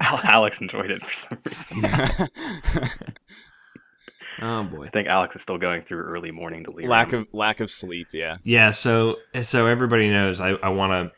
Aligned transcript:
Alex 0.00 0.60
enjoyed 0.60 0.90
it 0.90 1.02
for 1.02 1.12
some 1.12 1.38
reason. 1.44 2.28
Oh 4.42 4.64
boy. 4.64 4.86
I 4.86 4.88
think 4.88 5.08
Alex 5.08 5.36
is 5.36 5.42
still 5.42 5.58
going 5.58 5.82
through 5.82 6.02
early 6.02 6.30
morning 6.30 6.62
delirium. 6.62 6.90
lack 6.90 7.12
of 7.12 7.26
lack 7.32 7.60
of 7.60 7.70
sleep. 7.70 8.08
Yeah. 8.12 8.36
Yeah, 8.42 8.70
so 8.70 9.16
so 9.42 9.66
everybody 9.66 10.08
knows 10.08 10.40
I, 10.40 10.50
I 10.50 10.70
want 10.70 11.12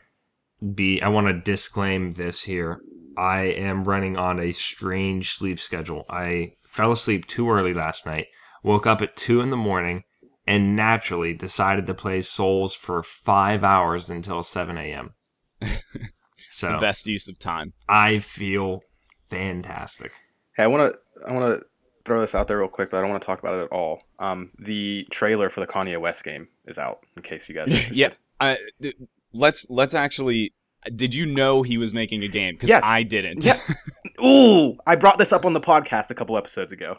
to 0.61 0.65
be 0.65 1.01
I 1.01 1.07
want 1.07 1.27
to 1.27 1.33
disclaim 1.33 2.11
this 2.11 2.41
here. 2.41 2.81
I 3.17 3.41
am 3.41 3.83
running 3.83 4.17
on 4.17 4.39
a 4.39 4.51
strange 4.51 5.33
sleep 5.33 5.59
schedule. 5.59 6.05
I 6.09 6.53
fell 6.67 6.91
asleep 6.91 7.27
too 7.27 7.49
early 7.49 7.73
last 7.73 8.05
night, 8.05 8.27
woke 8.63 8.87
up 8.87 9.01
at 9.01 9.15
2 9.15 9.39
in 9.41 9.51
the 9.51 9.57
morning, 9.57 10.03
and 10.47 10.75
naturally 10.75 11.33
decided 11.33 11.85
to 11.85 11.93
play 11.93 12.23
Souls 12.23 12.73
for 12.73 13.03
5 13.03 13.63
hours 13.63 14.09
until 14.09 14.41
7 14.41 14.77
a.m. 14.77 15.13
So 16.63 16.73
The 16.73 16.79
best 16.79 17.07
use 17.07 17.27
of 17.27 17.37
time. 17.39 17.73
I 17.87 18.19
feel 18.19 18.81
fantastic. 19.29 20.11
Hey, 20.55 20.63
I 20.63 20.67
want 20.67 20.93
to 20.93 21.27
I 21.27 21.31
want 21.33 21.59
to 21.59 21.65
throw 22.05 22.21
this 22.21 22.35
out 22.35 22.47
there 22.47 22.59
real 22.59 22.67
quick, 22.67 22.91
but 22.91 22.97
I 22.97 23.01
don't 23.01 23.09
want 23.09 23.21
to 23.21 23.25
talk 23.25 23.39
about 23.39 23.55
it 23.55 23.63
at 23.63 23.71
all. 23.71 24.01
Um, 24.19 24.51
the 24.59 25.07
trailer 25.11 25.49
for 25.49 25.61
the 25.61 25.67
Kanye 25.67 25.99
West 25.99 26.23
game 26.23 26.47
is 26.65 26.77
out. 26.77 26.99
In 27.15 27.23
case 27.23 27.47
you 27.49 27.55
guys, 27.55 27.67
are 27.69 27.93
yeah. 27.93 28.09
I, 28.39 28.57
th- 28.81 28.95
let's 29.33 29.69
let's 29.69 29.93
actually. 29.93 30.53
Did 30.93 31.15
you 31.15 31.25
know 31.25 31.61
he 31.63 31.77
was 31.77 31.93
making 31.93 32.23
a 32.23 32.27
game? 32.27 32.55
Because 32.55 32.67
Yes. 32.67 32.83
I 32.85 33.03
didn't. 33.03 33.45
Yeah. 33.45 33.57
Ooh, 34.25 34.75
I 34.85 34.95
brought 34.95 35.17
this 35.17 35.31
up 35.31 35.45
on 35.45 35.53
the 35.53 35.61
podcast 35.61 36.09
a 36.09 36.13
couple 36.13 36.37
episodes 36.37 36.73
ago. 36.73 36.97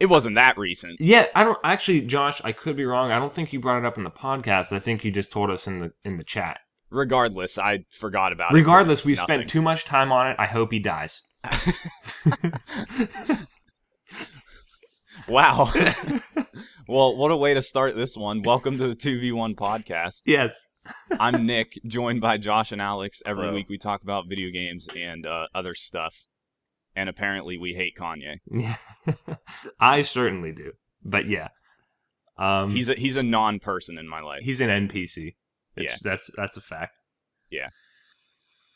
It 0.00 0.06
wasn't 0.06 0.34
that 0.34 0.58
recent. 0.58 1.00
Yeah, 1.00 1.26
I 1.36 1.44
don't 1.44 1.58
actually 1.62 2.00
Josh, 2.00 2.40
I 2.42 2.50
could 2.50 2.76
be 2.76 2.84
wrong. 2.84 3.12
I 3.12 3.18
don't 3.20 3.32
think 3.32 3.52
you 3.52 3.60
brought 3.60 3.78
it 3.78 3.86
up 3.86 3.96
in 3.96 4.02
the 4.02 4.10
podcast. 4.10 4.72
I 4.72 4.80
think 4.80 5.04
you 5.04 5.12
just 5.12 5.30
told 5.30 5.50
us 5.50 5.68
in 5.68 5.78
the 5.78 5.92
in 6.04 6.16
the 6.16 6.24
chat. 6.24 6.58
Regardless, 6.94 7.58
I 7.58 7.84
forgot 7.90 8.32
about 8.32 8.52
it. 8.52 8.54
Regardless, 8.54 9.04
we 9.04 9.14
Nothing. 9.14 9.24
spent 9.24 9.50
too 9.50 9.60
much 9.60 9.84
time 9.84 10.12
on 10.12 10.28
it. 10.28 10.36
I 10.38 10.46
hope 10.46 10.72
he 10.72 10.78
dies. 10.78 11.22
Wow. 15.26 15.70
well, 16.88 17.16
what 17.16 17.30
a 17.30 17.36
way 17.36 17.54
to 17.54 17.62
start 17.62 17.96
this 17.96 18.14
one. 18.14 18.42
Welcome 18.42 18.76
to 18.76 18.88
the 18.88 18.94
2v1 18.94 19.54
podcast. 19.54 20.20
Yes. 20.26 20.66
I'm 21.18 21.46
Nick, 21.46 21.78
joined 21.86 22.20
by 22.20 22.36
Josh 22.36 22.72
and 22.72 22.82
Alex. 22.82 23.22
Every 23.24 23.44
Hello. 23.44 23.54
week 23.54 23.70
we 23.70 23.78
talk 23.78 24.02
about 24.02 24.28
video 24.28 24.50
games 24.50 24.86
and 24.94 25.24
uh, 25.24 25.46
other 25.54 25.74
stuff. 25.74 26.26
And 26.94 27.08
apparently 27.08 27.56
we 27.56 27.72
hate 27.72 27.96
Kanye. 27.96 28.40
Yeah. 28.50 28.76
I 29.80 30.02
certainly 30.02 30.52
do. 30.52 30.72
But 31.02 31.26
yeah. 31.26 31.48
Um 32.36 32.70
He's 32.70 32.90
a 32.90 32.94
he's 32.94 33.16
a 33.16 33.22
non-person 33.22 33.96
in 33.96 34.08
my 34.08 34.20
life. 34.20 34.42
he's 34.42 34.60
an 34.60 34.88
NPC. 34.88 35.36
It's, 35.76 35.92
Yeah. 35.92 35.96
That's 36.02 36.30
that's 36.36 36.56
a 36.56 36.60
fact. 36.60 36.94
Yeah. 37.50 37.68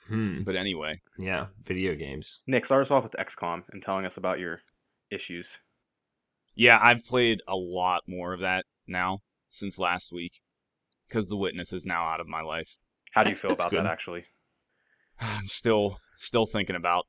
Hmm. 0.09 0.43
But 0.43 0.57
anyway, 0.57 1.01
Yeah. 1.19 1.47
Video 1.67 1.95
games. 1.95 2.41
Nick, 2.47 2.65
start 2.65 2.83
us 2.83 2.91
off 2.91 3.03
with 3.05 3.13
XCOM 3.19 3.65
and 3.71 3.83
telling 3.83 4.07
us 4.07 4.17
about 4.17 4.39
your 4.39 4.61
issues. 5.11 5.59
yeah, 6.55 6.79
I've 6.83 7.05
played 7.05 7.41
a 7.47 7.57
lot 7.57 8.03
more 8.07 8.33
of 8.33 8.41
that 8.41 8.65
now 8.87 9.21
since 9.49 9.79
last 9.79 10.13
week 10.13 10.41
because 11.09 11.29
the 11.29 11.37
witness 11.37 11.73
is 11.73 11.85
now 11.87 12.07
out 12.07 12.21
of 12.21 12.27
my 12.27 12.41
life. 12.43 12.79
How 13.13 13.23
do 13.23 13.31
you 13.31 13.37
feel 13.37 13.53
about 13.53 13.71
good. 13.71 13.85
that? 13.85 13.87
Actually, 13.87 14.25
I'm 15.21 15.47
still 15.49 16.01
still 16.17 16.47
thinking 16.47 16.77
about 16.77 17.07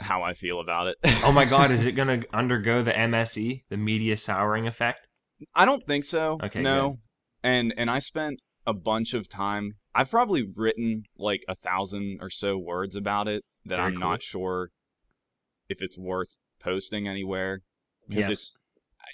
how 0.00 0.22
I 0.22 0.34
feel 0.34 0.60
about 0.60 0.88
it. 0.88 0.96
Oh 1.24 1.32
my 1.32 1.44
god, 1.44 1.70
is 1.70 1.84
it 1.86 1.92
gonna 1.92 2.22
undergo 2.32 2.82
the 2.82 2.92
MSE, 2.92 3.62
the 3.68 3.76
media 3.76 4.16
souring 4.16 4.66
effect? 4.66 5.08
I 5.54 5.64
don't 5.64 5.86
think 5.86 6.04
so. 6.04 6.38
Okay, 6.42 6.60
no. 6.62 6.98
And 7.42 7.72
and 7.76 7.90
I 7.90 7.98
spent 7.98 8.40
a 8.66 8.72
bunch 8.74 9.14
of 9.14 9.28
time. 9.28 9.74
I've 9.94 10.10
probably 10.10 10.42
written 10.54 11.04
like 11.16 11.44
a 11.48 11.54
thousand 11.54 12.18
or 12.20 12.30
so 12.30 12.56
words 12.58 12.96
about 12.96 13.28
it 13.28 13.44
that 13.64 13.76
Very 13.76 13.88
I'm 13.88 13.92
cool. 13.94 14.00
not 14.00 14.22
sure 14.22 14.70
if 15.68 15.82
it's 15.82 15.98
worth 15.98 16.36
posting 16.60 17.06
anywhere. 17.08 17.62
'Cause 18.08 18.16
Yes. 18.16 18.30
it's- 18.30 18.52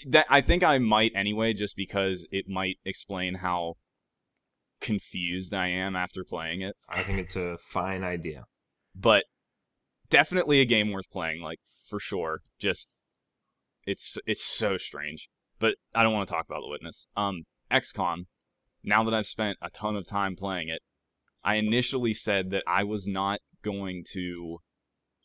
That 0.06 0.26
I 0.28 0.40
think 0.42 0.62
I 0.62 0.78
might 0.78 1.12
anyway, 1.14 1.54
just 1.54 1.74
because 1.74 2.26
it 2.30 2.46
might 2.48 2.78
explain 2.84 3.36
how 3.36 3.74
confused 4.80 5.52
I 5.52 5.68
am 5.68 5.96
after 5.96 6.24
playing 6.24 6.60
it. 6.60 6.76
I 6.88 7.02
think 7.02 7.18
it's 7.18 7.36
a 7.36 7.56
fine 7.58 8.04
idea. 8.04 8.44
But 8.94 9.24
definitely 10.08 10.60
a 10.60 10.64
game 10.64 10.90
worth 10.92 11.10
playing, 11.10 11.40
like 11.42 11.58
for 11.82 11.98
sure. 11.98 12.42
Just 12.58 12.96
it's 13.86 14.18
it's 14.26 14.44
so 14.44 14.76
strange. 14.76 15.30
But 15.58 15.76
I 15.94 16.02
don't 16.02 16.12
want 16.12 16.28
to 16.28 16.34
talk 16.34 16.46
about 16.46 16.60
the 16.60 16.68
witness. 16.68 17.08
Um, 17.16 17.44
XCOM. 17.70 18.26
Now 18.82 19.04
that 19.04 19.14
I've 19.14 19.26
spent 19.26 19.58
a 19.60 19.70
ton 19.70 19.96
of 19.96 20.06
time 20.06 20.36
playing 20.36 20.68
it, 20.68 20.82
I 21.44 21.54
initially 21.54 22.14
said 22.14 22.50
that 22.50 22.64
I 22.66 22.84
was 22.84 23.06
not 23.06 23.40
going 23.62 24.04
to 24.12 24.58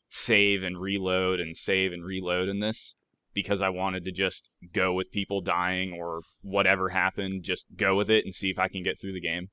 save 0.09 0.63
and 0.63 0.77
reload 0.77 1.39
and 1.39 1.57
save 1.57 1.91
and 1.91 2.03
reload 2.03 2.47
in 2.47 2.59
this 2.59 2.95
because 3.33 3.61
I 3.61 3.69
wanted 3.69 4.05
to 4.05 4.11
just 4.11 4.51
go 4.73 4.93
with 4.93 5.11
people 5.11 5.41
dying 5.41 5.91
or 5.91 6.21
whatever 6.41 6.89
happened, 6.89 7.43
just 7.43 7.75
go 7.75 7.95
with 7.95 8.09
it 8.09 8.25
and 8.25 8.33
see 8.33 8.49
if 8.49 8.59
I 8.59 8.67
can 8.67 8.83
get 8.83 8.99
through 8.99 9.13
the 9.13 9.21
game. 9.21 9.49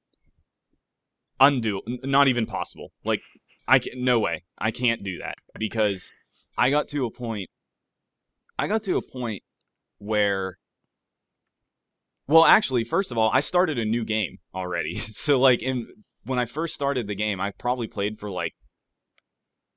Undo, 1.38 1.80
not 1.86 2.28
even 2.28 2.44
possible. 2.44 2.92
Like 3.04 3.22
I 3.66 3.78
can, 3.78 4.04
no 4.04 4.18
way. 4.20 4.44
I 4.58 4.70
can't 4.70 5.02
do 5.02 5.18
that 5.18 5.36
because 5.58 6.12
I 6.58 6.68
got 6.68 6.88
to 6.88 7.06
a 7.06 7.10
point. 7.10 7.48
I 8.58 8.68
got 8.68 8.82
to 8.84 8.96
a 8.98 9.02
point 9.02 9.42
where. 9.98 10.58
Well, 12.30 12.44
actually, 12.44 12.84
first 12.84 13.10
of 13.10 13.18
all, 13.18 13.28
I 13.34 13.40
started 13.40 13.76
a 13.76 13.84
new 13.84 14.04
game 14.04 14.38
already. 14.54 14.94
So, 14.98 15.38
like, 15.40 15.62
in 15.62 15.88
when 16.24 16.38
I 16.38 16.44
first 16.46 16.74
started 16.76 17.08
the 17.08 17.14
game, 17.16 17.40
I 17.40 17.50
probably 17.50 17.88
played 17.88 18.18
for 18.20 18.30
like 18.30 18.54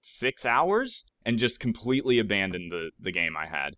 six 0.01 0.45
hours 0.45 1.03
and 1.25 1.39
just 1.39 1.59
completely 1.59 2.19
abandoned 2.19 2.71
the 2.71 2.91
the 2.99 3.11
game 3.11 3.35
I 3.35 3.47
had 3.47 3.75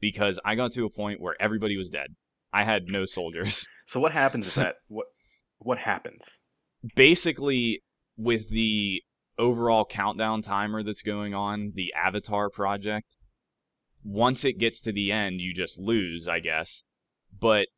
because 0.00 0.40
I 0.44 0.56
got 0.56 0.72
to 0.72 0.84
a 0.84 0.90
point 0.90 1.20
where 1.20 1.36
everybody 1.40 1.76
was 1.76 1.88
dead. 1.88 2.16
I 2.52 2.64
had 2.64 2.90
no 2.90 3.04
soldiers. 3.04 3.68
so 3.86 4.00
what 4.00 4.12
happens 4.12 4.46
is 4.46 4.52
So- 4.54 4.62
that 4.62 4.76
what 4.88 5.06
what 5.58 5.78
happens? 5.78 6.38
basically 6.94 7.82
with 8.16 8.50
the 8.50 9.02
overall 9.38 9.84
countdown 9.84 10.42
timer 10.42 10.82
that's 10.82 11.02
going 11.02 11.32
on, 11.34 11.72
the 11.74 11.92
Avatar 11.94 12.48
project, 12.50 13.18
once 14.04 14.44
it 14.44 14.58
gets 14.58 14.80
to 14.80 14.92
the 14.92 15.10
end, 15.12 15.40
you 15.40 15.52
just 15.54 15.78
lose, 15.78 16.26
I 16.28 16.40
guess. 16.40 16.84
But 17.38 17.68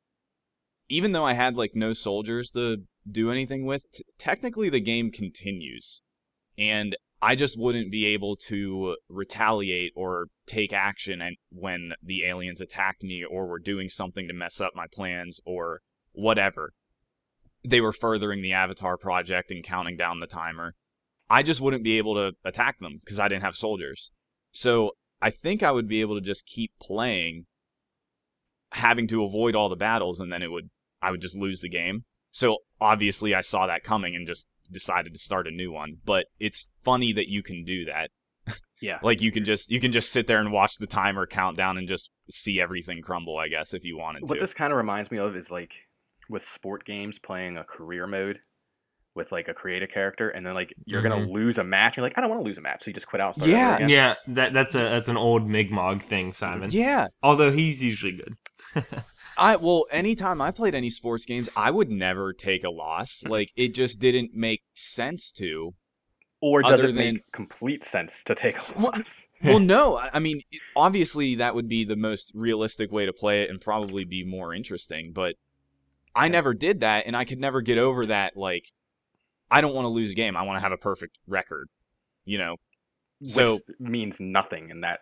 even 0.89 1.13
though 1.13 1.25
I 1.25 1.35
had 1.35 1.57
like 1.57 1.73
no 1.75 1.93
soldiers 1.93 2.51
to 2.53 2.85
do 3.11 3.31
anything 3.31 3.67
with, 3.67 3.91
t- 3.93 4.05
technically 4.19 4.69
the 4.69 4.81
game 4.81 5.11
continues. 5.11 6.03
And 6.57 6.97
I 7.21 7.35
just 7.35 7.59
wouldn't 7.59 7.91
be 7.91 8.07
able 8.07 8.37
to 8.47 8.97
retaliate 9.09 9.93
or 9.97 10.29
take 10.47 10.73
action 10.73 11.21
and 11.21 11.37
when 11.51 11.93
the 12.03 12.25
aliens 12.25 12.61
attacked 12.61 13.03
me 13.03 13.25
or 13.25 13.47
were 13.47 13.59
doing 13.59 13.89
something 13.89 14.29
to 14.29 14.35
mess 14.35 14.61
up 14.61 14.73
my 14.75 14.87
plans 14.87 15.41
or 15.45 15.81
whatever 16.13 16.73
they 17.65 17.81
were 17.81 17.93
furthering 17.93 18.43
the 18.43 18.53
Avatar 18.53 18.97
project 18.97 19.51
and 19.51 19.65
counting 19.65 19.97
down 19.97 20.21
the 20.21 20.27
timer. 20.27 20.75
I 21.29 21.43
just 21.43 21.61
wouldn't 21.61 21.85
be 21.85 21.99
able 21.99 22.15
to 22.15 22.33
attack 22.45 22.79
them 22.79 22.99
because 23.01 23.21
I 23.21 23.29
didn't 23.29 23.43
have 23.43 23.55
soldiers. 23.55 24.13
So 24.51 24.93
I 25.21 25.31
think 25.31 25.63
I 25.63 25.73
would 25.73 25.89
be 25.89 26.01
able 26.01 26.15
to 26.15 26.25
just 26.25 26.47
keep 26.47 26.73
playing, 26.81 27.47
having 28.73 29.07
to 29.09 29.25
avoid 29.25 29.55
all 29.55 29.69
the 29.69 29.77
battles, 29.77 30.21
and 30.21 30.33
then 30.33 30.43
it 30.43 30.51
would 30.51 30.71
I 31.03 31.11
would 31.11 31.21
just 31.21 31.39
lose 31.39 31.61
the 31.61 31.69
game. 31.69 32.05
So 32.31 32.59
obviously 32.81 33.35
I 33.35 33.41
saw 33.41 33.67
that 33.67 33.83
coming 33.83 34.15
and 34.15 34.27
just 34.27 34.47
decided 34.71 35.13
to 35.15 35.19
start 35.19 35.47
a 35.47 35.51
new 35.51 35.73
one. 35.73 35.99
But 36.05 36.27
it's 36.39 36.69
funny 36.83 37.13
that 37.13 37.29
you 37.29 37.43
can 37.43 37.65
do 37.65 37.85
that. 37.87 38.11
Yeah. 38.81 39.01
Like 39.03 39.21
you 39.21 39.33
can 39.33 39.45
just 39.45 39.73
you 39.73 39.81
can 39.81 39.91
just 39.91 40.13
sit 40.13 40.29
there 40.29 40.39
and 40.39 40.53
watch 40.53 40.77
the 40.79 40.87
timer 40.87 41.27
count 41.27 41.57
down 41.57 41.79
and 41.79 41.89
just 41.89 42.13
see 42.31 42.61
everything 42.61 43.03
crumble, 43.03 43.37
I 43.37 43.49
guess, 43.49 43.75
if 43.75 43.83
you 43.83 43.99
wanted 43.99 44.23
What 44.23 44.29
to. 44.29 44.33
What 44.35 44.39
this 44.39 44.55
kind 44.55 44.73
of 44.73 44.77
reminds 44.77 45.11
me 45.11 45.19
of 45.19 45.35
is 45.35 45.51
like 45.51 45.75
with 46.29 46.45
sport 46.45 46.85
games 46.85 47.19
playing 47.19 47.57
a 47.57 47.65
career 47.65 48.07
mode 48.07 48.39
with 49.17 49.33
like 49.33 49.49
a 49.49 49.53
creative 49.53 49.91
character, 49.91 50.29
and 50.29 50.47
then 50.47 50.55
like 50.55 50.73
you're 50.87 51.03
gonna 51.03 51.17
mm-hmm. 51.17 51.33
lose 51.33 51.59
a 51.59 51.65
match. 51.65 51.97
You're 51.97 52.07
like, 52.07 52.17
I 52.17 52.21
don't 52.21 52.31
want 52.31 52.41
to 52.41 52.47
lose 52.47 52.57
a 52.57 52.61
match, 52.61 52.85
so 52.85 52.89
you 52.89 52.95
just 52.95 53.09
quit 53.09 53.21
out. 53.21 53.37
And 53.37 53.45
start 53.45 53.51
Yeah. 53.51 53.77
again. 53.77 53.89
Yeah, 53.89 54.15
that 54.29 54.53
that's 54.53 54.75
a 54.77 54.79
that's 54.79 55.09
an 55.09 55.17
old 55.17 55.49
Migmog 55.49 56.03
thing, 56.05 56.33
Simon. 56.33 56.71
yeah, 56.73 57.09
Although 57.23 57.51
he's 57.51 57.83
usually 57.83 58.13
good. 58.13 58.37
I 59.39 59.57
well, 59.57 59.87
anytime 59.91 60.41
I 60.43 60.51
played 60.51 60.75
any 60.75 60.91
sports 60.91 61.25
games, 61.25 61.49
I 61.57 61.71
would 61.71 61.91
never 61.91 62.33
take 62.33 62.65
a 62.65 62.71
loss. 62.71 63.21
Mm-hmm. 63.21 63.31
Like 63.33 63.53
it 63.57 63.75
just 63.75 63.99
didn't 63.99 64.35
make 64.35 64.63
sense 64.75 65.33
to. 65.33 65.75
Or 66.41 66.63
does 66.63 66.75
Other 66.75 66.89
it 66.89 66.93
than- 66.93 67.15
make 67.15 67.33
complete 67.33 67.83
sense 67.83 68.23
to 68.25 68.35
take 68.35 68.57
a 68.59 68.81
loss? 68.81 69.25
Well, 69.45 69.61
no, 69.61 70.01
I 70.13 70.19
mean, 70.19 70.41
obviously 70.75 71.37
that 71.37 71.55
would 71.55 71.69
be 71.69 71.85
the 71.85 71.95
most 71.95 72.33
realistic 72.35 72.91
way 72.91 73.07
to 73.07 73.13
play 73.13 73.43
it 73.43 73.51
and 73.51 73.61
probably 73.61 74.03
be 74.03 74.25
more 74.25 74.53
interesting. 74.53 75.13
But 75.13 75.37
I 76.13 76.27
never 76.27 76.55
did 76.55 76.81
that, 76.81 77.07
and 77.07 77.17
I 77.17 77.25
could 77.25 77.39
never 77.39 77.61
get 77.61 77.79
over 77.79 78.07
that. 78.07 78.37
Like, 78.37 78.73
I 79.49 79.61
don't 79.61 79.77
want 79.77 79.85
to 79.85 79.91
lose 79.91 80.11
a 80.11 80.17
game. 80.17 80.37
I 80.37 80.43
want 80.43 80.57
to 80.57 80.63
have 80.63 80.73
a 80.73 80.77
perfect 80.77 81.21
record. 81.29 81.69
You 82.25 82.39
know. 82.39 82.57
So 83.23 83.55
Which 83.55 83.79
means 83.79 84.19
nothing 84.19 84.71
in 84.71 84.81
that. 84.81 85.01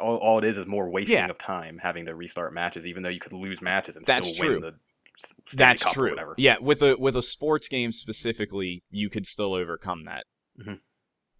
All, 0.00 0.16
all 0.16 0.38
it 0.38 0.44
is 0.44 0.58
is 0.58 0.66
more 0.66 0.90
wasting 0.90 1.16
Yeah. 1.16 1.28
of 1.30 1.38
time 1.38 1.78
having 1.82 2.06
to 2.06 2.14
restart 2.14 2.52
matches, 2.52 2.86
even 2.86 3.02
though 3.02 3.08
you 3.08 3.20
could 3.20 3.32
lose 3.32 3.62
matches 3.62 3.96
and 3.96 4.04
That's 4.04 4.28
still 4.28 4.44
true. 4.44 4.52
win 4.54 4.60
the 4.62 4.74
Stanley 5.16 5.56
That's 5.56 5.82
Cup 5.82 5.92
or 5.92 5.94
true. 5.94 6.10
whatever. 6.10 6.34
Yeah, 6.36 6.56
with 6.60 6.82
a 6.82 6.96
with 6.98 7.16
a 7.16 7.22
sports 7.22 7.68
game 7.68 7.90
specifically, 7.92 8.82
you 8.90 9.08
could 9.08 9.26
still 9.26 9.54
overcome 9.54 10.04
that. 10.04 10.24
Mhm. 10.60 10.80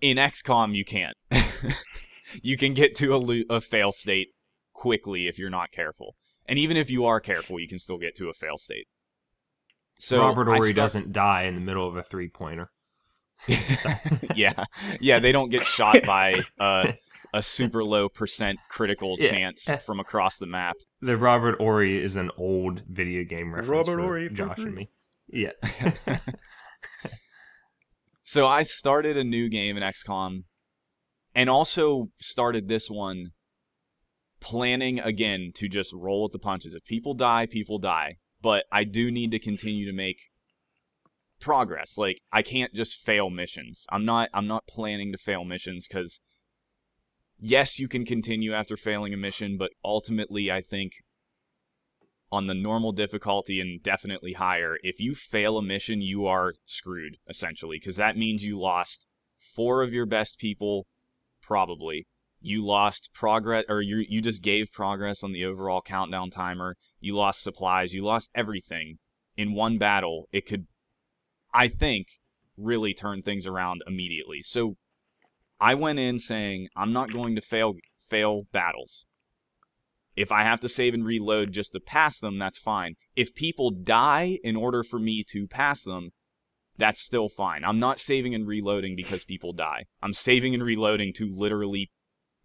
In 0.01 0.17
XCOM, 0.17 0.75
you 0.75 0.85
can't. 0.85 1.17
you 2.43 2.57
can 2.57 2.73
get 2.75 2.95
to 2.97 3.15
a, 3.15 3.19
lo- 3.19 3.43
a 3.51 3.61
fail 3.61 3.93
state 3.93 4.29
quickly 4.73 5.27
if 5.27 5.39
you're 5.39 5.51
not 5.51 5.71
careful, 5.73 6.17
and 6.47 6.59
even 6.59 6.77
if 6.77 6.91
you 6.91 7.05
are 7.05 7.21
careful, 7.21 7.59
you 7.61 7.69
can 7.69 7.79
still 7.79 7.99
get 7.99 8.15
to 8.17 8.29
a 8.29 8.33
fail 8.35 8.57
state. 8.59 8.87
So 9.97 10.21
Robert 10.21 10.47
Horry 10.47 10.69
stuck- 10.71 10.75
doesn't 10.77 11.13
die 11.13 11.43
in 11.43 11.55
the 11.55 11.61
middle 11.61 11.87
of 11.87 11.97
a 11.97 12.03
three 12.03 12.29
pointer. 12.29 12.71
yeah, 14.35 14.65
yeah, 15.01 15.19
they 15.19 15.33
don't 15.33 15.51
get 15.51 15.63
shot 15.65 16.03
by 16.05 16.43
uh, 16.59 16.93
a 17.35 17.43
super 17.43 17.85
low 17.85 18.09
percent 18.09 18.59
critical 18.71 19.17
Yeah. 19.19 19.31
chance 19.31 19.71
from 19.85 20.01
across 20.01 20.39
the 20.39 20.47
map. 20.47 20.77
The 21.01 21.17
Robert 21.17 21.59
Horry 21.59 22.03
is 22.03 22.17
an 22.17 22.31
old 22.37 22.83
video 22.89 23.25
game 23.25 23.55
reference 23.55 23.69
Robert 23.69 23.97
for 23.99 24.03
Horry 24.03 24.29
Josh 24.31 24.57
three. 24.57 24.65
and 24.67 24.75
me. 24.75 24.91
Yeah. 25.29 25.53
So 28.23 28.47
I 28.47 28.63
started 28.63 29.17
a 29.17 29.25
new 29.25 29.49
game 29.49 29.79
in 29.79 29.83
XCOM 29.83 30.45
and 31.35 31.49
also 31.49 32.11
started 32.21 32.69
this 32.69 32.91
one 32.91 33.31
planning 34.39 35.01
again 35.01 35.51
to 35.55 35.67
just 35.67 35.95
roll 35.95 36.25
with 36.25 36.33
the 36.33 36.39
punches. 36.39 36.75
If 36.75 36.85
people 36.85 37.15
die, 37.15 37.47
people 37.47 37.79
die. 37.79 38.17
But 38.43 38.67
I 38.71 38.85
do 38.85 39.11
need 39.11 39.31
to 39.31 39.39
continue 39.39 39.87
to 39.87 39.95
make 39.97 40.19
progress. 41.41 41.97
Like 41.97 42.21
I 42.31 42.43
can't 42.43 42.75
just 42.75 43.01
fail 43.01 43.31
missions. 43.31 43.87
I'm 43.89 44.05
not 44.05 44.29
I'm 44.35 44.47
not 44.47 44.67
planning 44.67 45.11
to 45.13 45.19
fail 45.19 45.45
missions 45.45 45.87
cuz 45.91 46.21
yes, 47.39 47.79
you 47.79 47.89
can 47.89 48.05
continue 48.05 48.53
after 48.53 48.77
failing 48.77 49.15
a 49.15 49.17
mission, 49.17 49.57
but 49.57 49.73
ultimately 49.85 50.51
I 50.51 50.61
think 50.61 51.03
on 52.31 52.47
the 52.47 52.55
normal 52.55 52.93
difficulty 52.93 53.61
and 53.61 53.83
definitely 53.83 54.35
higher, 54.35 54.77
if 54.83 55.01
you 55.01 55.15
fail 55.15 55.57
a 55.57 55.63
mission, 55.63 56.03
you 56.03 56.27
are 56.27 56.55
screwed 56.65 57.17
essentially 57.29 57.79
because 57.79 57.97
that 57.97 58.17
means 58.17 58.45
you 58.45 58.59
lost 58.59 59.07
four 59.37 59.83
of 59.83 59.93
your 59.93 60.07
best 60.07 60.39
people 60.39 60.87
probably. 61.41 62.07
You 62.41 62.65
lost 62.65 63.11
progress 63.15 63.65
or 63.69 63.81
you 63.81 64.05
you 64.09 64.21
just 64.21 64.43
gave 64.43 64.71
progress 64.71 65.25
on 65.25 65.33
the 65.33 65.45
overall 65.45 65.81
countdown 65.81 66.31
timer. 66.31 66.77
You 67.01 67.17
lost 67.17 67.43
supplies, 67.43 67.95
you 67.95 68.05
lost 68.05 68.31
everything 68.35 68.99
in 69.37 69.55
one 69.55 69.79
battle. 69.79 70.29
It 70.31 70.47
could 70.47 70.67
I 71.53 71.69
think 71.69 72.09
really 72.57 72.93
turn 72.93 73.23
things 73.23 73.47
around 73.47 73.83
immediately. 73.87 74.43
So 74.43 74.77
I 75.61 75.75
went 75.75 75.99
in 75.99 76.19
saying 76.19 76.69
I'm 76.77 76.93
not 76.93 77.13
going 77.13 77.35
to 77.37 77.41
fail 77.41 77.75
fail 77.97 78.45
battles. 78.53 79.07
If 80.17 80.33
I 80.33 80.43
have 80.43 80.59
to 80.61 80.69
save 80.69 80.95
and 80.95 81.05
reload 81.05 81.53
just 81.53 81.73
to 81.75 81.81
pass 81.81 82.19
them, 82.19 82.39
that's 82.39 82.59
fine. 82.59 82.97
If 83.15 83.35
people 83.35 83.71
die 83.71 84.39
in 84.43 84.57
order 84.57 84.83
for 84.83 84.99
me 84.99 85.23
to 85.31 85.47
pass 85.47 85.85
them, 85.85 86.11
that's 86.77 87.01
still 87.01 87.29
fine. 87.29 87.63
I'm 87.65 87.79
not 87.79 88.01
saving 88.01 88.35
and 88.35 88.47
reloading 88.47 88.97
because 88.97 89.25
people 89.25 89.53
die. 89.53 89.85
I'm 90.03 90.13
saving 90.13 90.55
and 90.55 90.63
reloading 90.63 91.13
to 91.15 91.29
literally 91.31 91.91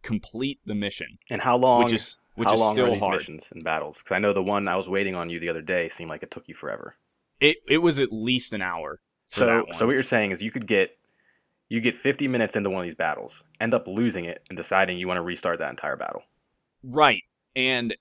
complete 0.04 0.60
the 0.66 0.76
mission, 0.76 1.18
And 1.30 1.42
how 1.42 1.56
long? 1.56 1.84
which 1.84 1.94
is 1.94 2.18
which 2.36 2.48
how 2.50 2.54
is 2.56 2.60
long 2.60 2.72
are 2.72 2.76
still 2.76 2.92
these 2.92 3.00
hard. 3.00 3.14
missions 3.20 3.48
and 3.54 3.64
battles? 3.64 4.00
Because 4.00 4.16
I 4.16 4.20
know 4.20 4.34
the 4.34 4.44
one 4.44 4.68
I 4.68 4.76
was 4.76 4.90
waiting 4.90 5.16
on 5.16 5.30
you 5.30 5.40
the 5.40 5.50
other 5.50 5.62
day 5.62 5.90
seemed 5.90 6.10
like 6.10 6.24
it 6.24 6.30
took 6.32 6.48
you 6.48 6.54
forever. 6.56 6.96
It 7.40 7.58
it 7.68 7.78
was 7.80 8.00
at 8.00 8.12
least 8.12 8.54
an 8.54 8.62
hour. 8.62 9.00
For 9.30 9.40
So, 9.40 9.46
that 9.48 9.68
one. 9.68 9.78
so 9.78 9.86
what 9.88 9.94
you're 9.94 10.04
saying 10.04 10.32
is 10.32 10.44
you 10.44 10.52
could 10.52 10.68
get 10.68 10.92
you 11.70 11.82
get 11.82 11.96
50 11.96 12.28
minutes 12.28 12.56
into 12.56 12.70
one 12.70 12.82
of 12.82 12.86
these 12.86 12.96
battles, 12.96 13.44
end 13.60 13.74
up 13.74 13.88
losing 13.88 14.26
it, 14.26 14.44
and 14.50 14.58
deciding 14.58 14.98
you 14.98 15.08
want 15.08 15.18
to 15.18 15.22
restart 15.24 15.60
that 15.60 15.70
entire 15.72 15.96
battle. 15.98 16.22
Right. 16.84 17.24
And 17.56 17.96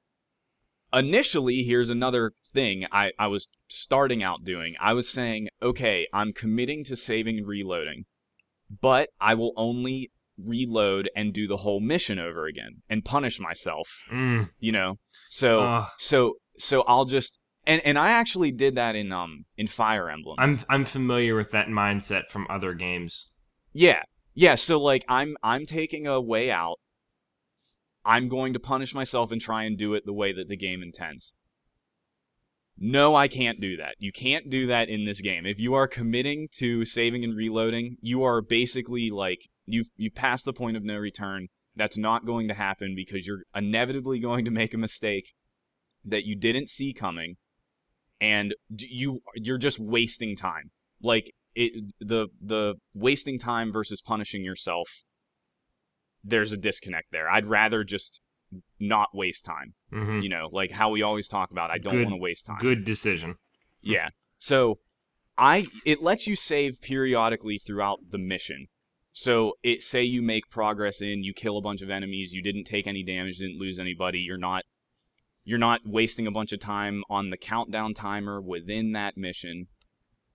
initially, 0.92 1.62
here's 1.62 1.90
another 1.90 2.32
thing 2.52 2.86
I, 2.92 3.12
I 3.18 3.26
was 3.28 3.48
starting 3.68 4.22
out 4.22 4.44
doing. 4.44 4.74
I 4.80 4.92
was 4.92 5.08
saying, 5.08 5.48
okay, 5.62 6.06
I'm 6.12 6.32
committing 6.32 6.84
to 6.84 6.96
saving 6.96 7.38
and 7.38 7.46
reloading, 7.46 8.04
but 8.80 9.10
I 9.20 9.34
will 9.34 9.52
only 9.56 10.10
reload 10.42 11.08
and 11.14 11.32
do 11.32 11.46
the 11.46 11.58
whole 11.58 11.80
mission 11.80 12.18
over 12.18 12.46
again 12.46 12.82
and 12.88 13.04
punish 13.04 13.38
myself, 13.40 14.06
Mm. 14.10 14.50
you 14.58 14.72
know? 14.72 14.98
So, 15.30 15.60
Ugh. 15.60 15.88
so, 15.98 16.34
so 16.58 16.82
I'll 16.86 17.04
just, 17.04 17.38
and, 17.66 17.80
and 17.84 17.98
I 17.98 18.10
actually 18.10 18.50
did 18.50 18.74
that 18.74 18.96
in, 18.96 19.12
um, 19.12 19.44
in 19.56 19.66
Fire 19.66 20.10
Emblem. 20.10 20.36
I'm 20.38 20.60
I'm 20.68 20.84
familiar 20.84 21.36
with 21.36 21.52
that 21.52 21.68
mindset 21.68 22.24
from 22.28 22.46
other 22.50 22.74
games. 22.74 23.30
Yeah. 23.72 24.02
Yeah, 24.34 24.54
so 24.54 24.80
like 24.80 25.04
I'm 25.08 25.36
I'm 25.42 25.66
taking 25.66 26.06
a 26.06 26.20
way 26.20 26.50
out. 26.50 26.78
I'm 28.04 28.28
going 28.28 28.52
to 28.52 28.58
punish 28.58 28.94
myself 28.94 29.30
and 29.30 29.40
try 29.40 29.62
and 29.64 29.76
do 29.76 29.94
it 29.94 30.06
the 30.06 30.12
way 30.12 30.32
that 30.32 30.48
the 30.48 30.56
game 30.56 30.82
intends. 30.82 31.34
No, 32.78 33.14
I 33.14 33.28
can't 33.28 33.60
do 33.60 33.76
that. 33.76 33.94
You 33.98 34.10
can't 34.10 34.50
do 34.50 34.66
that 34.66 34.88
in 34.88 35.04
this 35.04 35.20
game. 35.20 35.46
If 35.46 35.60
you 35.60 35.74
are 35.74 35.86
committing 35.86 36.48
to 36.52 36.84
saving 36.84 37.22
and 37.22 37.36
reloading, 37.36 37.98
you 38.00 38.24
are 38.24 38.40
basically 38.40 39.10
like 39.10 39.50
you've 39.66 39.90
you 39.96 40.10
passed 40.10 40.44
the 40.44 40.52
point 40.52 40.76
of 40.76 40.82
no 40.82 40.96
return. 40.96 41.48
That's 41.76 41.96
not 41.96 42.26
going 42.26 42.48
to 42.48 42.54
happen 42.54 42.94
because 42.96 43.26
you're 43.26 43.44
inevitably 43.54 44.18
going 44.18 44.44
to 44.44 44.50
make 44.50 44.74
a 44.74 44.78
mistake 44.78 45.34
that 46.04 46.26
you 46.26 46.34
didn't 46.34 46.68
see 46.68 46.92
coming 46.92 47.36
and 48.20 48.54
you 48.68 49.22
you're 49.36 49.58
just 49.58 49.78
wasting 49.78 50.34
time. 50.34 50.70
Like 51.00 51.34
it 51.54 51.92
the 52.00 52.28
the 52.40 52.74
wasting 52.94 53.38
time 53.38 53.72
versus 53.72 54.00
punishing 54.00 54.44
yourself 54.44 55.04
there's 56.24 56.52
a 56.52 56.56
disconnect 56.56 57.10
there. 57.10 57.28
I'd 57.28 57.46
rather 57.46 57.84
just 57.84 58.20
not 58.78 59.08
waste 59.14 59.44
time. 59.44 59.74
hmm 59.90 60.20
You 60.20 60.28
know, 60.28 60.48
like 60.52 60.70
how 60.70 60.90
we 60.90 61.02
always 61.02 61.28
talk 61.28 61.50
about 61.50 61.70
I 61.70 61.78
don't 61.78 62.02
want 62.02 62.14
to 62.14 62.16
waste 62.16 62.46
time. 62.46 62.58
Good 62.60 62.84
decision. 62.84 63.36
Yeah. 63.80 64.10
So 64.38 64.78
I 65.36 65.66
it 65.84 66.02
lets 66.02 66.26
you 66.26 66.36
save 66.36 66.80
periodically 66.80 67.58
throughout 67.58 68.10
the 68.10 68.18
mission. 68.18 68.68
So 69.12 69.54
it 69.62 69.82
say 69.82 70.02
you 70.02 70.22
make 70.22 70.48
progress 70.50 71.02
in, 71.02 71.22
you 71.22 71.34
kill 71.34 71.58
a 71.58 71.62
bunch 71.62 71.82
of 71.82 71.90
enemies, 71.90 72.32
you 72.32 72.42
didn't 72.42 72.64
take 72.64 72.86
any 72.86 73.02
damage, 73.02 73.38
didn't 73.38 73.58
lose 73.58 73.78
anybody, 73.78 74.20
you're 74.20 74.38
not 74.38 74.64
you're 75.44 75.58
not 75.58 75.80
wasting 75.84 76.26
a 76.26 76.30
bunch 76.30 76.52
of 76.52 76.60
time 76.60 77.02
on 77.10 77.30
the 77.30 77.36
countdown 77.36 77.94
timer 77.94 78.40
within 78.40 78.92
that 78.92 79.16
mission. 79.16 79.66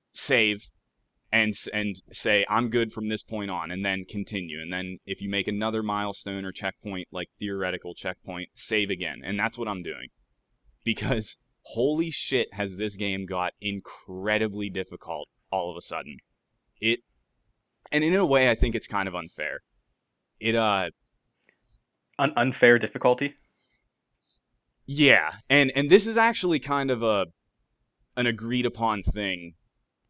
Save 0.10 0.72
and 1.32 1.54
and 1.74 2.02
say 2.12 2.46
I'm 2.50 2.70
good 2.70 2.92
from 2.92 3.10
this 3.10 3.24
point 3.24 3.52
on 3.52 3.72
and 3.72 3.84
then 3.84 4.06
continue. 4.06 4.62
And 4.62 4.72
then 4.72 5.00
if 5.06 5.22
you 5.22 5.30
make 5.30 5.48
another 5.48 5.84
milestone 5.84 6.46
or 6.46 6.52
checkpoint 6.52 7.10
like 7.12 7.30
theoretical 7.40 7.94
checkpoint 7.94 8.50
save 8.56 8.90
again. 8.90 9.22
And 9.24 9.38
that's 9.40 9.58
what 9.58 9.68
I'm 9.68 9.84
doing. 9.84 10.08
Because 10.86 11.38
holy 11.64 12.10
shit 12.12 12.54
has 12.54 12.78
this 12.78 12.96
game 12.96 13.26
got 13.26 13.54
incredibly 13.60 14.70
difficult 14.70 15.28
all 15.52 15.70
of 15.70 15.78
a 15.78 15.82
sudden. 15.82 16.18
It 16.80 17.02
and 17.92 18.04
in 18.04 18.14
a 18.14 18.26
way 18.26 18.50
i 18.50 18.56
think 18.56 18.76
it's 18.76 18.88
kind 18.88 19.08
of 19.08 19.16
unfair. 19.16 19.62
It 20.40 20.56
uh 20.56 20.92
Un- 22.20 22.34
unfair 22.36 22.80
difficulty. 22.80 23.36
yeah. 24.86 25.34
And 25.50 25.72
and 25.76 25.90
this 25.90 26.08
is 26.08 26.18
actually 26.18 26.60
kind 26.60 26.90
of 26.90 27.04
a 27.04 27.28
an 28.16 28.26
agreed 28.26 28.66
upon 28.66 29.04
thing 29.04 29.54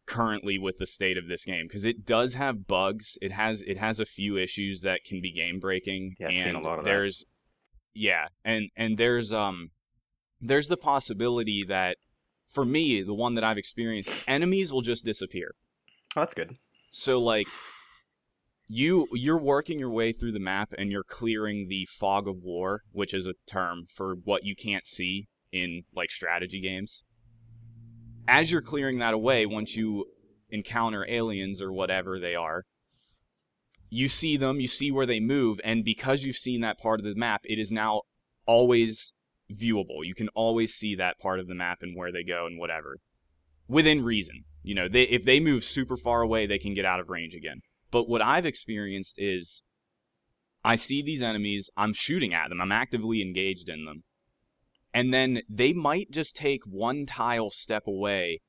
currently 0.08 0.58
with 0.58 0.78
the 0.78 0.86
state 0.86 1.18
of 1.18 1.28
this 1.28 1.44
game 1.44 1.66
because 1.68 1.84
it 1.84 2.04
does 2.06 2.34
have 2.34 2.66
bugs 2.66 3.18
it 3.20 3.30
has 3.32 3.62
it 3.62 3.76
has 3.76 4.00
a 4.00 4.04
few 4.06 4.36
issues 4.36 4.80
that 4.82 5.04
can 5.04 5.20
be 5.20 5.30
game 5.30 5.60
breaking 5.60 6.16
Yeah, 6.18 6.28
I've 6.28 6.34
and 6.34 6.42
seen 6.44 6.54
a 6.54 6.60
lot 6.60 6.78
of 6.78 6.84
that. 6.84 6.90
there's 6.90 7.26
yeah 7.94 8.28
and 8.44 8.70
and 8.76 8.96
there's 8.96 9.32
um 9.32 9.70
there's 10.40 10.68
the 10.68 10.76
possibility 10.78 11.62
that 11.64 11.98
for 12.46 12.64
me 12.64 13.02
the 13.02 13.12
one 13.14 13.34
that 13.34 13.44
i've 13.44 13.58
experienced 13.58 14.24
enemies 14.26 14.72
will 14.72 14.80
just 14.82 15.04
disappear 15.04 15.54
Oh, 16.16 16.20
that's 16.20 16.34
good. 16.34 16.56
so 16.90 17.18
like 17.20 17.46
you 18.66 19.08
you're 19.12 19.38
working 19.38 19.78
your 19.78 19.90
way 19.90 20.12
through 20.12 20.32
the 20.32 20.40
map 20.40 20.72
and 20.78 20.90
you're 20.90 21.02
clearing 21.04 21.68
the 21.68 21.86
fog 21.86 22.28
of 22.28 22.42
war 22.42 22.82
which 22.92 23.12
is 23.14 23.26
a 23.26 23.34
term 23.46 23.84
for 23.88 24.14
what 24.14 24.44
you 24.44 24.54
can't 24.54 24.86
see 24.86 25.28
in 25.52 25.82
like 25.94 26.10
strategy 26.10 26.60
games 26.60 27.04
as 28.28 28.52
you're 28.52 28.62
clearing 28.62 28.98
that 28.98 29.14
away 29.14 29.44
once 29.46 29.76
you 29.76 30.06
encounter 30.50 31.04
aliens 31.08 31.60
or 31.60 31.72
whatever 31.72 32.18
they 32.18 32.34
are 32.34 32.64
you 33.90 34.08
see 34.08 34.36
them 34.36 34.60
you 34.60 34.68
see 34.68 34.90
where 34.90 35.06
they 35.06 35.20
move 35.20 35.60
and 35.64 35.84
because 35.84 36.24
you've 36.24 36.36
seen 36.36 36.60
that 36.60 36.78
part 36.78 37.00
of 37.00 37.06
the 37.06 37.14
map 37.14 37.40
it 37.44 37.58
is 37.58 37.72
now 37.72 38.02
always 38.46 39.12
viewable. 39.52 40.04
You 40.04 40.14
can 40.14 40.28
always 40.30 40.74
see 40.74 40.94
that 40.96 41.18
part 41.18 41.40
of 41.40 41.48
the 41.48 41.54
map 41.54 41.78
and 41.82 41.96
where 41.96 42.12
they 42.12 42.24
go 42.24 42.46
and 42.46 42.58
whatever. 42.58 42.98
Within 43.68 44.04
reason 44.04 44.44
you 44.62 44.74
know 44.74 44.88
they 44.88 45.04
if 45.04 45.24
they 45.24 45.40
move 45.40 45.62
super 45.62 45.96
far 45.96 46.20
away 46.22 46.46
they 46.46 46.58
can 46.58 46.74
get 46.74 46.84
out 46.84 47.00
of 47.00 47.10
range 47.10 47.34
again. 47.34 47.60
But 47.90 48.08
what 48.08 48.22
I've 48.22 48.46
experienced 48.46 49.16
is 49.18 49.62
I 50.64 50.76
see 50.76 51.02
these 51.02 51.22
enemies, 51.22 51.70
I'm 51.76 51.92
shooting 51.92 52.34
at 52.34 52.48
them, 52.48 52.60
I'm 52.60 52.72
actively 52.72 53.22
engaged 53.22 53.68
in 53.68 53.84
them. 53.84 54.04
And 54.94 55.12
then 55.12 55.42
they 55.48 55.72
might 55.72 56.10
just 56.10 56.34
take 56.34 56.64
one 56.64 57.06
tile 57.06 57.50
step 57.50 57.86
away 57.86 58.40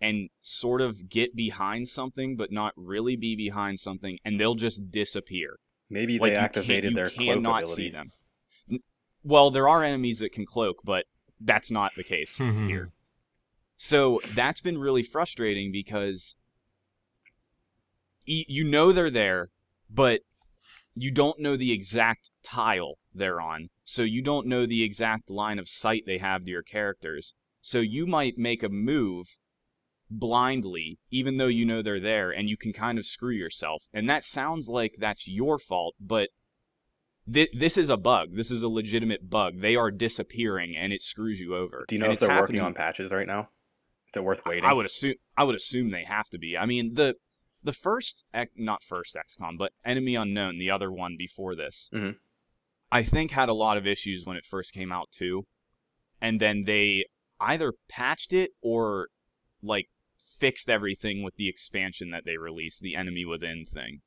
and 0.00 0.30
sort 0.42 0.80
of 0.80 1.08
get 1.08 1.34
behind 1.34 1.88
something, 1.88 2.36
but 2.36 2.52
not 2.52 2.72
really 2.76 3.16
be 3.16 3.34
behind 3.34 3.80
something, 3.80 4.18
and 4.24 4.38
they'll 4.38 4.54
just 4.54 4.90
disappear. 4.90 5.58
Maybe 5.90 6.18
Like 6.18 6.32
they 6.32 6.38
you 6.38 6.44
activated 6.44 6.82
can't, 6.82 6.90
you 6.90 6.94
their 6.94 7.10
cloak 7.10 7.26
cannot 7.26 7.62
ability. 7.62 7.82
see 7.82 7.90
them. 7.90 8.12
Well, 9.24 9.50
there 9.50 9.68
are 9.68 9.82
enemies 9.82 10.20
that 10.20 10.32
can 10.32 10.46
cloak, 10.46 10.80
but 10.84 11.06
that's 11.40 11.70
not 11.70 11.94
the 11.94 12.04
case 12.04 12.38
hmm. 12.38 12.68
here. 12.68 12.92
So 13.76 14.20
that's 14.34 14.60
been 14.60 14.78
really 14.78 15.02
frustrating 15.02 15.72
because 15.72 16.36
you 18.24 18.64
know 18.64 18.92
they're 18.92 19.08
there, 19.08 19.50
but 19.88 20.20
you 20.94 21.10
don't 21.10 21.38
know 21.38 21.56
the 21.56 21.72
exact 21.72 22.30
tile 22.42 22.98
they're 23.18 23.40
on. 23.40 23.68
So 23.84 24.02
you 24.02 24.22
don't 24.22 24.46
know 24.46 24.64
the 24.66 24.82
exact 24.82 25.28
line 25.30 25.58
of 25.58 25.68
sight 25.68 26.04
they 26.06 26.18
have 26.18 26.44
to 26.44 26.50
your 26.50 26.62
characters. 26.62 27.34
So 27.60 27.80
you 27.80 28.06
might 28.06 28.38
make 28.38 28.62
a 28.62 28.68
move 28.68 29.38
blindly, 30.10 30.98
even 31.10 31.36
though 31.36 31.46
you 31.48 31.66
know 31.66 31.82
they're 31.82 32.00
there, 32.00 32.30
and 32.30 32.48
you 32.48 32.56
can 32.56 32.72
kind 32.72 32.98
of 32.98 33.04
screw 33.04 33.34
yourself. 33.34 33.88
And 33.92 34.08
that 34.08 34.24
sounds 34.24 34.68
like 34.68 34.94
that's 34.98 35.28
your 35.28 35.58
fault, 35.58 35.94
but 36.00 36.30
th- 37.30 37.50
this 37.52 37.76
is 37.76 37.90
a 37.90 37.96
bug. 37.96 38.34
This 38.34 38.50
is 38.50 38.62
a 38.62 38.68
legitimate 38.68 39.28
bug. 39.28 39.60
They 39.60 39.76
are 39.76 39.90
disappearing, 39.90 40.76
and 40.76 40.92
it 40.92 41.02
screws 41.02 41.40
you 41.40 41.54
over. 41.54 41.84
Do 41.88 41.94
you 41.94 41.98
know 42.00 42.06
And 42.06 42.14
if 42.14 42.20
they're 42.20 42.30
happening- 42.30 42.60
working 42.62 42.66
on 42.66 42.74
patches 42.74 43.10
right 43.12 43.26
now? 43.26 43.50
Is 44.08 44.16
it 44.16 44.24
worth 44.24 44.40
waiting? 44.46 44.64
I 44.64 44.72
would 44.72 44.86
assume. 44.86 45.14
I 45.36 45.44
would 45.44 45.54
assume 45.54 45.90
they 45.90 46.04
have 46.04 46.30
to 46.30 46.38
be. 46.38 46.56
I 46.56 46.64
mean 46.64 46.94
the 46.94 47.16
the 47.62 47.72
first, 47.74 48.24
not 48.56 48.82
first 48.82 49.14
XCOM, 49.16 49.58
but 49.58 49.72
Enemy 49.84 50.14
Unknown, 50.14 50.58
the 50.58 50.70
other 50.70 50.90
one 50.92 51.16
before 51.18 51.54
this, 51.56 51.90
Mhm. 51.92 52.16
I 52.90 53.02
think 53.02 53.30
had 53.30 53.48
a 53.48 53.54
lot 53.54 53.76
of 53.76 53.86
issues 53.86 54.24
when 54.24 54.36
it 54.36 54.44
first 54.44 54.72
came 54.72 54.92
out 54.92 55.10
too, 55.10 55.46
and 56.20 56.40
then 56.40 56.64
they 56.64 57.06
either 57.40 57.74
patched 57.88 58.32
it 58.32 58.52
or 58.62 59.08
like 59.62 59.88
fixed 60.16 60.68
everything 60.68 61.22
with 61.22 61.36
the 61.36 61.48
expansion 61.48 62.10
that 62.10 62.24
they 62.24 62.36
released, 62.36 62.80
the 62.80 62.96
Enemy 62.96 63.24
Within 63.24 63.64
thing. 63.66 64.00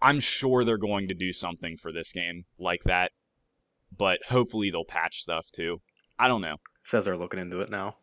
I'm 0.00 0.20
sure 0.20 0.64
they're 0.64 0.76
going 0.76 1.08
to 1.08 1.14
do 1.14 1.32
something 1.32 1.76
for 1.76 1.92
this 1.92 2.12
game 2.12 2.44
like 2.58 2.84
that, 2.84 3.12
but 3.96 4.24
hopefully 4.28 4.70
they'll 4.70 4.84
patch 4.84 5.22
stuff 5.22 5.50
too. 5.50 5.80
I 6.18 6.28
don't 6.28 6.42
know. 6.42 6.56
Says 6.82 7.04
they're 7.04 7.16
looking 7.16 7.40
into 7.40 7.60
it 7.60 7.70
now. 7.70 7.96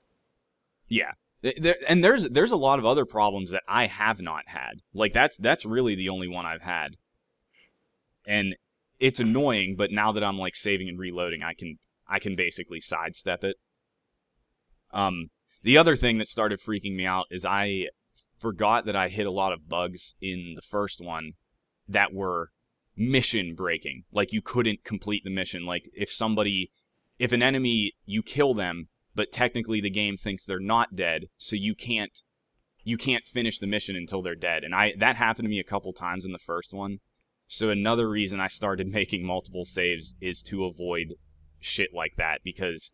Yeah. 0.87 1.11
There, 1.41 1.75
and 1.87 2.03
there's 2.03 2.29
there's 2.29 2.51
a 2.51 2.57
lot 2.57 2.79
of 2.79 2.85
other 2.85 3.05
problems 3.05 3.49
that 3.51 3.63
I 3.67 3.87
have 3.87 4.21
not 4.21 4.43
had. 4.47 4.81
Like 4.93 5.11
that's 5.13 5.37
that's 5.37 5.65
really 5.65 5.95
the 5.95 6.09
only 6.09 6.27
one 6.27 6.45
I've 6.45 6.61
had. 6.61 6.97
And 8.27 8.55
it's 9.01 9.19
annoying, 9.19 9.75
but 9.75 9.91
now 9.91 10.11
that 10.11 10.23
I'm 10.23 10.37
like 10.37 10.55
saving 10.55 10.87
and 10.87 10.99
reloading, 10.99 11.43
I 11.43 11.53
can 11.53 11.79
I 12.07 12.19
can 12.19 12.35
basically 12.35 12.79
sidestep 12.79 13.43
it. 13.43 13.57
Um 14.91 15.31
the 15.63 15.77
other 15.77 15.95
thing 15.95 16.17
that 16.19 16.27
started 16.27 16.59
freaking 16.59 16.95
me 16.95 17.05
out 17.05 17.25
is 17.29 17.45
I 17.45 17.87
forgot 18.37 18.85
that 18.85 18.95
I 18.95 19.09
hit 19.09 19.27
a 19.27 19.31
lot 19.31 19.53
of 19.53 19.67
bugs 19.67 20.15
in 20.21 20.53
the 20.55 20.61
first 20.61 21.03
one 21.03 21.33
that 21.87 22.13
were 22.13 22.51
mission 22.95 23.55
breaking. 23.55 24.03
Like 24.11 24.31
you 24.31 24.41
couldn't 24.41 24.83
complete 24.83 25.23
the 25.23 25.29
mission. 25.29 25.63
Like 25.63 25.89
if 25.93 26.11
somebody 26.11 26.71
if 27.19 27.31
an 27.31 27.43
enemy 27.43 27.93
you 28.05 28.23
kill 28.23 28.53
them 28.53 28.87
but 29.15 29.31
technically 29.31 29.81
the 29.81 29.89
game 29.89 30.17
thinks 30.17 30.45
they're 30.45 30.59
not 30.59 30.95
dead, 30.95 31.25
so 31.37 31.55
you 31.55 31.75
can't 31.75 32.21
you 32.83 32.97
can't 32.97 33.25
finish 33.25 33.59
the 33.59 33.67
mission 33.67 33.95
until 33.95 34.21
they're 34.21 34.35
dead. 34.35 34.63
And 34.63 34.73
I 34.73 34.93
that 34.97 35.15
happened 35.15 35.45
to 35.45 35.49
me 35.49 35.59
a 35.59 35.63
couple 35.63 35.93
times 35.93 36.25
in 36.25 36.31
the 36.31 36.39
first 36.39 36.73
one. 36.73 36.99
So 37.51 37.69
another 37.69 38.09
reason 38.09 38.39
I 38.39 38.47
started 38.47 38.87
making 38.91 39.25
multiple 39.25 39.65
saves 39.65 40.15
is 40.21 40.41
to 40.43 40.63
avoid 40.63 41.15
shit 41.59 41.93
like 41.93 42.13
that 42.17 42.39
because 42.45 42.93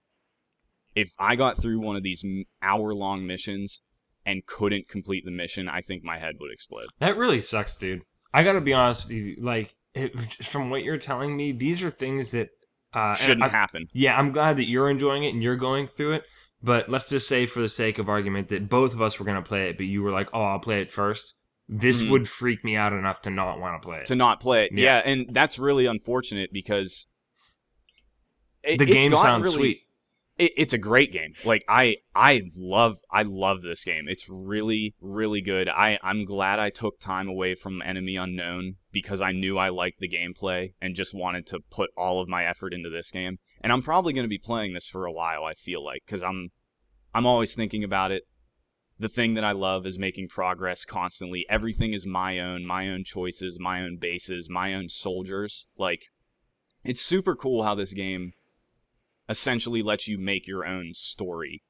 if 0.96 1.12
I 1.20 1.36
got 1.36 1.62
through 1.62 1.80
one 1.80 1.96
of 1.96 2.02
these 2.02 2.26
hour 2.62 2.94
long 2.96 3.28
missions 3.28 3.82
and 4.26 4.48
couldn't 4.48 4.90
complete 4.90 5.26
the 5.26 5.32
mission, 5.32 5.70
I 5.70 5.82
think 5.82 6.04
my 6.04 6.18
head 6.18 6.38
would 6.40 6.52
explode. 6.52 6.88
That 7.00 7.18
really 7.18 7.40
sucks, 7.40 7.76
dude. 7.76 8.02
I 8.34 8.42
gotta 8.42 8.60
be 8.60 8.74
honest 8.74 9.08
with 9.08 9.18
you. 9.18 9.36
Like, 9.40 9.76
it, 9.94 10.44
from 10.44 10.72
what 10.72 10.84
you're 10.84 10.98
telling 10.98 11.38
me, 11.38 11.52
these 11.52 11.84
are 11.84 11.92
things 11.92 12.32
that 12.32 12.50
uh, 12.94 13.14
Shouldn't 13.14 13.44
I- 13.44 13.50
happen. 13.50 13.88
Yeah, 13.94 14.18
I'm 14.18 14.32
glad 14.32 14.58
that 14.58 14.68
you're 14.68 14.90
enjoying 14.90 15.24
it 15.24 15.36
and 15.36 15.44
you're 15.44 15.56
going 15.56 15.88
through 15.88 16.14
it. 16.14 16.24
But 16.64 16.90
let's 16.90 17.10
just 17.10 17.28
say, 17.28 17.46
for 17.46 17.62
the 17.62 17.70
sake 17.70 18.00
of 18.00 18.10
argument, 18.10 18.48
that 18.48 18.68
both 18.68 18.94
of 18.94 19.02
us 19.04 19.20
were 19.20 19.26
going 19.26 19.42
to 19.42 19.48
play 19.48 19.70
it, 19.70 19.78
but 19.78 19.86
you 19.86 20.02
were 20.02 20.10
like, 20.10 20.30
"Oh, 20.34 20.42
I'll 20.42 20.60
play 20.60 20.78
it 20.78 20.92
first. 20.92 21.36
This 21.70 22.02
Mhm. 22.02 22.12
would 22.12 22.30
freak 22.30 22.64
me 22.64 22.76
out 22.76 22.94
enough 22.94 23.22
to 23.24 23.30
not 23.30 23.60
want 23.60 23.82
to 23.82 23.86
play 23.86 24.00
it. 24.00 24.06
to 24.08 24.16
not 24.16 24.40
play 24.40 24.66
it. 24.66 24.72
Yeah. 24.74 24.84
Yeah, 24.84 25.12
and 25.12 25.34
that's 25.34 25.60
really 25.60 25.86
unfortunate 25.86 26.52
because 26.54 27.08
it, 28.64 28.78
the 28.78 28.86
it's 28.86 28.94
game 28.94 29.12
sounds 29.12 29.44
really, 29.44 29.56
sweet. 29.58 29.82
It, 30.38 30.52
it's 30.56 30.74
a 30.74 30.78
great 30.78 31.12
game. 31.12 31.34
Like 31.46 31.66
I, 31.68 31.98
I 32.16 32.44
love, 32.58 33.00
I 33.12 33.24
love 33.24 33.64
this 33.64 33.84
game. 33.84 34.06
It's 34.08 34.28
really, 34.30 34.96
really 35.02 35.42
good. 35.42 35.68
I, 35.68 36.00
I'm 36.04 36.26
glad 36.26 36.60
I 36.60 36.70
took 36.70 37.00
time 37.00 37.28
away 37.28 37.56
from 37.56 37.82
Enemy 37.82 38.16
Unknown 38.16 38.76
because 38.92 39.22
I 39.22 39.32
knew 39.32 39.58
I 39.58 39.70
liked 39.70 40.00
the 40.00 40.10
gameplay 40.10 40.74
and 40.82 40.96
just 40.96 41.14
wanted 41.14 41.46
to 41.48 41.60
put 41.70 41.90
all 41.98 42.22
of 42.22 42.30
my 42.30 42.46
effort 42.46 42.74
into 42.74 42.90
this 42.90 43.12
game. 43.12 43.40
And 43.62 43.74
I'm 43.74 43.82
probably 43.82 44.14
going 44.14 44.26
to 44.26 44.30
be 44.30 44.38
playing 44.38 44.74
this 44.74 44.88
for 44.88 45.06
a 45.06 45.12
while. 45.12 45.44
I 45.44 45.54
feel 45.54 45.84
like 45.84 46.04
because 46.06 46.24
I'm, 46.24 46.52
I'm 47.14 47.26
always 47.26 47.56
thinking 47.56 47.84
about 47.84 48.12
it. 48.12 48.24
The 49.00 49.10
thing 49.10 49.36
that 49.36 49.44
I 49.44 49.52
love 49.52 49.86
is 49.86 50.00
making 50.00 50.30
progress 50.30 50.84
constantly. 50.84 51.46
Everything 51.50 51.94
is 51.94 52.06
my 52.06 52.40
own, 52.40 52.66
my 52.66 52.90
own 52.90 53.04
choices, 53.04 53.60
my 53.60 53.84
own 53.84 53.98
bases, 53.98 54.50
my 54.50 54.74
own 54.74 54.90
soldiers. 54.90 55.68
Like, 55.78 56.06
it's 56.84 57.02
super 57.02 57.36
cool 57.36 57.64
how 57.64 57.76
this 57.76 57.94
game 57.94 58.34
essentially 59.30 59.84
lets 59.84 60.08
you 60.08 60.18
make 60.18 60.48
your 60.48 60.66
own 60.66 60.94
story 60.94 61.62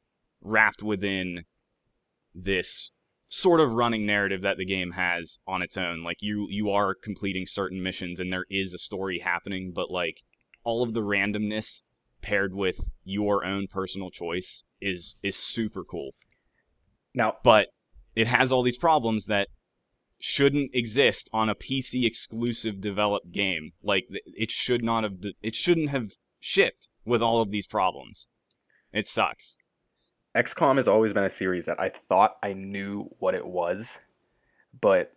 wrapped 0.42 0.84
within 0.84 1.44
this 2.34 2.92
sort 3.30 3.60
of 3.60 3.74
running 3.74 4.06
narrative 4.06 4.42
that 4.42 4.58
the 4.58 4.66
game 4.66 4.92
has 4.92 5.40
on 5.46 5.62
its 5.62 5.76
own 5.76 6.02
like 6.02 6.22
you 6.22 6.48
you 6.50 6.70
are 6.70 6.96
completing 6.96 7.46
certain 7.46 7.84
missions 7.84 8.20
and 8.20 8.32
there 8.32 8.46
is 8.50 8.74
a 8.74 8.78
story 8.78 9.20
happening 9.20 9.74
but 9.76 9.92
like 9.92 10.24
all 10.64 10.82
of 10.82 10.94
the 10.94 11.02
randomness 11.02 11.82
paired 12.22 12.56
with 12.56 12.90
your 13.04 13.44
own 13.44 13.68
personal 13.68 14.10
choice 14.10 14.64
is 14.80 15.18
is 15.22 15.36
super 15.36 15.84
cool 15.84 16.12
Now, 17.14 17.38
but 17.44 17.70
it 18.16 18.28
has 18.28 18.52
all 18.52 18.64
these 18.64 18.78
problems 18.78 19.26
that 19.26 19.50
shouldn't 20.20 20.74
exist 20.74 21.30
on 21.32 21.50
a 21.50 21.56
PC 21.56 22.06
exclusive 22.06 22.82
developed 22.82 23.32
game. 23.32 23.74
Like 23.84 24.08
it 24.10 24.52
should 24.52 24.84
not 24.84 25.04
have 25.04 25.18
it 25.42 25.56
shouldn't 25.56 25.90
have 25.90 26.14
shipped 26.40 26.90
with 27.06 27.22
all 27.22 27.42
of 27.42 27.52
these 27.52 27.68
problems. 27.68 28.28
It 28.92 29.08
sucks. 29.08 29.58
XCOM 30.36 30.78
has 30.78 30.88
always 30.88 31.14
been 31.14 31.24
a 31.24 31.30
series 31.30 31.66
that 31.66 31.80
I 31.80 31.90
thought 31.90 32.38
I 32.44 32.54
knew 32.54 33.10
what 33.20 33.34
it 33.34 33.46
was, 33.46 34.00
but 34.80 35.14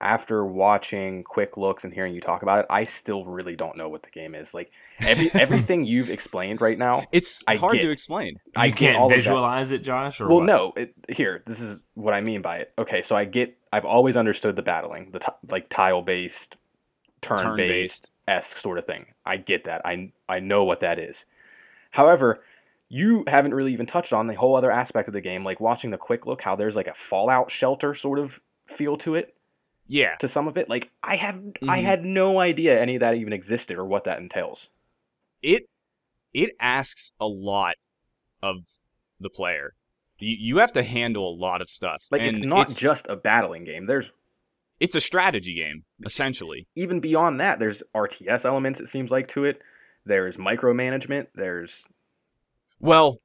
after 0.00 0.44
watching 0.44 1.22
quick 1.22 1.56
looks 1.56 1.84
and 1.84 1.94
hearing 1.94 2.14
you 2.14 2.20
talk 2.20 2.42
about 2.42 2.58
it, 2.60 2.66
I 2.68 2.84
still 2.84 3.24
really 3.24 3.56
don't 3.56 3.76
know 3.76 3.88
what 3.88 4.02
the 4.02 4.10
game 4.10 4.34
is. 4.34 4.52
Like 4.52 4.70
every 5.00 5.30
everything 5.40 5.84
you've 5.86 6.10
explained 6.10 6.60
right 6.60 6.76
now, 6.78 7.04
It's 7.12 7.42
I 7.46 7.56
hard 7.56 7.74
get- 7.74 7.82
to 7.82 7.90
explain. 7.90 8.38
I 8.56 8.66
you 8.66 8.72
get 8.72 8.78
can't 8.78 8.98
all 8.98 9.06
of 9.06 9.10
that. 9.10 9.16
visualize 9.16 9.70
it, 9.72 9.82
Josh. 9.82 10.20
Or 10.20 10.28
Well, 10.28 10.38
what? 10.38 10.46
no. 10.46 10.72
It, 10.76 10.94
here, 11.08 11.42
this 11.46 11.60
is 11.60 11.80
what 11.94 12.12
I 12.14 12.20
mean 12.20 12.42
by 12.42 12.58
it. 12.58 12.72
Okay, 12.78 13.02
so 13.02 13.16
I 13.16 13.24
get. 13.24 13.56
I've 13.72 13.84
always 13.84 14.16
understood 14.16 14.56
the 14.56 14.62
battling, 14.62 15.10
the 15.12 15.18
t- 15.20 15.26
like 15.50 15.68
tile 15.68 16.02
based, 16.02 16.56
turn 17.22 17.38
based 17.38 17.44
Turn-based. 17.46 18.10
esque 18.28 18.56
sort 18.58 18.78
of 18.78 18.84
thing. 18.84 19.06
I 19.24 19.36
get 19.38 19.64
that. 19.64 19.82
I 19.84 20.12
I 20.28 20.40
know 20.40 20.64
what 20.64 20.80
that 20.80 20.98
is. 20.98 21.24
However, 21.90 22.40
you 22.88 23.24
haven't 23.26 23.54
really 23.54 23.72
even 23.72 23.86
touched 23.86 24.12
on 24.12 24.26
the 24.26 24.34
whole 24.34 24.56
other 24.56 24.70
aspect 24.70 25.08
of 25.08 25.14
the 25.14 25.20
game, 25.20 25.44
like 25.44 25.60
watching 25.60 25.90
the 25.90 25.96
quick 25.98 26.26
look, 26.26 26.42
how 26.42 26.54
there's 26.56 26.76
like 26.76 26.86
a 26.88 26.94
Fallout 26.94 27.50
shelter 27.50 27.94
sort 27.94 28.18
of 28.18 28.40
feel 28.66 28.96
to 28.98 29.14
it, 29.14 29.33
Yeah. 29.86 30.14
to 30.16 30.28
some 30.28 30.48
of 30.48 30.56
it. 30.56 30.68
Like 30.68 30.90
I 31.02 31.16
have, 31.16 31.36
I 31.68 31.80
Mhm. 31.80 31.82
had 31.84 32.04
no 32.04 32.40
idea 32.40 32.80
any 32.80 32.96
of 32.96 33.00
that 33.00 33.14
even 33.14 33.32
existed 33.32 33.76
or 33.78 33.84
what 33.84 34.04
that 34.04 34.18
entails. 34.18 34.70
It 35.42 35.68
it 36.32 36.54
asks 36.58 37.12
a 37.20 37.28
lot 37.28 37.76
of 38.42 38.64
the 39.20 39.30
player. 39.30 39.74
You 40.18 40.36
you 40.38 40.56
have 40.58 40.72
to 40.72 40.82
handle 40.82 41.28
a 41.28 41.36
lot 41.36 41.60
of 41.60 41.68
stuff. 41.68 42.06
Like 42.10 42.22
and 42.22 42.36
it's 42.36 42.46
not 42.46 42.70
it's, 42.70 42.78
just 42.78 43.06
a 43.08 43.16
battling 43.16 43.64
game. 43.64 43.86
There's 43.86 44.10
it's 44.80 44.96
a 44.96 45.00
strategy 45.00 45.54
game 45.54 45.84
essentially. 46.04 46.66
even 46.74 46.98
beyond 47.00 47.40
that, 47.40 47.58
there's 47.60 47.82
RTS 47.94 48.44
elements. 48.44 48.80
It 48.80 48.88
seems 48.88 49.10
like 49.10 49.28
to 49.28 49.44
it. 49.44 49.62
There's 50.04 50.36
micromanagement. 50.36 51.28
There's 51.34 51.86
Well, 52.80 53.20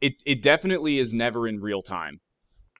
it 0.00 0.22
it 0.24 0.42
definitely 0.42 0.98
is 0.98 1.12
never 1.12 1.46
in 1.46 1.60
real 1.60 1.82
time. 1.82 2.20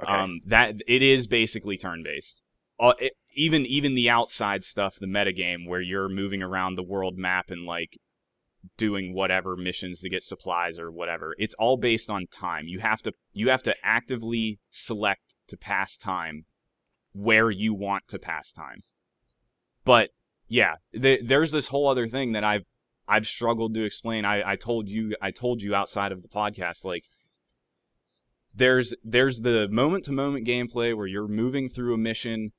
okay. 0.01 0.11
Um, 0.13 0.41
that 0.47 0.77
it 0.87 1.03
is 1.03 1.27
basically 1.27 1.77
turn 1.77 2.03
based. 2.03 2.43
Uh, 2.83 2.95
it, 2.99 3.13
even 3.35 3.65
even 3.65 3.95
the 3.95 4.11
outside 4.11 4.65
stuff, 4.65 4.97
the 4.97 5.07
metagame 5.07 5.69
where 5.69 5.81
you're 5.81 6.09
moving 6.09 6.43
around 6.43 6.75
the 6.75 6.83
world 6.83 7.17
map 7.17 7.49
and 7.49 7.65
like 7.65 7.97
doing 8.77 9.15
whatever 9.15 9.57
missions 9.57 10.01
to 10.01 10.09
get 10.09 10.23
supplies 10.23 10.81
or 10.81 10.91
whatever. 10.91 11.35
It's 11.39 11.55
all 11.55 11.77
based 11.77 12.11
on 12.11 12.27
time. 12.27 12.67
You 12.67 12.81
have 12.81 13.01
to 13.03 13.13
you 13.33 13.51
have 13.51 13.63
to 13.63 13.75
actively 13.85 14.59
select 14.71 15.37
to 15.47 15.57
pass 15.57 15.97
time 15.97 16.45
where 17.13 17.51
you 17.51 17.73
want 17.73 18.09
to 18.09 18.19
pass 18.19 18.53
time. 18.53 18.83
But 19.85 20.11
yeah, 20.49 20.75
th- 20.93 21.23
there's 21.25 21.53
this 21.53 21.69
whole 21.69 21.87
other 21.87 22.09
thing 22.09 22.33
that 22.33 22.43
I've 22.43 22.67
I've 23.07 23.27
struggled 23.27 23.75
to 23.75 23.85
explain. 23.85 24.25
I, 24.25 24.53
I 24.53 24.57
told 24.57 24.89
you 24.89 25.15
I 25.23 25.31
told 25.31 25.63
you 25.63 25.75
outside 25.75 26.11
of 26.11 26.23
the 26.23 26.29
podcast 26.29 26.85
like 26.85 27.05
there's 28.55 28.95
there's 29.05 29.41
the 29.41 29.69
moment 29.69 30.05
to 30.05 30.13
moment 30.13 30.47
gameplay 30.47 30.97
where 30.97 31.07
you're 31.07 31.29
moving 31.29 31.69
through 31.69 31.95
a 31.95 31.99
mission 31.99 32.53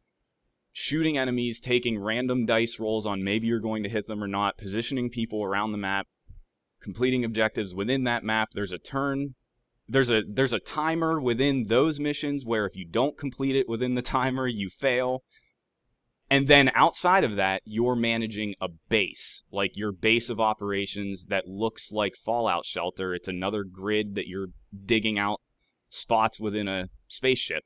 shooting 0.74 1.18
enemies 1.18 1.60
taking 1.60 2.00
random 2.00 2.46
dice 2.46 2.80
rolls 2.80 3.06
on 3.06 3.24
maybe 3.24 3.48
you're 3.48 3.60
going 3.60 3.84
to 3.84 3.90
hit 3.90 4.08
them 4.08 4.24
or 4.24 4.28
not 4.28 4.58
positioning 4.58 5.10
people 5.10 5.44
around 5.44 5.72
the 5.72 5.78
map 5.78 6.08
completing 6.82 7.24
objectives 7.24 7.74
within 7.74 8.04
that 8.04 8.24
map 8.24 8.50
there's 8.54 8.72
a 8.74 8.78
turn 8.78 9.36
there's 9.88 10.10
a 10.10 10.24
there's 10.28 10.54
a 10.54 10.60
timer 10.60 11.20
within 11.20 11.68
those 11.68 12.00
missions 12.00 12.46
where 12.46 12.66
if 12.66 12.76
you 12.76 12.86
don't 12.86 13.18
complete 13.18 13.56
it 13.56 13.68
within 13.68 13.96
the 13.96 14.02
timer, 14.18 14.48
you 14.48 14.70
fail. 14.70 15.24
And 16.30 16.48
then 16.48 16.72
outside 16.74 17.24
of 17.24 17.36
that, 17.36 17.62
you're 17.64 17.96
managing 17.96 18.56
a 18.60 18.70
base, 18.90 19.44
like 19.52 19.78
your 19.78 19.92
base 19.92 20.30
of 20.30 20.40
operations 20.40 21.28
that 21.28 21.48
looks 21.48 21.92
like 21.92 22.16
Fallout 22.16 22.66
Shelter. 22.66 23.14
It's 23.14 23.28
another 23.28 23.64
grid 23.64 24.16
that 24.16 24.28
you're 24.28 24.48
digging 24.86 25.20
out 25.20 25.42
spots 25.90 26.40
within 26.40 26.68
a 26.68 26.90
spaceship. 27.08 27.64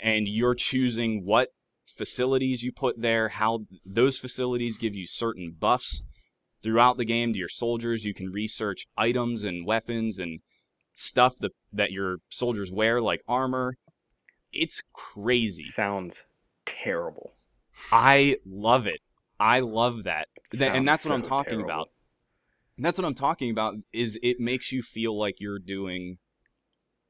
And 0.00 0.26
you're 0.26 0.54
choosing 0.54 1.24
what 1.24 1.50
facilities 1.88 2.62
you 2.62 2.72
put 2.72 3.00
there, 3.00 3.28
how 3.28 3.66
those 3.84 4.18
facilities 4.18 4.76
give 4.76 4.94
you 4.94 5.06
certain 5.06 5.54
buffs 5.58 6.02
throughout 6.62 6.96
the 6.96 7.04
game 7.04 7.32
to 7.32 7.38
your 7.38 7.48
soldiers. 7.48 8.04
You 8.04 8.14
can 8.14 8.30
research 8.30 8.86
items 8.96 9.44
and 9.44 9.66
weapons 9.66 10.18
and 10.18 10.40
stuff 10.94 11.36
that, 11.38 11.52
that 11.72 11.92
your 11.92 12.18
soldiers 12.28 12.70
wear, 12.70 13.00
like 13.00 13.22
armor. 13.26 13.76
It's 14.52 14.82
crazy. 14.92 15.64
Sounds 15.64 16.24
terrible. 16.64 17.32
I 17.92 18.36
love 18.46 18.86
it. 18.86 19.00
I 19.38 19.60
love 19.60 20.04
that. 20.04 20.28
Th- 20.50 20.70
and 20.70 20.86
that's 20.86 21.04
what 21.04 21.14
I'm 21.14 21.22
talking 21.22 21.58
terrible. 21.58 21.70
about. 21.70 21.88
That's 22.76 22.98
what 22.98 23.06
I'm 23.06 23.14
talking 23.14 23.50
about 23.50 23.74
is 23.92 24.18
it 24.22 24.40
makes 24.40 24.72
you 24.72 24.82
feel 24.82 25.16
like 25.16 25.40
you're 25.40 25.58
doing 25.58 26.18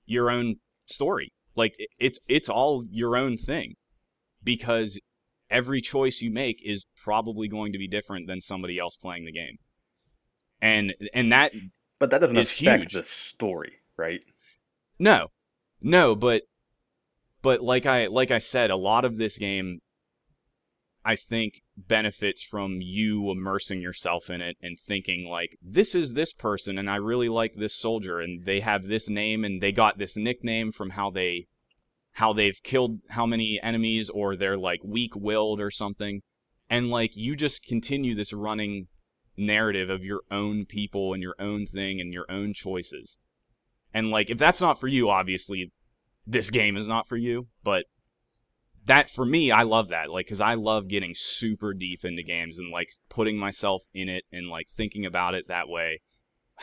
your 0.07 0.31
own 0.31 0.57
story. 0.87 1.33
Like 1.55 1.75
it's 1.99 2.21
it's 2.29 2.49
all 2.49 2.85
your 2.91 3.17
own 3.17 3.37
thing 3.37 3.75
because 4.43 5.01
every 5.51 5.81
choice 5.81 6.21
you 6.21 6.31
make 6.31 6.61
is 6.65 6.85
probably 6.97 7.49
going 7.49 7.73
to 7.73 7.79
be 7.79 7.89
different 7.89 8.27
than 8.27 8.41
somebody 8.41 8.79
else 8.79 8.97
playing 8.97 9.25
the 9.25 9.33
game. 9.33 9.59
And 10.61 10.95
and 11.15 11.31
that 11.33 11.53
But 11.99 12.11
that 12.11 12.21
doesn't 12.21 12.37
affect 12.37 12.83
huge. 12.83 12.93
the 12.93 13.03
story, 13.03 13.75
right? 13.97 14.21
No, 14.99 15.29
no, 15.81 16.15
but 16.15 16.43
but 17.43 17.63
like 17.63 17.87
I 17.87 18.07
like 18.07 18.31
I 18.31 18.39
said, 18.39 18.71
a 18.71 18.77
lot 18.77 19.05
of 19.05 19.17
this 19.17 19.39
game, 19.39 19.81
I 21.05 21.15
think 21.15 21.63
benefits 21.77 22.43
from 22.43 22.81
you 22.81 23.31
immersing 23.31 23.81
yourself 23.81 24.29
in 24.29 24.41
it 24.41 24.57
and 24.61 24.79
thinking 24.79 25.29
like 25.29 25.57
this 25.63 25.95
is 25.95 26.15
this 26.15 26.35
person, 26.35 26.79
and 26.79 26.91
I 26.91 26.97
really 26.97 27.29
like 27.29 27.55
this 27.55 27.75
soldier, 27.75 28.19
and 28.19 28.45
they 28.45 28.61
have 28.61 28.89
this 28.89 29.09
name, 29.09 29.45
and 29.45 29.61
they 29.61 29.73
got 29.73 29.99
this 29.99 30.17
nickname 30.17 30.73
from 30.73 30.91
how 30.91 31.11
they 31.11 31.47
how 32.19 32.33
they've 32.33 32.61
killed 32.65 32.99
how 33.11 33.25
many 33.25 33.61
enemies, 33.63 34.11
or 34.11 34.35
they're 34.35 34.59
like 34.59 34.81
weak 34.83 35.15
willed 35.15 35.61
or 35.61 35.71
something, 35.71 36.21
and 36.69 36.91
like 36.91 37.17
you 37.17 37.37
just 37.37 37.65
continue 37.65 38.13
this 38.13 38.33
running 38.33 38.89
narrative 39.37 39.89
of 39.89 40.05
your 40.05 40.23
own 40.29 40.67
people 40.67 41.15
and 41.15 41.23
your 41.23 41.37
own 41.39 41.65
thing 41.65 42.01
and 42.01 42.13
your 42.13 42.27
own 42.29 42.53
choices. 42.53 43.21
And 43.95 44.11
like, 44.11 44.31
if 44.31 44.37
that's 44.37 44.61
not 44.61 44.81
for 44.81 44.89
you, 44.89 45.09
obviously, 45.09 45.73
this 46.27 46.51
game 46.51 46.77
is 46.77 46.89
not 46.89 47.07
for 47.07 47.17
you. 47.17 47.47
But 47.63 47.85
that 48.85 49.09
for 49.09 49.25
me, 49.25 49.53
I 49.53 49.63
love 49.63 49.89
that. 49.89 50.11
Like, 50.11 50.27
because 50.27 50.41
I 50.41 50.55
love 50.55 50.89
getting 50.89 51.15
super 51.15 51.73
deep 51.73 52.05
into 52.05 52.25
games 52.25 52.59
and 52.59 52.73
like 52.73 52.91
putting 53.09 53.39
myself 53.39 53.85
in 53.95 54.09
it 54.09 54.25
and 54.33 54.49
like 54.49 54.69
thinking 54.69 55.07
about 55.07 55.35
it 55.35 55.47
that 55.47 55.69
way. 55.69 56.03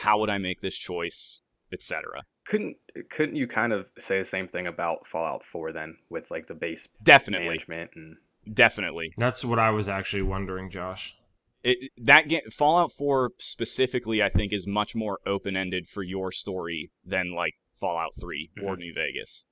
How 0.00 0.18
would 0.18 0.28
I 0.28 0.36
make 0.36 0.60
this 0.60 0.76
choice, 0.76 1.40
etc. 1.72 2.24
Couldn't 2.46 2.76
couldn't 3.10 3.36
you 3.36 3.46
kind 3.46 3.72
of 3.72 3.90
say 3.98 4.18
the 4.18 4.24
same 4.24 4.46
thing 4.48 4.66
about 4.66 5.06
Fallout 5.06 5.44
4 5.44 5.72
then 5.72 5.96
with 6.08 6.30
like 6.30 6.46
the 6.46 6.54
base 6.54 6.88
Definitely, 7.02 7.48
management 7.48 7.90
and 7.94 8.16
definitely. 8.52 9.12
That's 9.16 9.44
what 9.44 9.58
I 9.58 9.70
was 9.70 9.88
actually 9.88 10.22
wondering, 10.22 10.70
Josh. 10.70 11.16
It, 11.62 11.90
that 11.98 12.28
game, 12.28 12.42
Fallout 12.50 12.92
4 12.92 13.32
specifically, 13.38 14.22
I 14.22 14.28
think, 14.28 14.52
is 14.52 14.66
much 14.66 14.94
more 14.94 15.18
open 15.26 15.56
ended 15.56 15.88
for 15.88 16.02
your 16.02 16.30
story 16.30 16.92
than 17.04 17.32
like 17.32 17.54
Fallout 17.74 18.12
3 18.20 18.50
or 18.62 18.76
New 18.76 18.92
Vegas. 18.94 19.46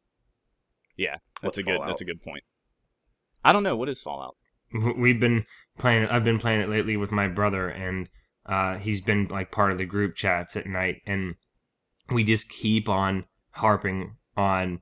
Yeah, 0.97 1.17
that's 1.43 1.43
What's 1.43 1.59
a 1.59 1.63
good. 1.65 1.75
Fallout? 1.75 1.89
That's 1.89 2.03
a 2.03 2.05
good 2.05 2.23
point. 2.23 2.45
I 3.45 3.53
don't 3.53 3.65
know 3.65 3.77
what 3.77 3.89
is 3.89 4.01
Fallout. 4.01 4.37
We've 4.97 5.21
been 5.21 5.45
playing. 5.79 6.07
I've 6.07 6.25
been 6.25 6.39
playing 6.39 6.61
it 6.61 6.69
lately 6.69 6.97
with 6.97 7.13
my 7.13 7.29
brother, 7.29 7.69
and 7.69 8.09
uh, 8.47 8.77
he's 8.77 9.01
been 9.01 9.27
like 9.27 9.51
part 9.51 9.73
of 9.73 9.79
the 9.79 9.85
group 9.85 10.15
chats 10.15 10.57
at 10.57 10.67
night, 10.67 11.03
and 11.07 11.35
we 12.15 12.25
just 12.25 12.49
keep 12.49 12.89
on 12.89 13.25
harping 13.51 14.17
on. 14.37 14.81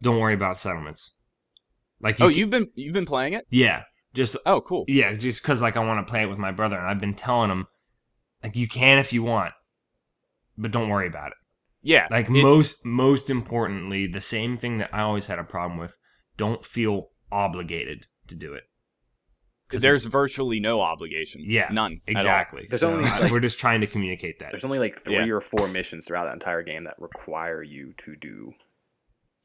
Don't 0.00 0.18
worry 0.18 0.34
about 0.34 0.58
settlements. 0.58 1.12
Like, 2.00 2.20
Oh, 2.20 2.28
you've 2.28 2.50
been 2.50 2.68
you've 2.74 2.94
been 2.94 3.06
playing 3.06 3.34
it? 3.34 3.46
yeah, 3.50 3.82
just 4.14 4.36
Oh, 4.44 4.60
cool. 4.60 4.84
yeah, 4.88 5.12
just 5.14 5.42
because 5.42 5.62
like 5.62 5.76
I 5.76 5.84
want 5.84 6.04
to 6.04 6.10
play 6.10 6.22
it 6.22 6.28
with 6.28 6.38
my 6.38 6.50
brother, 6.50 6.76
and 6.76 6.86
I've 6.86 6.98
been 7.00 7.14
telling 7.14 7.50
him 7.50 7.66
like 8.42 8.56
you 8.56 8.66
can 8.66 8.98
if 8.98 9.12
you 9.12 9.22
want, 9.22 9.54
but 10.58 10.72
don't 10.72 10.88
worry 10.88 11.06
about 11.06 11.28
it. 11.28 11.36
Yeah, 11.84 12.06
Like 12.10 12.28
most 12.28 12.84
most 12.84 13.30
importantly, 13.30 14.06
the 14.06 14.20
same 14.20 14.56
thing 14.56 14.78
that 14.78 14.90
I 14.92 15.02
always 15.02 15.26
had 15.26 15.38
a 15.38 15.44
problem 15.44 15.78
with. 15.78 15.96
Don't 16.36 16.64
feel 16.64 17.10
obligated 17.30 18.06
to 18.28 18.34
do 18.34 18.52
it. 18.54 18.64
'Cause 19.72 19.80
There's 19.80 20.04
virtually 20.06 20.60
no 20.60 20.80
obligation. 20.80 21.42
Yeah, 21.44 21.68
none. 21.72 22.00
Exactly. 22.06 22.66
There's 22.68 22.80
So 22.80 22.92
only, 22.92 23.04
like- 23.08 23.30
we're 23.32 23.40
just 23.40 23.58
trying 23.58 23.80
to 23.80 23.86
communicate 23.86 24.38
that. 24.38 24.50
there's 24.52 24.64
only 24.64 24.78
like 24.78 24.98
three 24.98 25.14
Yeah. 25.14 25.28
or 25.32 25.40
four 25.40 25.66
missions 25.68 26.04
throughout 26.06 26.24
that 26.26 26.34
entire 26.34 26.62
game 26.62 26.84
that 26.84 26.94
require 26.98 27.62
you 27.62 27.94
to 28.04 28.14
do 28.16 28.52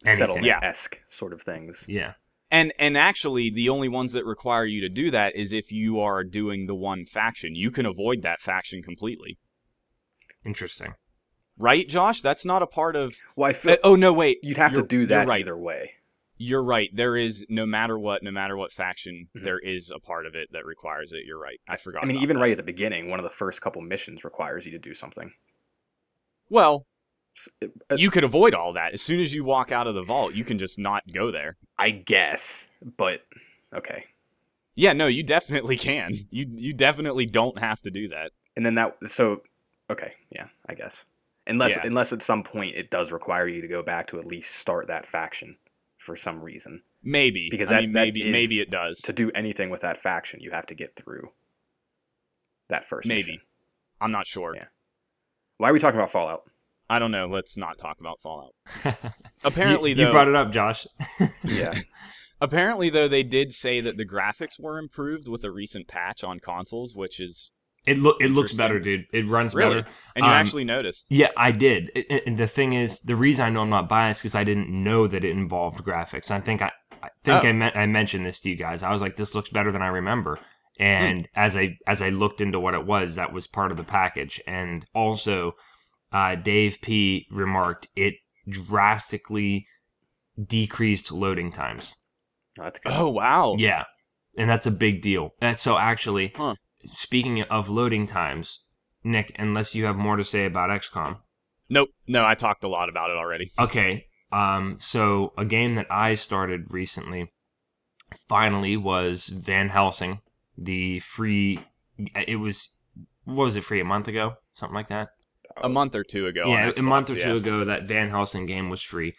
Anything. 0.05 0.17
settlement 0.19 0.45
Yeah. 0.45 0.59
esque 0.61 0.99
sort 1.07 1.33
of 1.33 1.41
things. 1.41 1.85
Yeah. 1.87 2.13
And 2.51 2.71
and 2.79 2.95
actually, 2.97 3.49
the 3.49 3.67
only 3.69 3.89
ones 3.89 4.13
that 4.13 4.23
require 4.25 4.63
you 4.65 4.79
to 4.81 4.89
do 4.89 5.11
that 5.11 5.35
is 5.35 5.51
if 5.51 5.71
you 5.71 5.99
are 5.99 6.23
doing 6.23 6.67
the 6.67 6.75
one 6.75 7.05
faction. 7.05 7.55
You 7.55 7.71
can 7.71 7.85
avoid 7.85 8.21
that 8.21 8.39
faction 8.39 8.81
completely, 8.81 9.37
Interesting. 10.45 10.93
right, 11.57 11.87
Josh? 11.89 12.21
That's 12.21 12.45
not 12.45 12.61
a 12.61 12.67
part 12.67 12.95
of. 12.95 13.15
Well, 13.35 13.49
I 13.49 13.53
feel 13.53 13.73
Uh, 13.73 13.77
oh 13.83 13.95
no, 13.95 14.13
wait. 14.13 14.37
you'd 14.43 14.57
have 14.57 14.73
to 14.75 14.83
do 14.83 15.05
that 15.07 15.27
right. 15.27 15.41
either 15.41 15.57
way. 15.57 15.95
You're 16.37 16.63
right. 16.63 16.89
There 16.93 17.17
is 17.17 17.45
no 17.49 17.65
matter 17.65 17.97
what, 17.97 18.21
no 18.23 18.31
matter 18.31 18.55
what 18.55 18.71
faction, 18.71 19.27
Mhm. 19.35 19.43
there 19.43 19.59
is 19.59 19.91
a 19.91 19.99
part 19.99 20.25
of 20.25 20.35
it 20.35 20.51
that 20.51 20.65
requires 20.65 21.11
it. 21.11 21.25
You're 21.25 21.39
right. 21.39 21.59
I 21.67 21.77
forgot. 21.77 22.03
I 22.03 22.07
mean, 22.07 22.17
even 22.21 22.35
that. 22.37 22.41
right 22.43 22.51
at 22.51 22.57
the 22.57 22.63
beginning, 22.63 23.09
one 23.09 23.19
of 23.19 23.23
the 23.23 23.29
first 23.29 23.61
couple 23.61 23.81
missions 23.81 24.23
requires 24.23 24.65
you 24.65 24.71
to 24.73 24.79
do 24.79 24.93
something. 24.93 25.33
Well, 26.49 26.85
S- 27.35 27.49
uh, 27.89 27.95
you 27.95 28.09
could 28.09 28.23
avoid 28.23 28.53
all 28.53 28.73
that 28.73 28.93
as 28.93 29.01
soon 29.01 29.19
as 29.19 29.33
you 29.33 29.43
walk 29.43 29.71
out 29.71 29.87
of 29.87 29.95
the 29.95 30.01
vault. 30.03 30.33
You 30.33 30.43
can 30.43 30.57
just 30.57 30.79
not 30.79 31.03
go 31.13 31.31
there. 31.31 31.57
I 31.77 31.89
guess, 31.91 32.69
but 32.97 33.25
okay. 33.75 34.05
Yeah, 34.75 34.93
no, 34.93 35.07
you 35.07 35.23
definitely 35.23 35.77
can. 35.89 36.13
You 36.29 36.45
you 36.55 36.73
definitely 36.73 37.25
don't 37.25 37.59
have 37.59 37.81
to 37.81 37.91
do 37.91 38.07
that. 38.09 38.31
And 38.55 38.65
then 38.65 38.75
that 38.75 38.97
so 39.07 39.41
okay, 39.89 40.13
yeah, 40.31 40.47
I 40.67 40.73
guess. 40.73 41.03
Unless 41.45 41.71
Yeah. 41.77 41.81
unless 41.85 42.11
at 42.13 42.21
some 42.21 42.43
point 42.43 42.75
it 42.75 42.89
does 42.89 43.11
require 43.11 43.47
you 43.47 43.61
to 43.61 43.67
go 43.67 43.81
back 43.83 44.07
to 44.07 44.19
at 44.19 44.25
least 44.25 44.55
start 44.55 44.87
that 44.87 45.05
faction 45.07 45.57
for 45.97 46.15
some 46.15 46.41
reason. 46.41 46.83
Maybe 47.03 47.47
Because 47.51 47.69
I 47.69 47.73
that- 47.75 47.81
mean, 47.81 47.91
maybe 47.91 48.23
is- 48.23 48.31
maybe 48.31 48.59
it 48.59 48.69
does. 48.69 48.99
To 49.01 49.13
do 49.13 49.31
anything 49.31 49.69
with 49.69 49.81
that 49.81 49.97
faction, 49.97 50.39
you 50.41 50.51
have 50.51 50.65
to 50.67 50.75
get 50.75 50.95
through 50.95 51.31
that 52.69 52.85
first 52.85 53.07
Maybe. 53.07 53.21
mission. 53.33 53.41
I'm 53.99 54.11
not 54.11 54.27
sure. 54.27 54.53
Yeah. 54.55 54.65
Why 55.57 55.69
are 55.69 55.73
we 55.73 55.79
talking 55.79 55.99
about 55.99 56.11
Fallout? 56.11 56.43
I 56.89 56.99
don't 56.99 57.11
know. 57.11 57.25
Let's 57.27 57.57
not 57.57 57.77
talk 57.77 57.99
about 57.99 58.21
Fallout. 58.21 58.53
Apparently, 59.43 59.89
you, 59.91 59.95
though, 59.95 60.05
you 60.07 60.11
brought 60.11 60.27
it 60.27 60.35
up, 60.35 60.51
Josh. 60.51 60.85
Yeah. 61.43 61.73
apparently 62.41 62.89
though 62.89 63.07
they 63.07 63.23
did 63.23 63.51
say 63.51 63.79
that 63.81 63.97
the 63.97 64.05
graphics 64.05 64.59
were 64.59 64.77
improved 64.77 65.27
with 65.27 65.43
a 65.43 65.49
recent 65.51 65.87
patch 65.87 66.23
on 66.23 66.39
consoles, 66.39 66.95
which 66.95 67.19
is 67.19 67.51
It 67.87 67.97
look 67.97 68.17
it 68.21 68.29
looks 68.31 68.55
better, 68.55 68.79
dude. 68.79 69.05
It 69.13 69.27
runs 69.27 69.55
really, 69.55 69.81
better. 69.81 69.87
and 70.15 70.25
you 70.25 70.29
Um, 70.31 70.37
actually 70.37 70.65
noticed. 70.65 71.07
Yeah, 71.09 71.29
I 71.37 71.51
did. 71.51 71.89
It- 71.95 72.05
it- 72.09 72.23
and 72.27 72.37
the 72.37 72.47
thing 72.47 72.73
is, 72.73 72.99
the 72.99 73.15
reason 73.15 73.45
I 73.45 73.49
know 73.49 73.61
I'm 73.61 73.69
not 73.69 73.87
biased 73.89 74.21
because 74.21 74.35
I 74.35 74.43
didn't 74.43 74.69
know 74.69 75.07
that 75.07 75.23
it 75.23 75.31
involved 75.31 75.83
graphics. 75.85 76.29
I 76.29 76.39
think 76.41 76.61
I, 76.61 76.71
I 77.01 77.09
think 77.23 77.43
Oh. 77.45 77.47
I 77.47 77.51
meant 77.53 77.75
I 77.77 77.85
mentioned 77.85 78.25
this 78.25 78.39
to 78.41 78.49
you 78.49 78.55
guys. 78.55 78.83
I 78.83 78.91
was 78.91 79.01
like, 79.01 79.15
this 79.15 79.33
looks 79.33 79.49
better 79.49 79.71
than 79.71 79.81
I 79.81 79.87
remember. 79.87 80.35
Hmm. 80.77 80.83
And 80.83 81.29
as 81.35 81.55
I 81.55 81.77
as 81.87 82.01
I 82.01 82.09
looked 82.09 82.41
into 82.41 82.59
what 82.59 82.73
it 82.75 82.85
was, 82.85 83.15
that 83.15 83.31
was 83.33 83.47
part 83.47 83.71
of 83.71 83.77
the 83.77 83.83
package. 83.83 84.41
And 84.45 84.85
also, 84.93 85.53
uh, 86.11 86.35
Dave 86.35 86.79
P 86.81 87.25
remarked 87.31 87.87
it 87.95 88.15
drastically 88.49 89.67
decreased 90.43 91.11
loading 91.11 91.51
times. 91.51 91.95
Oh. 92.59 92.71
Oh 92.85 93.09
wow! 93.09 93.55
Yeah, 93.57 93.83
and 94.37 94.49
that's 94.49 94.65
a 94.65 94.71
big 94.71 95.01
deal. 95.01 95.33
And 95.41 95.57
so 95.57 95.77
actually, 95.77 96.33
Huh. 96.35 96.55
Speaking 96.83 97.41
of 97.43 97.69
loading 97.69 98.07
times, 98.07 98.63
Nick, 99.03 99.35
unless 99.39 99.75
you 99.75 99.85
have 99.85 99.97
more 99.97 100.15
to 100.15 100.23
say 100.23 100.45
about 100.45 100.69
XCOM. 100.69 101.17
Nope. 101.69 101.89
No, 102.07 102.25
I 102.25 102.35
talked 102.35 102.63
a 102.63 102.67
lot 102.67 102.89
about 102.89 103.09
it 103.09 103.17
already. 103.17 103.51
Okay. 103.59 104.05
Um, 104.31 104.77
so 104.79 105.33
a 105.37 105.45
game 105.45 105.75
that 105.75 105.87
I 105.89 106.15
started 106.15 106.71
recently 106.71 107.31
finally 108.27 108.77
was 108.77 109.27
Van 109.27 109.69
Helsing, 109.69 110.19
the 110.57 110.99
free. 110.99 111.59
It 112.27 112.37
was 112.37 112.75
what 113.25 113.45
was 113.45 113.55
it 113.55 113.63
free 113.63 113.81
a 113.81 113.85
month 113.85 114.07
ago, 114.07 114.35
something 114.53 114.75
like 114.75 114.89
that. 114.89 115.09
A 115.61 115.69
month 115.69 115.95
or 115.95 116.03
two 116.03 116.27
ago. 116.27 116.47
yeah, 116.47 116.67
on 116.67 116.73
a 116.77 116.81
month 116.81 117.09
or 117.09 117.15
Xbox, 117.15 117.23
two 117.23 117.37
ago, 117.37 117.65
that 117.65 117.87
Van 117.87 118.09
Helsing 118.09 118.45
game 118.45 118.69
was 118.69 118.81
free. 118.81 119.15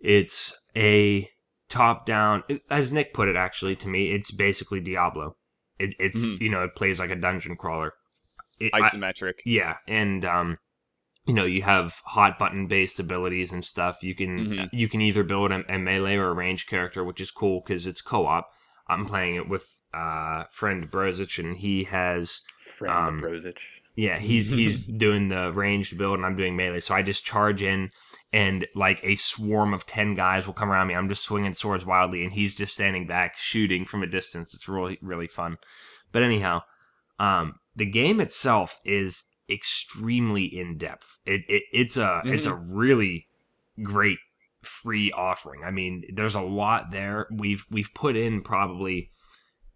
It's 0.00 0.58
a 0.76 1.28
top-down, 1.68 2.42
as 2.70 2.92
Nick 2.92 3.14
put 3.14 3.28
it. 3.28 3.36
Actually, 3.36 3.76
to 3.76 3.88
me, 3.88 4.12
it's 4.12 4.30
basically 4.30 4.80
Diablo. 4.80 5.36
It, 5.80 5.94
it's 5.98 6.16
Mhm. 6.16 6.40
you 6.40 6.48
know 6.50 6.62
it 6.64 6.74
plays 6.76 7.00
like 7.00 7.10
a 7.10 7.16
dungeon 7.16 7.56
crawler. 7.56 7.94
It, 8.58 8.70
I- 8.74 8.80
Isometric. 8.82 9.40
yeah, 9.46 9.78
and 9.88 10.24
um, 10.24 10.58
you 11.26 11.34
know 11.34 11.44
you 11.46 11.62
have 11.62 11.94
hot 12.04 12.38
button 12.38 12.66
based 12.66 13.00
abilities 13.00 13.52
and 13.52 13.64
stuff. 13.64 14.02
You 14.02 14.14
can 14.14 14.38
Mhm. 14.46 14.68
you 14.72 14.88
can 14.88 15.00
either 15.00 15.22
build 15.24 15.50
a, 15.52 15.64
a 15.74 15.78
melee 15.78 16.16
or 16.16 16.28
a 16.28 16.34
range 16.34 16.66
character, 16.66 17.02
which 17.02 17.20
is 17.20 17.30
cool 17.30 17.62
because 17.64 17.86
it's 17.86 18.02
co 18.02 18.26
op. 18.26 18.50
I'm 18.88 19.06
playing 19.06 19.36
it 19.36 19.48
with 19.48 19.80
uh 19.94 20.44
friend 20.52 20.90
Brozich, 20.90 21.38
and 21.38 21.56
he 21.56 21.84
has 21.84 22.42
Friend 22.58 22.94
Um, 23.08 23.20
Brozich. 23.20 23.62
Yeah, 24.00 24.18
he's 24.18 24.48
he's 24.48 24.80
doing 24.80 25.28
the 25.28 25.52
ranged 25.52 25.98
build 25.98 26.16
and 26.16 26.26
I'm 26.26 26.36
doing 26.36 26.56
melee. 26.56 26.80
So 26.80 26.94
I 26.94 27.02
just 27.02 27.24
charge 27.24 27.62
in 27.62 27.90
and 28.32 28.66
like 28.74 29.00
a 29.02 29.14
swarm 29.16 29.74
of 29.74 29.86
10 29.86 30.14
guys 30.14 30.46
will 30.46 30.54
come 30.54 30.70
around 30.70 30.86
me. 30.86 30.94
I'm 30.94 31.08
just 31.08 31.24
swinging 31.24 31.54
swords 31.54 31.84
wildly 31.84 32.24
and 32.24 32.32
he's 32.32 32.54
just 32.54 32.74
standing 32.74 33.06
back 33.06 33.36
shooting 33.36 33.84
from 33.84 34.02
a 34.02 34.06
distance. 34.06 34.54
It's 34.54 34.68
really 34.68 34.98
really 35.02 35.28
fun. 35.28 35.58
But 36.12 36.22
anyhow, 36.22 36.62
um 37.18 37.56
the 37.76 37.86
game 37.86 38.20
itself 38.20 38.80
is 38.84 39.26
extremely 39.48 40.44
in 40.44 40.78
depth. 40.78 41.18
It, 41.26 41.44
it 41.48 41.64
it's 41.72 41.96
a 41.96 42.22
it's 42.24 42.46
a 42.46 42.54
really 42.54 43.26
great 43.82 44.18
free 44.62 45.12
offering. 45.12 45.62
I 45.64 45.70
mean, 45.70 46.04
there's 46.12 46.34
a 46.34 46.40
lot 46.40 46.90
there. 46.90 47.26
We've 47.30 47.66
we've 47.70 47.92
put 47.94 48.16
in 48.16 48.42
probably 48.42 49.10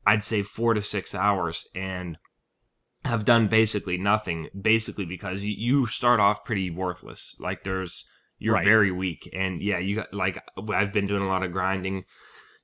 I'd 0.06 0.22
say 0.22 0.42
4 0.42 0.74
to 0.74 0.82
6 0.82 1.14
hours 1.14 1.66
and 1.74 2.18
have 3.04 3.24
done 3.24 3.48
basically 3.48 3.98
nothing 3.98 4.48
basically 4.58 5.04
because 5.04 5.44
you, 5.44 5.54
you 5.56 5.86
start 5.86 6.20
off 6.20 6.44
pretty 6.44 6.70
worthless. 6.70 7.36
Like 7.38 7.62
there's 7.64 8.08
you're 8.38 8.54
Right. 8.54 8.64
very 8.64 8.90
weak. 8.90 9.28
And 9.32 9.62
yeah 9.62 9.78
you 9.78 9.96
got 9.96 10.12
like 10.14 10.42
i've 10.72 10.92
been 10.92 11.06
doing 11.06 11.22
a 11.22 11.28
lot 11.28 11.42
of 11.42 11.52
grinding 11.52 12.04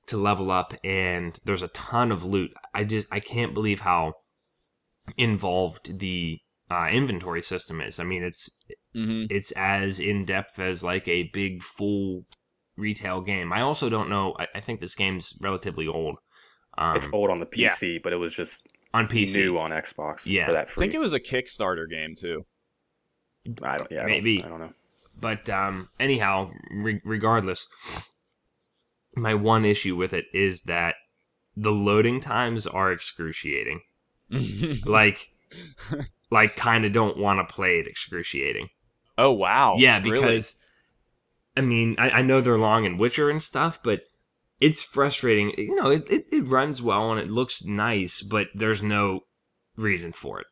to 0.07 0.17
level 0.17 0.49
up 0.51 0.73
and 0.83 1.37
there's 1.45 1.61
a 1.61 1.67
ton 1.69 2.11
of 2.11 2.23
loot. 2.23 2.53
I 2.73 2.83
just 2.83 3.07
i 3.11 3.19
can't 3.19 3.53
believe 3.53 3.81
how 3.81 4.13
involved 5.17 5.99
the 5.99 6.39
uh, 6.69 6.87
inventory 6.91 7.41
system 7.41 7.81
is. 7.81 7.99
I 7.99 8.03
mean 8.03 8.23
it's 8.23 8.49
hmm 8.93 9.25
it's 9.29 9.51
as 9.51 9.99
in 9.99 10.25
depth 10.25 10.59
as 10.59 10.83
like 10.83 11.07
a 11.07 11.29
big 11.33 11.61
full 11.63 12.25
retail 12.77 13.21
game. 13.21 13.51
I 13.53 13.61
also 13.61 13.89
don't 13.89 14.09
know 14.09 14.35
i, 14.39 14.47
I 14.55 14.61
think 14.61 14.79
this 14.81 14.95
game's 14.95 15.33
relatively 15.41 15.87
old. 15.87 16.17
Um, 16.77 16.95
It's 16.97 17.07
old 17.11 17.29
on 17.29 17.39
the 17.39 17.47
yeah. 17.55 17.75
PC, 17.75 18.01
but 18.01 18.13
it 18.13 18.17
was 18.17 18.33
just 18.33 18.65
on 18.93 19.07
pc 19.07 19.35
new 19.35 19.57
on 19.57 19.71
Xbox 19.71 20.25
Yeah. 20.25 20.45
for 20.45 20.53
that 20.53 20.67
I 20.69 20.71
think 20.79 20.93
it 20.93 20.99
was 20.99 21.13
a 21.13 21.19
Kickstarter 21.19 21.89
game 21.89 22.15
too. 22.15 22.45
I 23.63 23.77
don't. 23.77 23.91
Yeah, 23.91 24.03
I 24.03 24.05
Maybe. 24.05 24.37
Don't, 24.37 24.45
I 24.47 24.49
don't 24.49 24.59
know. 24.59 24.73
But 25.19 25.49
um, 25.49 25.89
anyhow, 25.99 26.51
re- 26.71 27.01
regardless, 27.03 27.67
my 29.15 29.33
one 29.33 29.65
issue 29.65 29.95
with 29.95 30.13
it 30.13 30.25
is 30.33 30.63
that 30.63 30.95
the 31.55 31.71
loading 31.71 32.21
times 32.21 32.65
are 32.67 32.91
excruciating. 32.91 33.81
Like, 34.85 35.29
like 36.29 36.55
kind 36.55 36.85
of 36.85 36.93
don't 36.93 37.17
want 37.17 37.45
to 37.45 37.53
play 37.53 37.79
it 37.79 37.87
excruciating. 37.87 38.69
oh 39.17 39.31
wow. 39.31 39.75
yeah, 39.77 39.97
Really? 40.01 40.19
because 40.21 40.55
I 41.57 41.61
mean, 41.61 41.95
I, 41.99 42.09
I 42.09 42.21
know 42.21 42.39
they're 42.41 42.57
long 42.57 42.85
in 42.85 42.97
Witcher 42.97 43.29
and 43.29 43.43
stuff, 43.43 43.79
but 43.83 44.03
it's 44.61 44.83
frustrating. 44.83 45.53
You 45.57 45.75
know, 45.75 45.89
it, 45.91 46.09
it, 46.09 46.25
it 46.31 46.47
runs 46.47 46.81
well 46.81 47.11
and 47.11 47.19
it 47.19 47.29
looks 47.29 47.65
nice, 47.65 48.21
but 48.21 48.47
there's 48.55 48.81
no 48.81 49.21
reason 49.75 50.11
for 50.13 50.39
it. 50.39 50.47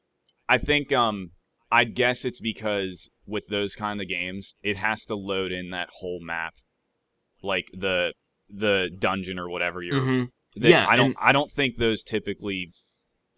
I 0.49 0.57
think 0.57 0.91
um 0.91 1.31
I'd 1.71 1.93
guess 1.95 2.25
it's 2.25 2.39
because 2.41 3.09
with 3.27 3.47
those 3.47 3.75
kind 3.75 4.01
of 4.01 4.07
games, 4.07 4.55
it 4.63 4.75
has 4.77 5.05
to 5.05 5.15
load 5.15 5.51
in 5.51 5.69
that 5.69 5.89
whole 5.99 6.19
map, 6.21 6.55
like 7.43 7.67
the 7.73 8.13
the 8.49 8.89
dungeon 8.97 9.37
or 9.37 9.47
whatever 9.49 9.81
you're. 9.81 10.01
hmm 10.01 10.23
that- 10.55 10.69
Yeah, 10.69 10.87
I 10.89 10.95
don't. 10.97 11.05
and- 11.07 11.15
I 11.21 11.31
don't 11.31 11.51
think 11.51 11.77
those 11.77 12.03
typically. 12.03 12.71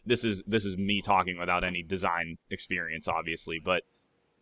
This 0.06 0.24
is 0.24 0.42
this 0.48 0.66
is 0.66 0.78
me 0.78 1.00
talking 1.02 1.38
without 1.38 1.64
any 1.64 1.84
design 1.84 2.38
experience, 2.50 3.08
obviously, 3.08 3.60
but 3.64 3.84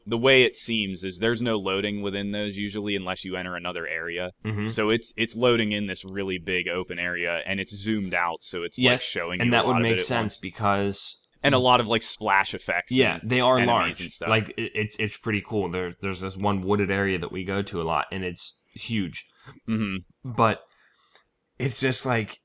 the 0.06 0.18
way 0.18 0.44
it 0.44 0.56
seems 0.56 1.04
is 1.04 1.20
there's 1.20 1.42
no 1.42 1.58
loading 1.58 2.02
within 2.02 2.32
those 2.32 2.58
usually 2.58 2.96
unless 2.96 3.24
you 3.26 3.36
enter 3.36 3.56
another 3.56 3.86
area. 3.88 4.32
hmm 4.44 4.68
So 4.68 4.90
it's 4.90 5.14
it's 5.18 5.36
loading 5.36 5.72
in 5.72 5.88
this 5.88 6.04
really 6.06 6.38
big 6.40 6.68
open 6.68 6.98
area 7.00 7.42
and 7.46 7.60
it's 7.60 7.76
zoomed 7.76 8.14
out, 8.14 8.44
so 8.44 8.64
it's 8.64 8.78
like 8.78 8.84
Yes, 8.84 9.02
showing 9.04 9.42
and 9.42 9.54
that 9.54 9.66
would 9.68 9.82
make 9.82 10.00
sense 10.00 10.40
because 10.40 11.18
and 11.44 11.54
a 11.56 11.60
lot 11.60 11.80
of 11.80 11.88
like 11.88 12.04
splash 12.04 12.54
effects. 12.54 12.92
Yeah, 12.92 13.20
they 13.24 13.40
are 13.40 13.64
large. 13.66 14.02
and 14.02 14.12
stuff. 14.12 14.30
Like 14.30 14.54
it's 14.58 14.96
it's 14.98 15.16
pretty 15.18 15.42
cool. 15.46 15.70
There 15.70 15.94
there's 16.02 16.22
this 16.22 16.36
one 16.36 16.64
wooded 16.64 16.90
area 16.92 17.18
that 17.20 17.32
we 17.32 17.44
go 17.44 17.62
to 17.62 17.82
a 17.82 17.84
lot, 17.84 18.06
and 18.12 18.24
it's 18.24 18.58
huge. 18.74 19.26
Mhm. 19.68 20.00
But 20.26 20.62
it's 21.60 21.80
just 21.80 22.06
like 22.06 22.40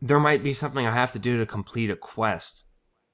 there 0.00 0.20
might 0.20 0.42
be 0.44 0.54
something 0.54 0.86
I 0.86 0.94
have 0.94 1.12
to 1.12 1.18
do 1.18 1.38
to 1.38 1.44
complete 1.46 1.90
a 1.90 1.96
quest, 1.96 2.66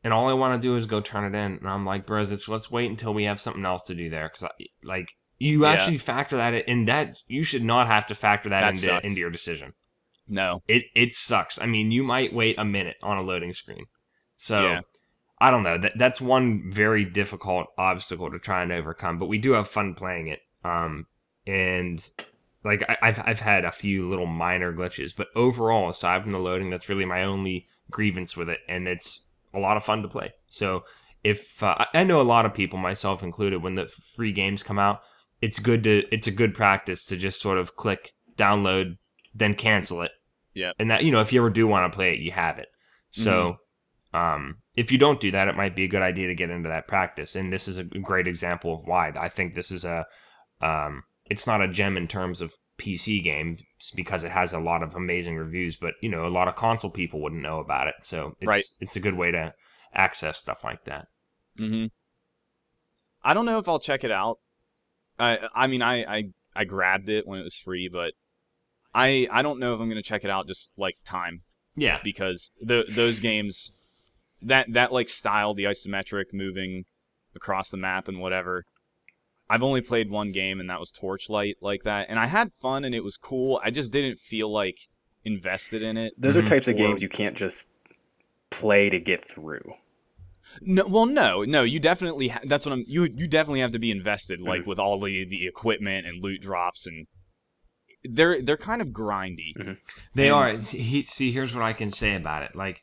and 0.04 0.12
all 0.12 0.28
I 0.28 0.34
want 0.34 0.60
to 0.60 0.68
do 0.68 0.76
is 0.76 0.86
go 0.86 1.00
turn 1.00 1.24
it 1.24 1.36
in. 1.36 1.56
And 1.58 1.68
I'm 1.68 1.84
like, 1.84 2.06
Brezich, 2.06 2.48
let's 2.48 2.70
wait 2.70 2.90
until 2.90 3.14
we 3.14 3.24
have 3.24 3.40
something 3.40 3.64
else 3.64 3.82
to 3.84 3.94
do 3.94 4.10
there, 4.10 4.30
because 4.32 4.48
like 4.84 5.16
you 5.38 5.62
Yeah. 5.64 5.72
actually 5.72 5.98
factor 5.98 6.36
that 6.36 6.54
in. 6.68 6.84
That 6.84 7.18
you 7.26 7.42
should 7.42 7.64
not 7.64 7.88
have 7.88 8.06
to 8.08 8.14
factor 8.14 8.50
that, 8.50 8.60
That 8.60 8.74
into 8.74 9.06
into 9.06 9.20
your 9.20 9.30
decision. 9.30 9.72
No. 10.28 10.62
It 10.68 10.84
it 10.94 11.14
sucks. 11.14 11.60
I 11.60 11.66
mean, 11.66 11.90
you 11.90 12.04
might 12.04 12.32
wait 12.32 12.58
a 12.58 12.64
minute 12.64 12.96
on 13.02 13.16
a 13.16 13.22
loading 13.22 13.52
screen. 13.52 13.86
So 14.36 14.62
Yeah. 14.62 14.80
I 15.38 15.50
don't 15.50 15.64
know. 15.64 15.78
That 15.78 15.98
that's 15.98 16.20
one 16.20 16.70
very 16.72 17.04
difficult 17.04 17.66
obstacle 17.76 18.30
to 18.30 18.38
try 18.38 18.62
and 18.62 18.72
overcome. 18.72 19.18
But 19.18 19.26
we 19.26 19.38
do 19.38 19.52
have 19.52 19.68
fun 19.68 19.94
playing 19.94 20.28
it. 20.28 20.40
Um, 20.62 21.06
and 21.46 22.08
like 22.62 22.82
I, 22.88 22.96
I've 23.02 23.22
I've 23.26 23.40
had 23.40 23.64
a 23.64 23.72
few 23.72 24.08
little 24.08 24.26
minor 24.26 24.72
glitches, 24.72 25.14
but 25.14 25.28
overall, 25.36 25.90
aside 25.90 26.22
from 26.22 26.30
the 26.30 26.38
loading, 26.38 26.70
that's 26.70 26.88
really 26.88 27.04
my 27.04 27.22
only 27.24 27.66
grievance 27.90 28.36
with 28.36 28.48
it, 28.48 28.60
and 28.68 28.88
it's 28.88 29.23
a 29.54 29.58
lot 29.58 29.76
of 29.76 29.84
fun 29.84 30.02
to 30.02 30.08
play. 30.08 30.32
So 30.48 30.84
if 31.22 31.62
uh, 31.62 31.86
I- 31.92 32.04
know 32.04 32.20
a 32.20 32.22
lot 32.22 32.46
of 32.46 32.54
people, 32.54 32.78
myself 32.78 33.22
included, 33.22 33.62
when 33.62 33.74
the 33.74 33.86
free 33.86 34.32
games 34.32 34.62
come 34.62 34.78
out, 34.78 35.00
it's 35.40 35.58
good 35.58 35.84
to 35.84 36.04
it's 36.10 36.26
a 36.26 36.30
good 36.30 36.54
practice 36.54 37.04
to 37.06 37.16
just 37.16 37.40
sort 37.40 37.58
of 37.58 37.76
click 37.76 38.14
download, 38.36 38.96
then 39.34 39.54
cancel 39.54 40.02
it. 40.02 40.12
Yep. 40.54 40.76
And 40.78 40.90
that 40.90 41.04
you 41.04 41.10
know, 41.10 41.20
if 41.20 41.32
you 41.32 41.40
ever 41.40 41.50
do 41.50 41.66
want 41.66 41.90
to 41.90 41.94
play 41.94 42.12
it, 42.12 42.20
you 42.20 42.30
have 42.30 42.58
it. 42.58 42.68
So 43.10 43.56
um, 44.14 44.58
if 44.76 44.92
you 44.92 44.98
don't 44.98 45.20
do 45.20 45.30
that, 45.32 45.48
it 45.48 45.56
might 45.56 45.74
be 45.74 45.84
a 45.84 45.88
good 45.88 46.02
idea 46.02 46.28
to 46.28 46.34
get 46.34 46.50
into 46.50 46.68
that 46.68 46.88
practice. 46.88 47.34
And 47.34 47.52
this 47.52 47.68
is 47.68 47.78
a 47.78 47.84
great 47.84 48.28
example 48.28 48.74
of 48.74 48.84
why. 48.86 49.12
I 49.16 49.28
think 49.28 49.54
this 49.54 49.70
is 49.70 49.84
a, 49.84 50.06
um, 50.60 51.02
it's 51.26 51.46
not 51.46 51.60
a 51.60 51.68
gem 51.68 51.96
in 51.96 52.06
terms 52.06 52.40
of 52.40 52.54
PC 52.78 53.22
games 53.22 53.60
because 53.94 54.24
it 54.24 54.30
has 54.30 54.52
a 54.52 54.58
lot 54.58 54.82
of 54.82 54.94
amazing 54.94 55.36
reviews, 55.36 55.76
but 55.76 55.94
you 56.00 56.08
know, 56.08 56.26
a 56.26 56.28
lot 56.28 56.48
of 56.48 56.56
console 56.56 56.90
people 56.90 57.20
wouldn't 57.20 57.42
know 57.42 57.58
about 57.58 57.88
it. 57.88 57.94
So 58.02 58.36
it's, 58.40 58.48
Right. 58.48 58.64
it's 58.80 58.96
a 58.96 59.00
good 59.00 59.14
way 59.14 59.30
to 59.30 59.54
access 59.94 60.38
stuff 60.38 60.64
like 60.64 60.84
that. 60.84 61.06
hmm 61.58 61.86
I 63.22 63.32
don't 63.32 63.46
know 63.46 63.58
if 63.58 63.68
I'll 63.68 63.78
check 63.78 64.04
it 64.04 64.10
out. 64.10 64.38
I 65.18 65.48
I 65.54 65.66
mean 65.66 65.82
I, 65.82 66.04
I 66.04 66.24
I 66.54 66.64
grabbed 66.64 67.08
it 67.08 67.26
when 67.26 67.38
it 67.40 67.44
was 67.44 67.56
free, 67.56 67.88
but 67.88 68.14
I 68.94 69.26
I 69.30 69.42
don't 69.42 69.58
know 69.58 69.74
if 69.74 69.80
I'm 69.80 69.88
gonna 69.88 70.02
check 70.02 70.24
it 70.24 70.30
out 70.30 70.46
just 70.46 70.72
like 70.76 70.96
time 71.04 71.42
Yeah. 71.76 72.00
because 72.02 72.50
the 72.60 72.84
those 72.88 73.20
games 73.20 73.72
that 74.42 74.72
that 74.72 74.92
like 74.92 75.08
style 75.08 75.54
the 75.54 75.64
isometric 75.64 76.26
moving 76.32 76.84
across 77.34 77.70
the 77.70 77.76
map 77.76 78.08
and 78.08 78.20
whatever. 78.20 78.64
I've 79.50 79.62
only 79.62 79.80
played 79.82 80.10
one 80.10 80.32
game 80.32 80.58
and 80.60 80.68
that 80.70 80.80
was 80.80 80.90
Torchlight 80.90 81.56
like 81.60 81.82
that, 81.82 82.06
and 82.08 82.18
I 82.18 82.26
had 82.26 82.52
fun 82.52 82.84
and 82.84 82.94
it 82.94 83.04
was 83.04 83.16
cool. 83.16 83.60
I 83.62 83.70
just 83.70 83.92
didn't 83.92 84.18
feel 84.18 84.50
like 84.50 84.78
invested 85.24 85.82
in 85.82 85.96
it. 85.96 86.14
Those 86.18 86.34
Mhm. 86.36 86.42
are 86.44 86.46
types 86.46 86.68
of 86.68 86.74
Or- 86.74 86.78
games 86.78 87.02
you 87.02 87.08
can't 87.08 87.36
just 87.36 87.68
play 88.50 88.88
to 88.90 88.98
get 89.00 89.22
through. 89.24 89.72
No, 90.60 90.86
well, 90.86 91.06
no, 91.06 91.42
no. 91.42 91.62
You 91.62 91.80
definitely. 91.80 92.28
Ha- 92.28 92.40
that's 92.44 92.66
what 92.66 92.72
I'm. 92.74 92.84
You 92.86 93.04
you 93.04 93.26
definitely 93.26 93.60
have 93.60 93.70
to 93.72 93.78
be 93.78 93.90
invested, 93.90 94.40
like 94.42 94.62
Mhm. 94.62 94.66
with 94.66 94.78
all 94.78 95.00
the 95.00 95.24
the 95.24 95.46
equipment 95.46 96.06
and 96.06 96.22
loot 96.22 96.42
drops, 96.42 96.86
and 96.86 97.06
they're 98.04 98.42
they're 98.42 98.58
kind 98.58 98.82
of 98.82 98.88
grindy. 98.88 99.78
They 100.14 100.28
And- 100.28 100.34
are. 100.36 100.56
He, 100.58 101.02
see, 101.02 101.32
here's 101.32 101.54
what 101.54 101.64
I 101.64 101.72
can 101.72 101.90
say 101.90 102.14
about 102.14 102.42
it. 102.42 102.54
Like, 102.54 102.82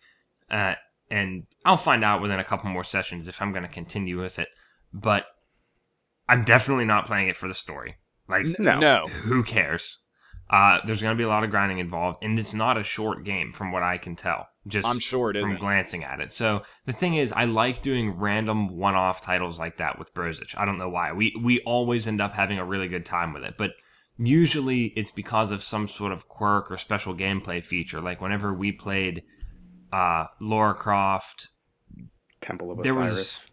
uh, 0.49 0.73
and 1.11 1.45
I'll 1.63 1.77
find 1.77 2.03
out 2.03 2.21
within 2.21 2.39
a 2.39 2.43
couple 2.43 2.69
more 2.71 2.83
sessions 2.83 3.27
if 3.27 3.39
I'm 3.41 3.51
going 3.51 3.63
to 3.63 3.69
continue 3.69 4.19
with 4.19 4.39
it. 4.39 4.47
But 4.91 5.27
I'm 6.31 6.43
definitely 6.43 6.85
not 6.85 7.05
playing 7.05 7.27
it 7.27 7.35
for 7.37 7.47
the 7.47 7.53
story. 7.53 7.95
Like, 8.27 8.45
No. 8.59 8.79
no. 8.79 9.07
who 9.07 9.43
cares? 9.43 10.05
Uh, 10.49 10.79
there's 10.85 11.01
going 11.01 11.15
to 11.15 11.17
be 11.17 11.23
a 11.23 11.29
lot 11.29 11.43
of 11.43 11.49
grinding 11.49 11.79
involved, 11.79 12.23
and 12.23 12.37
it's 12.39 12.53
not 12.53 12.77
a 12.77 12.83
short 12.83 13.23
game 13.23 13.53
from 13.53 13.71
what 13.71 13.83
I 13.83 13.97
can 13.97 14.15
tell. 14.15 14.47
Just 14.67 14.87
I'm 14.87 14.99
sure 14.99 15.29
it 15.31 15.35
from 15.35 15.43
isn't. 15.45 15.59
glancing 15.59 16.03
at 16.03 16.19
it. 16.19 16.31
So 16.33 16.63
the 16.85 16.93
thing 16.93 17.15
is, 17.15 17.31
I 17.31 17.45
like 17.45 17.81
doing 17.81 18.11
random 18.11 18.77
one-off 18.77 19.21
titles 19.21 19.57
like 19.59 19.77
that 19.77 19.97
with 19.97 20.13
Brozich. 20.13 20.57
I 20.57 20.65
don't 20.65 20.77
know 20.77 20.89
why. 20.89 21.13
We 21.13 21.33
we 21.41 21.61
always 21.61 22.05
end 22.07 22.21
up 22.21 22.33
having 22.33 22.59
a 22.59 22.65
really 22.65 22.87
good 22.89 23.05
time 23.05 23.33
with 23.33 23.43
it, 23.43 23.55
but 23.57 23.71
usually 24.17 24.87
it's 24.95 25.09
because 25.11 25.51
of 25.51 25.63
some 25.63 25.87
sort 25.87 26.11
of 26.11 26.27
quirk 26.27 26.69
or 26.69 26.77
special 26.77 27.15
gameplay 27.15 27.63
feature. 27.63 28.01
Like 28.01 28.21
whenever 28.21 28.53
we 28.53 28.71
played 28.71 29.23
uh, 29.91 30.25
Lara 30.39 30.73
Croft, 30.75 31.47
Temple 32.41 32.71
of 32.71 32.83
there 32.83 32.99
Osiris. 33.01 33.47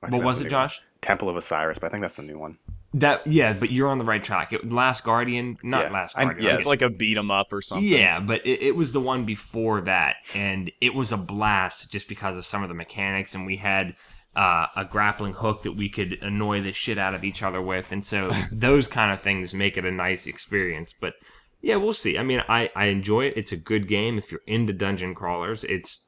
was 0.00 0.10
what 0.12 0.22
was 0.24 0.40
it. 0.40 0.48
Josh? 0.48 0.80
Temple 1.02 1.28
of 1.28 1.36
Osiris, 1.36 1.78
but 1.78 1.88
I 1.88 1.90
think 1.90 2.00
that's 2.02 2.16
the 2.16 2.22
new 2.22 2.38
one. 2.38 2.56
That 2.94 3.26
yeah, 3.26 3.52
but 3.54 3.70
you're 3.70 3.88
on 3.88 3.98
the 3.98 4.04
right 4.04 4.22
track. 4.22 4.52
It, 4.52 4.70
Last 4.72 5.02
Guardian, 5.04 5.56
not 5.62 5.84
Yeah, 5.86 5.90
Last 5.92 6.16
I- 6.16 6.24
Guardian. 6.24 6.46
yeah, 6.46 6.54
It's 6.56 6.66
like 6.66 6.82
a 6.82 6.90
beat 6.90 7.16
'em 7.16 7.30
up 7.30 7.52
or 7.52 7.60
something. 7.62 7.86
Yeah, 7.86 8.20
but 8.20 8.44
it, 8.46 8.62
it 8.62 8.76
was 8.76 8.92
the 8.92 9.00
one 9.00 9.24
before 9.24 9.80
that, 9.82 10.16
and 10.34 10.70
it 10.80 10.94
was 10.94 11.10
a 11.12 11.16
blast 11.16 11.90
just 11.90 12.08
because 12.08 12.36
of 12.36 12.44
some 12.44 12.62
of 12.62 12.68
the 12.68 12.74
mechanics. 12.74 13.34
And 13.34 13.46
we 13.46 13.56
had 13.56 13.96
uh, 14.36 14.66
a 14.76 14.84
grappling 14.84 15.32
hook 15.34 15.62
that 15.62 15.72
we 15.72 15.88
could 15.88 16.22
annoy 16.22 16.60
the 16.62 16.72
shit 16.72 16.98
out 16.98 17.14
of 17.14 17.24
each 17.24 17.42
other 17.42 17.60
with, 17.62 17.92
and 17.92 18.04
so 18.04 18.30
those 18.52 18.86
kind 18.86 19.10
of 19.12 19.20
things 19.20 19.52
make 19.54 19.76
it 19.78 19.84
a 19.86 19.90
nice 19.90 20.26
experience. 20.26 20.92
But 20.92 21.14
yeah, 21.62 21.76
we'll 21.76 21.94
see. 21.94 22.18
I 22.18 22.22
mean, 22.22 22.42
I 22.48 22.70
I 22.76 22.86
enjoy 22.86 23.24
it. 23.24 23.34
It's 23.36 23.52
a 23.52 23.56
good 23.56 23.88
game 23.88 24.18
if 24.18 24.30
you're 24.30 24.40
into 24.46 24.72
dungeon 24.74 25.14
crawlers. 25.14 25.64
It's 25.64 26.02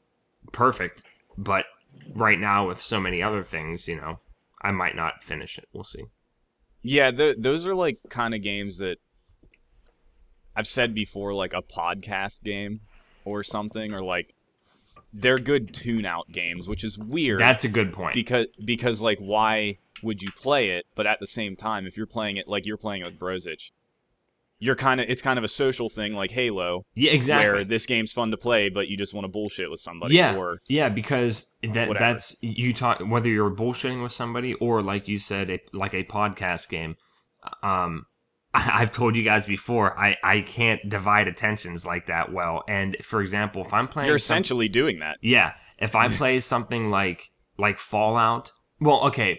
perfect. 0.52 1.02
But 1.38 1.64
right 2.14 2.38
now, 2.38 2.68
with 2.68 2.80
so 2.80 3.00
many 3.00 3.22
other 3.22 3.42
things, 3.42 3.88
you 3.88 3.96
know, 3.96 4.18
I 4.64 4.72
might 4.72 4.96
not 4.96 5.22
finish 5.22 5.59
it. 5.59 5.68
We'll 5.72 5.85
see. 5.85 6.07
Yeah, 6.83 7.11
the, 7.11 7.37
those 7.38 7.66
are 7.66 7.74
like 7.74 7.98
kind 8.09 8.35
of 8.35 8.42
games 8.42 8.79
that 8.79 8.98
I've 10.57 10.66
said 10.66 10.94
before, 10.94 11.33
like 11.35 11.53
a 11.53 11.62
podcast 11.62 12.42
game 12.42 12.81
or 13.24 13.44
something, 13.44 13.92
or 13.92 14.03
like 14.03 14.35
they're 15.12 15.38
good 15.38 15.72
tune-out 15.72 16.33
games, 16.33 16.66
which 16.66 16.83
is 16.83 16.98
weird. 16.98 17.40
That's 17.40 17.64
a 17.64 17.68
good 17.68 17.92
point. 17.92 18.14
because 18.14 18.46
because 18.64 19.00
like 19.03 19.18
why 19.18 19.79
would 20.03 20.22
you 20.22 20.31
play 20.33 20.70
it? 20.70 20.87
But 20.94 21.07
at 21.07 21.20
the 21.20 21.27
same 21.27 21.57
time, 21.57 21.87
if 21.87 21.96
you're 21.96 22.07
playing 22.07 22.37
it 22.38 22.48
like 22.48 22.66
you're 22.66 22.77
playing 22.77 23.03
it 23.03 23.07
with 23.07 23.18
Brozich, 23.18 23.70
you're 24.64 24.74
kind 24.77 25.00
of 25.00 25.09
it's 25.11 25.20
kind 25.22 25.38
of 25.38 25.44
a 25.44 25.48
social 25.48 25.88
thing 25.88 26.14
like 26.14 26.31
Halo, 26.31 26.83
yeah, 26.94 27.12
exactly. 27.12 27.53
where 27.53 27.64
this 27.64 27.87
game's 27.87 28.12
fun 28.12 28.31
to 28.31 28.37
play, 28.37 28.68
but 28.68 28.88
you 28.88 28.96
just 28.96 29.12
want 29.12 29.24
to 29.24 29.29
bullshit 29.29 29.70
with 29.70 29.81
somebody. 29.81 30.14
yeah, 30.14 30.35
Or 30.37 30.61
yeah, 30.68 30.88
because 30.88 31.55
that 31.62 31.88
Whatever. 31.88 31.98
that's 31.98 32.37
you 32.40 32.72
talk 32.72 33.00
whether 33.00 33.29
you're 33.29 33.50
bullshitting 33.50 34.03
with 34.03 34.12
somebody 34.12 34.55
or 34.55 34.83
like 34.83 35.07
you 35.09 35.18
said, 35.18 35.50
a, 35.50 35.61
like 35.72 35.92
a 35.94 36.05
podcast 36.05 36.68
game. 36.68 36.96
Um, 37.62 38.07
I, 38.55 38.70
I've 38.81 38.92
told 38.92 39.16
you 39.16 39.22
guys 39.22 39.44
before, 39.44 39.98
I 39.98 40.16
I 40.22 40.40
can't 40.40 40.81
divide 40.88 41.29
attentions 41.29 41.85
like 41.85 42.07
that 42.07 42.33
well. 42.33 42.62
And 42.68 42.96
for 43.03 43.20
example, 43.20 43.62
if 43.64 43.72
I'm 43.72 43.88
playing, 43.88 44.07
you're 44.07 44.16
essentially 44.16 44.68
doing 44.68 45.00
that. 45.00 45.18
yeah, 45.20 45.53
if 45.79 45.94
I 45.94 46.09
play 46.09 46.40
something 46.40 46.90
like 46.90 47.31
like 47.59 47.79
Fallout, 47.79 48.53
well, 48.81 49.03
okay, 49.09 49.38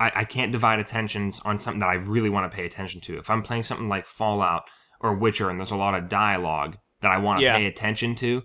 I, 0.00 0.10
I 0.16 0.24
can't 0.24 0.50
divide 0.50 0.80
attentions 0.80 1.40
on 1.44 1.58
something 1.58 1.80
that 1.80 1.88
I 1.90 1.94
really 1.94 2.30
want 2.30 2.50
to 2.50 2.56
pay 2.56 2.64
attention 2.66 3.00
to. 3.02 3.18
If 3.18 3.28
I'm 3.30 3.42
playing 3.42 3.62
something 3.64 3.88
like 3.88 4.06
Fallout 4.06 4.62
or 5.00 5.14
Witcher, 5.14 5.50
and 5.50 5.60
there's 5.60 5.70
a 5.70 5.76
lot 5.76 5.94
of 5.94 6.08
dialogue 6.08 6.78
that 7.02 7.12
I 7.12 7.18
want 7.18 7.38
to 7.38 7.44
Yeah. 7.44 7.56
pay 7.56 7.66
attention 7.66 8.14
to, 8.16 8.42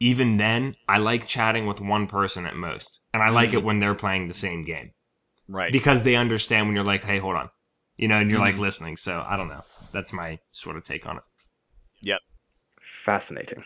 even 0.00 0.36
then, 0.36 0.76
I 0.88 0.98
like 0.98 1.26
chatting 1.26 1.66
with 1.66 1.80
one 1.80 2.06
person 2.06 2.46
at 2.46 2.54
most, 2.54 3.00
and 3.12 3.22
I 3.22 3.30
like 3.30 3.50
Mhm. 3.50 3.54
it 3.54 3.64
when 3.64 3.80
they're 3.80 3.94
playing 3.96 4.28
the 4.28 4.34
same 4.34 4.64
game 4.64 4.92
Right. 5.48 5.72
because 5.72 6.02
they 6.02 6.14
understand 6.14 6.66
when 6.68 6.76
you're 6.76 6.84
like, 6.84 7.02
"Hey, 7.02 7.18
hold 7.18 7.34
on," 7.36 7.50
you 7.96 8.06
know, 8.06 8.18
and 8.20 8.30
you're 8.30 8.38
like 8.40 8.54
Mhm. 8.54 8.60
listening. 8.60 8.96
So 8.96 9.24
I 9.28 9.36
don't 9.36 9.48
know. 9.48 9.64
That's 9.92 10.12
my 10.12 10.38
sort 10.52 10.76
of 10.76 10.84
take 10.84 11.04
on 11.06 11.16
it. 11.18 11.24
Yep. 12.00 12.20
Fascinating. 12.80 13.64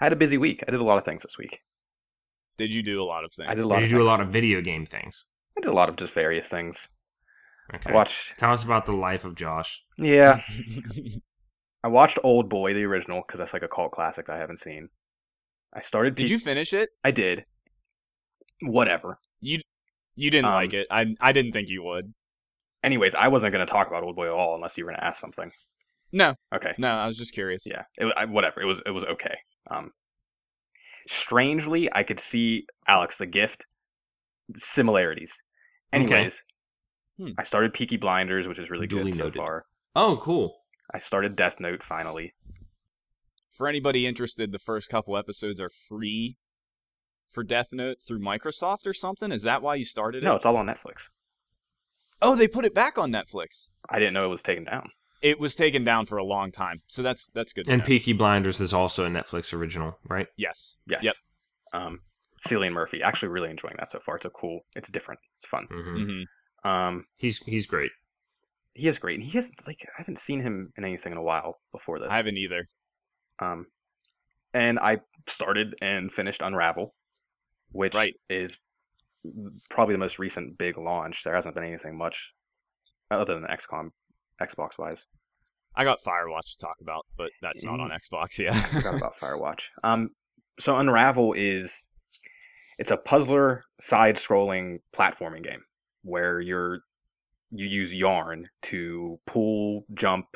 I 0.00 0.06
had 0.06 0.12
a 0.12 0.16
busy 0.16 0.36
week. 0.38 0.62
I 0.66 0.70
did 0.72 0.80
a 0.80 0.84
lot 0.84 0.98
of 0.98 1.04
things 1.04 1.22
this 1.22 1.38
week. 1.38 1.60
Did 2.56 2.72
you 2.72 2.82
do 2.82 3.00
a 3.02 3.04
lot 3.04 3.24
of 3.24 3.32
things? 3.32 3.48
I 3.48 3.54
did 3.54 3.60
a 3.60 3.62
So 3.64 3.68
lot 3.68 3.78
you 3.78 3.84
of 3.84 3.90
do 3.90 4.02
a 4.02 4.04
lot 4.04 4.20
of 4.20 4.28
video 4.28 4.60
game 4.60 4.86
things. 4.86 5.26
I 5.56 5.60
did 5.60 5.70
a 5.70 5.74
lot 5.74 5.88
of 5.88 5.96
just 5.96 6.12
various 6.12 6.46
things. 6.48 6.88
Okay. 7.74 7.90
I 7.90 7.94
watched. 7.94 8.38
Tell 8.38 8.52
us 8.52 8.64
about 8.64 8.86
the 8.86 8.92
life 8.92 9.24
of 9.24 9.34
Josh. 9.34 9.82
Yeah, 9.98 10.40
I 11.84 11.88
watched 11.88 12.18
Old 12.22 12.48
Boy, 12.48 12.74
the 12.74 12.84
original, 12.84 13.22
because 13.26 13.38
that's 13.38 13.52
like 13.52 13.62
a 13.62 13.68
cult 13.68 13.92
classic 13.92 14.26
that 14.26 14.36
I 14.36 14.38
haven't 14.38 14.58
seen. 14.60 14.88
I 15.72 15.80
started. 15.80 16.14
Did 16.14 16.26
Pe- 16.26 16.32
you 16.32 16.38
finish 16.38 16.72
it? 16.72 16.90
I 17.02 17.10
did. 17.10 17.44
Whatever. 18.62 19.18
You 19.40 19.60
you 20.16 20.30
didn't 20.30 20.46
Um, 20.46 20.54
like 20.54 20.74
it. 20.74 20.86
I 20.90 21.14
I 21.20 21.32
didn't 21.32 21.52
think 21.52 21.68
you 21.68 21.82
would. 21.82 22.12
Anyways, 22.82 23.14
I 23.14 23.28
wasn't 23.28 23.52
going 23.52 23.66
to 23.66 23.70
talk 23.72 23.86
about 23.88 24.02
Old 24.02 24.14
Boy 24.16 24.26
at 24.26 24.32
all 24.32 24.54
unless 24.54 24.76
you 24.76 24.84
were 24.84 24.90
going 24.90 25.00
to 25.00 25.04
ask 25.06 25.20
something. 25.20 25.50
No, 26.12 26.34
Okay. 26.54 26.74
no. 26.78 26.88
I 26.88 27.06
was 27.06 27.16
just 27.18 27.32
curious. 27.32 27.64
Yeah. 27.66 27.84
It, 27.98 28.04
wa- 28.04 28.12
I, 28.16 28.24
whatever. 28.26 28.60
It 28.60 28.66
was. 28.66 28.80
It 28.86 28.90
was 28.90 29.04
okay. 29.04 29.36
Um. 29.70 29.90
Strangely, 31.08 31.88
I 31.92 32.02
could 32.02 32.20
see 32.20 32.66
Alex 32.88 33.18
the 33.18 33.26
Gift 33.26 33.66
similarities. 34.56 35.42
Okay. 35.92 36.04
Anyways, 36.04 36.42
Hmm. 37.18 37.28
I 37.38 37.44
started 37.44 37.72
Peaky 37.72 37.96
Blinders, 37.96 38.48
which 38.48 38.58
is 38.58 38.70
really 38.70 38.88
Duly 38.88 39.12
good 39.12 39.18
so 39.18 39.30
far. 39.30 39.64
Oh, 39.94 40.18
cool. 40.20 40.56
I 40.92 40.98
started 40.98 41.36
Death 41.36 41.60
Note 41.60 41.80
finally. 41.82 42.34
For 43.50 43.68
anybody 43.68 44.04
interested, 44.06 44.50
the 44.50 44.58
first 44.58 44.88
couple 44.90 45.16
episodes 45.16 45.60
are 45.60 45.68
free 45.70 46.38
for 47.28 47.44
Death 47.44 47.68
Note 47.72 47.98
through 48.04 48.18
Microsoft 48.18 48.84
or 48.86 48.92
something. 48.92 49.30
Is 49.30 49.44
that 49.44 49.62
why 49.62 49.76
you 49.76 49.84
started 49.84 50.24
it? 50.24 50.26
No, 50.26 50.34
it's 50.34 50.44
all 50.44 50.56
on 50.56 50.66
Netflix. 50.66 51.10
Oh, 52.20 52.34
they 52.34 52.48
put 52.48 52.64
it 52.64 52.74
back 52.74 52.98
on 52.98 53.12
Netflix. 53.12 53.68
I 53.88 54.00
didn't 54.00 54.14
know 54.14 54.24
it 54.24 54.28
was 54.30 54.42
taken 54.42 54.64
down. 54.64 54.90
It 55.22 55.38
was 55.38 55.54
taken 55.54 55.84
down 55.84 56.06
for 56.06 56.18
a 56.18 56.24
long 56.24 56.50
time, 56.50 56.82
so 56.88 57.00
that's 57.02 57.28
that's 57.32 57.52
good. 57.52 57.68
And 57.68 57.78
know. 57.80 57.86
Peaky 57.86 58.12
Blinders 58.12 58.60
is 58.60 58.74
also 58.74 59.06
a 59.06 59.08
Netflix 59.08 59.54
original, 59.54 59.98
right? 60.08 60.26
yes, 60.36 60.76
Yes. 60.88 61.04
Yep. 61.04 61.14
Um, 61.72 62.00
Cillian 62.46 62.72
Murphy. 62.72 63.02
Actually, 63.02 63.28
really 63.28 63.50
enjoying 63.50 63.74
that 63.78 63.88
so 63.88 63.98
far. 63.98 64.16
It's 64.16 64.24
a 64.26 64.30
cool. 64.30 64.60
It's 64.76 64.90
different. 64.90 65.20
It's 65.36 65.46
fun. 65.46 65.66
hmm 65.70 66.04
hmm 66.62 66.68
Um, 66.68 67.04
He's 67.16 67.38
he's 67.38 67.66
great. 67.66 67.90
he 68.74 68.88
is 68.88 68.98
great. 68.98 69.14
And 69.20 69.22
He 69.28 69.32
has 69.38 69.54
like 69.66 69.84
I 69.86 69.92
haven't 69.98 70.18
seen 70.18 70.40
him 70.40 70.72
in 70.76 70.84
anything 70.84 71.12
in 71.12 71.18
a 71.18 71.22
while 71.24 71.58
before 71.72 71.98
this. 71.98 72.08
I 72.10 72.16
haven't 72.16 72.36
either. 72.38 72.66
Um, 73.40 73.66
and 74.52 74.78
I 74.78 74.98
started 75.26 75.74
and 75.82 76.12
finished 76.12 76.42
Unravel, 76.42 76.92
which 77.72 77.94
Right. 77.94 78.14
is 78.28 78.58
probably 79.70 79.94
the 79.94 79.98
most 79.98 80.18
recent 80.18 80.58
big 80.58 80.76
launch. 80.76 81.24
There 81.24 81.34
hasn't 81.34 81.54
been 81.54 81.64
anything 81.64 81.96
much 81.96 82.32
other 83.10 83.34
than 83.34 83.44
XCOM, 83.44 83.90
Xbox 84.40 84.78
wise. 84.78 85.06
I 85.74 85.82
got 85.84 85.98
Firewatch 86.06 86.52
to 86.52 86.58
talk 86.58 86.76
about, 86.80 87.04
but 87.16 87.30
that's 87.42 87.64
not 87.64 87.80
on 87.80 87.90
Xbox. 87.90 88.38
Yeah. 88.38 88.50
I 88.52 88.58
forgot 88.60 88.94
about 88.94 89.16
Firewatch. 89.20 89.70
Um, 89.82 90.10
so 90.60 90.76
Unravel 90.76 91.32
is 91.32 91.88
it's 92.78 92.90
a 92.90 92.96
puzzler 92.96 93.64
side-scrolling 93.80 94.80
platforming 94.94 95.44
game 95.44 95.62
where 96.02 96.40
you're 96.40 96.80
you 97.50 97.66
use 97.66 97.94
yarn 97.94 98.48
to 98.62 99.18
pull, 99.26 99.84
jump, 99.94 100.26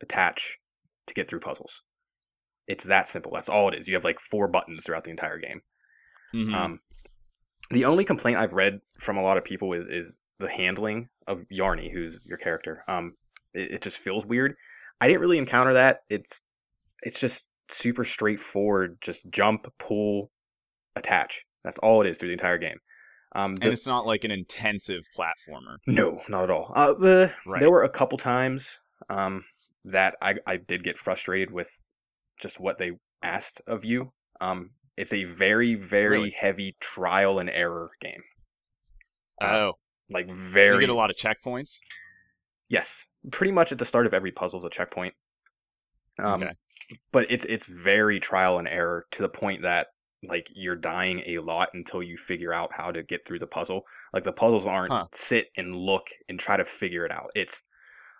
attach 0.00 0.58
to 1.06 1.14
get 1.14 1.28
through 1.28 1.40
puzzles. 1.40 1.82
It's 2.66 2.84
that 2.84 3.06
simple. 3.06 3.32
That's 3.32 3.48
all 3.48 3.68
it 3.68 3.78
is. 3.78 3.86
You 3.86 3.94
have 3.94 4.04
like 4.04 4.18
four 4.18 4.48
buttons 4.48 4.84
throughout 4.84 5.04
the 5.04 5.10
entire 5.10 5.38
game. 5.38 5.60
Mhm. 6.34 6.54
Um, 6.54 6.80
the 7.70 7.84
only 7.84 8.04
complaint 8.04 8.38
I've 8.38 8.54
read 8.54 8.80
from 8.98 9.16
a 9.16 9.22
lot 9.22 9.36
of 9.36 9.44
people 9.44 9.72
is, 9.72 9.86
is 9.88 10.16
the 10.38 10.48
handling 10.48 11.08
of 11.26 11.44
Yarny, 11.52 11.92
who's 11.92 12.18
your 12.24 12.38
character. 12.38 12.82
Um, 12.88 13.14
it, 13.52 13.74
it 13.74 13.82
just 13.82 13.98
feels 13.98 14.26
weird. 14.26 14.56
I 15.00 15.06
didn't 15.06 15.20
really 15.20 15.38
encounter 15.38 15.74
that. 15.74 16.02
It's 16.08 16.42
it's 17.02 17.20
just 17.20 17.48
super 17.70 18.04
straightforward. 18.04 18.98
Just 19.00 19.30
jump, 19.30 19.72
pull, 19.78 20.28
attach. 20.96 21.44
That's 21.64 21.78
all 21.78 22.00
it 22.02 22.06
is 22.08 22.18
through 22.18 22.28
the 22.28 22.34
entire 22.34 22.58
game. 22.58 22.78
Um, 23.34 23.56
the- 23.56 23.64
and 23.64 23.72
it's 23.72 23.86
not 23.86 24.06
like 24.06 24.22
an 24.24 24.30
intensive 24.30 25.02
platformer. 25.18 25.76
no, 25.86 26.20
not 26.28 26.44
at 26.44 26.50
all. 26.50 26.72
Uh, 26.74 26.94
the, 26.94 27.32
Right. 27.46 27.60
There 27.60 27.70
were 27.70 27.82
a 27.82 27.88
couple 27.88 28.16
times 28.18 28.78
um, 29.08 29.44
that 29.84 30.14
I, 30.22 30.34
I 30.46 30.56
did 30.56 30.84
get 30.84 30.98
frustrated 30.98 31.50
with 31.50 31.70
just 32.40 32.60
what 32.60 32.78
they 32.78 32.92
asked 33.22 33.60
of 33.66 33.84
you. 33.84 34.12
Um, 34.40 34.70
it's 34.96 35.12
a 35.12 35.24
very, 35.24 35.74
very 35.74 36.08
Really? 36.18 36.30
heavy 36.30 36.76
trial 36.80 37.38
and 37.40 37.50
error 37.50 37.90
game. 38.00 38.22
Uh, 39.40 39.46
Oh, 39.50 39.72
Like 40.10 40.30
very. 40.30 40.66
so 40.68 40.74
you 40.74 40.80
get 40.80 40.88
a 40.90 40.94
lot 40.94 41.10
of 41.10 41.16
checkpoints. 41.16 41.78
Yes, 42.68 43.06
pretty 43.32 43.52
much 43.52 43.72
at 43.72 43.78
the 43.78 43.84
start 43.84 44.06
of 44.06 44.14
every 44.14 44.30
puzzle 44.32 44.60
is 44.60 44.64
a 44.64 44.70
checkpoint. 44.70 45.14
Um, 46.18 46.42
okay. 46.42 46.52
But 47.12 47.26
it's 47.30 47.44
it's 47.46 47.66
very 47.66 48.20
trial 48.20 48.58
and 48.58 48.68
error 48.68 49.06
to 49.12 49.22
the 49.22 49.28
point 49.28 49.62
that 49.62 49.88
like 50.28 50.48
you're 50.54 50.76
dying 50.76 51.22
a 51.26 51.38
lot 51.38 51.68
until 51.74 52.02
you 52.02 52.16
figure 52.16 52.52
out 52.52 52.70
how 52.72 52.90
to 52.90 53.02
get 53.02 53.26
through 53.26 53.38
the 53.38 53.46
puzzle. 53.46 53.82
Like 54.12 54.24
the 54.24 54.32
puzzles 54.32 54.66
aren't 54.66 54.92
Huh. 54.92 55.06
sit 55.12 55.46
and 55.56 55.74
look 55.74 56.06
and 56.28 56.38
try 56.38 56.56
to 56.56 56.64
figure 56.64 57.04
it 57.04 57.12
out. 57.12 57.30
It's 57.34 57.62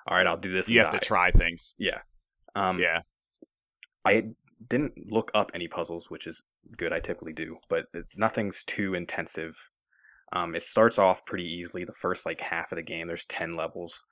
all 0.06 0.16
right. 0.16 0.26
I'll 0.26 0.36
do 0.36 0.52
this. 0.52 0.68
You 0.68 0.80
and 0.80 0.88
have 0.88 1.00
to 1.00 1.06
try 1.06 1.30
things. 1.30 1.74
Yeah. 1.78 2.00
Um, 2.54 2.78
yeah. 2.78 3.00
I 4.04 4.24
didn't 4.68 4.92
look 5.10 5.30
up 5.34 5.50
any 5.54 5.68
puzzles, 5.68 6.10
which 6.10 6.26
is 6.26 6.42
good. 6.76 6.92
I 6.92 7.00
typically 7.00 7.32
do, 7.32 7.56
but 7.68 7.86
nothing's 8.16 8.64
too 8.64 8.94
intensive. 8.94 9.56
Um, 10.32 10.54
it 10.54 10.62
starts 10.62 10.98
off 10.98 11.24
pretty 11.26 11.44
easily. 11.44 11.84
The 11.84 11.92
first 11.94 12.26
like 12.26 12.40
half 12.40 12.72
of 12.72 12.76
the 12.76 12.82
game, 12.82 13.06
there's 13.06 13.26
ten 13.26 13.56
levels, 13.56 14.02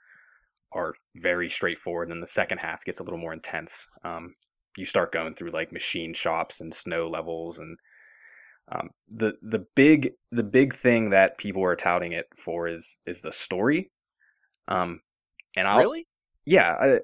are 0.72 0.94
very 1.16 1.48
straightforward. 1.48 2.10
Then 2.10 2.20
the 2.20 2.26
second 2.26 2.58
half 2.58 2.84
gets 2.84 3.00
a 3.00 3.02
little 3.02 3.18
more 3.18 3.32
intense. 3.32 3.86
Um, 4.04 4.34
you 4.76 4.84
start 4.86 5.12
going 5.12 5.34
through 5.34 5.50
like 5.50 5.72
machine 5.72 6.14
shops 6.14 6.60
and 6.60 6.74
snow 6.74 7.08
levels, 7.08 7.58
and 7.58 7.78
um, 8.70 8.90
the 9.08 9.34
the 9.42 9.66
big 9.74 10.12
the 10.30 10.42
big 10.44 10.74
thing 10.74 11.10
that 11.10 11.38
people 11.38 11.62
are 11.64 11.76
touting 11.76 12.12
it 12.12 12.26
for 12.36 12.68
is 12.68 13.00
is 13.06 13.20
the 13.20 13.32
story. 13.32 13.90
Um, 14.68 15.00
and 15.56 15.68
I'll 15.68 15.78
Really? 15.78 16.06
yeah, 16.46 16.76
I, 16.80 17.00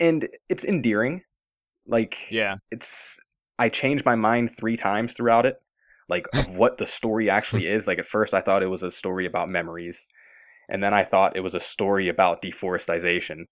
and 0.00 0.28
it's 0.48 0.64
endearing. 0.64 1.22
Like 1.86 2.18
Yeah. 2.28 2.56
it's 2.70 3.18
I 3.58 3.68
changed 3.68 4.04
my 4.04 4.16
mind 4.16 4.50
three 4.56 4.76
times 4.76 5.14
throughout 5.14 5.46
it, 5.46 5.56
like 6.08 6.26
of 6.34 6.48
what 6.56 6.78
the 6.78 6.86
story 6.86 7.30
actually 7.30 7.66
is. 7.68 7.86
Like 7.86 7.98
at 7.98 8.06
first 8.06 8.34
I 8.34 8.40
thought 8.40 8.62
it 8.62 8.68
was 8.68 8.82
a 8.82 8.90
story 8.90 9.26
about 9.26 9.48
memories, 9.50 10.06
and 10.68 10.82
then 10.82 10.94
I 10.94 11.04
thought 11.04 11.36
it 11.36 11.40
was 11.42 11.54
a 11.54 11.60
story 11.60 12.08
about 12.08 12.42
deforestation, 12.42 13.46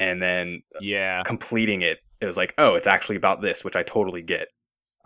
and 0.00 0.20
then 0.20 0.62
Yeah. 0.80 1.22
completing 1.24 1.82
it, 1.82 1.98
it 2.20 2.26
was 2.26 2.36
like, 2.36 2.54
oh, 2.58 2.74
it's 2.74 2.88
actually 2.88 3.16
about 3.16 3.40
this, 3.40 3.64
which 3.64 3.76
I 3.76 3.84
totally 3.84 4.22
get. 4.22 4.48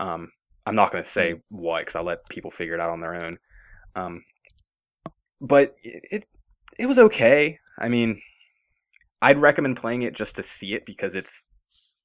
Um, 0.00 0.30
I'm 0.66 0.74
not 0.74 0.90
going 0.90 1.04
to 1.04 1.10
say 1.10 1.34
what 1.50 1.80
because 1.82 1.96
I'll 1.96 2.04
let 2.04 2.26
people 2.30 2.50
figure 2.50 2.74
it 2.74 2.80
out 2.80 2.90
on 2.90 3.00
their 3.00 3.14
own. 3.14 3.32
Um, 3.96 4.24
but 5.40 5.74
it, 5.82 6.04
it 6.10 6.24
it 6.78 6.86
was 6.86 6.98
okay. 6.98 7.58
I 7.78 7.88
mean, 7.88 8.20
I'd 9.22 9.40
recommend 9.40 9.76
playing 9.76 10.02
it 10.02 10.14
just 10.14 10.36
to 10.36 10.42
see 10.42 10.74
it 10.74 10.86
because 10.86 11.14
it's 11.14 11.52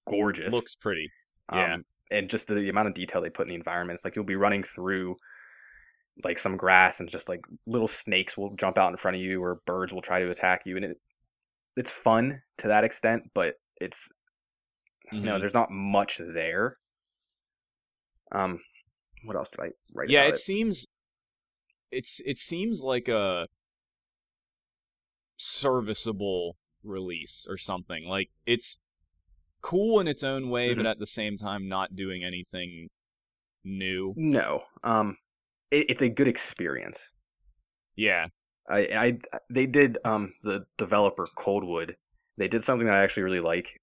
gorgeous. 0.08 0.52
Looks 0.54 0.75
pretty. 0.75 1.10
Um, 1.49 1.60
yeah. 1.60 1.78
and 2.12 2.30
just 2.30 2.47
the 2.47 2.69
amount 2.69 2.88
of 2.89 2.93
detail 2.93 3.21
they 3.21 3.30
put 3.30 3.43
in 3.47 3.49
the 3.49 3.56
environments. 3.56 4.04
Like 4.04 4.15
you'll 4.15 4.25
be 4.25 4.36
running 4.36 4.63
through 4.63 5.15
like 6.23 6.38
some 6.38 6.58
grass 6.58 6.99
and 6.99 7.10
just 7.10 7.30
like 7.30 7.41
little 7.65 7.88
snakes 7.88 8.38
will 8.38 8.54
jump 8.56 8.78
out 8.78 8.91
in 8.91 8.97
front 8.97 9.15
of 9.15 9.23
you 9.23 9.41
or 9.41 9.62
birds 9.65 9.93
will 9.93 10.02
try 10.02 10.19
to 10.19 10.30
attack 10.30 10.63
you 10.65 10.75
and 10.75 10.86
it 10.86 10.97
it's 11.79 11.89
fun 11.91 12.41
to 12.57 12.67
that 12.67 12.83
extent, 12.83 13.23
but 13.33 13.55
it's 13.79 14.09
you 15.11 15.21
know, 15.21 15.37
Mhm. 15.37 15.39
there's 15.39 15.53
not 15.55 15.71
much 15.71 16.17
there. 16.19 16.75
Um 18.31 18.59
what 19.23 19.35
else 19.35 19.49
did 19.49 19.59
I 19.61 19.69
write 19.93 20.09
yeah, 20.09 20.21
about 20.23 20.35
it 20.35 20.37
seems 20.37 20.87
it's 21.91 22.21
it 22.25 22.37
seems 22.37 22.83
like 22.83 23.07
a 23.07 23.47
serviceable 25.37 26.57
release 26.83 27.47
or 27.49 27.57
something. 27.57 28.05
Like 28.05 28.29
it's 28.45 28.79
cool 29.61 29.99
in 29.99 30.07
its 30.07 30.23
own 30.23 30.49
way, 30.49 30.73
but 30.73 30.85
Mhm. 30.85 30.89
at 30.91 30.99
the 30.99 31.05
same 31.05 31.37
time 31.37 31.67
not 31.67 31.95
doing 31.95 32.23
anything 32.23 32.89
new. 33.63 34.13
No. 34.17 34.65
Um 34.83 35.17
it, 35.71 35.89
it's 35.89 36.01
a 36.01 36.09
good 36.09 36.27
experience. 36.27 37.13
Yeah. 37.95 38.27
I, 38.69 38.79
I 38.79 39.39
they 39.49 39.65
did 39.65 39.97
um 40.05 40.34
the 40.43 40.65
developer 40.77 41.25
Coldwood. 41.36 41.95
They 42.38 42.47
did 42.47 42.63
something 42.63 42.88
that 42.88 42.95
I 42.95 43.03
actually 43.03 43.23
really 43.23 43.39
like. 43.41 43.79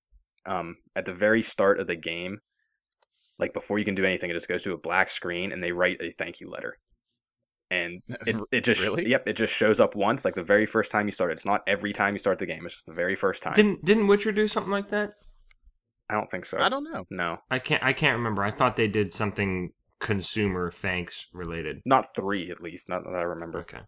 Um, 0.47 0.77
at 0.95 1.05
the 1.05 1.13
very 1.13 1.43
start 1.43 1.81
of 1.81 1.89
the 1.89 1.97
game, 1.97 2.39
like 3.39 3.53
before 3.53 3.79
you 3.81 3.85
can 3.85 3.97
do 3.97 4.05
anything, 4.05 4.31
it 4.31 4.35
just 4.35 4.49
goes 4.49 4.63
to 4.63 4.73
a 4.73 4.79
black 4.79 5.11
screen 5.11 5.51
and 5.53 5.63
they 5.63 5.73
write 5.73 6.01
a 6.01 6.13
thank 6.13 6.41
you 6.41 6.49
letter. 6.49 6.79
And 7.69 8.01
it, 8.09 8.37
it 8.53 8.61
just 8.65 8.81
Really? 8.81 9.09
yep, 9.09 9.27
it 9.27 9.33
just 9.33 9.53
shows 9.53 9.81
up 9.81 9.97
once, 9.97 10.25
like 10.25 10.35
the 10.35 10.43
very 10.45 10.67
first 10.67 10.93
time 10.93 11.07
you 11.07 11.13
start. 11.13 11.33
it. 11.33 11.35
It's 11.35 11.45
not 11.47 11.63
every 11.67 11.93
time 11.93 12.15
you 12.15 12.21
start 12.21 12.39
the 12.39 12.47
game. 12.47 12.65
It's 12.65 12.77
just 12.77 12.87
the 12.87 12.93
very 12.93 13.17
first 13.17 13.43
time. 13.43 13.55
Didn't 13.55 13.85
didn't 13.85 14.07
Witcher 14.07 14.31
do 14.31 14.47
something 14.47 14.71
like 14.71 14.91
that? 14.91 15.15
I 16.09 16.15
don't 16.15 16.31
think 16.31 16.47
so. 16.47 16.59
I 16.59 16.69
don't 16.69 16.85
know. 16.85 17.05
No, 17.11 17.39
I 17.51 17.59
can't 17.59 17.83
I 17.83 17.93
can't 17.93 18.17
remember. 18.17 18.45
I 18.45 18.53
thought 18.53 18.77
they 18.77 18.87
did 18.89 19.13
something 19.13 19.73
consumer 19.99 20.71
thanks 20.71 21.27
related. 21.33 21.81
not 21.87 22.15
three 22.15 22.51
at 22.51 22.63
least. 22.63 22.89
Not 22.89 23.03
that 23.03 23.15
I 23.15 23.23
remember. 23.23 23.61
Okay. 23.61 23.81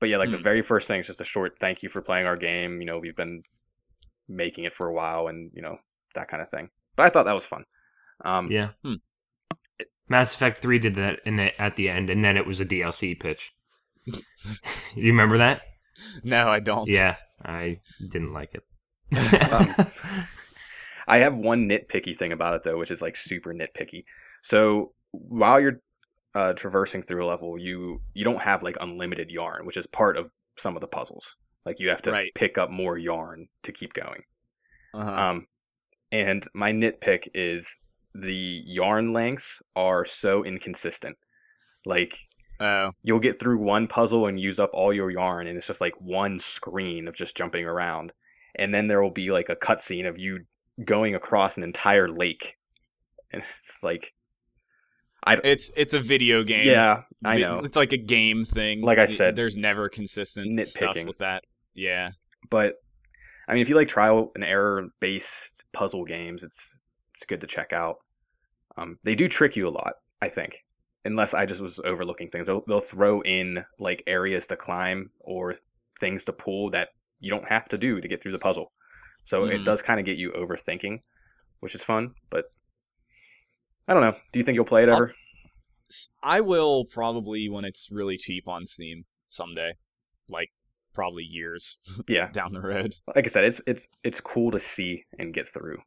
But 0.00 0.08
yeah, 0.08 0.16
like 0.18 0.30
the 0.30 0.38
Hmm. 0.38 0.42
very 0.42 0.62
first 0.62 0.88
thing 0.88 1.00
is 1.00 1.06
just 1.06 1.20
a 1.20 1.24
short 1.24 1.58
thank 1.60 1.82
you 1.82 1.88
for 1.88 2.00
playing 2.02 2.26
our 2.26 2.36
game. 2.36 2.80
You 2.80 2.86
know, 2.86 2.98
we've 2.98 3.16
been 3.16 3.42
making 4.28 4.64
it 4.64 4.72
for 4.72 4.86
a 4.88 4.92
while, 4.92 5.28
and 5.28 5.50
you 5.54 5.62
know 5.62 5.78
that 6.14 6.28
kind 6.28 6.42
of 6.42 6.50
thing. 6.50 6.70
But 6.96 7.06
I 7.06 7.10
thought 7.10 7.24
that 7.24 7.34
was 7.34 7.44
fun. 7.46 7.64
Um, 8.24 8.50
Yeah. 8.50 8.70
Hmm. 8.82 8.94
Mass 10.08 10.34
Effect 10.34 10.58
3 10.58 10.78
did 10.80 10.96
that 10.96 11.20
in 11.24 11.36
the, 11.36 11.60
at 11.62 11.76
the 11.76 11.88
end, 11.88 12.10
and 12.10 12.24
then 12.24 12.36
it 12.36 12.44
was 12.46 12.60
a 12.60 12.64
DLC 12.64 13.14
pitch. 13.18 13.52
you 14.06 15.06
remember 15.12 15.38
that? 15.38 15.62
No, 16.24 16.48
I 16.48 16.58
don't. 16.60 16.88
Yeah, 16.88 17.16
I 17.44 17.80
didn't 18.00 18.32
like 18.32 18.54
it. 18.54 18.64
Um, 19.52 19.74
I 21.08 21.18
have 21.18 21.36
one 21.36 21.68
nitpicky 21.68 22.16
thing 22.16 22.32
about 22.32 22.54
it 22.54 22.62
though, 22.62 22.78
which 22.78 22.90
is 22.90 23.02
like 23.02 23.16
super 23.16 23.52
nitpicky. 23.52 24.04
So 24.42 24.92
while 25.10 25.60
you're 25.60 25.80
uh, 26.34 26.52
traversing 26.52 27.02
through 27.02 27.24
a 27.24 27.28
level, 27.28 27.58
you 27.58 28.00
you 28.14 28.24
don't 28.24 28.42
have 28.42 28.62
like 28.62 28.76
unlimited 28.80 29.30
yarn, 29.30 29.66
which 29.66 29.76
is 29.76 29.86
part 29.86 30.16
of 30.16 30.30
some 30.56 30.76
of 30.76 30.80
the 30.80 30.86
puzzles. 30.88 31.36
Like 31.66 31.80
you 31.80 31.88
have 31.90 32.02
to 32.02 32.10
Right. 32.12 32.32
pick 32.34 32.58
up 32.58 32.70
more 32.70 32.96
yarn 32.98 33.48
to 33.64 33.72
keep 33.72 33.92
going. 33.92 34.22
Uh-huh. 34.94 35.10
Um, 35.10 35.46
and 36.12 36.42
my 36.54 36.72
nitpick 36.72 37.28
is 37.34 37.78
the 38.14 38.62
yarn 38.64 39.12
lengths 39.12 39.62
are 39.76 40.04
so 40.04 40.44
inconsistent. 40.44 41.16
Like 41.86 42.18
oh. 42.60 42.90
you'll 43.02 43.20
get 43.20 43.38
through 43.38 43.58
one 43.58 43.86
puzzle 43.86 44.26
and 44.26 44.38
use 44.40 44.58
up 44.58 44.70
all 44.72 44.92
your 44.92 45.10
yarn, 45.10 45.46
and 45.46 45.56
it's 45.56 45.66
just 45.66 45.80
like 45.80 45.94
one 46.00 46.38
screen 46.40 47.08
of 47.08 47.14
just 47.14 47.36
jumping 47.36 47.64
around, 47.64 48.12
and 48.56 48.74
then 48.74 48.86
there 48.88 49.02
will 49.02 49.10
be 49.10 49.30
like 49.30 49.48
a 49.48 49.56
cutscene 49.56 50.08
of 50.08 50.18
you 50.18 50.44
going 50.84 51.14
across 51.14 51.56
an 51.56 51.62
entire 51.62 52.08
lake, 52.08 52.56
and 53.32 53.42
it's 53.60 53.82
like, 53.82 54.12
It's 55.26 55.70
it's 55.76 55.94
a 55.94 56.00
video 56.00 56.42
game. 56.44 56.66
yeah, 56.66 57.02
I 57.24 57.38
know, 57.38 57.58
It's 57.60 57.76
like 57.76 57.92
a 57.92 57.96
game 57.98 58.44
thing. 58.44 58.80
Like 58.80 58.98
I 58.98 59.06
said, 59.06 59.36
there's 59.36 59.56
never 59.56 59.88
consistent 59.88 60.66
stuff 60.66 60.96
nitpicking. 60.96 61.06
with 61.06 61.18
that. 61.18 61.44
Yeah. 61.74 62.10
but 62.50 62.74
I 63.48 63.52
mean, 63.54 63.62
if 63.62 63.68
you 63.68 63.74
like 63.76 63.88
trial 63.88 64.30
and 64.34 64.44
error 64.44 64.88
based 65.00 65.64
puzzle 65.72 66.04
games, 66.04 66.42
it's 66.42 66.78
it's 67.14 67.24
good 67.26 67.40
to 67.42 67.46
check 67.46 67.72
out. 67.72 67.96
Um, 68.76 68.98
they 69.04 69.14
do 69.14 69.28
trick 69.28 69.56
you 69.56 69.68
a 69.68 69.70
lot, 69.70 69.94
I 70.22 70.28
think. 70.28 70.58
Unless 71.04 71.34
I 71.34 71.46
just 71.46 71.60
was 71.60 71.80
overlooking 71.84 72.28
things, 72.30 72.46
they'll, 72.46 72.62
they'll 72.68 72.80
throw 72.80 73.20
in 73.22 73.64
like 73.78 74.02
areas 74.06 74.46
to 74.48 74.56
climb 74.56 75.10
or 75.20 75.54
things 75.98 76.24
to 76.26 76.32
pull 76.32 76.70
that 76.70 76.90
you 77.18 77.30
don't 77.30 77.48
have 77.48 77.68
to 77.70 77.78
do 77.78 78.00
to 78.00 78.08
get 78.08 78.22
through 78.22 78.32
the 78.32 78.38
puzzle. 78.38 78.66
So 79.24 79.44
it 79.46 79.60
Mhm. 79.60 79.64
does 79.64 79.82
kind 79.82 79.98
of 79.98 80.06
get 80.06 80.16
you 80.18 80.30
overthinking, 80.32 81.00
which 81.60 81.74
is 81.74 81.82
fun. 81.82 82.14
But 82.30 82.44
I 83.90 83.94
don't 83.94 84.02
know. 84.02 84.16
Do 84.32 84.38
you 84.38 84.44
think 84.44 84.54
you'll 84.54 84.64
play 84.64 84.84
it 84.84 84.88
I'll- 84.88 84.94
ever? 84.96 85.14
S- 85.90 86.10
I 86.22 86.40
will 86.40 86.84
probably 86.84 87.48
when 87.48 87.64
it's 87.64 87.88
really 87.90 88.16
cheap 88.16 88.46
on 88.46 88.64
Steam 88.66 89.04
someday. 89.30 89.74
Like 90.28 90.50
probably 90.94 91.24
years 91.24 91.78
yeah. 92.08 92.30
down 92.30 92.52
the 92.52 92.60
road. 92.60 92.94
Like 93.16 93.26
I 93.26 93.28
said, 93.28 93.44
it's 93.44 93.60
it's 93.66 93.88
it's 94.04 94.20
cool 94.20 94.52
to 94.52 94.60
see 94.60 95.04
and 95.18 95.34
get 95.34 95.48
through. 95.48 95.78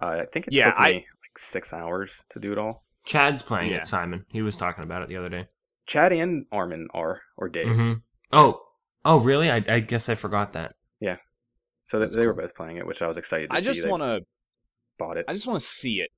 Uh, 0.00 0.22
I 0.22 0.24
think 0.32 0.48
it 0.48 0.52
Yeah, 0.52 0.66
took 0.72 0.74
I- 0.80 0.88
me 0.90 0.94
like 0.96 1.38
six 1.38 1.72
hours 1.72 2.10
to 2.30 2.40
do 2.40 2.50
it 2.50 2.58
all. 2.58 2.84
Chad's 3.04 3.42
playing 3.42 3.70
Yeah. 3.70 3.78
it, 3.78 3.86
Simon. 3.86 4.26
He 4.32 4.42
was 4.42 4.56
talking 4.56 4.82
about 4.84 5.02
it 5.02 5.08
the 5.08 5.16
other 5.16 5.28
day. 5.28 5.46
Chad 5.86 6.12
and 6.12 6.46
Armin 6.52 6.88
are 6.92 7.20
or 7.36 7.48
did. 7.48 7.68
hmm 7.68 7.92
Oh, 8.32 8.60
oh, 9.04 9.18
really? 9.20 9.50
I, 9.50 9.62
I 9.68 9.80
guess 9.80 10.08
I 10.08 10.14
forgot 10.14 10.52
that. 10.54 10.74
Yeah. 11.00 11.16
So 11.84 11.98
they, 12.00 12.06
they 12.06 12.26
were 12.26 12.32
both 12.34 12.54
playing 12.54 12.78
it, 12.78 12.86
which 12.86 13.02
I 13.02 13.06
was 13.08 13.16
excited 13.16 13.50
to 13.50 13.56
I 13.56 13.60
see. 13.60 13.66
just 13.66 13.86
want 13.88 14.02
to 14.02 14.22
bought 14.98 15.16
it. 15.18 15.26
I 15.28 15.32
just 15.32 15.46
want 15.46 15.60
to 15.60 15.66
see 15.66 16.00
it. 16.00 16.10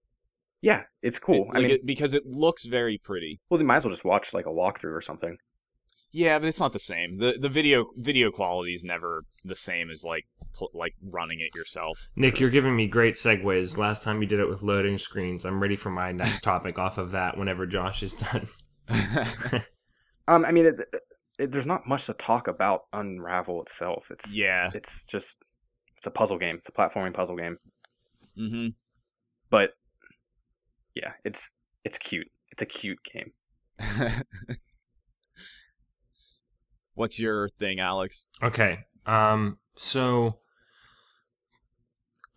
Yeah, 0.65 0.83
it's 1.03 1.19
cool. 1.19 1.45
It- 1.45 1.51
I 1.51 1.59
like 1.59 1.63
mean, 1.63 1.71
it, 1.77 1.87
because 1.87 2.15
it 2.15 2.25
looks 2.27 2.65
very 2.65 2.97
pretty. 2.99 3.41
well, 3.51 3.59
they 3.59 3.65
might 3.65 3.77
as 3.77 3.85
well 3.85 3.93
just 3.93 4.05
watch 4.05 4.33
like 4.33 4.47
a 4.47 4.51
walkthrough 4.51 4.97
or 4.97 5.01
something. 5.03 5.37
Yeah, 6.11 6.39
but 6.39 6.47
it's 6.47 6.61
not 6.61 6.73
the 6.73 6.79
same. 6.79 7.19
the 7.19 7.37
The 7.39 7.49
video 7.49 7.87
video 7.97 8.31
quality 8.31 8.73
is 8.73 8.85
never 8.85 9.25
the 9.45 9.57
same 9.57 9.91
as 9.91 10.05
like 10.05 10.27
pl- 10.57 10.71
like 10.73 10.95
running 11.03 11.41
it 11.41 11.55
yourself. 11.55 12.09
Nick, 12.17 12.39
you're 12.41 12.51
giving 12.51 12.77
me 12.77 12.87
great 12.87 13.17
segues. 13.17 13.77
Last 13.77 14.05
time 14.05 14.23
you 14.23 14.29
did 14.29 14.41
it 14.41 14.49
with 14.49 14.63
loading 14.63 14.97
screens. 14.97 15.45
I'm 15.45 15.61
ready 15.61 15.77
for 15.77 15.91
my 15.91 16.13
next 16.13 16.41
topic 16.43 16.79
off 16.79 16.99
of 16.99 17.11
that 17.11 17.37
whenever 17.37 17.67
Josh 17.67 18.03
is 18.03 18.15
done. 18.15 18.47
Um, 20.27 20.47
I 20.47 20.53
mean, 20.53 20.65
it, 20.65 20.81
it, 21.39 21.53
there's 21.53 21.67
not 21.67 21.87
much 21.87 22.07
to 22.07 22.15
talk 22.15 22.49
about 22.49 22.85
Unravel 22.95 23.61
itself. 23.61 24.11
It's 24.11 24.33
yeah. 24.35 24.71
it's 24.73 25.05
just 25.05 25.37
it's 25.99 26.07
a 26.07 26.11
puzzle 26.11 26.39
game. 26.39 26.57
It's 26.57 26.69
a 26.71 26.73
platforming 26.73 27.13
puzzle 27.13 27.37
game. 27.37 27.59
Mm-hmm. 28.39 28.69
But 29.51 29.71
yeah, 30.95 31.13
it's 31.25 31.53
it's 31.85 31.99
cute. 31.99 32.29
It's 32.51 32.63
a 32.63 32.67
cute 32.67 32.99
game. 33.05 33.33
What's 36.95 37.19
your 37.19 37.49
thing, 37.49 37.81
Alex? 37.81 38.29
Okay. 38.43 38.81
Um 39.07 39.59
so 39.77 40.39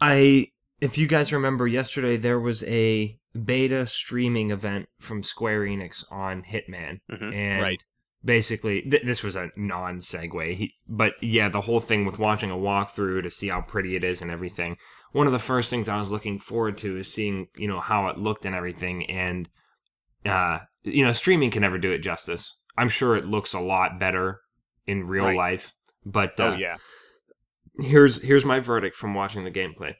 I 0.02 0.48
if 0.82 0.98
you 0.98 1.08
guys 1.08 1.32
remember 1.34 1.68
yesterday 1.68 2.18
there 2.18 2.40
was 2.40 2.64
a 2.64 3.20
beta 3.46 3.86
streaming 3.86 4.52
event 4.52 4.88
from 5.00 5.22
Square 5.24 5.62
Enix 5.62 6.04
on 6.12 6.44
Hitman 6.44 7.00
Mhm. 7.12 7.34
and 7.36 7.62
Right. 7.62 7.84
basically 8.26 8.82
th- 8.82 9.04
this 9.04 9.22
was 9.22 9.36
a 9.36 9.52
non 9.56 10.00
segue 10.02 10.72
but 10.88 11.14
yeah 11.22 11.48
the 11.50 11.62
whole 11.62 11.80
thing 11.80 12.06
with 12.06 12.18
watching 12.18 12.50
a 12.50 12.56
walkthrough 12.56 13.22
to 13.24 13.30
see 13.30 13.50
how 13.50 13.62
pretty 13.62 13.96
it 13.96 14.04
is 14.04 14.22
and 14.24 14.32
everything 14.32 14.78
one 15.14 15.28
of 15.28 15.34
the 15.34 15.40
first 15.40 15.70
things 15.70 15.90
I 15.90 16.00
was 16.00 16.12
looking 16.12 16.40
forward 16.40 16.78
to 16.80 16.98
is 16.98 17.12
seeing 17.12 17.48
you 17.58 17.68
know 17.68 17.80
how 17.80 18.08
it 18.08 18.18
looked 18.18 18.46
and 18.46 18.56
everything 18.56 19.10
and 19.10 19.50
uh 20.26 20.60
you 20.84 21.06
know 21.06 21.14
streaming 21.14 21.52
can 21.52 21.62
never 21.62 21.78
do 21.78 21.92
it 21.92 22.00
justice 22.00 22.60
I'm 22.78 22.90
sure 22.90 23.16
it 23.16 23.26
looks 23.26 23.54
a 23.54 23.60
lot 23.60 24.00
better 24.00 24.42
in 24.86 25.08
real 25.08 25.26
Right. 25.26 25.38
life 25.38 25.74
but 26.06 26.40
uh, 26.40 26.44
oh 26.44 26.54
yeah. 26.56 26.76
here's 27.80 28.22
here's 28.22 28.46
my 28.46 28.60
verdict 28.60 28.96
from 28.96 29.14
watching 29.14 29.44
the 29.44 29.52
gameplay. 29.52 29.94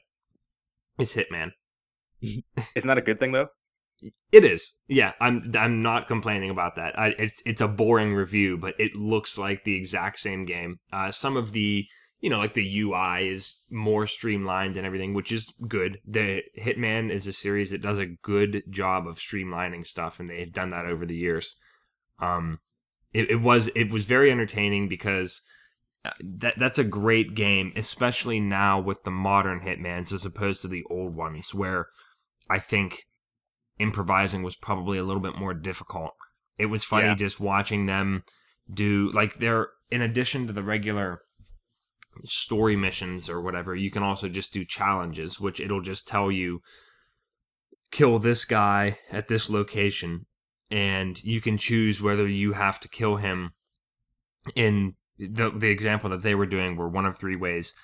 It's 0.98 1.14
Hitman. 1.14 1.50
Isn't 2.22 2.88
that 2.88 2.98
a 2.98 3.02
good 3.02 3.20
thing 3.20 3.32
though? 3.32 3.48
It 4.32 4.44
is. 4.44 4.74
Yeah, 4.86 5.12
I'm 5.20 5.52
I'm 5.58 5.82
not 5.82 6.06
complaining 6.08 6.50
about 6.50 6.76
that. 6.76 6.98
I, 6.98 7.08
it's 7.18 7.42
it's 7.44 7.60
a 7.60 7.68
boring 7.68 8.14
review, 8.14 8.56
but 8.56 8.74
it 8.78 8.94
looks 8.94 9.36
like 9.36 9.64
the 9.64 9.76
exact 9.76 10.20
same 10.20 10.44
game. 10.44 10.78
Uh, 10.92 11.10
some 11.10 11.36
of 11.36 11.52
the 11.52 11.86
you 12.20 12.30
know 12.30 12.38
like 12.38 12.54
the 12.54 12.80
UI 12.80 13.28
is 13.28 13.64
more 13.70 14.06
streamlined 14.06 14.76
and 14.76 14.86
everything, 14.86 15.14
which 15.14 15.30
is 15.32 15.52
good. 15.66 15.98
The 16.06 16.42
Hitman 16.58 17.10
is 17.10 17.26
a 17.26 17.32
series 17.32 17.70
that 17.70 17.82
does 17.82 17.98
a 17.98 18.06
good 18.06 18.62
job 18.70 19.06
of 19.06 19.18
streamlining 19.18 19.86
stuff, 19.86 20.18
and 20.20 20.28
they've 20.28 20.52
done 20.52 20.70
that 20.70 20.86
over 20.86 21.06
the 21.06 21.16
years. 21.16 21.56
Um, 22.18 22.58
it, 23.12 23.30
it 23.30 23.40
was 23.40 23.68
it 23.74 23.90
was 23.90 24.04
very 24.04 24.30
entertaining 24.30 24.88
because 24.88 25.42
uh, 26.04 26.10
that 26.20 26.58
that's 26.58 26.78
a 26.78 26.84
great 26.84 27.34
game, 27.34 27.72
especially 27.76 28.40
now 28.40 28.80
with 28.80 29.02
the 29.04 29.10
modern 29.10 29.60
Hitmans 29.60 30.12
as 30.12 30.24
opposed 30.24 30.62
to 30.62 30.68
the 30.68 30.84
old 30.90 31.14
ones, 31.14 31.54
where 31.54 31.86
I 32.50 32.58
think 32.58 33.04
improvising 33.78 34.42
was 34.42 34.56
probably 34.56 34.98
a 34.98 35.04
little 35.04 35.22
bit 35.22 35.36
more 35.38 35.54
difficult. 35.54 36.12
It 36.58 36.66
was 36.66 36.82
funny 36.82 37.06
Yeah. 37.06 37.14
just 37.14 37.38
watching 37.38 37.86
them 37.86 38.24
do 38.72 39.10
like 39.12 39.34
they're 39.34 39.68
in 39.90 40.02
addition 40.02 40.46
to 40.48 40.52
the 40.52 40.62
regular 40.62 41.22
story 42.24 42.76
missions 42.76 43.28
or 43.28 43.40
whatever, 43.40 43.74
you 43.74 43.90
can 43.90 44.02
also 44.02 44.28
just 44.28 44.52
do 44.52 44.64
challenges, 44.64 45.40
which 45.40 45.60
it'll 45.60 45.82
just 45.82 46.08
tell 46.08 46.30
you 46.30 46.60
kill 47.90 48.18
this 48.18 48.44
guy 48.44 48.98
at 49.10 49.28
this 49.28 49.48
location, 49.50 50.26
and 50.70 51.22
you 51.24 51.40
can 51.40 51.58
choose 51.58 52.02
whether 52.02 52.26
you 52.26 52.52
have 52.52 52.80
to 52.80 52.88
kill 52.88 53.16
him. 53.16 53.52
In 54.54 54.94
the 55.18 55.50
the 55.50 55.68
example 55.68 56.10
that 56.10 56.22
they 56.22 56.34
were 56.34 56.46
doing 56.46 56.76
were 56.76 56.88
one 56.88 57.06
of 57.06 57.18
three 57.18 57.36
ways: 57.36 57.74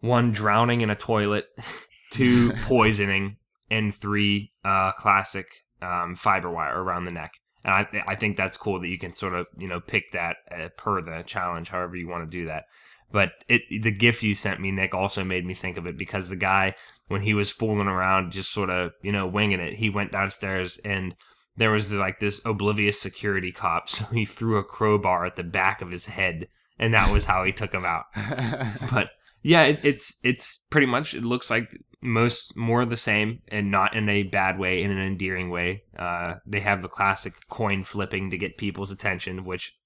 one 0.00 0.32
drowning 0.32 0.80
in 0.80 0.90
a 0.90 0.96
toilet, 0.96 1.46
two 2.12 2.52
poisoning, 2.62 3.36
and 3.70 3.94
three 3.94 4.52
uh, 4.64 4.92
classic 4.92 5.46
um, 5.82 6.14
fiber 6.14 6.50
wire 6.50 6.82
around 6.82 7.04
the 7.04 7.10
neck. 7.10 7.32
And 7.64 7.74
I 7.74 8.04
I 8.06 8.14
think 8.16 8.36
that's 8.36 8.56
cool 8.56 8.80
that 8.80 8.88
you 8.88 8.98
can 8.98 9.14
sort 9.14 9.34
of 9.34 9.46
you 9.58 9.68
know 9.68 9.80
pick 9.80 10.12
that 10.12 10.36
uh, 10.50 10.68
per 10.76 11.00
the 11.00 11.22
challenge, 11.26 11.70
however 11.70 11.96
you 11.96 12.08
want 12.08 12.28
to 12.28 12.38
do 12.38 12.46
that. 12.46 12.64
But 13.12 13.32
it 13.48 13.62
the 13.82 13.90
gift 13.90 14.22
you 14.22 14.34
sent 14.34 14.60
me, 14.60 14.70
Nick, 14.70 14.94
also 14.94 15.24
made 15.24 15.44
me 15.44 15.54
think 15.54 15.76
of 15.76 15.86
it 15.86 15.98
because 15.98 16.28
the 16.28 16.36
guy 16.36 16.74
when 17.08 17.22
he 17.22 17.34
was 17.34 17.50
fooling 17.50 17.88
around, 17.88 18.32
just 18.32 18.52
sort 18.52 18.70
of 18.70 18.92
you 19.02 19.12
know 19.12 19.26
winging 19.26 19.60
it, 19.60 19.74
he 19.74 19.90
went 19.90 20.12
downstairs 20.12 20.78
and 20.84 21.14
there 21.56 21.70
was 21.70 21.92
like 21.92 22.20
this 22.20 22.40
oblivious 22.44 23.00
security 23.00 23.52
cop, 23.52 23.88
so 23.88 24.04
he 24.06 24.24
threw 24.24 24.58
a 24.58 24.64
crowbar 24.64 25.26
at 25.26 25.36
the 25.36 25.44
back 25.44 25.82
of 25.82 25.90
his 25.90 26.06
head, 26.06 26.48
and 26.78 26.94
that 26.94 27.12
was 27.12 27.26
how 27.26 27.44
he 27.44 27.52
took 27.52 27.72
him 27.72 27.84
out. 27.84 28.06
But 28.92 29.10
yeah, 29.42 29.64
it, 29.64 29.84
it's 29.84 30.16
it's 30.22 30.64
pretty 30.70 30.86
much 30.86 31.14
it 31.14 31.24
looks 31.24 31.50
like 31.50 31.70
most 32.02 32.56
more 32.56 32.82
of 32.82 32.90
the 32.90 32.96
same, 32.96 33.42
and 33.48 33.70
not 33.70 33.94
in 33.94 34.08
a 34.08 34.22
bad 34.22 34.58
way, 34.58 34.82
in 34.82 34.90
an 34.90 34.98
endearing 34.98 35.50
way. 35.50 35.84
Uh, 35.98 36.34
they 36.46 36.60
have 36.60 36.82
the 36.82 36.88
classic 36.88 37.34
coin 37.48 37.84
flipping 37.84 38.30
to 38.30 38.38
get 38.38 38.56
people's 38.56 38.90
attention, 38.90 39.44
which 39.44 39.76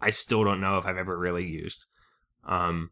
I 0.00 0.10
still 0.10 0.44
don't 0.44 0.60
know 0.60 0.78
if 0.78 0.86
I've 0.86 0.96
ever 0.96 1.16
really 1.16 1.46
used. 1.46 1.86
Um, 2.44 2.90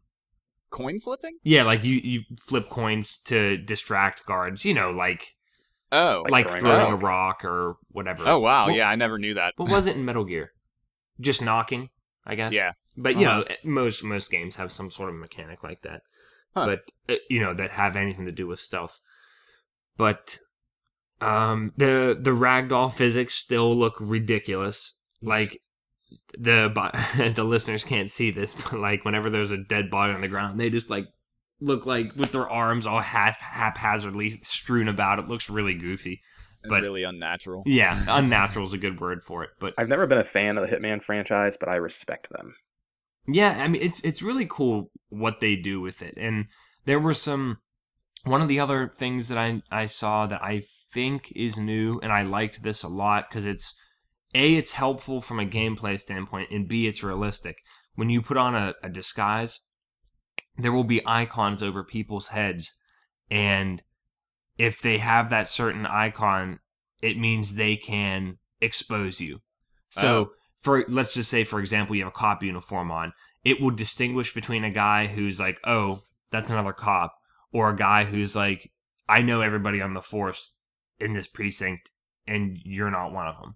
Coin 0.69 0.99
flipping? 0.99 1.37
yeah, 1.43 1.63
like 1.63 1.83
you 1.83 1.95
you 1.95 2.21
flip 2.39 2.69
coins 2.69 3.19
to 3.25 3.57
distract 3.57 4.25
guards. 4.25 4.63
You 4.65 4.73
know, 4.73 4.91
like 4.91 5.35
Oh. 5.91 6.23
Like 6.29 6.45
like, 6.45 6.59
throwing 6.59 6.75
throwing, 6.77 6.91
a- 6.93 6.95
a 6.95 6.99
rock 6.99 7.43
or 7.43 7.77
whatever. 7.89 8.23
oh 8.27 8.37
wow, 8.39 8.67
What- 8.67 8.75
yeah, 8.75 8.87
I 8.87 8.95
never 8.95 9.17
knew 9.17 9.33
that. 9.33 9.53
What 9.57 9.69
was 9.71 9.87
it 9.87 9.95
in 9.95 10.05
Metal 10.05 10.23
Gear? 10.23 10.51
Just 11.19 11.41
knocking, 11.41 11.89
I 12.25 12.35
guess. 12.35 12.53
Yeah. 12.53 12.73
But 12.95 13.15
you 13.17 13.27
Uh-huh. 13.27 13.39
know, 13.39 13.55
most 13.63 14.03
most 14.03 14.29
games 14.29 14.57
have 14.57 14.71
some 14.71 14.91
sort 14.91 15.09
of 15.09 15.15
mechanic 15.15 15.63
like 15.63 15.81
that. 15.81 16.01
Huh. 16.53 16.65
But 16.67 16.91
uh, 17.15 17.19
you 17.29 17.39
know 17.39 17.53
that 17.55 17.71
have 17.71 17.95
anything 17.95 18.25
to 18.25 18.31
do 18.31 18.45
with 18.45 18.59
stealth. 18.59 18.99
But 19.97 20.37
um, 21.21 21.73
the 21.77 22.15
the 22.19 22.31
ragdoll 22.31 22.93
physics 22.93 23.33
still 23.35 23.75
look 23.75 23.95
ridiculous. 23.99 24.93
Like 25.21 25.61
the 26.37 27.31
the 27.35 27.43
listeners 27.43 27.83
can't 27.83 28.09
see 28.09 28.31
this, 28.31 28.55
but 28.55 28.79
like 28.79 29.05
whenever 29.05 29.29
there's 29.29 29.51
a 29.51 29.57
dead 29.57 29.89
body 29.89 30.13
on 30.13 30.21
the 30.21 30.27
ground, 30.27 30.59
they 30.59 30.69
just 30.69 30.89
like 30.89 31.05
look 31.59 31.85
like 31.85 32.15
with 32.15 32.31
their 32.31 32.49
arms 32.49 32.85
all 32.87 33.01
hap- 33.01 33.39
haphazardly 33.39 34.39
strewn 34.43 34.87
about. 34.87 35.19
It 35.19 35.27
looks 35.27 35.49
really 35.49 35.73
goofy. 35.73 36.21
but- 36.67 36.81
really 36.81 37.03
unnatural. 37.03 37.63
Yeah, 37.65 38.03
unnatural 38.07 38.65
is 38.65 38.73
a 38.73 38.77
good 38.77 38.99
word 38.99 39.23
for 39.23 39.43
it. 39.43 39.49
But 39.59 39.73
I've 39.77 39.89
never 39.89 40.07
been 40.07 40.17
a 40.17 40.23
fan 40.23 40.57
of 40.57 40.67
the 40.67 40.75
Hitman 40.75 41.01
franchise, 41.03 41.57
but 41.59 41.69
I 41.69 41.75
respect 41.75 42.29
them. 42.29 42.55
Yeah, 43.27 43.61
I 43.61 43.67
mean 43.67 43.81
it's 43.81 43.99
it's 44.01 44.21
really 44.21 44.47
cool 44.49 44.91
what 45.09 45.39
they 45.39 45.55
do 45.55 45.81
with 45.81 46.01
it. 46.01 46.15
And 46.17 46.45
there 46.85 46.99
were 46.99 47.13
some 47.13 47.59
one 48.23 48.41
of 48.41 48.47
the 48.47 48.59
other 48.59 48.87
things 48.87 49.27
that 49.27 49.37
I 49.37 49.61
I 49.71 49.85
saw 49.85 50.25
that 50.27 50.41
I 50.41 50.63
think 50.93 51.31
is 51.35 51.57
new 51.57 51.99
and 52.01 52.11
I 52.11 52.23
liked 52.23 52.63
this 52.63 52.81
a 52.81 52.87
lot 52.87 53.29
cuz 53.29 53.45
it's 53.45 53.75
A 54.35 54.55
it's 54.55 54.73
helpful 54.73 55.21
from 55.21 55.39
a 55.39 55.45
gameplay 55.45 55.99
standpoint 55.99 56.49
and 56.51 56.67
B 56.67 56.87
it's 56.87 57.03
realistic. 57.03 57.57
When 57.95 58.09
you 58.09 58.21
put 58.21 58.37
on 58.37 58.55
a, 58.55 58.75
a 58.83 58.89
disguise, 58.89 59.61
there 60.57 60.71
will 60.71 60.83
be 60.83 61.01
icons 61.05 61.63
over 61.63 61.83
people's 61.83 62.27
heads 62.27 62.73
and 63.29 63.81
if 64.57 64.81
they 64.81 64.97
have 64.97 65.29
that 65.29 65.47
certain 65.47 65.85
icon, 65.85 66.59
it 67.01 67.17
means 67.17 67.55
they 67.55 67.77
can 67.77 68.37
expose 68.59 69.21
you. 69.21 69.39
So 69.89 70.09
Oh. 70.09 70.31
for 70.59 70.85
let's 70.89 71.13
just 71.13 71.29
say 71.29 71.43
for 71.43 71.59
example 71.59 71.95
you 71.95 72.03
have 72.03 72.13
a 72.13 72.17
cop 72.17 72.43
uniform 72.43 72.91
on 72.91 73.13
it 73.43 73.61
will 73.61 73.71
distinguish 73.71 74.33
between 74.33 74.63
a 74.63 74.69
guy 74.69 75.07
who's 75.07 75.39
like 75.39 75.59
oh 75.63 76.01
that's 76.31 76.49
another 76.51 76.73
cop 76.73 77.15
or 77.53 77.69
a 77.69 77.75
guy 77.75 78.03
who's 78.03 78.35
like 78.35 78.71
i 79.07 79.21
know 79.21 79.39
everybody 79.41 79.81
on 79.81 79.93
the 79.93 80.01
force 80.01 80.53
in 80.99 81.13
this 81.13 81.27
precinct 81.27 81.89
and 82.27 82.57
you're 82.63 82.91
not 82.91 83.13
one 83.13 83.25
of 83.27 83.39
them 83.39 83.55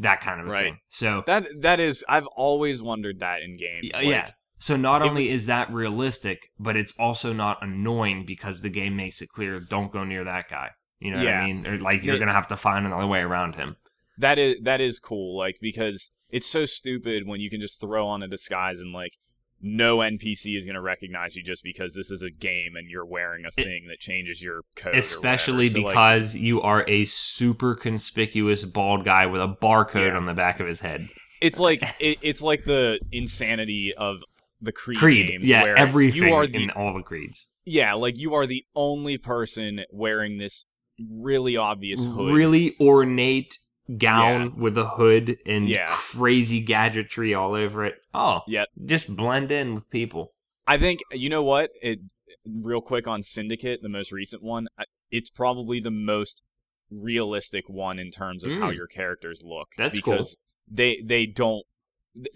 that 0.00 0.20
kind 0.20 0.40
of 0.40 0.46
a 0.46 0.50
Right. 0.50 0.64
thing 0.64 0.78
so 0.88 1.22
That 1.26 1.46
that 1.60 1.78
is 1.80 2.04
I've 2.08 2.26
always 2.28 2.82
wondered 2.82 3.20
that 3.20 3.42
in 3.42 3.56
games. 3.56 3.88
yeah, 3.90 3.96
like- 3.96 4.06
yeah. 4.06 4.30
So 4.58 4.76
not 4.76 5.00
only 5.00 5.30
is 5.30 5.46
that 5.46 5.72
realistic, 5.72 6.50
but 6.58 6.76
it's 6.76 6.92
also 6.98 7.32
not 7.32 7.62
annoying 7.62 8.26
because 8.26 8.60
the 8.60 8.68
game 8.68 8.94
makes 8.94 9.22
it 9.22 9.30
clear 9.30 9.58
don't 9.58 9.90
go 9.90 10.04
near 10.04 10.22
that 10.24 10.50
guy. 10.50 10.70
You 10.98 11.12
know 11.12 11.18
what 11.24 11.28
I 11.28 11.46
mean? 11.46 11.66
Or 11.66 11.78
like 11.78 12.02
you're 12.02 12.18
gonna 12.18 12.32
have 12.34 12.48
to 12.48 12.56
find 12.58 12.84
another 12.86 13.06
way 13.06 13.20
around 13.20 13.54
him. 13.54 13.76
That 14.18 14.38
is 14.38 14.56
that 14.62 14.80
is 14.82 14.98
cool, 14.98 15.38
like 15.38 15.56
because 15.62 16.10
it's 16.28 16.46
so 16.46 16.66
stupid 16.66 17.26
when 17.26 17.40
you 17.40 17.48
can 17.48 17.60
just 17.60 17.80
throw 17.80 18.06
on 18.06 18.22
a 18.22 18.28
disguise 18.28 18.80
and 18.80 18.92
like 18.92 19.14
no 19.62 19.98
NPC 19.98 20.56
is 20.56 20.66
gonna 20.66 20.80
recognize 20.80 21.36
you 21.36 21.42
just 21.42 21.62
because 21.62 21.94
this 21.94 22.10
is 22.10 22.22
a 22.22 22.30
game 22.30 22.76
and 22.76 22.88
you're 22.88 23.04
wearing 23.04 23.44
a 23.44 23.48
It- 23.48 23.64
thing 23.64 23.86
that 23.88 23.98
changes 24.00 24.42
your 24.42 24.62
code. 24.76 24.94
Especially. 24.94 25.68
So, 25.68 25.80
like, 25.80 25.92
because 25.94 26.36
you 26.36 26.60
are 26.62 26.84
a 26.88 27.04
super 27.04 27.74
conspicuous 27.74 28.64
bald 28.64 29.04
guy 29.04 29.26
with 29.26 29.40
a 29.42 29.48
barcode 29.48 30.08
Yeah. 30.08 30.16
on 30.16 30.26
the 30.26 30.34
back 30.34 30.60
of 30.60 30.66
his 30.66 30.80
head. 30.80 31.08
it's 31.42 31.58
like 31.60 31.82
it, 32.00 32.18
it's 32.22 32.42
like 32.42 32.64
the 32.64 33.00
insanity 33.12 33.92
of 33.94 34.18
the 34.62 34.72
Creed, 34.72 34.98
Creed, 34.98 35.26
games. 35.28 35.46
yeah, 35.46 35.62
where 35.62 35.76
everything 35.78 36.24
You 36.28 36.34
are 36.34 36.46
the 36.46 36.62
in 36.64 36.70
all 36.70 36.92
the 36.94 37.02
creeds. 37.02 37.48
yeah, 37.64 37.94
like 37.94 38.18
you 38.18 38.34
are 38.34 38.46
the 38.46 38.64
only 38.74 39.16
person 39.16 39.84
wearing 39.90 40.36
this 40.38 40.66
really 41.10 41.56
obvious 41.56 42.04
hood. 42.04 42.34
Really 42.34 42.76
ornate 42.78 43.58
gown 43.98 44.56
with 44.56 44.76
a 44.78 44.86
hood 44.90 45.38
and 45.46 45.68
Yeah. 45.68 45.88
crazy 45.90 46.60
gadgetry 46.60 47.34
all 47.34 47.54
over 47.54 47.84
it. 47.84 47.96
Oh, 48.14 48.40
yeah, 48.46 48.64
just 48.84 49.14
blend 49.14 49.50
in 49.50 49.74
with 49.74 49.88
people. 49.90 50.32
I 50.66 50.78
think 50.78 51.00
you 51.12 51.28
know 51.28 51.42
what? 51.42 51.70
It 51.82 52.00
real 52.46 52.80
quick 52.80 53.06
on 53.08 53.22
Syndicate, 53.22 53.82
the 53.82 53.88
most 53.88 54.12
recent 54.12 54.42
one. 54.42 54.68
It's 55.10 55.30
probably 55.30 55.80
the 55.80 55.90
most 55.90 56.42
realistic 56.90 57.68
one 57.68 57.98
in 57.98 58.10
terms 58.10 58.44
of 58.44 58.50
how 58.52 58.70
Mm. 58.70 58.76
your 58.76 58.86
characters 58.86 59.42
look. 59.44 59.68
That's 59.76 59.98
cool. 60.00 60.14
because 60.14 60.36
they 60.68 61.00
they 61.04 61.26
don't 61.26 61.64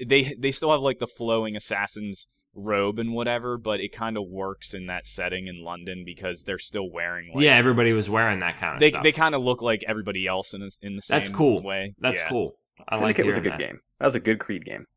they 0.05 0.35
they 0.39 0.53
still 0.53 0.71
have 0.71 0.81
like 0.81 0.99
the 0.99 1.07
flowing 1.07 1.57
assassin's 1.57 2.29
robe 2.55 2.99
and 2.99 3.13
whatever, 3.13 3.59
but 3.59 3.81
it 3.81 3.91
kind 3.93 4.17
of 4.17 4.25
works 4.29 4.75
in 4.75 4.87
that 4.87 5.07
setting 5.07 5.47
in 5.47 5.63
London 5.63 6.05
because 6.05 6.45
they're 6.45 6.59
still 6.59 6.91
wearing 6.91 7.33
like 7.35 7.45
yeah, 7.45 7.57
everybody 7.57 7.93
was 7.93 8.09
wearing 8.09 8.39
that 8.41 8.59
kind 8.59 8.75
of 8.75 8.81
they 8.81 8.91
stuff. 8.91 9.03
they 9.03 9.13
kind 9.13 9.35
of 9.35 9.43
look 9.43 9.61
like 9.63 9.85
everybody 9.87 10.27
else 10.27 10.55
in 10.55 10.63
a, 10.63 10.69
in 10.83 10.97
the 10.97 11.03
same 11.03 11.19
That's 11.19 11.29
cool. 11.31 11.63
way. 11.63 11.95
That's 11.99 12.21
Yeah. 12.21 12.29
cool. 12.29 12.59
I 12.89 12.99
Syndicate 12.99 13.25
like 13.25 13.27
was 13.27 13.37
a 13.37 13.41
good 13.41 13.53
that. 13.53 13.59
game. 13.59 13.81
That 13.99 14.07
was 14.07 14.15
a 14.15 14.21
good 14.21 14.39
Creed 14.39 14.65
game. 14.65 14.87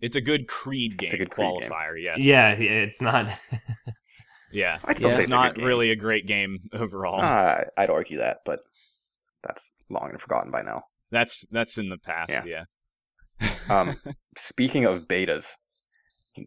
It's 0.00 0.14
a 0.16 0.20
good 0.20 0.46
Creed 0.46 0.96
game 0.96 1.08
It's 1.08 1.14
a 1.14 1.18
good 1.18 1.30
Creed 1.30 1.48
game. 1.60 1.70
qualifier. 1.70 2.00
Yes. 2.00 2.18
Yeah, 2.20 2.56
yeah, 2.56 2.70
it's 2.70 3.00
not. 3.00 3.28
Yeah. 4.52 4.78
I'd 4.84 4.98
still 4.98 5.08
Yeah. 5.10 5.16
say 5.16 5.20
It's 5.22 5.24
it's 5.28 5.32
a 5.32 5.36
not 5.36 5.54
good 5.54 5.64
really 5.64 5.90
a 5.90 5.96
great 5.96 6.26
game 6.26 6.58
overall. 6.74 7.20
Uh, 7.22 7.62
I'd 7.76 7.88
argue 7.90 8.18
that, 8.18 8.38
but 8.44 8.60
that's 9.42 9.72
long 9.88 10.10
and 10.10 10.20
forgotten 10.20 10.50
by 10.50 10.60
now. 10.62 10.82
That's 11.10 11.46
that's 11.50 11.78
in 11.78 11.88
the 11.88 11.96
past. 11.98 12.30
Yeah. 12.46 12.64
Yeah. 13.40 13.48
Um, 13.68 13.96
speaking 14.36 14.84
of 14.84 15.08
betas, 15.08 15.54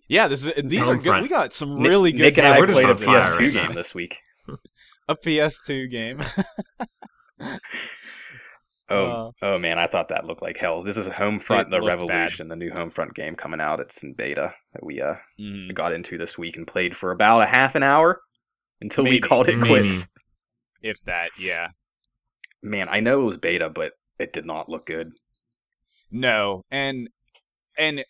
Yeah, 0.07 0.27
this 0.27 0.47
is 0.47 0.53
these 0.63 0.87
are 0.87 0.95
good. 0.95 1.13
Homefront. 1.13 1.21
We 1.21 1.27
got 1.29 1.53
some 1.53 1.75
Nick- 1.79 1.87
really 1.89 2.11
good. 2.11 2.21
Nick 2.21 2.37
and 2.39 2.47
I 2.47 2.65
played 2.65 2.89
a 2.89 2.93
PS2 2.93 3.07
right 3.07 3.53
game 3.53 3.71
this 3.73 3.93
week. 3.93 4.19
a 5.07 5.15
PS2 5.15 5.89
game. 5.89 6.21
Oh, 8.87 8.97
Uh, 8.97 9.31
oh 9.41 9.57
man, 9.57 9.79
I 9.79 9.87
thought 9.87 10.09
that 10.09 10.25
looked 10.25 10.43
like 10.43 10.57
hell. 10.57 10.83
This 10.83 10.95
is 10.95 11.07
Homefront: 11.07 11.71
The 11.71 11.79
looked 11.79 12.07
bad. 12.07 12.07
Revolution, 12.07 12.49
the 12.49 12.55
new 12.55 12.69
Homefront 12.69 13.15
game 13.15 13.35
coming 13.35 13.59
out. 13.59 13.79
It's 13.79 14.03
in 14.03 14.13
beta 14.13 14.53
that 14.73 14.85
we 14.85 15.01
uh 15.01 15.15
mm. 15.39 15.73
got 15.73 15.91
into 15.91 16.19
this 16.19 16.37
week 16.37 16.55
and 16.55 16.67
played 16.67 16.95
for 16.95 17.09
about 17.11 17.41
a 17.41 17.47
half 17.47 17.73
an 17.73 17.81
hour 17.81 18.21
until 18.81 19.03
Maybe. 19.03 19.15
we 19.15 19.21
called 19.21 19.49
it 19.49 19.57
Maybe. 19.57 19.87
quits. 19.87 20.07
if 20.83 21.01
that, 21.05 21.31
yeah. 21.39 21.69
Man, 22.61 22.87
I 22.89 22.99
know 22.99 23.21
it 23.21 23.25
was 23.25 23.37
beta, 23.37 23.69
but 23.69 23.93
it 24.19 24.33
did 24.33 24.45
not 24.45 24.69
look 24.69 24.85
good. 24.85 25.13
No, 26.11 26.61
and 26.69 27.09
and 27.79 28.05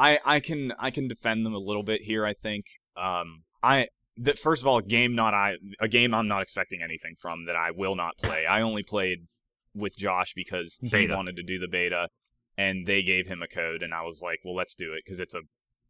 I 0.00 0.18
I 0.24 0.40
can 0.40 0.72
I 0.78 0.90
can 0.90 1.08
defend 1.08 1.44
them 1.44 1.54
a 1.54 1.58
little 1.58 1.82
bit 1.82 2.02
here. 2.02 2.24
I 2.24 2.32
think. 2.32 2.64
Um, 2.96 3.42
I 3.62 3.88
that 4.16 4.38
first 4.38 4.62
of 4.62 4.66
all, 4.66 4.78
a 4.78 4.82
game 4.82 5.14
not 5.14 5.34
I 5.34 5.56
a 5.78 5.88
game 5.88 6.14
I'm 6.14 6.26
not 6.26 6.42
expecting 6.42 6.82
anything 6.82 7.14
from 7.20 7.44
that 7.44 7.54
I 7.54 7.70
will 7.70 7.94
not 7.94 8.16
play. 8.16 8.46
I 8.46 8.62
only 8.62 8.82
played 8.82 9.26
with 9.74 9.96
Josh 9.96 10.32
because 10.34 10.78
he 10.82 11.06
wanted 11.06 11.36
to 11.36 11.42
do 11.42 11.58
the 11.58 11.68
beta, 11.68 12.08
and 12.56 12.86
they 12.86 13.02
gave 13.02 13.26
him 13.26 13.42
a 13.42 13.46
code, 13.46 13.82
and 13.82 13.92
I 13.92 14.02
was 14.02 14.22
like, 14.22 14.40
well, 14.42 14.54
let's 14.54 14.74
do 14.74 14.94
it 14.94 15.02
because 15.04 15.20
it's 15.20 15.34
a 15.34 15.42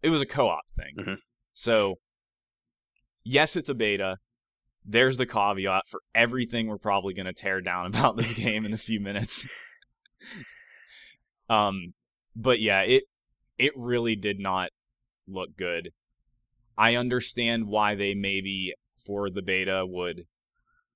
it 0.03 0.11
was 0.11 0.21
a 0.21 0.27
co-op 0.27 0.65
thing. 0.77 0.97
Mhm. 0.99 1.17
So 1.53 1.99
yes, 3.23 3.55
it's 3.57 3.69
a 3.69 3.75
beta. 3.75 4.17
There's 4.85 5.19
the 5.19 5.27
caveat 5.27 5.87
for 5.87 6.01
everything 6.15 6.67
we're 6.67 6.79
probably 6.79 7.15
going 7.15 7.27
to 7.27 7.33
tear 7.33 7.61
down 7.61 7.87
about 7.95 8.17
this 8.17 8.33
game 8.35 8.67
in 8.67 8.73
a 8.73 8.79
few 8.79 8.99
minutes. 8.99 9.47
um, 11.49 11.95
but 12.35 12.61
yeah, 12.61 12.81
it 12.81 13.05
it 13.61 13.73
really 13.77 14.17
did 14.17 14.41
not 14.41 14.71
look 15.29 15.57
good. 15.57 15.91
I 16.77 16.97
understand 16.97 17.67
why 17.67 17.95
they 17.95 18.15
maybe 18.15 18.75
for 18.97 19.31
the 19.31 19.43
beta 19.43 19.85
would 19.87 20.27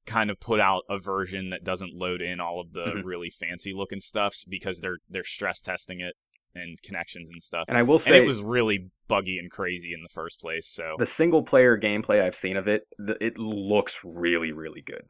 kind 0.07 0.31
of 0.31 0.41
put 0.41 0.61
out 0.61 0.83
a 0.89 0.99
version 0.99 1.51
that 1.51 1.65
doesn't 1.65 1.95
load 1.95 2.21
in 2.21 2.41
all 2.41 2.61
of 2.61 2.73
the 2.73 2.87
Mhm. 2.87 3.05
really 3.05 3.31
fancy 3.31 3.73
looking 3.73 4.01
stuffs 4.01 4.45
because 4.45 4.81
they're 4.81 4.99
they're 5.09 5.25
stress 5.25 5.61
testing 5.61 6.01
it 6.01 6.15
and 6.55 6.81
connections 6.83 7.31
and 7.31 7.43
stuff. 7.43 7.65
And 7.69 7.77
I 7.77 7.83
will 7.83 7.97
And 7.97 8.03
say, 8.07 8.19
it 8.19 8.27
was 8.27 8.43
really 8.43 8.91
buggy 9.09 9.39
and 9.39 9.51
crazy 9.51 9.93
in 9.93 10.03
the 10.03 10.09
first 10.09 10.41
place. 10.41 10.67
So 10.69 10.97
the 10.99 11.07
single 11.07 11.43
player 11.43 11.79
gameplay 11.79 12.23
I've 12.23 12.37
seen 12.37 12.57
of 12.57 12.69
it, 12.69 12.87
the, 12.99 13.17
it 13.25 13.39
looks 13.39 14.01
really, 14.05 14.53
really 14.53 14.83
good. 14.83 15.09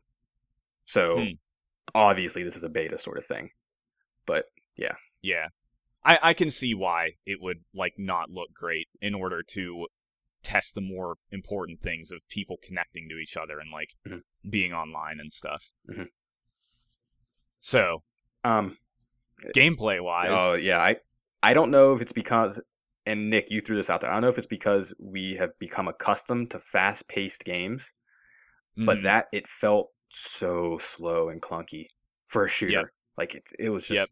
So 0.86 1.20
Hmm. 1.20 1.32
obviously, 1.94 2.42
this 2.44 2.56
is 2.56 2.64
a 2.64 2.68
beta 2.68 2.98
sort 2.98 3.18
of 3.18 3.26
thing. 3.26 3.50
But 4.26 4.46
yeah, 4.76 4.94
yeah, 5.22 5.48
I 6.04 6.18
I 6.22 6.34
can 6.34 6.50
see 6.50 6.74
why 6.74 7.12
it 7.26 7.40
would 7.40 7.64
like 7.74 7.94
not 7.98 8.30
look 8.30 8.52
great 8.52 8.88
in 9.00 9.14
order 9.14 9.42
to 9.42 9.86
test 10.42 10.74
the 10.74 10.80
more 10.80 11.16
important 11.30 11.80
things 11.80 12.10
of 12.10 12.28
people 12.28 12.58
connecting 12.62 13.08
to 13.08 13.16
each 13.16 13.36
other 13.36 13.58
and 13.58 13.70
like 13.70 13.94
Mhm. 14.06 14.22
being 14.48 14.72
online 14.72 15.18
and 15.18 15.32
stuff. 15.32 15.72
Mhm. 15.88 16.08
So 17.60 18.02
um, 18.44 18.76
gameplay 19.54 20.02
wise, 20.02 20.30
oh 20.30 20.54
yeah, 20.54 20.78
I 20.78 20.96
I 21.42 21.54
don't 21.54 21.70
know 21.70 21.94
if 21.94 22.02
it's 22.02 22.12
because 22.12 22.60
and 23.06 23.30
Nick, 23.30 23.50
you 23.50 23.60
threw 23.60 23.76
this 23.76 23.90
out 23.90 24.00
there. 24.00 24.10
I 24.10 24.14
don't 24.14 24.22
know 24.22 24.28
if 24.28 24.38
it's 24.38 24.46
because 24.46 24.94
we 24.98 25.36
have 25.36 25.58
become 25.58 25.88
accustomed 25.88 26.50
to 26.52 26.58
fast 26.58 27.06
paced 27.08 27.44
games, 27.44 27.92
but 28.76 28.98
mhm. 28.98 29.02
that 29.04 29.26
it 29.32 29.48
felt 29.48 29.90
so 30.10 30.78
slow 30.78 31.28
and 31.28 31.40
clunky 31.42 31.88
for 32.26 32.44
a 32.44 32.48
shooter. 32.48 32.92
Like 33.16 33.34
it, 33.34 33.48
it 33.58 33.70
was 33.70 33.86
just 33.86 33.98
Yep. 34.00 34.08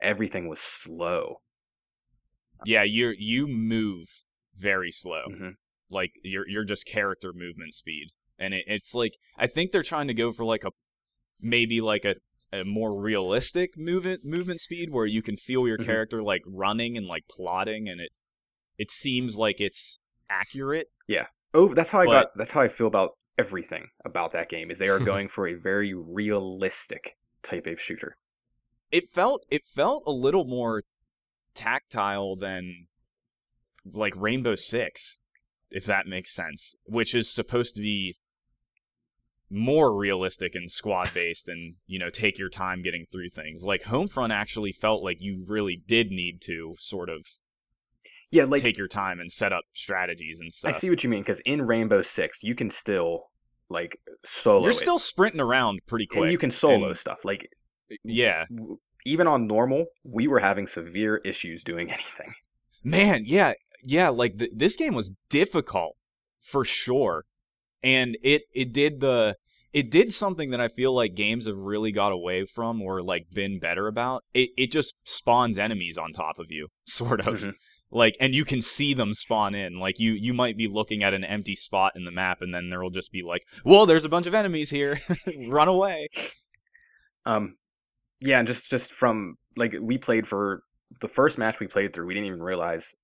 Everything 0.00 0.48
was 0.48 0.60
slow. 0.60 1.36
yeah, 2.64 2.82
you 2.82 3.14
you 3.18 3.46
move 3.46 4.08
very 4.54 4.90
slow. 4.90 5.24
Mhm. 5.30 5.54
Like 5.90 6.12
you're 6.24 6.48
you're 6.48 6.64
just 6.64 6.86
character 6.86 7.32
movement 7.34 7.74
speed, 7.74 8.08
and 8.38 8.54
it, 8.54 8.64
it's 8.66 8.94
like 8.94 9.16
I 9.36 9.46
think 9.46 9.70
they're 9.72 9.82
trying 9.82 10.08
to 10.08 10.14
go 10.14 10.32
for 10.32 10.44
like 10.44 10.64
a 10.64 10.70
maybe 11.40 11.80
like 11.80 12.04
a 12.04 12.16
a 12.52 12.64
more 12.64 12.98
realistic 13.00 13.76
movement 13.76 14.24
movement 14.24 14.60
speed 14.60 14.90
where 14.90 15.04
you 15.06 15.20
can 15.20 15.36
feel 15.36 15.66
your 15.68 15.78
Mhm. 15.78 15.84
character 15.84 16.22
like 16.22 16.42
running 16.46 16.96
and 16.96 17.06
like 17.06 17.24
plotting, 17.28 17.88
and 17.88 18.00
it 18.00 18.10
it 18.78 18.90
seems 18.90 19.36
like 19.36 19.60
it's 19.60 20.00
accurate. 20.30 20.88
Yeah. 21.06 21.26
Oh, 21.54 21.72
that's 21.74 21.90
how 21.90 22.00
I 22.00 22.06
But- 22.06 22.12
got. 22.12 22.36
That's 22.38 22.50
how 22.52 22.62
I 22.62 22.68
feel 22.68 22.86
about 22.86 23.12
everything 23.38 23.88
about 24.04 24.32
that 24.32 24.48
game. 24.48 24.70
Is 24.70 24.78
they 24.78 24.88
are 24.88 24.98
going 25.14 25.28
for 25.28 25.46
a 25.46 25.54
very 25.54 25.92
realistic 25.94 27.16
type 27.42 27.66
of 27.66 27.80
shooter. 27.80 28.16
It 28.90 29.10
felt 29.10 29.44
it 29.50 29.66
felt 29.66 30.04
a 30.06 30.12
little 30.12 30.44
more 30.44 30.82
tactile 31.54 32.36
than 32.36 32.86
like 33.84 34.14
Rainbow 34.16 34.54
Six, 34.54 35.20
if 35.70 35.84
that 35.86 36.06
makes 36.06 36.34
sense, 36.34 36.74
which 36.84 37.14
is 37.14 37.28
supposed 37.28 37.74
to 37.76 37.80
be 37.80 38.16
more 39.48 39.96
realistic 39.96 40.54
and 40.56 40.70
squad 40.70 41.12
based 41.14 41.48
and 41.48 41.74
you 41.86 41.98
know 41.98 42.08
take 42.10 42.36
your 42.38 42.48
time 42.48 42.82
getting 42.82 43.04
through 43.04 43.28
things 43.28 43.62
like 43.62 43.84
homefront 43.84 44.30
actually 44.30 44.72
felt 44.72 45.04
like 45.04 45.18
you 45.20 45.44
really 45.46 45.80
did 45.86 46.10
need 46.10 46.40
to 46.40 46.74
sort 46.78 47.08
of 47.08 47.24
Yeah, 48.32 48.42
like 48.42 48.60
take 48.62 48.76
your 48.76 48.88
time 48.88 49.20
and 49.20 49.30
set 49.30 49.52
up 49.52 49.62
strategies 49.72 50.40
and 50.40 50.52
stuff 50.52 50.74
I 50.74 50.78
see 50.78 50.90
what 50.90 51.04
you 51.04 51.10
mean. 51.10 51.20
Because 51.20 51.38
in 51.40 51.62
Rainbow 51.62 52.02
Six, 52.02 52.42
you 52.42 52.56
can 52.56 52.70
still 52.70 53.30
like 53.68 54.00
solo. 54.24 54.62
you're 54.62 54.70
it, 54.70 54.74
still 54.74 54.98
sprinting 54.98 55.40
around 55.40 55.78
pretty 55.86 56.06
quick 56.06 56.22
and 56.22 56.32
you 56.32 56.38
can 56.38 56.50
solo 56.50 56.88
and- 56.88 56.96
stuff. 56.96 57.24
Like 57.24 57.48
yeah. 58.04 58.44
even 59.04 59.26
on 59.26 59.46
normal, 59.46 59.86
we 60.04 60.26
were 60.28 60.40
having 60.40 60.66
severe 60.66 61.18
issues 61.24 61.62
doing 61.64 61.90
anything. 61.96 62.32
man 62.84 63.22
yeah 63.26 63.52
yeah 63.82 64.08
like 64.08 64.38
th- 64.38 64.50
this 64.54 64.76
game 64.76 64.94
was 64.94 65.12
difficult 65.28 65.96
for 66.40 66.64
sure. 66.64 67.24
And 67.82 68.16
it 68.22 68.42
it 68.54 68.72
did 68.72 69.00
the 69.00 69.36
it 69.72 69.90
did 69.90 70.12
something 70.12 70.50
that 70.50 70.60
i 70.60 70.68
feel 70.68 70.92
like 70.94 71.14
games 71.14 71.46
have 71.46 71.58
really 71.58 71.92
got 71.92 72.10
away 72.12 72.46
from 72.46 72.80
or 72.82 73.02
like 73.02 73.26
been 73.32 73.58
better 73.60 73.86
about. 73.86 74.24
It 74.34 74.50
it 74.56 74.72
just 74.72 74.94
spawns 75.04 75.58
enemies 75.58 75.98
on 75.98 76.12
top 76.12 76.38
of 76.38 76.50
you 76.50 76.68
sort 76.86 77.20
of. 77.20 77.34
Mhm. 77.42 77.54
like 77.90 78.16
and 78.20 78.34
you 78.34 78.44
can 78.44 78.62
see 78.62 78.94
them 78.94 79.14
spawn 79.14 79.54
in. 79.54 79.78
Like 79.78 80.00
you 80.00 80.12
you 80.12 80.32
might 80.34 80.56
be 80.56 80.66
looking 80.68 81.02
at 81.04 81.14
an 81.14 81.24
empty 81.24 81.54
spot 81.54 81.92
in 81.94 82.04
the 82.04 82.10
map 82.10 82.38
and 82.40 82.52
then 82.54 82.70
there 82.70 82.82
will 82.82 82.90
just 82.90 83.12
be 83.12 83.22
like 83.22 83.42
well 83.64 83.86
there's 83.86 84.04
a 84.04 84.08
bunch 84.08 84.26
of 84.26 84.34
enemies 84.34 84.70
here. 84.70 84.98
Run 85.48 85.68
away. 85.68 86.08
Um, 87.24 87.56
yeah, 88.20 88.38
and 88.38 88.46
just 88.48 88.68
just 88.70 88.92
from 88.92 89.36
like 89.56 89.74
we 89.80 89.98
played 89.98 90.26
for 90.26 90.62
the 91.00 91.08
first 91.08 91.38
match 91.38 91.60
we 91.60 91.66
played 91.66 91.92
through, 91.92 92.06
we 92.06 92.14
didn't 92.14 92.26
even 92.28 92.42
realize 92.42 92.94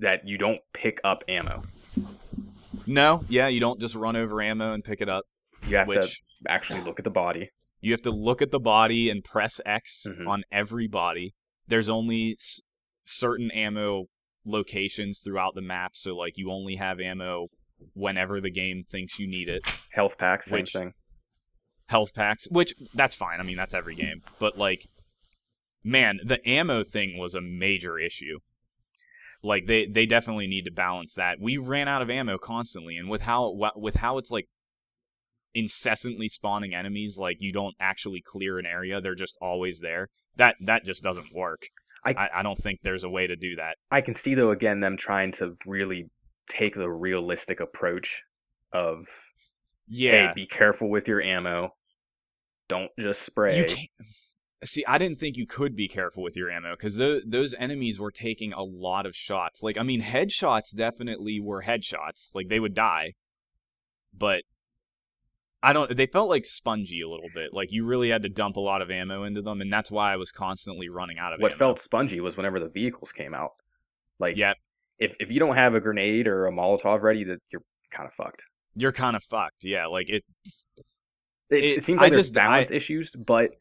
that 0.00 0.22
you 0.26 0.36
don't 0.38 0.60
pick 0.72 1.00
up 1.04 1.22
ammo. 1.28 1.62
no 2.86 3.24
yeah 3.28 3.46
you 3.46 3.60
don't 3.60 3.80
just 3.80 3.94
run 3.94 4.16
over 4.16 4.40
ammo 4.42 4.72
and 4.72 4.82
pick 4.82 5.00
it 5.00 5.08
up 5.08 5.24
You 5.68 5.76
have 5.76 5.86
to 5.88 5.98
which 6.00 6.20
actually 6.48 6.80
look 6.86 6.98
at 6.98 7.04
the 7.04 7.10
body. 7.10 7.50
You 7.80 7.92
have 7.92 8.02
to 8.02 8.10
look 8.10 8.42
at 8.42 8.50
the 8.52 8.60
body 8.60 9.10
and 9.10 9.22
press 9.24 9.60
X 9.66 10.06
Mhm. 10.08 10.28
on 10.28 10.42
every 10.52 10.86
body. 10.88 11.34
There's 11.66 11.88
only 11.88 12.32
s- 12.32 12.60
certain 13.04 13.50
ammo 13.52 14.06
locations 14.44 15.20
throughout 15.20 15.54
the 15.54 15.62
map, 15.62 15.92
so 15.94 16.16
like 16.16 16.34
you 16.36 16.50
only 16.50 16.76
have 16.76 17.00
ammo 17.00 17.48
whenever 17.94 18.40
the 18.40 18.50
game 18.50 18.82
thinks 18.88 19.18
you 19.18 19.26
need 19.26 19.48
it. 19.48 19.62
Health 19.92 20.16
packs, 20.18 20.46
same 20.46 20.60
Which- 20.60 20.72
thing. 20.72 20.92
Health 21.92 22.14
packs, 22.14 22.48
which 22.50 22.74
that's 22.94 23.14
fine. 23.14 23.38
I 23.38 23.42
mean, 23.44 23.56
that's 23.56 23.74
every 23.74 23.94
game. 23.94 24.22
But 24.38 24.56
like 24.58 24.88
man, 25.84 26.20
the 26.24 26.40
ammo 26.48 26.84
thing 26.84 27.18
was 27.18 27.34
a 27.34 27.40
major 27.40 27.98
issue. 27.98 28.38
Like 29.42 29.66
they 29.66 29.86
they 29.86 30.06
definitely 30.06 30.46
need 30.46 30.64
to 30.64 30.70
balance 30.72 31.14
that. 31.14 31.38
We 31.40 31.56
ran 31.58 31.88
out 31.88 32.00
of 32.02 32.08
ammo 32.10 32.38
constantly 32.38 32.96
and 32.96 33.08
with 33.10 33.22
how 33.22 33.52
with 33.76 33.96
how 33.96 34.18
it's 34.18 34.30
like 34.30 34.48
incessantly 35.54 36.28
spawning 36.28 36.74
enemies 36.74 37.18
like 37.18 37.36
you 37.40 37.52
don't 37.52 37.74
actually 37.80 38.22
clear 38.22 38.58
an 38.58 38.66
area, 38.66 39.00
they're 39.00 39.14
just 39.14 39.36
always 39.42 39.80
there. 39.80 40.08
That 40.36 40.56
that 40.64 40.84
just 40.84 41.02
doesn't 41.02 41.34
work. 41.34 41.66
I- 42.04 42.14
I, 42.14 42.30
I 42.38 42.42
don't 42.42 42.58
think 42.58 42.80
there's 42.82 43.04
a 43.04 43.10
way 43.10 43.26
to 43.28 43.36
do 43.36 43.54
that. 43.56 43.76
I 43.90 44.00
can 44.00 44.14
see 44.14 44.34
though 44.34 44.50
again 44.50 44.80
them 44.80 44.96
trying 44.96 45.32
to 45.32 45.56
really 45.66 46.10
take 46.48 46.74
the 46.74 46.90
realistic 46.90 47.60
approach 47.60 48.22
of 48.72 49.06
Yeah. 49.88 50.28
hey, 50.28 50.32
be 50.34 50.46
careful 50.46 50.88
with 50.90 51.06
your 51.06 51.20
ammo. 51.22 51.74
Don't 52.72 52.90
just 52.98 53.20
spray. 53.22 53.66
See, 54.64 54.82
I 54.86 54.96
didn't 54.96 55.18
think 55.18 55.36
you 55.36 55.46
could 55.46 55.76
be 55.76 55.88
careful 55.88 56.22
with 56.22 56.36
your 56.36 56.48
ammo 56.50 56.70
because 56.70 56.96
those 56.96 57.22
those 57.26 57.54
enemies 57.58 58.00
were 58.00 58.10
taking 58.10 58.54
a 58.54 58.62
lot 58.62 59.04
of 59.04 59.14
shots. 59.14 59.62
Like, 59.62 59.76
I 59.76 59.82
mean, 59.82 60.00
headshots 60.00 60.74
definitely 60.74 61.38
were 61.38 61.64
headshots. 61.64 62.34
Like 62.34 62.48
they 62.48 62.60
would 62.60 62.72
die, 62.72 63.12
but 64.16 64.44
I 65.62 65.74
don't. 65.74 65.94
They 65.94 66.06
felt 66.06 66.30
like 66.30 66.46
spongy 66.46 67.02
a 67.02 67.08
little 67.08 67.28
bit. 67.34 67.52
Like 67.52 67.72
you 67.72 67.84
really 67.84 68.08
had 68.08 68.22
to 68.22 68.30
dump 68.30 68.56
a 68.56 68.60
lot 68.60 68.80
of 68.80 68.90
ammo 68.90 69.24
into 69.24 69.42
them, 69.42 69.60
and 69.60 69.70
that's 69.70 69.90
why 69.90 70.12
I 70.14 70.16
was 70.16 70.30
constantly 70.32 70.88
running 70.88 71.18
out 71.18 71.32
of 71.34 71.40
ammo. 71.40 71.42
what 71.42 71.52
ammo. 71.52 71.58
felt 71.58 71.80
spongy 71.80 72.20
was 72.20 72.36
whenever 72.38 72.58
the 72.58 72.68
vehicles 72.70 73.12
came 73.12 73.34
out. 73.34 73.50
Like 74.18 74.36
Yep. 74.38 74.56
if 74.98 75.16
if 75.20 75.30
you 75.30 75.40
don't 75.40 75.56
have 75.56 75.74
a 75.74 75.80
grenade 75.80 76.26
or 76.26 76.46
a 76.46 76.52
Molotov 76.52 77.02
ready, 77.02 77.24
that 77.24 77.40
you're 77.52 77.62
kind 77.90 78.06
of 78.06 78.14
fucked. 78.14 78.44
You're 78.74 78.92
kind 78.92 79.16
of 79.16 79.22
fucked. 79.24 79.64
Yeah, 79.64 79.86
like 79.86 80.08
it. 80.08 80.22
It, 81.52 81.64
It- 81.64 81.78
it 81.78 81.84
seems 81.84 81.98
I 82.00 82.04
like 82.04 82.12
there's 82.12 82.26
just- 82.30 82.38
I- 82.38 82.46
balance 82.46 82.70
issues, 82.70 83.10
but 83.12 83.52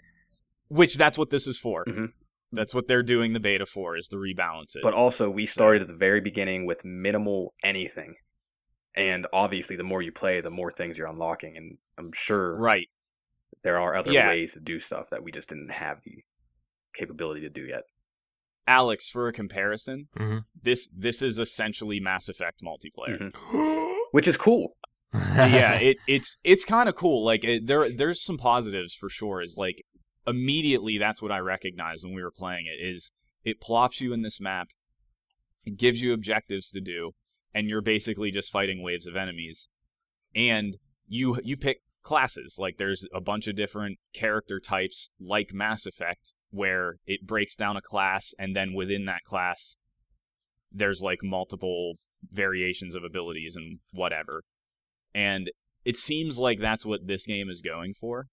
Which 0.70 0.96
that's 0.96 1.18
what 1.18 1.30
this 1.30 1.48
is 1.48 1.60
for. 1.60 1.84
Mhm. 1.86 2.14
That's 2.54 2.74
what 2.74 2.88
they're 2.88 3.04
doing 3.04 3.34
the 3.34 3.40
beta 3.40 3.66
for 3.66 3.96
is 3.98 4.08
to 4.10 4.18
rebalance 4.18 4.76
it. 4.76 4.82
but 4.84 4.94
also 4.94 5.30
we 5.30 5.46
started 5.46 5.82
at 5.84 5.88
the 5.88 5.96
very 5.96 6.22
beginning 6.22 6.66
with 6.66 6.84
minimal 6.86 7.54
anything. 7.64 8.16
And 8.96 9.26
obviously 9.32 9.76
the 9.78 9.84
more 9.84 10.02
you 10.02 10.12
play, 10.12 10.42
the 10.42 10.50
more 10.50 10.72
things 10.72 10.98
you're 10.98 11.08
unlocking 11.08 11.56
and 11.58 11.78
I'm 11.98 12.12
sure 12.14 12.56
right. 12.58 12.90
there 13.64 13.78
are 13.80 13.96
other 13.96 14.12
Yeah. 14.12 14.28
ways 14.30 14.54
to 14.54 14.60
do 14.60 14.80
stuff 14.80 15.10
that 15.12 15.24
we 15.24 15.32
just 15.32 15.50
didn't 15.50 15.70
have 15.70 16.02
the 16.04 16.24
capability 16.94 17.42
to 17.42 17.50
do 17.50 17.66
yet. 17.66 17.84
Alex, 18.68 19.10
for 19.10 19.28
a 19.28 19.34
comparison, 19.34 20.08
Mhm. 20.18 20.46
this 20.62 20.90
this 20.90 21.22
is 21.22 21.40
essentially 21.40 22.00
Mass 22.00 22.28
Effect 22.30 22.62
multiplayer. 22.62 23.32
Mhm. 23.32 23.98
Which 24.12 24.28
is 24.28 24.36
cool. 24.38 24.76
Yeah, 25.14 25.74
it 25.80 25.98
it's 26.08 26.38
it's 26.44 26.66
kind 26.66 26.88
of 26.90 26.96
cool. 26.96 27.24
Like 27.24 27.44
it, 27.44 27.68
there 27.68 27.90
there's 27.90 28.22
some 28.22 28.38
positives 28.38 28.96
for 28.96 29.10
sure. 29.10 29.42
Is 29.42 29.58
like 29.58 29.84
immediately 30.28 30.98
that's 30.98 31.22
what 31.22 31.32
I 31.32 31.40
recognized 31.40 32.04
when 32.04 32.14
we 32.14 32.24
were 32.24 32.32
playing 32.32 32.66
it. 32.66 32.84
Is 32.84 33.12
it 33.44 33.62
plops 33.62 34.02
you 34.02 34.14
in 34.14 34.22
this 34.22 34.40
map, 34.40 34.70
it 35.66 35.78
gives 35.78 36.02
you 36.02 36.14
objectives 36.14 36.70
to 36.72 36.82
do, 36.82 37.12
and 37.54 37.68
you're 37.68 37.82
basically 37.82 38.32
just 38.32 38.52
fighting 38.52 38.82
waves 38.82 39.08
of 39.08 39.16
enemies, 39.16 39.70
and 40.36 40.78
you 41.08 41.40
you 41.44 41.58
pick 41.58 41.82
classes. 42.04 42.58
Like 42.60 42.78
there's 42.78 43.08
a 43.14 43.22
bunch 43.22 43.48
of 43.48 43.56
different 43.56 44.00
character 44.14 44.60
types, 44.60 45.10
like 45.20 45.54
Mass 45.54 45.86
Effect, 45.86 46.36
where 46.50 46.98
it 47.06 47.28
breaks 47.28 47.56
down 47.56 47.78
a 47.78 47.82
class, 47.82 48.34
and 48.40 48.56
then 48.56 48.74
within 48.74 49.06
that 49.06 49.24
class, 49.24 49.78
there's 50.72 51.02
like 51.02 51.20
multiple 51.24 51.96
variations 52.32 52.94
of 52.96 53.04
abilities 53.04 53.56
and 53.56 53.80
whatever 53.92 54.44
and 55.14 55.52
it 55.86 55.96
seems 55.98 56.38
like 56.38 56.60
that's 56.60 56.86
what 56.86 57.08
this 57.08 57.26
game 57.26 57.50
is 57.50 57.62
going 57.62 57.94
for 57.94 58.28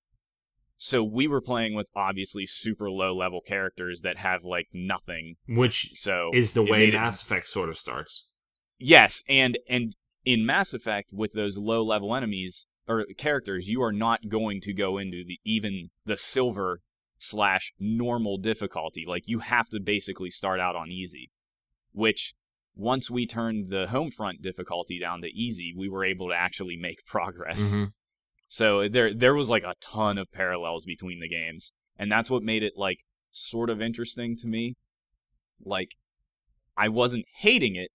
So 0.76 1.02
we 1.02 1.26
were 1.26 1.40
playing 1.40 1.74
with 1.74 1.88
obviously 1.96 2.46
super 2.46 2.88
low 2.90 3.14
level 3.16 3.40
characters 3.40 4.02
that 4.02 4.18
have 4.18 4.44
like 4.44 4.68
nothing. 4.72 5.34
Which 5.48 5.90
So 5.94 6.30
is 6.32 6.52
the 6.54 6.62
way 6.62 6.78
made 6.86 6.94
it- 6.94 6.98
Mass 6.98 7.22
Effect 7.22 7.48
sort 7.48 7.68
of 7.68 7.76
starts. 7.78 8.30
Yes, 8.78 9.24
and 9.28 9.58
and 9.68 9.96
in 10.24 10.46
Mass 10.46 10.72
Effect 10.74 11.12
with 11.12 11.32
those 11.32 11.58
low 11.58 11.82
level 11.82 12.14
enemies 12.14 12.66
or 12.86 13.04
characters, 13.16 13.68
you 13.68 13.82
are 13.82 13.92
not 13.92 14.28
going 14.28 14.60
to 14.60 14.72
go 14.72 14.98
into 14.98 15.24
the 15.24 15.40
even 15.44 15.90
the 16.04 16.16
silver 16.16 16.80
slash 17.18 17.72
normal 17.80 18.38
difficulty. 18.38 19.04
Like 19.06 19.24
you 19.26 19.40
have 19.40 19.68
to 19.70 19.80
basically 19.80 20.30
start 20.30 20.60
out 20.60 20.76
on 20.76 20.90
easy. 20.92 21.30
Which 21.92 22.34
once 22.78 23.10
we 23.10 23.26
turned 23.26 23.68
the 23.68 23.88
home 23.88 24.10
front 24.10 24.40
difficulty 24.40 24.98
down 24.98 25.20
to 25.20 25.28
easy, 25.28 25.74
we 25.76 25.88
were 25.88 26.04
able 26.04 26.28
to 26.28 26.34
actually 26.34 26.76
make 26.76 27.04
progress. 27.04 27.74
Mhm. 27.76 27.92
So 28.46 28.88
there 28.88 29.12
there 29.12 29.34
was 29.34 29.50
like 29.50 29.64
a 29.64 29.74
ton 29.80 30.16
of 30.16 30.32
parallels 30.32 30.86
between 30.86 31.20
the 31.20 31.28
games. 31.28 31.74
And 31.98 32.10
that's 32.10 32.30
what 32.30 32.42
made 32.44 32.62
it 32.62 32.74
like 32.76 33.04
sort 33.32 33.68
of 33.68 33.82
interesting 33.82 34.36
to 34.36 34.46
me. 34.46 34.76
Like 35.60 35.96
I 36.76 36.88
wasn't 36.88 37.26
hating 37.40 37.74
it, 37.74 37.90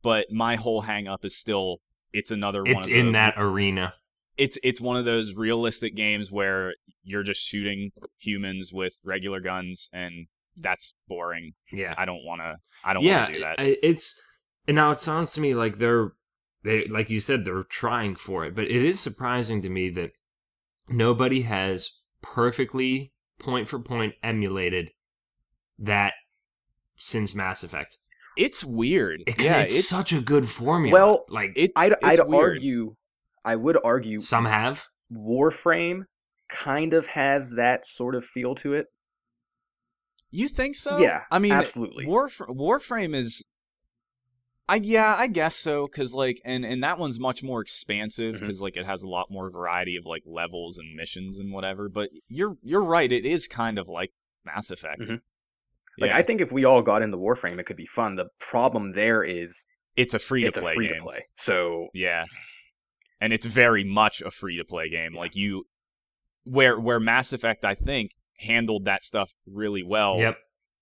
but 0.00 0.30
my 0.30 0.54
whole 0.54 0.82
hang 0.82 1.08
up 1.08 1.24
is 1.24 1.36
still 1.36 1.78
it's 2.12 2.30
another 2.30 2.62
one 2.62 2.76
It's 2.76 2.86
in 2.86 3.12
that 3.12 3.34
arena. 3.36 3.94
it's 4.36 4.58
it's 4.62 4.80
one 4.80 4.96
of 4.96 5.04
those 5.04 5.34
realistic 5.34 5.96
games 5.96 6.30
where 6.30 6.74
you're 7.02 7.24
just 7.24 7.44
shooting 7.44 7.90
humans 8.20 8.72
with 8.72 8.98
regular 9.02 9.40
guns 9.40 9.90
and 9.92 10.28
that's 10.56 10.94
boring. 11.08 11.54
Yeah. 11.72 11.94
I 11.96 12.04
don't 12.04 12.24
want 12.24 12.40
to 12.40 12.56
I 12.84 12.92
don't 12.92 13.02
yeah, 13.02 13.22
want 13.22 13.28
to 13.28 13.34
do 13.34 13.40
that. 13.44 13.56
It's 13.82 14.20
and 14.68 14.74
now 14.76 14.90
it 14.90 15.00
sounds 15.00 15.32
to 15.34 15.40
me 15.40 15.54
like 15.54 15.78
they're 15.78 16.12
they 16.64 16.86
like 16.86 17.10
you 17.10 17.20
said 17.20 17.44
they're 17.44 17.64
trying 17.64 18.16
for 18.16 18.44
it, 18.44 18.54
but 18.54 18.64
it 18.64 18.82
is 18.84 19.00
surprising 19.00 19.62
to 19.62 19.68
me 19.68 19.90
that 19.90 20.12
nobody 20.88 21.42
has 21.42 21.90
perfectly 22.22 23.12
point 23.38 23.66
for 23.66 23.78
point 23.80 24.14
emulated 24.22 24.90
that 25.78 26.12
since 26.96 27.34
Mass 27.34 27.64
Effect. 27.64 27.98
it's 28.36 28.64
weird. 28.64 29.22
It, 29.26 29.40
yeah, 29.40 29.60
it's, 29.60 29.76
it's 29.76 29.88
such 29.88 30.12
a 30.12 30.20
good 30.20 30.48
formula. 30.48 30.92
Well, 30.92 31.24
like 31.28 31.52
it 31.56 31.72
I'd, 31.76 31.92
it's 31.92 32.20
I'd 32.20 32.26
weird. 32.26 32.56
argue, 32.56 32.92
I 33.44 33.56
would 33.56 33.78
argue, 33.82 34.20
some 34.20 34.44
have. 34.44 34.86
Warframe 35.12 36.04
kind 36.48 36.92
of 36.94 37.06
has 37.06 37.50
that 37.52 37.86
sort 37.86 38.14
of 38.14 38.24
feel 38.24 38.54
to 38.56 38.74
it. 38.74 38.86
You 40.32 40.48
think 40.48 40.74
so? 40.76 40.98
Yeah, 40.98 41.22
I 41.30 41.38
mean, 41.38 41.52
absolutely. 41.52 42.06
Warf- 42.06 42.38
Warframe 42.48 43.14
is. 43.14 43.44
I 44.68 44.76
yeah, 44.76 45.14
I 45.18 45.26
guess 45.26 45.54
so. 45.54 45.86
Cause 45.86 46.14
like, 46.14 46.40
and 46.44 46.64
and 46.64 46.82
that 46.82 46.98
one's 46.98 47.20
much 47.20 47.42
more 47.42 47.60
expansive 47.60 48.40
because 48.40 48.62
like 48.62 48.76
it 48.76 48.86
has 48.86 49.02
a 49.02 49.08
lot 49.08 49.26
more 49.30 49.50
variety 49.50 49.96
of 49.96 50.06
like 50.06 50.22
levels 50.24 50.78
and 50.78 50.94
missions 50.96 51.38
and 51.38 51.52
whatever. 51.52 51.88
But 51.88 52.08
you're 52.28 52.56
you're 52.62 52.82
right. 52.82 53.10
It 53.12 53.26
is 53.26 53.46
kind 53.46 53.78
of 53.78 53.88
like 53.88 54.12
Mass 54.44 54.70
Effect. 54.70 55.00
Mhm. 55.00 55.20
Like 55.98 56.10
Yeah, 56.10 56.16
I 56.16 56.22
think 56.22 56.40
if 56.40 56.50
we 56.50 56.64
all 56.64 56.80
got 56.80 57.02
into 57.02 57.18
Warframe, 57.18 57.58
it 57.58 57.66
could 57.66 57.76
be 57.76 57.86
fun. 57.86 58.14
The 58.14 58.28
problem 58.38 58.92
there 58.92 59.22
is 59.22 59.66
it's 59.96 60.14
a 60.14 60.18
free 60.18 60.44
to 60.44 60.52
play 60.52 60.74
game. 60.76 61.02
play. 61.02 61.26
So 61.36 61.88
Yeah. 61.92 62.24
And 63.20 63.32
it's 63.32 63.46
very 63.46 63.84
much 63.84 64.22
a 64.22 64.30
free 64.30 64.56
to 64.56 64.64
play 64.64 64.88
game. 64.88 65.14
Like 65.14 65.36
you 65.36 65.64
where 66.44 66.80
where 66.80 67.00
Mass 67.00 67.32
Effect 67.34 67.64
I 67.64 67.74
think 67.74 68.12
handled 68.38 68.84
that 68.84 69.02
stuff 69.02 69.34
really 69.46 69.82
well. 69.82 70.18
Yep. 70.18 70.36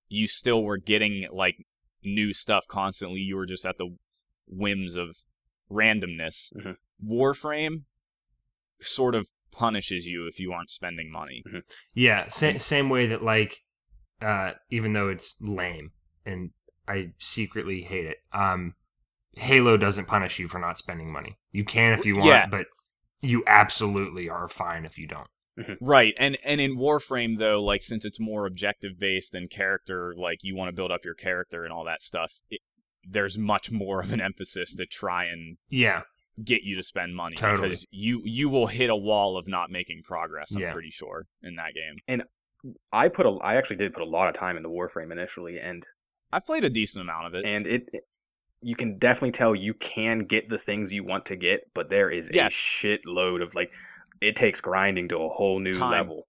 You 0.09 0.27
still 0.27 0.65
were 0.65 0.79
getting 0.79 1.27
like 1.33 1.57
new 2.03 2.33
stuff 2.33 2.67
constantly. 2.67 3.21
You 3.21 3.37
were 3.37 3.47
just 3.47 3.65
at 3.67 3.79
the 3.79 3.97
whims 4.47 4.97
of 4.97 5.17
randomness. 5.71 6.53
Mhm. 6.57 6.77
Warframe 7.05 7.85
sort 8.81 9.15
of 9.15 9.31
punishes 9.53 10.07
you 10.07 10.27
if 10.27 10.39
you 10.41 10.53
aren't 10.53 10.71
spending 10.71 11.11
money. 11.11 11.43
Yeah, 11.95 12.29
sa- 12.29 12.57
same 12.59 12.89
way 12.89 13.07
that 13.07 13.23
like, 13.23 13.63
uh, 14.23 14.53
even 14.71 14.93
though 14.93 15.09
it's 15.09 15.37
lame 15.41 15.93
and 16.25 16.51
I 16.89 17.13
secretly 17.19 17.83
hate 17.83 18.07
it, 18.07 18.19
um, 18.33 18.75
Halo 19.37 19.77
doesn't 19.77 20.07
punish 20.07 20.39
you 20.39 20.49
for 20.49 20.59
not 20.59 20.77
spending 20.77 21.13
money. 21.13 21.39
You 21.53 21.65
can 21.65 21.93
if 21.99 22.05
you 22.05 22.17
want, 22.17 22.27
Yeah. 22.29 22.47
but 22.47 22.67
you 23.23 23.45
absolutely 23.47 24.29
are 24.29 24.49
fine 24.49 24.85
if 24.85 24.99
you 24.99 25.07
don't. 25.07 25.29
Mm-hmm. 25.59 25.85
Right. 25.85 26.15
And 26.19 26.39
and 26.45 26.61
in 26.61 26.77
Warframe 26.79 27.39
though, 27.39 27.63
like 27.63 27.83
since 27.83 28.05
it's 28.05 28.21
more 28.21 28.47
objective 28.47 28.99
based 28.99 29.35
and 29.35 29.51
character, 29.51 30.15
like 30.17 30.39
you 30.43 30.55
want 30.57 30.69
to 30.69 30.73
build 30.73 30.91
up 30.93 31.05
your 31.05 31.15
character 31.15 31.65
and 31.65 31.73
all 31.73 31.85
that 31.85 32.03
stuff, 32.03 32.41
it, 32.51 32.61
there's 33.07 33.37
much 33.37 33.71
more 33.71 34.01
of 34.01 34.13
an 34.13 34.21
emphasis 34.21 34.75
to 34.77 34.87
try 34.87 35.25
and 35.25 35.57
Yeah, 35.69 36.03
get 36.43 36.63
you 36.63 36.77
to 36.77 36.83
spend 36.83 37.15
money 37.17 37.37
Totally. 37.37 37.69
because 37.69 37.87
you 37.91 38.23
you 38.25 38.49
will 38.49 38.69
hit 38.69 38.91
a 38.91 38.97
wall 38.97 39.37
of 39.37 39.49
not 39.49 39.71
making 39.71 40.03
progress. 40.05 40.55
I'm 40.55 40.63
Yeah. 40.63 40.73
pretty 40.73 40.91
sure 40.91 41.27
in 41.43 41.57
that 41.57 41.75
game. 41.75 41.97
And 42.09 42.23
I 42.93 43.09
put 43.09 43.27
a, 43.27 43.31
I 43.43 43.57
actually 43.57 43.77
did 43.77 43.93
put 43.95 44.03
a 44.03 44.07
lot 44.09 44.29
of 44.29 44.35
time 44.35 44.57
in 44.57 44.63
the 44.63 44.69
Warframe 44.69 45.11
initially, 45.13 45.59
and 45.59 45.83
I've 46.33 46.45
played 46.47 46.63
a 46.65 46.71
decent 46.71 47.03
amount 47.03 47.27
of 47.27 47.35
it. 47.35 47.45
and 47.45 47.67
it, 47.67 47.89
it- 47.93 48.05
you 48.63 48.77
can 48.77 48.99
definitely 48.99 49.33
tell 49.33 49.55
you 49.55 49.73
can 49.73 50.19
get 50.19 50.51
the 50.51 50.59
things 50.59 50.93
you 50.93 51.03
want 51.03 51.25
to 51.25 51.35
get, 51.35 51.63
but 51.73 51.89
there 51.89 52.11
is 52.11 52.29
Yes. 52.31 52.53
a 52.53 52.55
shitload 52.55 53.43
of 53.43 53.55
like 53.55 53.73
it 54.21 54.37
takes 54.37 54.61
grinding 54.61 55.09
to 55.09 55.19
a 55.19 55.29
whole 55.29 55.59
new 55.61 55.73
Time. 55.73 55.91
level. 55.93 56.25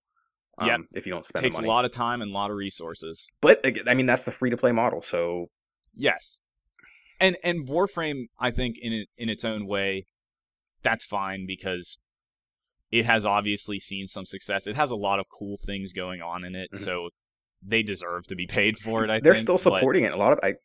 Um, 0.58 0.68
Yep. 0.68 0.80
if 0.94 1.06
you 1.06 1.12
don't 1.12 1.22
It 1.22 1.28
spend 1.28 1.44
takes 1.44 1.56
money. 1.58 1.68
a 1.68 1.72
lot 1.72 1.86
of 1.86 1.92
time 1.92 2.22
and 2.22 2.32
a 2.32 2.34
lot 2.34 2.52
of 2.52 2.58
resources. 2.58 3.30
But 3.42 3.62
I 3.88 3.94
mean, 3.94 4.06
that's 4.06 4.24
the 4.24 4.32
free 4.32 4.50
to 4.50 4.58
play 4.58 4.72
model. 4.72 5.02
So 5.02 5.48
Yes, 5.94 6.42
and 7.20 7.36
and 7.44 7.68
Warframe, 7.68 8.26
I 8.40 8.52
think 8.52 8.78
in 8.82 9.06
in 9.18 9.28
its 9.30 9.44
own 9.44 9.66
way, 9.68 10.06
that's 10.84 11.06
fine 11.06 11.46
because 11.46 12.00
it 12.92 13.06
has 13.06 13.26
obviously 13.26 13.80
seen 13.80 14.08
some 14.08 14.26
success. 14.26 14.68
It 14.68 14.76
has 14.76 14.92
a 14.92 14.96
lot 14.96 15.20
of 15.20 15.26
cool 15.30 15.58
things 15.58 15.92
going 15.94 16.22
on 16.22 16.44
in 16.46 16.56
it, 16.56 16.70
Mhm. 16.74 16.78
so 16.78 17.10
they 17.62 17.84
deserve 17.84 18.26
to 18.28 18.36
be 18.36 18.48
paid 18.48 18.78
for 18.78 19.04
it. 19.04 19.10
I 19.10 19.16
think. 19.16 19.24
they're 19.26 19.34
think, 19.36 19.46
still 19.46 19.56
but 19.56 19.78
supporting 19.80 20.04
it. 20.04 20.14
A 20.14 20.18
lot 20.18 20.34
of 20.34 20.40
I, 20.44 20.56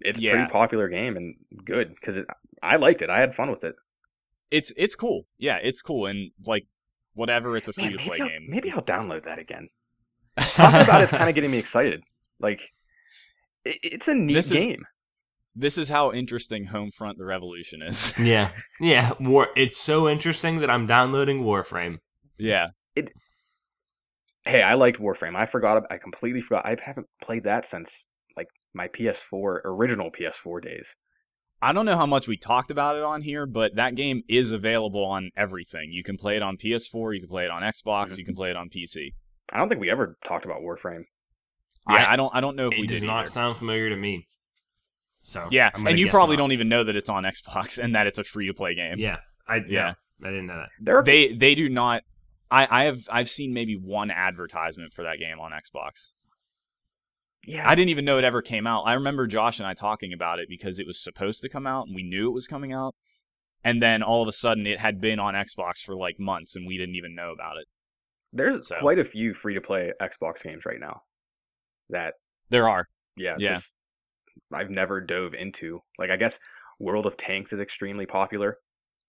it's 0.00 0.18
a 0.18 0.30
pretty 0.30 0.50
popular 0.50 0.88
game 0.88 1.16
and 1.16 1.36
good 1.64 1.94
because 1.94 2.18
I 2.62 2.76
liked 2.76 3.02
it. 3.02 3.10
I 3.10 3.20
had 3.20 3.34
fun 3.34 3.50
with 3.50 3.64
it. 3.64 3.74
It's 4.50 4.72
it's 4.76 4.94
cool. 4.94 5.22
Yeah, 5.38 5.58
it's 5.62 5.82
cool, 5.82 6.06
and 6.06 6.30
like 6.46 6.66
whatever, 7.14 7.56
it's 7.56 7.68
a 7.68 7.72
free 7.72 7.90
to 7.92 7.98
play 7.98 8.18
game. 8.18 8.46
maybe 8.48 8.70
I'll 8.70 8.82
download 8.82 9.24
that 9.24 9.38
again. 9.38 9.68
Talking 10.38 10.80
about 10.82 11.02
it's 11.02 11.12
kind 11.12 11.28
of 11.28 11.34
getting 11.34 11.50
me 11.50 11.58
excited. 11.58 12.02
Like, 12.40 12.70
it, 13.64 13.78
it's 13.82 14.08
a 14.08 14.14
neat 14.14 14.34
This 14.34 14.50
is- 14.52 14.62
game. 14.64 14.84
This 15.56 15.78
is 15.78 15.88
how 15.88 16.12
interesting 16.12 16.66
Homefront: 16.66 17.16
The 17.16 17.24
Revolution 17.24 17.80
is. 17.80 18.12
yeah, 18.18 18.50
yeah. 18.80 19.12
War. 19.20 19.48
It's 19.54 19.76
so 19.78 20.08
interesting 20.08 20.58
that 20.58 20.68
I'm 20.70 20.86
downloading 20.88 21.44
Warframe. 21.44 21.98
yeah, 22.38 22.68
It. 22.96 23.12
Hey, 24.46 24.62
I 24.62 24.74
liked 24.74 24.98
Warframe. 25.00 25.36
I 25.36 25.46
forgot. 25.46 25.84
I 25.90 25.96
completely 25.98 26.40
forgot. 26.40 26.66
I 26.66 26.76
haven't 26.84 27.06
played 27.22 27.44
that 27.44 27.64
since 27.64 28.08
like 28.36 28.48
my 28.74 28.88
PS4 28.88 29.60
original 29.64 30.10
PS4 30.10 30.60
days. 30.62 30.96
I 31.64 31.72
don't 31.72 31.86
know 31.86 31.96
how 31.96 32.06
much 32.06 32.28
we 32.28 32.36
talked 32.36 32.70
about 32.70 32.96
it 32.96 33.02
on 33.02 33.22
here, 33.22 33.46
but 33.46 33.76
that 33.76 33.94
game 33.94 34.22
is 34.28 34.52
available 34.52 35.04
on 35.04 35.30
everything. 35.36 35.90
You 35.92 36.02
can 36.04 36.16
play 36.16 36.36
it 36.36 36.42
on 36.42 36.56
PS4, 36.56 37.14
you 37.14 37.20
can 37.20 37.28
play 37.28 37.44
it 37.44 37.50
on 37.50 37.62
Xbox, 37.62 38.12
Mhm. 38.12 38.18
you 38.18 38.24
can 38.24 38.34
play 38.34 38.50
it 38.50 38.56
on 38.56 38.68
PC. 38.68 39.14
I 39.52 39.58
don't 39.58 39.68
think 39.68 39.80
we 39.80 39.90
ever 39.90 40.18
talked 40.24 40.44
about 40.44 40.60
Warframe. 40.62 41.04
Yeah, 41.88 41.94
I- 41.96 42.12
I, 42.12 42.16
don't 42.16 42.34
I 42.34 42.40
don't 42.40 42.56
know 42.56 42.68
if 42.68 42.74
It 42.74 42.80
we 42.80 42.86
does 42.86 43.00
did 43.00 43.06
not 43.06 43.22
either. 43.24 43.30
sound 43.30 43.56
familiar 43.56 43.88
to 43.90 43.96
me. 43.96 44.28
So 45.22 45.48
Yeah, 45.50 45.70
and 45.74 45.98
you 45.98 46.08
probably 46.10 46.36
not. 46.36 46.42
don't 46.44 46.52
even 46.52 46.68
know 46.68 46.84
that 46.84 46.96
it's 46.96 47.08
on 47.08 47.24
Xbox 47.24 47.78
and 47.82 47.94
that 47.94 48.06
it's 48.06 48.18
a 48.18 48.24
free 48.24 48.46
to 48.46 48.54
play 48.54 48.74
game. 48.74 48.96
Yeah, 48.98 49.18
I 49.48 49.56
Yeah. 49.56 49.64
yeah, 49.68 49.94
I 50.22 50.30
didn't 50.30 50.46
know 50.46 50.56
that. 50.56 50.68
There 50.80 50.98
are 50.98 51.02
They 51.02 51.32
they 51.32 51.54
do 51.54 51.68
not 51.68 52.02
I, 52.50 52.68
I 52.70 52.84
have 52.84 53.08
I've 53.10 53.28
seen 53.28 53.52
maybe 53.54 53.74
one 53.74 54.10
advertisement 54.10 54.92
for 54.92 55.02
that 55.02 55.18
game 55.18 55.40
on 55.40 55.52
Xbox. 55.52 56.14
Yeah. 57.46 57.68
I 57.68 57.74
didn't 57.74 57.90
even 57.90 58.04
know 58.04 58.18
it 58.18 58.24
ever 58.24 58.42
came 58.42 58.66
out. 58.66 58.82
I 58.82 58.94
remember 58.94 59.26
Josh 59.26 59.58
and 59.58 59.66
I 59.66 59.74
talking 59.74 60.12
about 60.12 60.38
it 60.38 60.48
because 60.48 60.78
it 60.78 60.86
was 60.86 60.98
supposed 61.02 61.40
to 61.42 61.48
come 61.48 61.66
out 61.66 61.86
and 61.86 61.94
we 61.94 62.02
knew 62.02 62.28
it 62.28 62.34
was 62.34 62.46
coming 62.46 62.72
out. 62.72 62.94
And 63.62 63.82
then 63.82 64.02
all 64.02 64.22
of 64.22 64.28
a 64.28 64.32
sudden 64.32 64.66
it 64.66 64.78
had 64.80 65.00
been 65.00 65.18
on 65.18 65.34
Xbox 65.34 65.78
for 65.84 65.94
like 65.96 66.18
months 66.18 66.54
and 66.56 66.66
we 66.66 66.76
didn't 66.76 66.96
even 66.96 67.14
know 67.14 67.32
about 67.32 67.56
it. 67.56 67.66
There's 68.32 68.68
so. 68.68 68.76
quite 68.80 68.98
a 68.98 69.04
few 69.04 69.32
free 69.32 69.54
to 69.54 69.60
play 69.60 69.92
Xbox 70.02 70.42
games 70.42 70.64
right 70.66 70.80
now. 70.80 71.02
That 71.90 72.14
There 72.50 72.68
are. 72.68 72.88
yeah, 73.16 73.36
Yeah. 73.38 73.54
just 73.54 73.72
I've 74.52 74.70
never 74.70 75.00
dove 75.00 75.34
into. 75.34 75.80
Like 75.98 76.10
I 76.10 76.16
guess 76.16 76.38
World 76.80 77.06
of 77.06 77.16
Tanks 77.16 77.52
is 77.52 77.60
extremely 77.60 78.06
popular. 78.06 78.58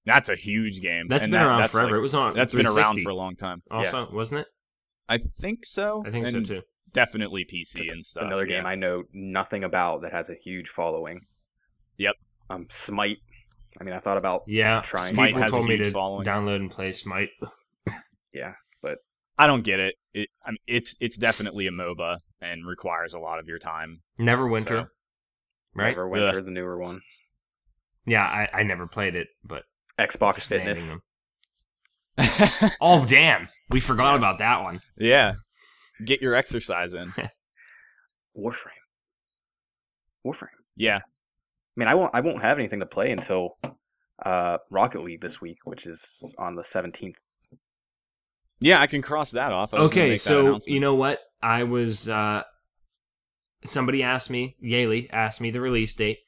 That's 0.05 0.29
a 0.29 0.35
huge 0.35 0.81
game. 0.81 1.07
That's 1.07 1.23
and 1.23 1.31
been 1.31 1.39
that- 1.41 1.47
around 1.47 1.59
that's 1.61 1.71
forever. 1.73 1.91
like- 1.91 1.97
it 1.97 2.01
was 2.01 2.13
on. 2.13 2.33
that's 2.35 2.53
been 2.53 2.67
around 2.67 3.01
for 3.01 3.09
a 3.09 3.15
long 3.15 3.35
time. 3.35 3.63
Also, 3.71 4.07
wasn't 4.11 4.41
it? 4.41 4.47
I 5.09 5.17
think 5.17 5.65
so. 5.65 6.03
I 6.05 6.11
think 6.11 6.27
so 6.27 6.41
too. 6.41 6.61
Definitely 6.95 7.45
PC 7.45 7.75
Just 7.77 7.91
and 7.91 8.05
stuff. 8.05 8.23
Another 8.23 8.47
yeah. 8.47 8.57
game 8.57 8.65
I 8.65 8.73
know 8.75 9.03
nothing 9.13 9.63
about 9.63 10.01
that 10.01 10.11
has 10.13 10.29
a 10.29 10.35
huge 10.35 10.69
following. 10.69 11.21
Yep. 11.97 12.15
Um, 12.49 12.65
Smite. 12.69 13.17
I 13.79 13.83
mean, 13.83 13.93
I 13.93 13.99
thought 13.99 14.17
about 14.17 14.43
Yeah, 14.47 14.81
Trying. 14.83 15.13
Smite 15.13 15.27
People 15.29 15.41
has 15.43 15.53
a 15.53 15.57
told 15.57 15.67
me 15.67 15.75
huge 15.75 15.87
to 15.87 15.91
following. 15.93 16.25
download 16.25 16.55
and 16.57 16.71
play 16.71 16.91
Smite. 16.93 17.29
Yeah, 18.33 18.53
but 18.81 18.99
I 19.37 19.47
don't 19.47 19.63
get 19.63 19.79
it. 19.79 19.95
It 20.13 20.29
I 20.45 20.51
mean, 20.51 20.57
it's 20.67 20.97
it's 20.99 21.17
definitely 21.17 21.67
a 21.67 21.71
MOBA 21.71 22.19
and 22.41 22.65
requires 22.65 23.13
a 23.13 23.19
lot 23.19 23.39
of 23.39 23.47
your 23.47 23.59
time. 23.59 24.01
Neverwinter, 24.19 24.67
So- 24.67 24.87
right? 25.75 25.95
Neverwinter, 25.95 26.43
the 26.45 26.51
newer 26.51 26.79
one. 26.79 27.01
Yeah, 28.05 28.23
I, 28.23 28.49
I 28.59 28.63
never 28.63 28.87
played 28.87 29.15
it, 29.15 29.27
but 29.43 29.63
Xbox 29.99 30.35
just 30.35 30.47
Fitness. 30.47 30.85
them. 30.87 31.01
Oh 32.81 33.05
damn, 33.05 33.47
we 33.69 33.79
forgot 33.79 34.11
Yeah. 34.11 34.17
about 34.17 34.37
that 34.39 34.63
one. 34.63 34.79
yeah. 34.97 35.33
Get 36.03 36.21
your 36.21 36.35
exercise 36.35 36.93
in. 36.93 37.09
Warframe. 38.37 38.81
Warframe. 40.25 40.47
Yeah. 40.75 40.97
I 40.97 41.01
mean, 41.77 41.87
I 41.87 41.95
won't. 41.95 42.11
I 42.13 42.21
won't 42.21 42.41
have 42.41 42.57
anything 42.57 42.79
to 42.79 42.85
play 42.85 43.11
until 43.11 43.57
uh, 44.25 44.57
Rocket 44.69 45.01
League 45.01 45.21
this 45.21 45.39
week, 45.41 45.57
which 45.65 45.85
is 45.85 46.33
on 46.37 46.55
the 46.55 46.63
seventeenth. 46.63 47.17
Yeah, 48.59 48.79
I 48.79 48.87
can 48.87 49.01
cross 49.01 49.31
that 49.31 49.51
off. 49.51 49.73
I 49.73 49.81
was 49.81 49.91
gonna 49.91 50.01
Okay, 50.01 50.09
make 50.11 50.21
that 50.23 50.29
so 50.29 50.59
you 50.65 50.79
know 50.79 50.95
what? 50.95 51.19
I 51.41 51.63
was 51.63 52.07
uh 52.09 52.43
somebody 53.65 54.03
asked 54.03 54.29
me, 54.29 54.55
Yaley 54.63 55.09
asked 55.11 55.41
me 55.41 55.51
the 55.51 55.59
release 55.61 55.93
date, 55.93 56.19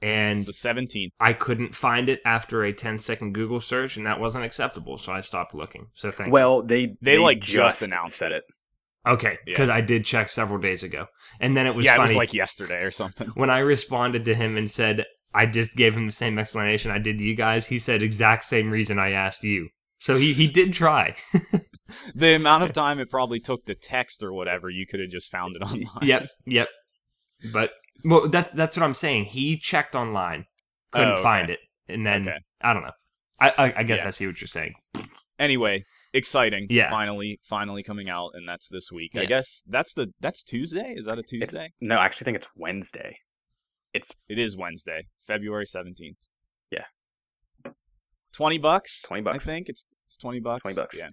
and 0.00 0.38
it's 0.38 0.46
the 0.46 0.52
17th. 0.68 1.10
I 1.20 1.32
couldn't 1.32 1.74
find 1.74 2.08
it 2.08 2.20
after 2.24 2.62
a 2.62 2.72
10 2.72 2.98
second 3.00 3.32
Google 3.32 3.60
search, 3.60 3.96
and 3.96 4.06
that 4.06 4.20
wasn't 4.20 4.44
acceptable, 4.44 4.98
so 4.98 5.12
I 5.12 5.20
stopped 5.20 5.54
looking. 5.54 5.88
So 5.94 6.08
thank 6.10 6.32
Well, 6.32 6.62
they 6.62 6.96
They, 7.00 7.18
like, 7.18 7.40
just 7.40 7.82
announced 7.82 8.16
said 8.16 8.32
it. 8.32 8.44
Okay, 9.06 9.32
Yeah. 9.46 9.52
because 9.54 9.68
I 9.70 9.80
did 9.80 10.04
check 10.04 10.28
several 10.28 10.58
days 10.58 10.82
ago, 10.82 11.06
and 11.40 11.56
then 11.56 11.66
it 11.66 11.74
was 11.74 11.86
yeah, 11.86 11.96
funny 11.96 12.04
it 12.06 12.08
was 12.10 12.16
like 12.16 12.34
yesterday 12.34 12.82
or 12.82 12.90
something. 12.90 13.28
when 13.34 13.48
I 13.50 13.60
responded 13.60 14.24
to 14.26 14.34
him 14.34 14.56
and 14.56 14.70
said 14.70 15.04
I 15.34 15.46
just 15.46 15.76
gave 15.76 15.96
him 15.96 16.06
the 16.06 16.12
same 16.12 16.38
explanation 16.38 16.90
I 16.90 16.98
did 16.98 17.18
to 17.18 17.24
you 17.24 17.34
guys. 17.34 17.66
He 17.68 17.78
said 17.78 18.02
exact 18.02 18.44
same 18.44 18.70
reason 18.70 18.98
I 18.98 19.10
asked 19.12 19.44
you. 19.44 19.68
So 19.98 20.16
he 20.16 20.32
he 20.32 20.48
did 20.48 20.72
try. 20.72 21.16
the 22.14 22.34
amount 22.36 22.64
of 22.64 22.72
time 22.72 22.98
it 22.98 23.10
probably 23.10 23.40
took 23.40 23.64
to 23.66 23.74
text 23.74 24.22
or 24.22 24.32
whatever, 24.32 24.68
you 24.70 24.86
could 24.86 25.00
have 25.00 25.10
just 25.10 25.30
found 25.30 25.56
it 25.56 25.62
online. 25.62 25.86
yep, 26.02 26.26
yep. 26.44 26.68
But 27.52 27.70
well, 28.04 28.28
that's 28.28 28.52
that's 28.52 28.76
what 28.76 28.82
I'm 28.84 28.94
saying. 28.94 29.24
He 29.26 29.56
checked 29.56 29.94
online, 29.94 30.44
couldn't 30.92 31.08
Oh, 31.08 31.12
okay. 31.14 31.22
find 31.22 31.50
it, 31.50 31.60
and 31.88 32.06
then 32.06 32.22
Okay. 32.28 32.38
I 32.60 32.72
don't 32.74 32.82
know. 32.82 32.92
I 33.40 33.48
I, 33.56 33.74
I 33.78 33.82
guess 33.84 33.98
Yeah. 33.98 34.08
I 34.08 34.10
see 34.10 34.26
what 34.26 34.40
you're 34.40 34.48
saying. 34.48 34.74
Anyway, 35.38 35.84
exciting. 36.12 36.66
Yeah. 36.70 36.90
Finally, 36.90 37.40
finally 37.42 37.82
coming 37.82 38.08
out, 38.08 38.30
and 38.34 38.48
that's 38.48 38.68
this 38.68 38.90
week. 38.92 39.16
I 39.16 39.24
guess 39.24 39.64
that's 39.68 39.94
the 39.94 40.12
that's 40.20 40.42
Tuesday. 40.42 40.94
Is 40.96 41.06
that 41.06 41.16
a 41.18 41.20
It's, 41.20 41.30
Tuesday? 41.30 41.72
no, 41.80 41.96
I 41.96 42.04
actually 42.04 42.24
think 42.26 42.36
it's 42.36 42.48
Wednesday. 42.56 43.18
It's 43.94 44.10
It 44.28 44.38
is 44.38 44.56
Wednesday, 44.56 45.02
February 45.20 45.66
seventeenth. 45.66 46.18
Yeah. 46.70 46.84
Twenty 48.34 48.58
bucks. 48.58 49.02
20 49.02 49.22
bucks. 49.22 49.36
I 49.36 49.38
think 49.38 49.68
it's 49.68 49.84
it's 50.06 50.16
twenty 50.16 50.40
bucks. 50.40 50.62
20 50.62 50.76
bucks. 50.76 50.96
Yeah. 50.96 51.08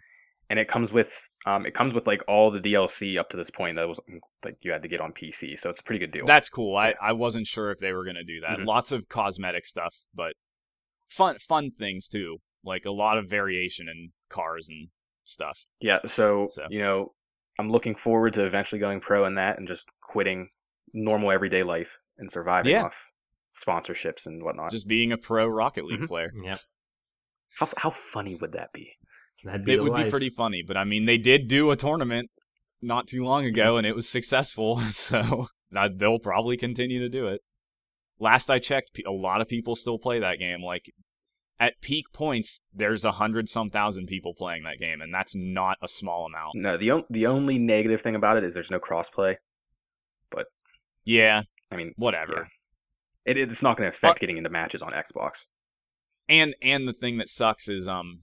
and 0.49 0.59
it 0.59 0.67
comes 0.67 0.91
with 0.93 1.19
um, 1.47 1.65
it 1.65 1.73
comes 1.73 1.93
with 1.93 2.05
like 2.07 2.21
all 2.27 2.51
the 2.51 2.59
DLC 2.59 3.17
up 3.17 3.29
to 3.29 3.37
this 3.37 3.49
point 3.49 3.77
that 3.77 3.87
was 3.87 3.99
like 4.43 4.57
you 4.61 4.71
had 4.71 4.81
to 4.83 4.87
get 4.87 5.01
on 5.01 5.11
PC, 5.11 5.57
so 5.57 5.69
it's 5.69 5.79
a 5.79 5.83
pretty 5.83 5.99
good 5.99 6.11
deal. 6.11 6.25
That's 6.25 6.49
cool. 6.49 6.75
I, 6.75 6.93
I 7.01 7.13
wasn't 7.13 7.47
sure 7.47 7.71
if 7.71 7.79
they 7.79 7.93
were 7.93 8.05
gonna 8.05 8.23
do 8.23 8.41
that. 8.41 8.59
Mhm. 8.59 8.65
Lots 8.65 8.91
of 8.91 9.07
cosmetic 9.09 9.65
stuff, 9.65 9.95
but 10.13 10.33
fun 11.07 11.37
fun 11.39 11.71
things 11.71 12.07
too. 12.07 12.37
Like 12.65 12.85
a 12.85 12.91
lot 12.91 13.17
of 13.17 13.29
variation 13.29 13.87
in 13.87 14.11
cars 14.29 14.67
and 14.69 14.89
stuff. 15.23 15.65
yeah, 15.79 15.99
so, 16.05 16.47
So. 16.51 16.65
you 16.69 16.79
know, 16.79 17.13
I'm 17.59 17.69
looking 17.71 17.95
forward 17.95 18.33
to 18.33 18.45
eventually 18.45 18.79
going 18.79 18.99
pro 18.99 19.25
in 19.25 19.35
that 19.35 19.57
and 19.57 19.67
just 19.67 19.87
quitting 20.01 20.49
normal 20.93 21.31
everyday 21.31 21.63
life 21.63 21.97
and 22.17 22.29
surviving 22.31 22.71
Yeah. 22.73 22.83
off 22.85 23.11
sponsorships 23.55 24.25
and 24.25 24.43
whatnot. 24.43 24.71
Just 24.71 24.87
being 24.87 25.11
a 25.11 25.17
pro 25.17 25.47
Rocket 25.47 25.85
League 25.85 26.01
Mhm. 26.01 26.07
player. 26.07 26.31
Yep, 26.43 26.59
how 27.59 27.69
how 27.77 27.89
funny 27.89 28.35
would 28.35 28.51
that 28.53 28.71
be? 28.73 28.93
that'd 29.43 29.63
be 29.63 29.73
It 29.73 29.77
the 29.77 29.83
would 29.83 29.95
be 29.95 30.09
pretty 30.09 30.29
funny, 30.29 30.63
but 30.63 30.75
I 30.75 30.83
mean, 30.85 31.03
they 31.05 31.17
did 31.19 31.47
do 31.47 31.69
a 31.71 31.75
tournament 31.75 32.31
not 32.81 33.07
too 33.07 33.23
long 33.23 33.45
ago, 33.45 33.77
and 33.77 33.85
it 33.85 33.95
was 33.95 34.07
successful. 34.09 34.77
So 34.91 35.47
they'll 35.71 36.19
probably 36.19 36.57
continue 36.57 36.99
to 36.99 37.09
do 37.09 37.27
it. 37.27 37.41
Last 38.19 38.49
I 38.49 38.59
checked, 38.59 38.99
a 39.05 39.11
lot 39.11 39.41
of 39.41 39.47
people 39.47 39.75
still 39.75 39.99
play 39.99 40.19
that 40.19 40.39
game. 40.39 40.61
Like 40.63 40.91
at 41.59 41.81
peak 41.81 42.11
points, 42.13 42.61
there's 42.73 43.05
a 43.05 43.13
hundred 43.13 43.47
some 43.49 43.69
thousand 43.69 44.07
people 44.07 44.33
playing 44.33 44.63
that 44.63 44.79
game, 44.79 45.01
and 45.01 45.13
that's 45.13 45.33
not 45.35 45.77
a 45.81 45.87
small 45.87 46.25
amount. 46.25 46.55
No, 46.55 46.77
the 46.77 46.91
on- 46.91 47.05
the 47.09 47.27
only 47.27 47.57
negative 47.57 48.01
thing 48.01 48.15
about 48.15 48.37
it 48.37 48.43
is 48.43 48.53
there's 48.53 48.71
no 48.71 48.79
crossplay. 48.79 49.35
But 50.29 50.47
yeah, 51.03 51.43
I 51.71 51.75
mean, 51.75 51.93
whatever. 51.95 52.49
it, 53.25 53.37
it's 53.37 53.61
not 53.61 53.77
going 53.77 53.89
to 53.89 53.95
affect 53.95 54.19
getting 54.19 54.37
into 54.37 54.49
matches 54.49 54.81
on 54.81 54.91
Xbox. 54.91 55.45
And 56.27 56.55
and 56.61 56.87
the 56.87 56.93
thing 56.93 57.17
that 57.17 57.29
sucks 57.29 57.69
is 57.69 57.87
um 57.87 58.19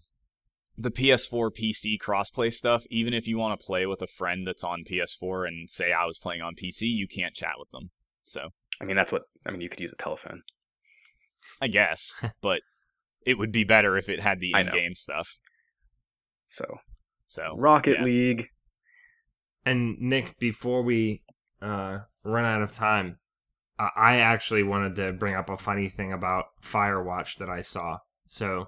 the 0.76 0.90
PS4 0.90 1.50
PC 1.50 1.98
crossplay 1.98 2.52
stuff. 2.52 2.84
Even 2.90 3.14
if 3.14 3.26
you 3.26 3.38
want 3.38 3.58
to 3.58 3.64
play 3.64 3.86
with 3.86 4.02
a 4.02 4.06
friend 4.06 4.46
that's 4.46 4.64
on 4.64 4.84
PS4 4.84 5.46
and 5.46 5.70
say 5.70 5.92
I 5.92 6.04
was 6.04 6.18
playing 6.18 6.42
on 6.42 6.54
PC, 6.54 6.82
you 6.82 7.06
can't 7.06 7.34
chat 7.34 7.54
with 7.58 7.70
them. 7.70 7.90
So 8.24 8.48
I 8.80 8.84
mean, 8.84 8.96
that's 8.96 9.12
what 9.12 9.22
I 9.46 9.50
mean. 9.52 9.60
You 9.60 9.68
could 9.68 9.80
use 9.80 9.92
a 9.92 10.02
telephone. 10.02 10.42
I 11.60 11.68
guess, 11.68 12.20
but 12.42 12.60
it 13.26 13.38
would 13.38 13.52
be 13.52 13.64
better 13.64 13.96
if 13.96 14.08
it 14.08 14.20
had 14.20 14.40
the 14.40 14.52
in-game 14.56 14.94
stuff. 14.94 15.38
So 16.46 16.64
So 17.26 17.54
Rocket 17.56 17.98
yeah. 17.98 18.04
League. 18.04 18.48
And 19.64 19.96
Nick, 20.00 20.38
before 20.38 20.82
we 20.82 21.22
uh, 21.60 22.00
run 22.24 22.44
out 22.44 22.62
of 22.62 22.72
time, 22.72 23.18
uh, 23.78 23.88
I 23.96 24.16
actually 24.16 24.64
wanted 24.64 24.96
to 24.96 25.12
bring 25.12 25.34
up 25.34 25.48
a 25.50 25.56
funny 25.56 25.88
thing 25.88 26.12
about 26.12 26.46
Firewatch 26.62 27.36
that 27.38 27.48
I 27.48 27.60
saw. 27.62 27.98
So 28.26 28.66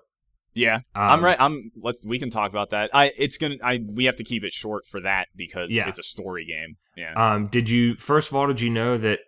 yeah, 0.55 0.77
um, 0.77 0.83
I'm 0.95 1.25
right. 1.25 1.37
I'm 1.41 1.73
let's 1.77 2.05
we 2.07 2.19
can 2.21 2.31
talk 2.31 2.51
about 2.51 2.71
that. 2.71 2.91
I 2.95 3.11
it's 3.19 3.39
gonna 3.39 3.57
I 3.63 3.81
we 3.85 4.05
have 4.05 4.17
to 4.17 4.25
keep 4.25 4.45
it 4.45 4.53
short 4.53 4.87
for 4.87 5.01
that 5.01 5.27
because 5.35 5.71
Yeah. 5.71 5.89
it's 5.89 5.99
a 5.99 6.05
story 6.05 6.45
game. 6.45 6.77
Yeah. 6.97 7.13
Um, 7.17 7.49
did 7.49 7.69
you 7.69 7.97
first 7.97 8.31
of 8.31 8.37
all 8.37 8.47
did 8.47 8.61
you 8.61 8.71
know 8.71 8.97
that 8.99 9.19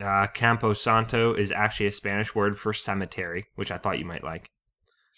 uh, 0.00 0.28
Campo 0.28 0.74
Santo 0.74 1.34
is 1.34 1.50
actually 1.50 1.86
a 1.86 1.92
Spanish 1.92 2.32
word 2.32 2.56
for 2.56 2.72
cemetery, 2.72 3.46
which 3.56 3.72
I 3.72 3.78
thought 3.78 3.98
you 3.98 4.04
might 4.04 4.22
like. 4.22 4.48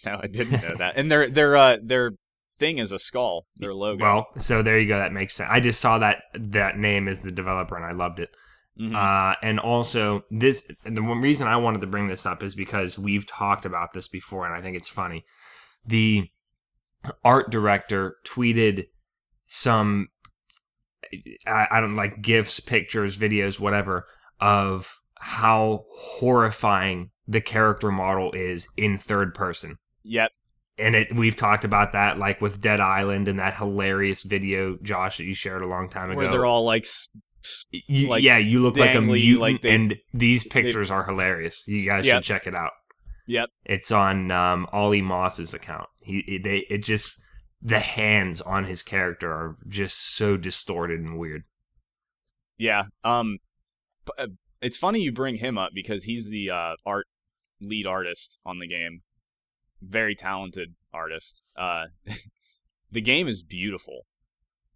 no, 0.07 0.20
I 0.22 0.26
didn't 0.26 0.62
know 0.62 0.74
that. 0.76 0.96
And 0.96 1.11
their 1.11 1.28
their 1.28 1.57
uh 1.57 1.76
their 1.82 2.12
thing 2.59 2.78
is 2.78 2.92
a 2.92 2.98
skull. 2.98 3.46
Their 3.57 3.74
logo. 3.74 4.05
Well, 4.05 4.26
so 4.38 4.62
there 4.62 4.78
you 4.78 4.86
go. 4.88 4.98
That 4.98 5.12
makes 5.12 5.34
sense. 5.34 5.48
I 5.51 5.61
just 5.61 5.80
saw 5.80 5.98
that 5.98 6.22
that 6.34 6.78
name 6.78 7.09
is 7.09 7.20
the 7.20 7.32
developer 7.32 7.76
and 7.76 7.84
I 7.84 7.92
loved 7.92 8.20
it. 8.20 8.30
Mhm. 8.80 8.94
Uh, 8.94 9.34
and 9.42 9.59
also 9.59 10.24
this 10.30 10.66
the 10.84 11.03
one 11.03 11.20
reason 11.20 11.46
I 11.46 11.57
wanted 11.57 11.80
to 11.80 11.86
bring 11.86 12.09
this 12.09 12.24
up 12.26 12.42
is 12.42 12.55
because 12.55 12.98
we've 12.98 13.26
talked 13.26 13.64
about 13.64 13.92
this 13.92 14.09
before 14.09 14.46
and 14.46 14.55
I 14.55 14.62
think 14.62 14.76
it's 14.76 14.88
funny. 14.88 15.24
The 15.84 16.28
art 17.24 17.51
director 17.51 18.16
tweeted 18.26 18.86
some 19.48 20.09
I, 21.46 21.66
I 21.70 21.80
don't 21.80 21.96
like 21.96 22.22
gifs, 22.22 22.61
pictures, 22.61 23.18
videos, 23.18 23.59
whatever 23.59 24.07
of 24.40 25.01
how 25.18 25.84
horrifying 25.96 27.11
the 27.26 27.40
character 27.40 27.90
model 27.90 28.32
is 28.32 28.68
in 28.76 28.98
third 28.98 29.34
person. 29.34 29.76
Yep. 30.03 30.32
And 30.78 30.94
it 30.94 31.14
we've 31.14 31.36
talked 31.36 31.64
about 31.64 31.92
that 31.92 32.18
like 32.18 32.40
with 32.40 32.61
Dead 32.61 32.80
Island 32.80 33.28
and 33.28 33.38
that 33.38 33.55
hilarious 33.57 34.22
video 34.22 34.78
Josh 34.82 35.18
that 35.18 35.24
you 35.24 35.34
shared 35.34 35.62
a 35.62 35.66
long 35.66 35.88
time 35.88 36.11
ago. 36.11 36.18
Where 36.18 36.28
they're 36.30 36.46
all 36.46 36.64
like 36.64 36.84
s- 36.84 37.09
s- 37.44 37.66
You- 37.86 38.09
like, 38.09 38.22
yeah, 38.22 38.38
you 38.38 38.61
look 38.62 38.76
like 38.78 38.94
a 38.94 39.01
mutant, 39.01 39.40
like 39.40 39.62
they- 39.62 39.74
and 39.74 39.98
these 40.14 40.42
pictures 40.46 40.90
are 40.90 41.05
hilarious. 41.05 41.66
You 41.68 41.84
guys 41.86 42.07
Yep. 42.07 42.16
should 42.16 42.24
check 42.24 42.46
it 42.46 42.55
out. 42.55 42.72
Yep. 43.26 43.51
It's 43.66 43.90
on 43.92 44.30
um, 44.30 44.66
Olly 44.72 45.03
Moss's 45.03 45.53
account. 45.55 45.88
He 46.01 46.40
they 46.42 46.66
it 46.70 46.78
just 46.78 47.20
the 47.62 47.80
hands 47.80 48.40
on 48.40 48.64
his 48.64 48.80
character 48.82 49.30
are 49.30 49.57
just 49.68 49.98
so 50.16 50.38
distorted 50.38 51.01
and 51.01 51.18
weird. 51.18 51.44
Yeah. 52.57 52.84
Um, 53.05 53.38
uh, 54.18 54.28
it's 54.62 54.76
funny 54.78 55.01
you 55.03 55.12
bring 55.12 55.36
him 55.36 55.59
up 55.59 55.72
because 55.74 56.05
he's 56.05 56.28
the 56.30 56.51
uh, 56.51 56.76
art 56.86 57.07
lead 57.61 57.86
artist 57.86 58.38
on 58.46 58.59
the 58.61 58.66
game. 58.66 59.03
Very 59.83 60.14
talented 60.14 60.74
artist. 60.93 61.43
Uh, 61.57 61.87
the 62.93 63.01
game 63.01 63.28
is 63.28 63.43
beautiful. 63.43 64.03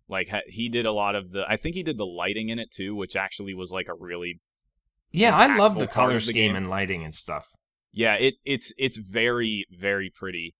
Like 0.08 0.30
he 0.48 0.68
did 0.68 0.86
a 0.86 0.92
lot 0.92 1.14
of 1.14 1.32
the. 1.32 1.44
I 1.48 1.56
think 1.56 1.74
he 1.74 1.82
did 1.82 1.96
the 1.98 2.06
lighting 2.06 2.48
in 2.50 2.58
it 2.58 2.70
too, 2.70 2.94
which 2.94 3.16
actually 3.16 3.54
was 3.54 3.72
like 3.72 3.88
a 3.88 3.94
really 3.94 4.40
Yeah, 5.10 5.34
I 5.36 5.56
love 5.56 5.78
the 5.78 5.86
color 5.86 6.14
the 6.14 6.20
scheme 6.20 6.34
game. 6.34 6.56
and 6.56 6.68
lighting 6.68 7.02
and 7.04 7.14
stuff. 7.14 7.48
yeah. 7.92 8.14
It 8.14 8.34
it's 8.44 8.72
it's 8.76 8.98
very 8.98 9.64
very 9.70 10.10
pretty. 10.14 10.54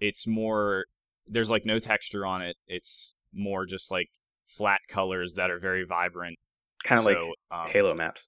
It's 0.00 0.26
more 0.26 0.86
there's 1.26 1.50
like 1.50 1.64
no 1.64 1.78
texture 1.78 2.26
on 2.26 2.42
it. 2.42 2.56
It's 2.66 3.14
more 3.32 3.64
just 3.64 3.90
like 3.92 4.08
flat 4.46 4.80
colors 4.88 5.34
that 5.34 5.50
are 5.50 5.60
very 5.60 5.84
vibrant. 5.84 6.38
Kind 6.82 6.98
of 6.98 7.04
So, 7.04 7.10
like 7.12 7.22
um, 7.52 7.68
Halo 7.70 7.94
maps. 7.94 8.26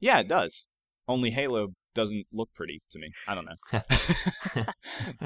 Yeah, 0.00 0.18
it 0.18 0.28
does. 0.28 0.68
Only 1.08 1.30
Halo 1.30 1.68
doesn't 1.94 2.26
look 2.32 2.52
pretty 2.54 2.82
to 2.90 2.98
me. 2.98 3.12
I 3.26 3.34
don't 3.34 3.46
know. 3.46 4.64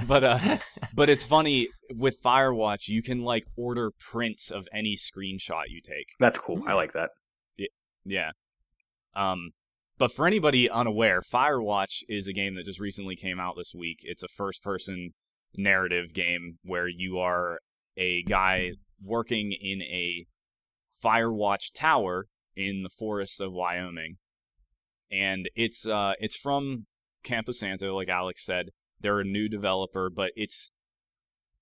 but 0.07 0.25
uh 0.25 0.59
but 0.95 1.09
it's 1.09 1.25
funny 1.25 1.69
with 1.91 2.23
Firewatch 2.23 2.89
you 2.89 3.03
can 3.03 3.23
like 3.23 3.45
order 3.57 3.91
prints 3.91 4.51
of 4.51 4.67
any 4.73 4.97
screenshot 4.97 5.65
you 5.69 5.81
take. 5.81 6.09
That's 6.19 6.39
cool. 6.39 6.63
I 6.67 6.75
like 6.75 6.93
that. 6.93 7.11
Yeah. 8.05 8.31
Um 9.15 9.51
but 9.99 10.13
for 10.13 10.27
anybody 10.27 10.69
unaware, 10.69 11.23
Firewatch 11.23 12.03
is 12.09 12.29
a 12.29 12.33
game 12.33 12.55
that 12.57 12.67
just 12.67 12.81
recently 12.81 13.17
came 13.17 13.41
out 13.41 13.57
this 13.57 13.75
week. 13.75 14.01
It's 14.03 14.23
a 14.23 14.29
first 14.29 14.63
person 14.63 15.15
narrative 15.57 16.13
game 16.13 16.59
where 16.63 16.89
you 16.89 17.19
are 17.19 17.61
a 17.97 18.23
guy 18.25 18.73
working 19.03 19.53
in 19.53 19.81
a 19.83 20.27
Firewatch 21.03 21.73
tower 21.75 22.27
in 22.55 22.83
the 22.83 22.89
forests 22.89 23.41
of 23.41 23.53
Wyoming. 23.53 24.17
And 25.11 25.49
it's 25.55 25.87
uh 25.87 26.15
it's 26.21 26.37
from 26.37 26.87
Campo 27.23 27.53
Santo, 27.53 27.95
like 27.95 28.09
Alex 28.09 28.45
said. 28.45 28.71
They're 29.01 29.21
a 29.21 29.25
new 29.25 29.49
developer, 29.49 30.11
but 30.11 30.33
it's 30.37 30.73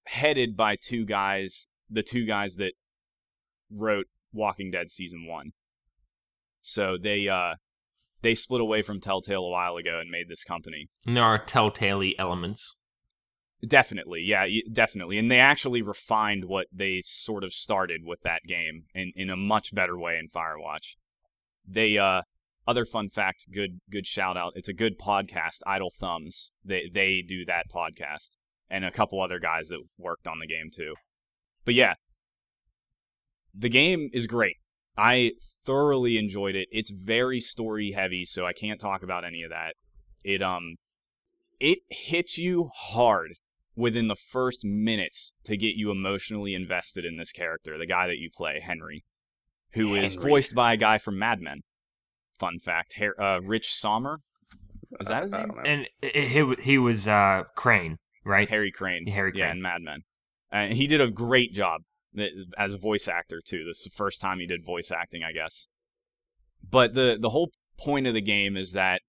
headed 0.06 0.56
by 0.56 0.76
two 0.76 1.04
guys, 1.04 1.68
the 1.90 2.02
two 2.02 2.24
guys 2.26 2.56
that 2.56 2.74
wrote 3.70 4.06
Walking 4.32 4.70
Dead 4.70 4.90
season 4.90 5.26
1. 5.26 5.52
So 6.62 6.96
they 7.00 7.28
uh 7.28 7.54
they 8.22 8.34
split 8.34 8.62
away 8.62 8.80
from 8.82 9.00
Telltale 9.00 9.44
a 9.44 9.50
while 9.50 9.76
ago 9.76 9.98
and 10.00 10.10
made 10.10 10.28
this 10.28 10.44
company. 10.44 10.88
And 11.06 11.16
there 11.16 11.24
are 11.24 11.38
telltale 11.38 12.12
elements. 12.18 12.78
Definitely, 13.66 14.22
yeah, 14.22 14.46
definitely. 14.72 15.18
And 15.18 15.30
they 15.30 15.40
actually 15.40 15.82
refined 15.82 16.46
what 16.46 16.66
they 16.72 17.02
sort 17.02 17.44
of 17.44 17.52
started 17.52 18.02
with 18.04 18.22
that 18.22 18.42
game 18.46 18.84
in, 18.94 19.12
in 19.14 19.30
a 19.30 19.36
much 19.36 19.74
better 19.74 19.98
way 19.98 20.18
in 20.18 20.28
Firewatch. 20.28 20.96
They 21.66 21.98
uh 21.98 22.22
other 22.66 22.84
fun 22.84 23.08
fact, 23.08 23.46
good 23.52 23.80
good 23.90 24.06
shout 24.06 24.36
out. 24.36 24.52
It's 24.54 24.68
a 24.68 24.72
good 24.72 24.98
podcast, 24.98 25.60
Idle 25.66 25.90
Thumbs. 25.90 26.52
They 26.64 26.90
they 26.92 27.22
do 27.26 27.44
that 27.44 27.66
podcast. 27.74 28.36
And 28.70 28.84
a 28.84 28.90
couple 28.90 29.20
other 29.20 29.38
guys 29.38 29.68
that 29.68 29.80
worked 29.98 30.26
on 30.26 30.38
the 30.38 30.46
game 30.46 30.70
too. 30.74 30.94
But 31.64 31.74
yeah. 31.74 31.94
The 33.54 33.68
game 33.68 34.08
is 34.12 34.26
great. 34.26 34.56
I 34.96 35.32
thoroughly 35.64 36.18
enjoyed 36.18 36.54
it. 36.54 36.68
It's 36.72 36.90
very 36.90 37.40
story 37.40 37.92
heavy, 37.92 38.24
so 38.24 38.46
I 38.46 38.52
can't 38.52 38.80
talk 38.80 39.02
about 39.02 39.24
any 39.24 39.42
of 39.42 39.50
that. 39.50 39.74
It 40.24 40.42
um 40.42 40.76
it 41.60 41.80
hits 41.90 42.38
you 42.38 42.70
hard 42.74 43.34
within 43.76 44.08
the 44.08 44.16
first 44.16 44.64
minutes 44.64 45.32
to 45.44 45.56
get 45.56 45.74
you 45.74 45.90
emotionally 45.90 46.54
invested 46.54 47.04
in 47.04 47.16
this 47.16 47.32
character, 47.32 47.76
the 47.76 47.86
guy 47.86 48.06
that 48.06 48.18
you 48.18 48.30
play, 48.34 48.60
Henry, 48.60 49.04
who 49.72 49.94
is 49.94 50.14
Henry. 50.14 50.30
voiced 50.30 50.54
by 50.54 50.72
a 50.72 50.76
guy 50.76 50.98
from 50.98 51.18
Mad 51.18 51.40
Men. 51.40 51.62
Fun 52.38 52.58
fact, 52.58 52.94
Her- 52.98 53.20
uh, 53.20 53.40
Rich 53.40 53.72
Sommer. 53.72 54.20
Is 55.00 55.08
that 55.08 55.22
his 55.22 55.32
name? 55.32 55.52
And 55.64 55.88
he 56.02 56.54
he 56.62 56.78
was 56.78 57.08
uh, 57.08 57.44
Crane, 57.56 57.98
right? 58.24 58.48
Harry 58.48 58.70
Crane. 58.70 59.06
Harry 59.06 59.32
Yeah, 59.34 59.46
Crane. 59.46 59.56
in 59.56 59.62
Mad 59.62 59.82
Men. 59.82 60.02
And 60.52 60.74
he 60.74 60.86
did 60.86 61.00
a 61.00 61.10
great 61.10 61.52
job 61.52 61.82
as 62.56 62.74
a 62.74 62.78
voice 62.78 63.08
actor 63.08 63.40
too. 63.44 63.64
This 63.64 63.78
is 63.78 63.84
the 63.84 63.90
first 63.96 64.20
time 64.20 64.38
he 64.38 64.46
did 64.46 64.64
voice 64.64 64.92
acting, 64.92 65.22
I 65.24 65.32
guess. 65.32 65.66
But 66.68 66.94
the 66.94 67.18
the 67.20 67.30
whole 67.30 67.50
point 67.78 68.06
of 68.06 68.14
the 68.14 68.20
game 68.20 68.56
is 68.56 68.72
that 68.72 69.02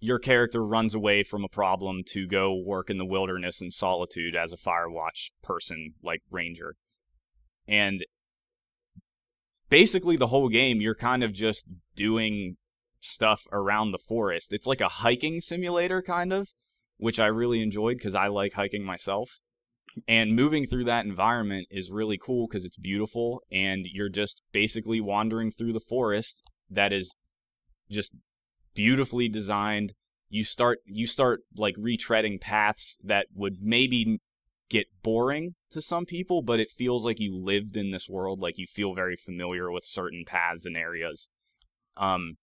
your 0.00 0.18
character 0.18 0.64
runs 0.64 0.94
away 0.94 1.22
from 1.22 1.44
a 1.44 1.48
problem 1.48 2.02
to 2.08 2.26
go 2.26 2.52
work 2.56 2.90
in 2.90 2.98
the 2.98 3.04
wilderness 3.06 3.60
and 3.60 3.72
solitude 3.72 4.34
as 4.34 4.52
a 4.52 4.56
Firewatch 4.56 5.30
person, 5.44 5.94
like 6.02 6.22
Ranger. 6.28 6.74
And 7.68 8.04
basically, 9.68 10.16
the 10.16 10.26
whole 10.26 10.48
game, 10.48 10.80
you're 10.80 10.96
kind 10.96 11.22
of 11.22 11.32
just 11.32 11.66
doing 11.94 12.56
stuff 13.00 13.46
around 13.52 13.92
the 13.92 13.98
forest. 13.98 14.52
It's 14.52 14.66
like 14.66 14.80
a 14.80 14.88
hiking 14.88 15.40
simulator, 15.40 16.02
kind 16.02 16.32
of, 16.32 16.48
which 16.96 17.18
I 17.18 17.26
really 17.26 17.60
enjoyed 17.60 17.98
because 17.98 18.14
I 18.14 18.28
like 18.28 18.54
hiking 18.54 18.84
myself. 18.84 19.40
And 20.08 20.34
moving 20.34 20.66
through 20.66 20.84
that 20.84 21.04
environment 21.04 21.66
is 21.70 21.90
really 21.90 22.16
cool 22.16 22.46
because 22.46 22.64
it's 22.64 22.78
beautiful 22.78 23.42
and 23.50 23.86
you're 23.92 24.08
just 24.08 24.42
basically 24.52 25.00
wandering 25.00 25.50
through 25.50 25.74
the 25.74 25.80
forest 25.80 26.42
that 26.70 26.92
is 26.92 27.14
just 27.90 28.14
beautifully 28.74 29.28
designed. 29.28 29.92
You 30.30 30.44
start 30.44 30.78
you 30.86 31.06
start 31.06 31.40
like 31.56 31.76
retreading 31.76 32.40
paths 32.40 32.96
that 33.04 33.26
would 33.34 33.58
maybe 33.60 34.20
get 34.70 34.86
boring 35.02 35.56
to 35.70 35.82
some 35.82 36.06
people, 36.06 36.40
but 36.40 36.58
it 36.58 36.70
feels 36.70 37.04
like 37.04 37.20
you 37.20 37.36
lived 37.36 37.76
in 37.76 37.90
this 37.90 38.08
world, 38.08 38.40
like 38.40 38.56
you 38.56 38.66
feel 38.66 38.94
very 38.94 39.16
familiar 39.16 39.70
with 39.70 39.84
certain 39.84 40.24
paths 40.26 40.64
and 40.64 40.76
areas. 40.76 41.28
Um 41.96 42.36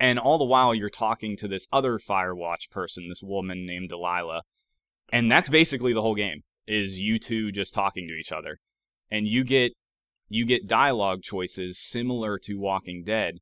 and 0.00 0.18
all 0.18 0.38
the 0.38 0.44
while 0.44 0.74
you're 0.74 0.90
talking 0.90 1.36
to 1.36 1.48
this 1.48 1.68
other 1.72 1.98
Firewatch 1.98 2.68
person, 2.70 3.08
this 3.08 3.22
woman 3.22 3.64
named 3.64 3.90
Delilah, 3.90 4.42
and 5.12 5.30
that's 5.30 5.48
basically 5.48 5.92
the 5.92 6.02
whole 6.02 6.16
game 6.16 6.42
is 6.66 6.98
you 6.98 7.18
two 7.18 7.52
just 7.52 7.74
talking 7.74 8.08
to 8.08 8.14
each 8.14 8.32
other. 8.32 8.58
And 9.10 9.28
you 9.28 9.44
get 9.44 9.72
you 10.28 10.46
get 10.46 10.66
dialogue 10.66 11.22
choices 11.22 11.78
similar 11.78 12.38
to 12.40 12.58
walking 12.58 13.04
dead 13.04 13.38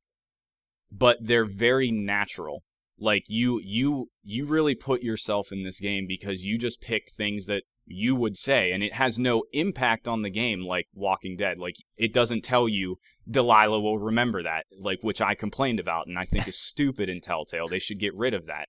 but 0.92 1.18
they're 1.20 1.46
very 1.46 1.90
natural. 1.90 2.62
Like 2.98 3.24
you 3.26 3.60
you 3.64 4.10
you 4.22 4.44
really 4.44 4.74
put 4.74 5.02
yourself 5.02 5.50
in 5.50 5.64
this 5.64 5.80
game 5.80 6.06
because 6.06 6.44
you 6.44 6.58
just 6.58 6.80
pick 6.80 7.10
things 7.10 7.46
that 7.46 7.64
you 7.84 8.14
would 8.14 8.36
say 8.36 8.70
and 8.70 8.82
it 8.82 8.94
has 8.94 9.18
no 9.18 9.44
impact 9.52 10.06
on 10.06 10.22
the 10.22 10.30
game 10.30 10.64
like 10.64 10.86
walking 10.94 11.36
dead 11.36 11.58
like 11.58 11.76
it 11.96 12.12
doesn't 12.12 12.42
tell 12.42 12.68
you 12.68 12.96
delilah 13.28 13.80
will 13.80 13.98
remember 13.98 14.42
that 14.42 14.64
like 14.80 15.00
which 15.02 15.20
i 15.20 15.34
complained 15.34 15.80
about 15.80 16.06
and 16.06 16.18
i 16.18 16.24
think 16.24 16.46
is 16.46 16.58
stupid 16.68 17.08
in 17.08 17.20
telltale 17.20 17.68
they 17.68 17.78
should 17.78 17.98
get 17.98 18.14
rid 18.14 18.34
of 18.34 18.46
that 18.46 18.68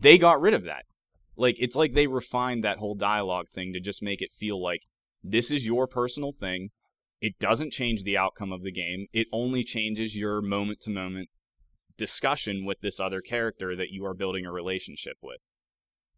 they 0.00 0.16
got 0.16 0.40
rid 0.40 0.54
of 0.54 0.64
that 0.64 0.84
like 1.36 1.56
it's 1.58 1.76
like 1.76 1.92
they 1.92 2.06
refined 2.06 2.64
that 2.64 2.78
whole 2.78 2.94
dialogue 2.94 3.48
thing 3.48 3.72
to 3.72 3.80
just 3.80 4.02
make 4.02 4.22
it 4.22 4.32
feel 4.32 4.62
like 4.62 4.84
this 5.22 5.50
is 5.50 5.66
your 5.66 5.86
personal 5.86 6.32
thing. 6.32 6.70
It 7.20 7.38
doesn't 7.38 7.72
change 7.72 8.02
the 8.02 8.18
outcome 8.18 8.52
of 8.52 8.62
the 8.62 8.72
game. 8.72 9.06
It 9.12 9.28
only 9.32 9.62
changes 9.62 10.16
your 10.16 10.42
moment 10.42 10.80
to 10.80 10.90
moment 10.90 11.28
discussion 11.96 12.64
with 12.64 12.80
this 12.80 12.98
other 12.98 13.20
character 13.20 13.76
that 13.76 13.90
you 13.90 14.04
are 14.04 14.14
building 14.14 14.44
a 14.44 14.52
relationship 14.52 15.18
with. 15.22 15.50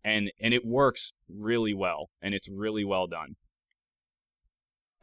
And 0.04 0.30
and 0.40 0.52
it 0.52 0.66
works 0.66 1.14
really 1.28 1.72
well 1.72 2.10
and 2.20 2.34
it's 2.34 2.48
really 2.48 2.84
well 2.84 3.06
done. 3.06 3.36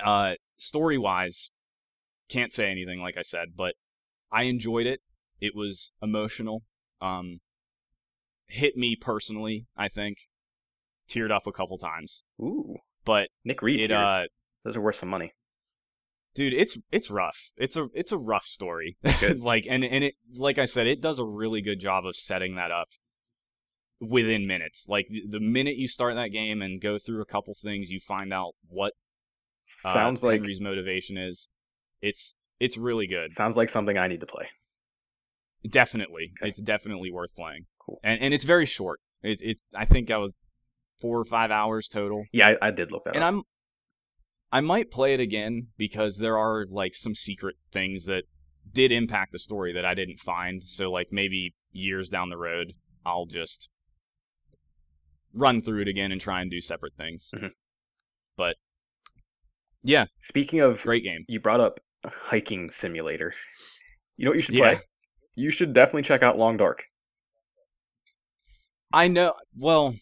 Uh 0.04 0.36
story-wise 0.58 1.52
can't 2.30 2.54
say 2.54 2.70
anything 2.70 3.02
like 3.02 3.18
I 3.18 3.24
said, 3.24 3.50
but 3.56 3.76
I 4.32 4.44
enjoyed 4.44 4.86
it. 4.88 5.02
It 5.40 5.56
was 5.56 5.92
emotional. 6.02 6.64
Um 7.02 7.40
hit 8.48 8.76
me 8.78 8.96
personally, 8.96 9.66
I 9.76 9.88
think. 9.88 10.18
Teared 11.10 11.32
up 11.32 11.48
a 11.48 11.52
couple 11.52 11.78
times. 11.78 12.24
Ooh, 12.42 12.78
But 13.04 13.30
Nick 13.44 13.62
Reed 13.62 13.82
it 13.82 13.88
tears. 13.88 14.00
uh 14.00 14.26
Those 14.64 14.78
are 14.78 14.82
worth 14.82 14.98
some 14.98 15.10
money. 15.10 15.34
dude, 16.36 16.54
it's 16.54 16.78
it's 16.92 17.10
rough. 17.12 17.52
It's 17.58 17.76
a 17.76 17.88
it's 17.94 18.12
a 18.12 18.18
rough 18.18 18.46
story. 18.46 18.98
Like 19.38 19.66
and 19.70 19.84
and 19.84 20.04
it 20.04 20.16
like 20.36 20.58
I 20.60 20.66
said, 20.66 20.86
it 20.88 21.02
does 21.02 21.18
a 21.20 21.26
really 21.26 21.62
good 21.62 21.80
job 21.80 22.06
of 22.06 22.16
setting 22.16 22.56
that 22.56 22.72
up 22.72 22.90
within 24.02 24.48
minutes. 24.48 24.86
Like 24.90 25.08
the- 25.10 25.40
minute 25.40 25.78
you 25.78 25.88
start 25.88 26.16
that 26.16 26.30
game 26.30 26.62
and 26.62 26.82
go 26.82 26.98
through 26.98 27.22
a 27.22 27.26
couple 27.26 27.54
things, 27.54 27.90
you 27.92 28.00
find 28.00 28.34
out 28.34 28.56
what 28.68 28.94
uh, 29.86 29.94
Sounds 29.94 30.24
like 30.24 30.40
Henry's 30.42 30.60
motivation 30.60 31.18
is. 31.18 31.48
It's 32.02 32.36
it's 32.60 32.78
really 32.78 33.08
good. 33.08 33.32
sounds 33.32 33.56
like 33.58 33.70
something 33.70 33.98
I 33.98 34.08
need 34.08 34.20
to 34.22 34.26
play. 34.26 34.50
Definitely, 35.68 36.34
Okay. 36.42 36.50
it's 36.50 36.60
definitely 36.60 37.12
worth 37.12 37.36
playing. 37.36 37.66
Cool. 37.80 38.00
And 38.04 38.20
and 38.22 38.34
it's 38.34 38.46
very 38.46 38.66
short. 38.66 39.00
It 39.22 39.40
it 39.42 39.58
I 39.76 39.86
think 39.86 40.10
I 40.10 40.18
was 40.18 40.34
four 41.00 41.20
or 41.20 41.26
five 41.26 41.52
hours 41.52 41.88
total. 41.88 42.26
Yeah, 42.32 42.56
I, 42.62 42.68
I 42.68 42.72
did 42.72 42.92
look 42.92 43.04
that 43.04 43.16
and 43.16 43.24
up. 43.24 43.34
I'm 43.34 43.44
I 44.52 44.60
might 44.62 44.90
play 44.92 45.14
it 45.14 45.20
again 45.20 45.68
because 45.78 46.18
there 46.18 46.38
are 46.38 46.66
like 46.70 46.96
some 46.96 47.14
secret 47.14 47.56
things 47.72 48.06
that 48.06 48.24
did 48.72 48.92
impact 48.92 49.32
the 49.34 49.40
story 49.40 49.72
that 49.74 49.86
I 49.86 49.94
didn't 49.94 50.18
find. 50.20 50.64
So 50.64 50.92
like 50.92 51.10
maybe 51.12 51.54
years 51.72 52.10
down 52.10 52.30
the 52.30 52.38
road, 52.38 52.74
I'll 53.06 53.26
just 53.26 53.70
run 55.34 55.62
through 55.62 55.82
it 55.82 55.88
again 55.88 56.12
and 56.12 56.20
try 56.22 56.42
and 56.42 56.50
do 56.52 56.60
separate 56.62 56.94
things. 56.96 57.32
Mhm. 57.36 57.52
But 58.38 58.58
yeah, 59.84 60.06
Speaking 60.22 60.60
of, 60.60 60.82
great 60.84 61.04
game. 61.04 61.26
you 61.28 61.40
brought 61.40 61.60
up 61.62 61.80
hiking 62.06 62.70
simulator. 62.72 63.34
You 64.18 64.26
know 64.26 64.32
what 64.32 64.36
you 64.36 64.42
should 64.42 64.56
Yeah. 64.56 64.76
play? 64.76 64.84
You 65.36 65.50
should 65.52 65.74
definitely 65.74 66.04
check 66.04 66.22
out 66.24 66.38
Long 66.38 66.58
Dark. 66.58 66.84
I 68.94 69.08
know. 69.08 69.34
Well, 69.58 69.96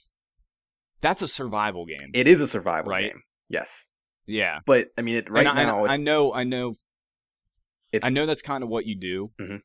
that's 1.02 1.22
a 1.22 1.28
survival 1.28 1.86
game. 1.86 2.12
It 2.14 2.28
is 2.28 2.42
a 2.42 2.48
survival 2.48 2.92
Right. 2.92 3.12
game. 3.12 3.22
Yes, 3.48 3.90
yeah. 4.26 4.60
but 4.66 4.90
I 4.98 5.02
mean, 5.02 5.16
it 5.18 5.30
right 5.30 5.46
and 5.48 5.60
I, 5.60 5.64
now 5.66 5.86
I 5.86 5.94
it's, 5.96 6.04
know, 6.04 6.34
I 6.34 6.44
know, 6.44 6.76
it's. 7.92 8.06
I 8.06 8.10
know 8.10 8.26
that's 8.26 8.42
kind 8.42 8.64
of 8.64 8.70
what 8.70 8.86
you 8.86 8.96
do. 8.96 9.32
Mhm. 9.40 9.62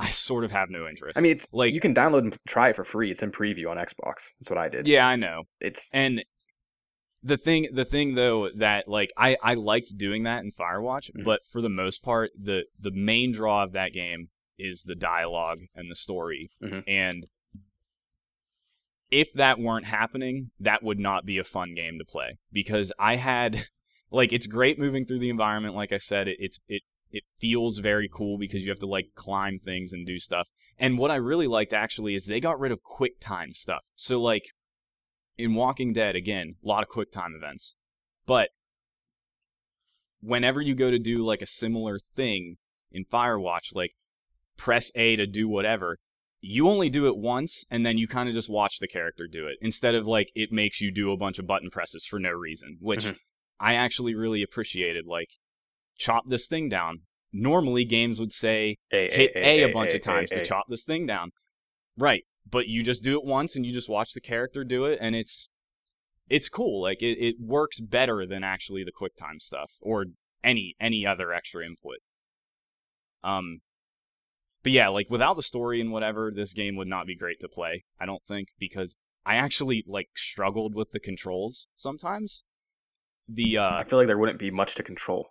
I 0.00 0.10
sort 0.10 0.44
of 0.44 0.52
have 0.52 0.70
no 0.70 0.86
interest. 0.86 1.18
I 1.18 1.20
mean, 1.20 1.32
it's 1.32 1.46
like, 1.52 1.74
you 1.74 1.80
can 1.80 1.94
download 1.94 2.20
and 2.20 2.38
try 2.46 2.68
it 2.70 2.76
for 2.76 2.84
free. 2.84 3.10
It's 3.10 3.22
in 3.22 3.32
preview 3.32 3.68
on 3.70 3.76
Xbox. 3.78 4.32
That's 4.38 4.48
what 4.50 4.58
I 4.58 4.68
did. 4.68 4.86
yeah, 4.86 5.06
I 5.08 5.16
know. 5.16 5.44
It's 5.60 5.88
And 5.92 6.24
the 7.20 7.36
thing 7.36 7.66
the 7.72 7.84
thing 7.84 8.14
though 8.14 8.48
that 8.50 8.86
like 8.86 9.10
I 9.16 9.36
I 9.42 9.54
liked 9.54 9.96
doing 9.98 10.22
that 10.22 10.44
in 10.44 10.52
Firewatch, 10.52 11.10
Mhm. 11.16 11.24
but 11.24 11.44
for 11.44 11.60
the 11.60 11.68
most 11.68 12.00
part 12.04 12.30
the 12.40 12.66
the 12.78 12.92
main 12.92 13.32
draw 13.32 13.64
of 13.64 13.72
that 13.72 13.92
game 13.92 14.28
is 14.56 14.84
the 14.84 14.94
dialogue 14.94 15.58
and 15.74 15.90
the 15.90 15.96
story. 15.96 16.50
Mhm. 16.62 16.84
And 16.86 17.26
if 19.10 19.32
that 19.32 19.58
weren't 19.58 19.86
happening, 19.86 20.50
that 20.60 20.82
would 20.82 20.98
not 21.00 21.24
be 21.24 21.38
a 21.38 21.44
fun 21.44 21.74
game 21.74 21.98
to 21.98 22.04
play 22.04 22.38
because 22.52 22.92
I 22.98 23.16
had 23.16 23.66
like 24.10 24.32
it's 24.32 24.46
great 24.46 24.78
moving 24.78 25.04
through 25.04 25.18
the 25.18 25.30
environment 25.30 25.74
like 25.74 25.92
I 25.92 25.98
said 25.98 26.28
it, 26.28 26.36
it's 26.38 26.60
it 26.68 26.82
it 27.10 27.24
feels 27.38 27.78
very 27.78 28.08
cool 28.12 28.38
because 28.38 28.62
you 28.64 28.70
have 28.70 28.78
to 28.80 28.86
like 28.86 29.14
climb 29.14 29.58
things 29.58 29.92
and 29.92 30.06
do 30.06 30.18
stuff. 30.18 30.50
And 30.78 30.98
what 30.98 31.10
I 31.10 31.16
really 31.16 31.46
liked 31.46 31.72
actually 31.72 32.14
is 32.14 32.26
they 32.26 32.40
got 32.40 32.60
rid 32.60 32.72
of 32.72 32.82
quick 32.82 33.20
time 33.20 33.54
stuff. 33.54 33.84
So 33.94 34.20
like 34.20 34.44
in 35.36 35.54
Walking 35.54 35.92
Dead, 35.92 36.16
again, 36.16 36.56
a 36.62 36.68
lot 36.68 36.82
of 36.82 36.88
quick 36.88 37.10
time 37.10 37.34
events. 37.36 37.76
But 38.26 38.50
whenever 40.20 40.60
you 40.60 40.74
go 40.74 40.90
to 40.90 40.98
do 40.98 41.18
like 41.24 41.42
a 41.42 41.46
similar 41.46 41.98
thing 41.98 42.56
in 42.90 43.04
Firewatch, 43.04 43.74
like 43.74 43.92
press 44.56 44.90
A 44.94 45.16
to 45.16 45.26
do 45.26 45.48
whatever, 45.48 45.98
you 46.40 46.68
only 46.68 46.88
do 46.88 47.06
it 47.06 47.16
once 47.16 47.64
and 47.70 47.84
then 47.84 47.98
you 47.98 48.06
kind 48.06 48.28
of 48.28 48.34
just 48.34 48.48
watch 48.48 48.78
the 48.78 48.88
character 48.88 49.26
do 49.30 49.46
it 49.46 49.56
instead 49.60 49.94
of 49.94 50.06
like 50.06 50.30
it 50.34 50.52
makes 50.52 50.80
you 50.80 50.92
do 50.92 51.10
a 51.10 51.16
bunch 51.16 51.38
of 51.38 51.46
button 51.46 51.70
presses 51.70 52.06
for 52.06 52.18
no 52.18 52.30
reason, 52.30 52.76
which 52.80 53.06
Mhm. 53.06 53.18
I 53.60 53.74
actually 53.74 54.14
really 54.14 54.42
appreciated. 54.42 55.04
Like, 55.06 55.30
chop 55.98 56.24
this 56.28 56.46
thing 56.46 56.68
down. 56.68 57.00
Normally, 57.32 57.84
games 57.84 58.18
would 58.18 58.32
say 58.32 58.76
A, 58.90 59.10
hit 59.10 59.32
A, 59.34 59.62
a 59.64 59.72
bunch 59.72 59.92
A, 59.92 59.96
of 59.96 60.02
times 60.02 60.30
to 60.30 60.42
chop 60.42 60.66
this 60.68 60.84
thing 60.84 61.06
down. 61.06 61.32
Right. 61.96 62.24
But 62.50 62.68
you 62.68 62.82
just 62.82 63.02
do 63.02 63.18
it 63.18 63.24
once 63.24 63.56
and 63.56 63.66
you 63.66 63.72
just 63.72 63.88
watch 63.88 64.14
the 64.14 64.20
character 64.20 64.64
do 64.64 64.86
it 64.86 64.98
and 65.02 65.14
it's 65.14 65.50
it's 66.30 66.48
cool. 66.48 66.82
Like 66.82 67.02
it, 67.02 67.18
it 67.18 67.36
works 67.40 67.80
better 67.80 68.24
than 68.24 68.44
actually 68.44 68.84
the 68.84 68.92
QuickTime 68.92 69.40
stuff 69.40 69.74
or 69.80 70.06
any 70.42 70.74
any 70.80 71.04
other 71.04 71.32
extra 71.32 71.66
input. 71.66 71.98
Um 73.22 73.60
but 74.62 74.72
yeah, 74.72 74.88
like 74.88 75.10
without 75.10 75.36
the 75.36 75.42
story 75.42 75.80
and 75.80 75.92
whatever, 75.92 76.32
this 76.34 76.52
game 76.52 76.76
would 76.76 76.88
not 76.88 77.06
be 77.06 77.16
great 77.16 77.40
to 77.40 77.48
play, 77.48 77.84
I 78.00 78.06
don't 78.06 78.24
think, 78.24 78.48
because 78.58 78.96
I 79.26 79.36
actually 79.36 79.84
like 79.86 80.10
struggled 80.16 80.74
with 80.74 80.92
the 80.92 81.00
controls 81.00 81.68
sometimes. 81.74 82.44
The 83.28 83.58
uh 83.58 83.76
I 83.76 83.84
feel 83.84 83.98
like 83.98 84.08
there 84.08 84.18
wouldn't 84.18 84.38
be 84.38 84.50
much 84.50 84.74
to 84.76 84.82
control. 84.82 85.28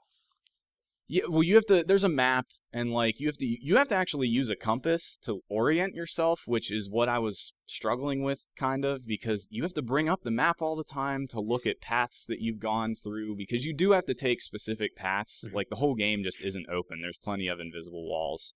Yeah, 1.08 1.24
well, 1.30 1.44
you 1.44 1.56
have 1.56 1.66
to. 1.68 1.84
There's 1.86 2.04
a 2.04 2.10
map, 2.10 2.48
and 2.74 2.92
like 2.92 3.20
you 3.20 3.28
have 3.28 3.38
to. 3.38 3.46
You 3.46 3.78
have 3.78 3.88
to 3.90 3.96
actually 3.96 4.28
use 4.28 4.50
a 4.50 4.56
compass 4.56 5.18
to 5.24 5.42
orient 5.50 5.96
yourself, 5.96 6.44
which 6.46 6.72
is 6.72 6.90
what 6.90 7.08
I 7.10 7.20
was 7.20 7.54
struggling 7.66 8.24
with, 8.24 8.48
kind 8.58 8.84
of, 8.84 9.06
because 9.08 9.48
you 9.50 9.64
have 9.64 9.74
to 9.76 9.82
bring 9.82 10.10
up 10.10 10.22
the 10.24 10.32
map 10.32 10.62
all 10.62 10.76
the 10.76 10.84
time 10.84 11.28
to 11.28 11.40
look 11.40 11.66
at 11.66 11.80
paths 11.82 12.26
that 12.28 12.42
you've 12.42 12.60
gone 12.60 12.94
through, 12.96 13.36
because 13.38 13.66
you 13.66 13.74
do 13.74 13.92
have 13.92 14.06
to 14.06 14.14
take 14.14 14.42
specific 14.42 14.96
paths. 14.96 15.48
Mhm. 15.50 15.54
Like 15.54 15.70
the 15.70 15.78
whole 15.78 15.96
game 15.96 16.24
just 16.24 16.42
isn't 16.42 16.68
open. 16.70 17.02
There's 17.02 17.18
plenty 17.18 17.48
of 17.48 17.60
invisible 17.60 18.08
walls, 18.08 18.54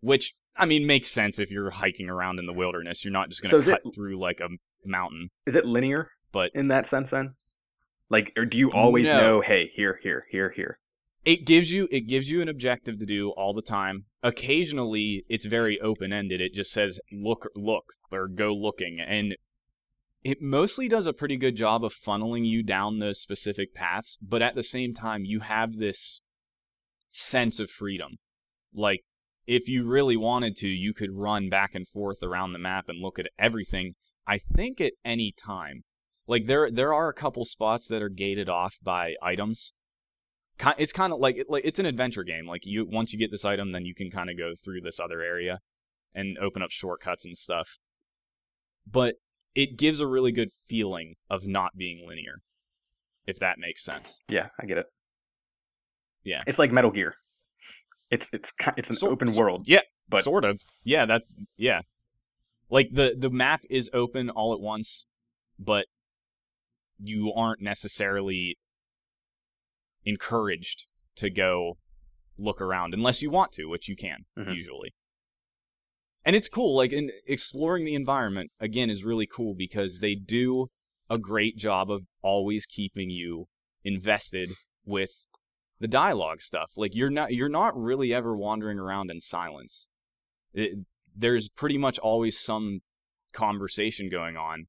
which 0.00 0.34
I 0.56 0.66
mean 0.66 0.86
makes 0.86 1.08
sense 1.08 1.38
if 1.38 1.50
you're 1.50 1.70
hiking 1.70 2.08
around 2.08 2.38
in 2.38 2.46
the 2.46 2.52
wilderness. 2.52 3.04
You're 3.04 3.12
not 3.12 3.28
just 3.28 3.42
gonna 3.42 3.56
is 3.58 3.68
it- 3.68 3.82
cut 3.82 3.94
through 3.94 4.18
like 4.18 4.40
a 4.40 4.48
mountain. 4.84 5.28
Is 5.46 5.54
it 5.54 5.66
linear 5.66 6.06
But 6.32 6.52
in 6.54 6.68
that 6.68 6.86
sense 6.86 7.10
then? 7.10 7.34
Like, 8.08 8.32
or 8.36 8.44
do 8.44 8.56
you 8.58 8.70
always 8.72 9.06
No. 9.06 9.20
know, 9.20 9.40
hey, 9.40 9.68
here, 9.74 10.00
here, 10.02 10.26
here, 10.30 10.50
here? 10.56 10.78
It 11.24 11.46
gives 11.46 11.72
you 11.72 11.88
it 11.90 12.02
gives 12.02 12.30
you 12.30 12.40
an 12.40 12.48
objective 12.48 12.98
to 12.98 13.06
do 13.06 13.30
all 13.30 13.52
the 13.52 13.62
time. 13.62 14.04
Occasionally 14.22 15.24
it's 15.28 15.46
very 15.46 15.80
open 15.80 16.12
ended 16.12 16.40
it 16.40 16.54
just 16.54 16.72
says 16.72 17.00
look 17.12 17.48
look 17.54 17.94
or 18.10 18.28
go 18.28 18.54
looking 18.54 19.00
and 19.00 19.36
it 20.22 20.42
mostly 20.42 20.86
does 20.86 21.06
a 21.06 21.14
pretty 21.14 21.36
good 21.36 21.56
job 21.56 21.82
of 21.82 21.94
funneling 21.94 22.46
you 22.46 22.62
down 22.62 22.98
those 22.98 23.20
specific 23.20 23.74
paths 23.74 24.18
but 24.20 24.42
at 24.42 24.54
the 24.54 24.62
same 24.62 24.92
time 24.92 25.24
you 25.24 25.40
have 25.40 25.76
this 25.76 26.20
sense 27.10 27.58
of 27.58 27.70
freedom. 27.70 28.18
Like 28.74 29.02
if 29.46 29.68
you 29.68 29.86
really 29.86 30.16
wanted 30.16 30.56
to 30.56 30.68
you 30.68 30.92
could 30.92 31.12
run 31.12 31.48
back 31.48 31.74
and 31.74 31.88
forth 31.88 32.22
around 32.22 32.52
the 32.52 32.58
map 32.58 32.88
and 32.88 33.00
look 33.00 33.18
at 33.18 33.28
everything. 33.38 33.94
I 34.26 34.38
think 34.38 34.80
at 34.80 34.92
any 35.04 35.32
time 35.32 35.84
like 36.26 36.46
there 36.46 36.70
there 36.70 36.94
are 36.94 37.08
a 37.08 37.14
couple 37.14 37.44
spots 37.44 37.88
that 37.88 38.02
are 38.02 38.08
gated 38.08 38.48
off 38.48 38.78
by 38.82 39.14
items 39.22 39.74
it's 40.78 40.92
kind 40.92 41.12
of 41.12 41.18
like 41.18 41.36
it, 41.36 41.46
like 41.48 41.64
it's 41.64 41.78
an 41.78 41.86
adventure 41.86 42.24
game. 42.24 42.46
Like 42.46 42.66
you 42.66 42.86
once 42.86 43.12
you 43.12 43.18
get 43.18 43.30
this 43.30 43.44
item, 43.44 43.72
then 43.72 43.84
you 43.84 43.94
can 43.94 44.10
kind 44.10 44.30
of 44.30 44.36
go 44.38 44.52
through 44.54 44.80
this 44.82 45.00
other 45.00 45.22
area 45.22 45.60
and 46.14 46.38
open 46.38 46.62
up 46.62 46.70
shortcuts 46.70 47.24
and 47.24 47.36
stuff. 47.36 47.78
But 48.90 49.16
it 49.54 49.76
gives 49.78 50.00
a 50.00 50.06
really 50.06 50.32
good 50.32 50.50
feeling 50.52 51.14
of 51.28 51.46
not 51.46 51.76
being 51.76 52.06
linear, 52.06 52.42
if 53.26 53.38
that 53.38 53.58
makes 53.58 53.82
sense. 53.84 54.20
Yeah, 54.28 54.48
I 54.60 54.66
get 54.66 54.78
it. 54.78 54.86
Yeah. 56.22 56.42
It's 56.46 56.58
like 56.58 56.72
Metal 56.72 56.90
Gear. 56.90 57.14
It's 58.10 58.28
it's 58.32 58.52
it's 58.76 59.02
an 59.02 59.08
open 59.08 59.32
world. 59.34 59.66
yeah, 59.66 59.82
but- 60.08 60.24
sort 60.24 60.44
of. 60.44 60.62
Yeah, 60.82 61.06
that 61.06 61.22
yeah. 61.56 61.82
Like 62.68 62.90
the 62.92 63.14
the 63.18 63.30
map 63.30 63.62
is 63.68 63.90
open 63.92 64.30
all 64.30 64.52
at 64.52 64.60
once, 64.60 65.06
but 65.58 65.86
you 66.98 67.32
aren't 67.34 67.60
necessarily 67.60 68.58
encouraged 70.04 70.86
to 71.16 71.30
go 71.30 71.78
look 72.38 72.60
around 72.60 72.94
unless 72.94 73.22
you 73.22 73.30
want 73.30 73.52
to, 73.52 73.66
which 73.66 73.88
you 73.88 73.96
can 73.96 74.24
Mhm. 74.36 74.54
usually. 74.54 74.94
And 76.24 76.36
it's 76.36 76.48
cool, 76.48 76.76
like 76.76 76.92
in 76.92 77.10
exploring 77.26 77.84
the 77.84 77.94
environment 77.94 78.50
again 78.60 78.90
is 78.90 79.04
really 79.04 79.26
cool 79.26 79.54
because 79.54 80.00
they 80.00 80.14
do 80.14 80.70
a 81.08 81.18
great 81.18 81.56
job 81.56 81.90
of 81.90 82.06
always 82.22 82.66
keeping 82.66 83.10
you 83.10 83.48
invested 83.84 84.50
with 84.84 85.28
the 85.78 85.88
dialogue 85.88 86.42
stuff. 86.42 86.72
Like 86.76 86.94
you're 86.94 87.10
not 87.10 87.32
you're 87.32 87.48
not 87.48 87.76
really 87.76 88.12
ever 88.12 88.36
wandering 88.36 88.78
around 88.78 89.10
in 89.10 89.20
silence. 89.20 89.88
It, 90.52 90.80
there's 91.14 91.48
pretty 91.48 91.78
much 91.78 91.98
always 91.98 92.38
some 92.38 92.80
conversation 93.32 94.08
going 94.08 94.36
on. 94.36 94.66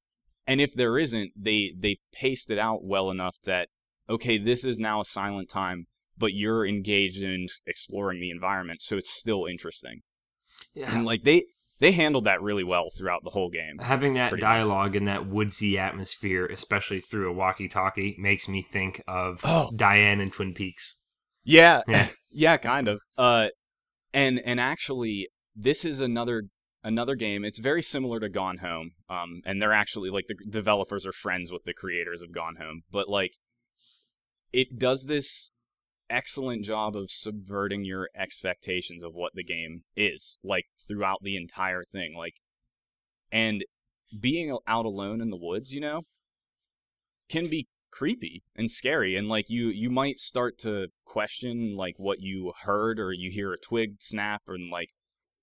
And 0.48 0.62
if 0.62 0.74
there 0.74 0.98
isn't, 0.98 1.34
they 1.36 1.74
they 1.78 2.00
paced 2.14 2.50
it 2.50 2.58
out 2.58 2.84
well 2.84 3.12
enough 3.12 3.38
that 3.44 3.70
okay, 4.10 4.38
this 4.38 4.64
is 4.66 4.78
now 4.78 5.02
a 5.02 5.06
silent 5.06 5.49
time, 5.49 5.88
but 6.18 6.34
you're 6.34 6.66
engaged 6.66 7.22
in 7.24 7.47
exploring 7.66 8.20
the 8.20 8.30
environment, 8.30 8.82
so 8.82 8.97
it's 8.97 9.10
still 9.12 9.45
interesting. 9.45 10.02
Yeah. 10.74 10.93
And 10.95 11.06
like 11.06 11.24
they 11.24 11.45
they 11.80 11.93
handled 11.93 12.26
that 12.26 12.41
really 12.41 12.64
well 12.64 12.89
throughout 12.95 13.24
the 13.24 13.32
whole 13.32 13.49
game. 13.49 13.80
Having 13.80 14.14
that 14.14 14.30
Pretty 14.30 14.43
much. 14.43 14.49
dialogue 14.52 14.95
in 14.95 15.06
that 15.06 15.26
woodsy 15.28 15.80
atmosphere, 15.80 16.45
especially 16.45 16.99
through 16.99 17.28
a 17.30 17.34
walkie-talkie, 17.34 18.16
makes 18.20 18.47
me 18.47 18.62
think 18.62 19.02
of 19.08 19.39
Oh. 19.43 19.72
Diane 19.76 20.22
and 20.22 20.32
Twin 20.32 20.54
Peaks. 20.54 20.97
Yeah, 21.43 21.82
Yeah. 21.88 22.10
yeah, 22.32 22.58
kind 22.58 22.88
of. 22.88 23.02
Uh, 23.18 23.47
and 24.14 24.39
and 24.45 24.60
actually, 24.60 25.30
this 25.56 25.84
is 25.86 25.99
another 26.02 26.43
another 26.84 27.16
game. 27.16 27.43
It's 27.43 27.60
very 27.60 27.82
similar 27.82 28.20
to 28.20 28.30
Gone 28.30 28.58
Home. 28.60 28.91
Um, 29.10 29.41
and 29.45 29.60
they're 29.62 29.74
actually 29.74 30.10
like 30.12 30.26
the 30.28 30.36
developers 30.47 31.06
are 31.08 31.12
friends 31.12 31.52
with 31.52 31.64
the 31.64 31.74
creators 31.74 32.22
of 32.22 32.32
Gone 32.32 32.58
Home, 32.60 32.82
but 32.91 33.10
like, 33.10 33.34
it 34.54 34.78
does 34.78 35.06
this 35.06 35.52
excellent 36.10 36.66
job 36.66 36.95
of 36.95 37.10
subverting 37.10 37.86
your 37.86 38.10
expectations 38.16 39.02
of 39.02 39.16
what 39.16 39.34
the 39.34 39.43
game 39.43 39.84
is 39.95 40.38
like 40.43 40.66
throughout 40.86 41.20
the 41.22 41.38
entire 41.38 41.84
thing 41.86 42.14
like 42.18 42.41
and 43.32 43.64
being 44.20 44.58
out 44.68 44.86
alone 44.86 45.22
in 45.22 45.30
the 45.30 45.38
woods 45.38 45.74
you 45.74 45.80
know 45.80 46.02
can 47.30 47.49
be 47.49 47.68
creepy 47.91 48.43
and 48.56 48.72
scary 48.72 49.16
and 49.16 49.28
like 49.28 49.49
you 49.49 49.68
you 49.68 49.89
might 49.89 50.18
start 50.18 50.58
to 50.58 50.88
question 51.06 51.76
like 51.76 51.95
what 51.97 52.20
you 52.22 52.54
heard 52.64 52.99
or 52.99 53.12
you 53.12 53.30
hear 53.30 53.52
a 53.52 53.58
twig 53.58 53.95
snap 53.99 54.41
and 54.47 54.72
like 54.72 54.89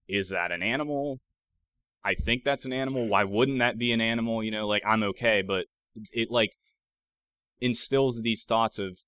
is 0.09 0.31
that 0.31 0.51
an 0.51 0.63
animal? 0.63 1.21
I 2.03 2.15
think 2.15 2.43
that's 2.43 2.65
an 2.65 2.73
animal. 2.73 3.09
Why 3.09 3.25
wouldn't 3.25 3.59
that 3.59 3.77
be 3.77 3.93
an 3.93 4.01
animal? 4.01 4.43
You 4.43 4.51
know 4.51 4.67
like 4.67 4.83
i'm 4.87 5.03
okay 5.03 5.43
but 5.43 5.67
it 6.13 6.31
like 6.31 6.53
instills 7.61 8.23
these 8.23 8.45
thoughts 8.45 8.79
of 8.79 9.01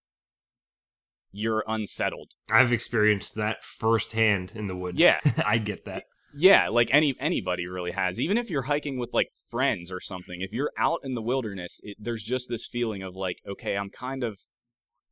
you're 1.32 1.64
unsettled 1.68 2.32
I've 2.51 2.72
experienced 2.72 3.36
that 3.36 3.62
firsthand 3.62 4.53
in 4.55 4.66
the 4.66 4.76
woods. 4.76 4.98
Yeah. 4.98 5.20
I 5.46 5.59
get 5.59 5.84
that. 5.84 6.05
Yeah, 6.32 6.68
like 6.68 6.90
any 6.92 7.16
anybody 7.18 7.66
really 7.66 7.90
has. 7.90 8.20
Even 8.20 8.38
if 8.38 8.51
you're 8.51 8.62
hiking 8.62 9.01
with 9.01 9.12
like 9.12 9.30
friends 9.48 9.90
or 9.90 10.01
something, 10.01 10.40
if 10.40 10.53
you're 10.53 10.70
out 10.78 11.01
in 11.03 11.14
the 11.14 11.22
wilderness, 11.22 11.80
it, 11.82 11.96
there's 11.98 12.22
just 12.22 12.48
this 12.48 12.68
feeling 12.68 13.03
of 13.03 13.16
like, 13.16 13.38
okay, 13.44 13.76
I'm 13.76 13.90
kind 13.90 14.22
of 14.22 14.38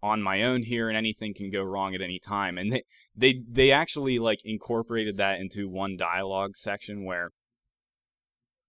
on 0.01 0.23
my 0.23 0.45
own 0.45 0.63
here, 0.63 0.89
and 0.89 0.97
anything 0.97 1.35
can 1.35 1.51
go 1.51 1.63
wrong 1.63 1.95
at 1.95 2.01
any 2.01 2.21
time. 2.21 2.57
And 2.57 2.73
they 2.73 2.83
they 3.17 3.43
they 3.49 3.73
actually 3.73 4.21
like 4.21 4.39
incorporated 4.45 5.17
that 5.17 5.41
into 5.41 5.69
one 5.69 5.97
dialogue 5.97 6.57
section 6.57 7.05
where, 7.05 7.31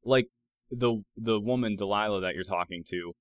like 0.03 0.30
the 0.72 1.03
the 1.15 1.39
woman 1.39 1.76
Delilah 1.76 2.22
that 2.22 2.34
you're 2.34 2.43
talking 2.43 2.84
to, 2.89 3.13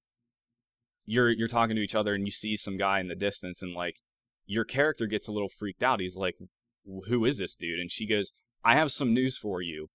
you're 1.08 1.30
you're 1.30 1.48
talking 1.48 1.76
to 1.76 1.82
each 1.82 1.94
other, 1.94 2.14
and 2.14 2.26
you 2.26 2.30
see 2.30 2.56
some 2.56 2.76
guy 2.76 3.00
in 3.00 3.08
the 3.08 3.14
distance, 3.14 3.62
and 3.62 3.74
like 3.74 3.96
your 4.46 4.64
character 4.64 5.06
gets 5.06 5.28
a 5.28 5.32
little 5.32 5.48
freaked 5.48 5.82
out. 5.82 6.00
He's 6.00 6.16
like, 6.16 6.36
"Who 7.06 7.24
is 7.24 7.38
this 7.38 7.54
dude?" 7.54 7.80
And 7.80 7.90
she 7.90 8.06
goes. 8.06 8.32
I 8.64 8.74
have 8.74 8.90
some 8.90 9.14
news 9.14 9.38
for 9.38 9.62
you. 9.62 9.88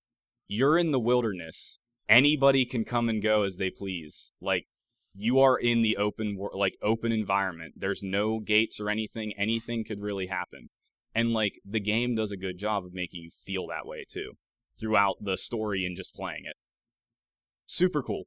You're 0.48 0.78
in 0.78 0.92
the 0.92 1.00
wilderness. 1.00 1.80
Anybody 2.10 2.66
can 2.66 2.86
come 2.86 3.10
and 3.10 3.22
go 3.22 3.44
as 3.44 3.58
they 3.58 3.70
please. 3.70 4.34
Like 4.42 4.66
you 5.14 5.40
are 5.40 5.58
in 5.58 5.82
the 5.82 5.98
open 5.98 6.38
like 6.54 6.78
open 6.82 7.12
environment. 7.12 7.76
There's 7.78 8.04
no 8.04 8.40
gates 8.40 8.80
or 8.80 8.90
anything. 8.90 9.34
Anything 9.38 9.84
could 9.84 10.00
really 10.00 10.28
happen. 10.28 10.70
And 11.16 11.34
like 11.34 11.60
the 11.66 11.80
game 11.80 12.16
does 12.16 12.32
a 12.32 12.38
good 12.38 12.58
job 12.58 12.86
of 12.86 12.94
making 12.94 13.22
you 13.22 13.30
feel 13.30 13.68
that 13.68 13.86
way 13.86 14.06
too 14.10 14.34
throughout 14.80 15.18
the 15.22 15.38
story 15.38 15.86
and 15.86 15.96
just 15.96 16.16
playing 16.16 16.46
it. 16.46 16.56
Super 17.66 18.02
cool. 18.02 18.24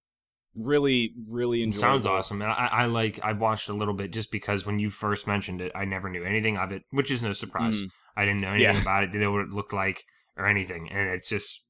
Really, 0.57 1.13
really 1.29 1.63
enjoyable. 1.63 1.81
sounds 1.81 2.07
awesome. 2.07 2.41
And 2.43 2.51
I, 2.51 2.69
I 2.73 2.87
like, 2.87 3.21
I've 3.23 3.39
watched 3.41 3.69
a 3.69 3.75
little 3.75 3.95
bit 3.95 4.11
just 4.11 4.31
because 4.33 4.65
when 4.67 4.79
you 4.79 4.89
first 4.91 5.27
mentioned 5.27 5.61
it, 5.61 5.71
I 5.75 5.85
never 5.85 6.09
knew 6.09 6.25
anything 6.25 6.57
of 6.57 6.73
it, 6.73 6.83
which 6.91 7.11
is 7.11 7.23
no 7.23 7.33
surprise. 7.33 7.81
Mm. 7.81 7.89
I 8.17 8.25
didn't 8.25 8.41
know 8.41 8.53
anything 8.53 8.75
Yeah. 8.75 8.81
about 8.81 9.05
it, 9.05 9.09
didn't 9.09 9.21
know 9.23 9.33
what 9.33 9.43
it 9.43 9.51
looked 9.51 9.73
like 9.75 10.03
or 10.37 10.47
anything. 10.47 10.89
And 10.91 11.11
it's 11.11 11.29
just, 11.29 11.67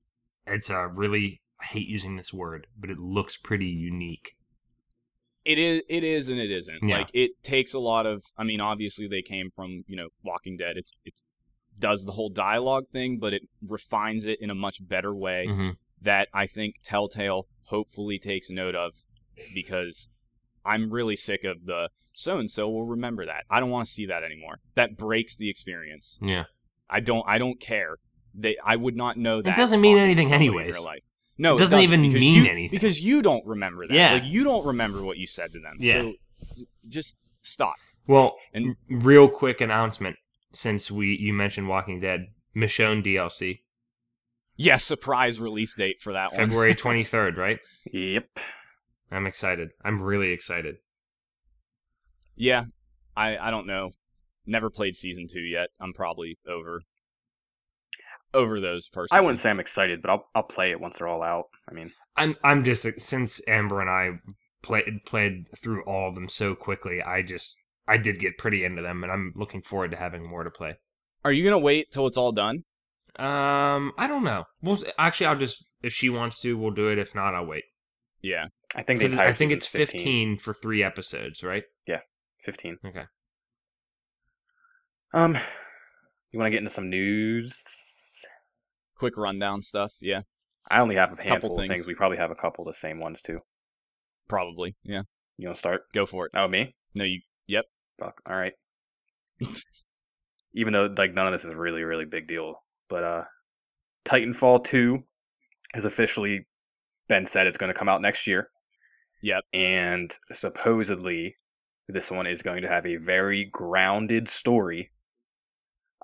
it's 0.46 0.70
a 0.70 0.86
really, 0.86 1.40
I 1.60 1.64
hate 1.66 1.88
using 1.88 2.16
this 2.16 2.32
word, 2.32 2.68
but 2.78 2.90
it 2.90 2.98
looks 2.98 3.36
pretty 3.36 3.66
unique. 3.66 4.32
It 5.44 5.58
is 5.58 5.82
it 5.88 6.02
is 6.02 6.28
and 6.28 6.40
it 6.40 6.50
isn't. 6.50 6.80
Yeah. 6.82 6.98
Like 6.98 7.10
it 7.14 7.30
takes 7.42 7.72
a 7.72 7.78
lot 7.78 8.04
of 8.04 8.24
I 8.36 8.42
mean 8.42 8.60
obviously 8.60 9.06
they 9.06 9.22
came 9.22 9.50
from, 9.54 9.84
you 9.86 9.94
know, 9.94 10.08
Walking 10.24 10.56
Dead. 10.56 10.76
It's 10.76 10.90
it's 11.04 11.22
does 11.78 12.04
the 12.04 12.12
whole 12.12 12.30
dialogue 12.30 12.88
thing, 12.88 13.18
but 13.20 13.32
it 13.32 13.42
refines 13.64 14.26
it 14.26 14.40
in 14.40 14.50
a 14.50 14.56
much 14.56 14.78
better 14.86 15.14
way 15.14 15.46
hmm 15.46 15.70
that 16.02 16.28
I 16.34 16.46
think 16.46 16.76
Telltale 16.84 17.46
hopefully 17.66 18.18
takes 18.18 18.50
note 18.50 18.74
of 18.74 18.94
because 19.54 20.08
I'm 20.64 20.90
really 20.90 21.16
sick 21.16 21.44
of 21.44 21.66
the 21.66 21.90
so 22.12 22.38
and 22.38 22.50
so 22.50 22.68
will 22.68 22.86
remember 22.86 23.26
that. 23.26 23.44
I 23.50 23.60
don't 23.60 23.70
want 23.70 23.86
to 23.86 23.92
see 23.92 24.06
that 24.06 24.22
anymore. 24.24 24.60
That 24.74 24.96
breaks 24.96 25.36
the 25.36 25.50
experience. 25.50 26.18
Yeah. 26.22 26.44
I 26.88 27.00
don't 27.00 27.24
I 27.28 27.38
don't 27.38 27.60
care. 27.60 27.96
They 28.34 28.56
I 28.64 28.76
would 28.76 28.96
not 28.96 29.16
know 29.16 29.42
that. 29.42 29.56
It 29.56 29.60
doesn't 29.60 29.80
mean 29.80 29.98
anything 29.98 30.28
somebody 30.28 30.46
in 30.46 30.54
real 30.72 30.82
life. 30.84 31.02
No, 31.38 31.56
It 31.56 31.60
doesn't 31.60 31.80
even 31.80 32.00
mean 32.00 32.44
you- 32.44 32.50
anything. 32.50 32.70
because 32.70 33.00
you 33.00 33.20
don't 33.20 33.44
remember 33.46 33.86
that. 33.86 33.92
Yeah. 33.94 34.12
like 34.14 34.24
you 34.24 34.42
don't 34.44 34.64
remember 34.66 35.02
what 35.02 35.18
you 35.18 35.26
said 35.26 35.52
to 35.52 35.60
them. 35.60 35.76
Yeah. 35.78 35.92
So 36.02 36.14
just 36.88 37.18
stop. 37.42 37.74
Well, 38.06 38.36
And- 38.54 38.76
real 38.88 39.28
quick 39.28 39.60
announcement 39.60 40.16
since 40.52 40.90
we 40.90 41.14
you 41.16 41.34
mentioned 41.34 41.68
Walking 41.68 42.00
Dead, 42.00 42.28
Michonne 42.54 43.04
DLC, 43.04 43.60
Yes, 44.56 44.84
surprise 44.84 45.38
release 45.38 45.74
date 45.74 46.00
for 46.00 46.12
that 46.12 46.32
one. 46.32 46.40
February 46.40 46.74
23rd, 46.74 47.36
right? 47.36 47.58
Yep. 47.92 48.28
I'm 49.10 49.26
excited. 49.26 49.70
I'm 49.84 50.02
really 50.02 50.32
excited. 50.32 50.76
Yeah, 52.34 52.64
I 53.16 53.38
I 53.38 53.50
don't 53.50 53.66
know. 53.66 53.90
Never 54.44 54.70
played 54.70 54.94
season 54.94 55.26
two 55.30 55.40
yet. 55.40 55.70
I'm 55.80 55.92
probably 55.92 56.38
over 56.46 56.82
over 58.34 58.60
those 58.60 58.88
personally. 58.88 59.18
I 59.18 59.22
wouldn't 59.22 59.38
say 59.38 59.50
I'm 59.50 59.60
excited, 59.60 60.02
but 60.02 60.10
I'll 60.10 60.28
I'll 60.34 60.42
play 60.42 60.70
it 60.70 60.80
once 60.80 60.98
they're 60.98 61.08
all 61.08 61.22
out. 61.22 61.46
I 61.68 61.74
mean, 61.74 61.92
I'm 62.16 62.36
I'm 62.44 62.64
just 62.64 62.86
since 63.00 63.40
Amber 63.48 63.80
and 63.80 63.90
I 63.90 64.18
played 64.62 65.04
played 65.06 65.46
through 65.56 65.82
all 65.84 66.08
of 66.08 66.14
them 66.14 66.28
so 66.28 66.54
quickly, 66.54 67.02
I 67.02 67.22
just 67.22 67.56
I 67.88 67.96
did 67.96 68.18
get 68.18 68.38
pretty 68.38 68.64
into 68.64 68.82
them 68.82 69.02
and 69.02 69.12
I'm 69.12 69.32
looking 69.36 69.62
forward 69.62 69.92
to 69.92 69.96
having 69.96 70.28
more 70.28 70.44
to 70.44 70.50
play. 70.50 70.76
Are 71.24 71.32
you 71.32 71.44
gonna 71.44 71.58
wait 71.58 71.90
till 71.90 72.06
it's 72.06 72.18
all 72.18 72.32
done? 72.32 72.64
Um, 73.18 73.92
I 73.96 74.06
don't 74.08 74.24
know. 74.24 74.44
Well, 74.62 74.78
actually, 74.98 75.26
I'll 75.26 75.38
just 75.38 75.64
if 75.82 75.92
she 75.92 76.10
wants 76.10 76.40
to, 76.40 76.56
we'll 76.56 76.70
do 76.72 76.88
it. 76.88 76.98
If 76.98 77.14
not, 77.14 77.34
I'll 77.34 77.46
wait. 77.46 77.64
Yeah. 78.22 78.46
I 78.74 78.82
think 78.82 78.98
the 78.98 79.06
'Cause 79.06 79.12
entire 79.12 79.28
I 79.28 79.32
think 79.32 79.52
it's 79.52 79.66
15 79.66 80.36
for 80.36 80.52
three 80.52 80.82
episodes, 80.82 81.42
right? 81.42 81.64
Yeah, 81.86 82.00
15. 82.42 82.76
Okay. 82.84 83.04
Um, 85.14 85.34
you 86.30 86.38
want 86.38 86.46
to 86.46 86.50
get 86.50 86.58
into 86.58 86.70
some 86.70 86.90
news? 86.90 87.64
Quick 88.96 89.16
rundown 89.16 89.62
stuff. 89.62 89.94
Yeah, 90.00 90.22
I 90.70 90.80
only 90.80 90.96
have 90.96 91.18
a 91.18 91.22
handful 91.22 91.52
of 91.58 91.62
things. 91.62 91.72
things. 91.74 91.86
We 91.88 91.94
probably 91.94 92.18
have 92.18 92.30
a 92.30 92.34
couple 92.34 92.66
of 92.68 92.74
the 92.74 92.78
same 92.78 92.98
ones 92.98 93.22
too. 93.22 93.40
probably. 94.28 94.74
Yeah, 94.82 95.02
You 95.38 95.48
want 95.48 95.56
to 95.56 95.58
start? 95.58 95.82
go 95.92 96.04
for 96.04 96.26
it. 96.26 96.32
Oh, 96.34 96.48
me? 96.48 96.74
No, 96.94 97.04
you. 97.04 97.20
Yep. 97.46 97.66
Fuck. 97.98 98.20
All 98.26 98.36
right. 98.36 98.54
Even 100.52 100.72
though 100.72 100.92
like 100.98 101.14
none 101.14 101.26
of 101.26 101.32
this 101.32 101.44
is 101.44 101.54
really 101.54 101.82
really 101.82 102.04
big 102.06 102.26
deal, 102.26 102.62
but 102.88 103.04
uh, 103.04 103.24
Titanfall 104.04 104.64
two 104.64 105.02
has 105.74 105.84
officially 105.84 106.46
been 107.08 107.26
said 107.26 107.46
it's 107.46 107.58
going 107.58 107.72
to 107.72 107.78
come 107.78 107.88
out 107.88 108.02
next 108.02 108.26
year. 108.26 108.48
Yep. 109.22 109.44
And 109.52 110.12
supposedly, 110.32 111.36
this 111.88 112.10
one 112.10 112.26
is 112.26 112.42
going 112.42 112.62
to 112.62 112.68
have 112.68 112.86
a 112.86 112.96
very 112.96 113.44
grounded 113.52 114.28
story. 114.28 114.90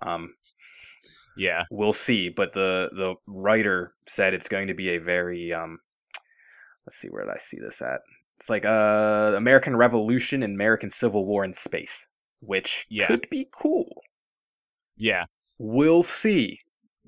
Um, 0.01 0.35
Yeah. 1.37 1.65
we'll 1.71 1.93
see, 1.93 2.29
but 2.29 2.53
the 2.53 2.89
the 2.93 3.15
writer 3.27 3.95
said 4.09 4.35
it's 4.35 4.49
going 4.49 4.69
to 4.69 4.75
be 4.75 4.91
a 4.91 4.99
very 4.99 5.53
um, 5.53 5.79
let's 6.87 6.97
see 6.97 7.09
where 7.09 7.25
did 7.25 7.35
I 7.35 7.39
see 7.39 7.59
this 7.61 7.81
at? 7.83 8.01
It's 8.39 8.51
like 8.51 8.65
uh, 8.65 9.35
American 9.37 9.77
Revolution 9.77 10.43
and 10.43 10.55
American 10.55 10.91
Civil 10.91 11.25
War 11.27 11.45
in 11.45 11.55
space, 11.55 12.09
which 12.41 12.87
Yeah. 12.91 13.07
could 13.07 13.29
be 13.31 13.49
cool. 13.53 14.03
Yeah. 14.97 15.27
We'll 15.59 16.03
see. 16.03 16.59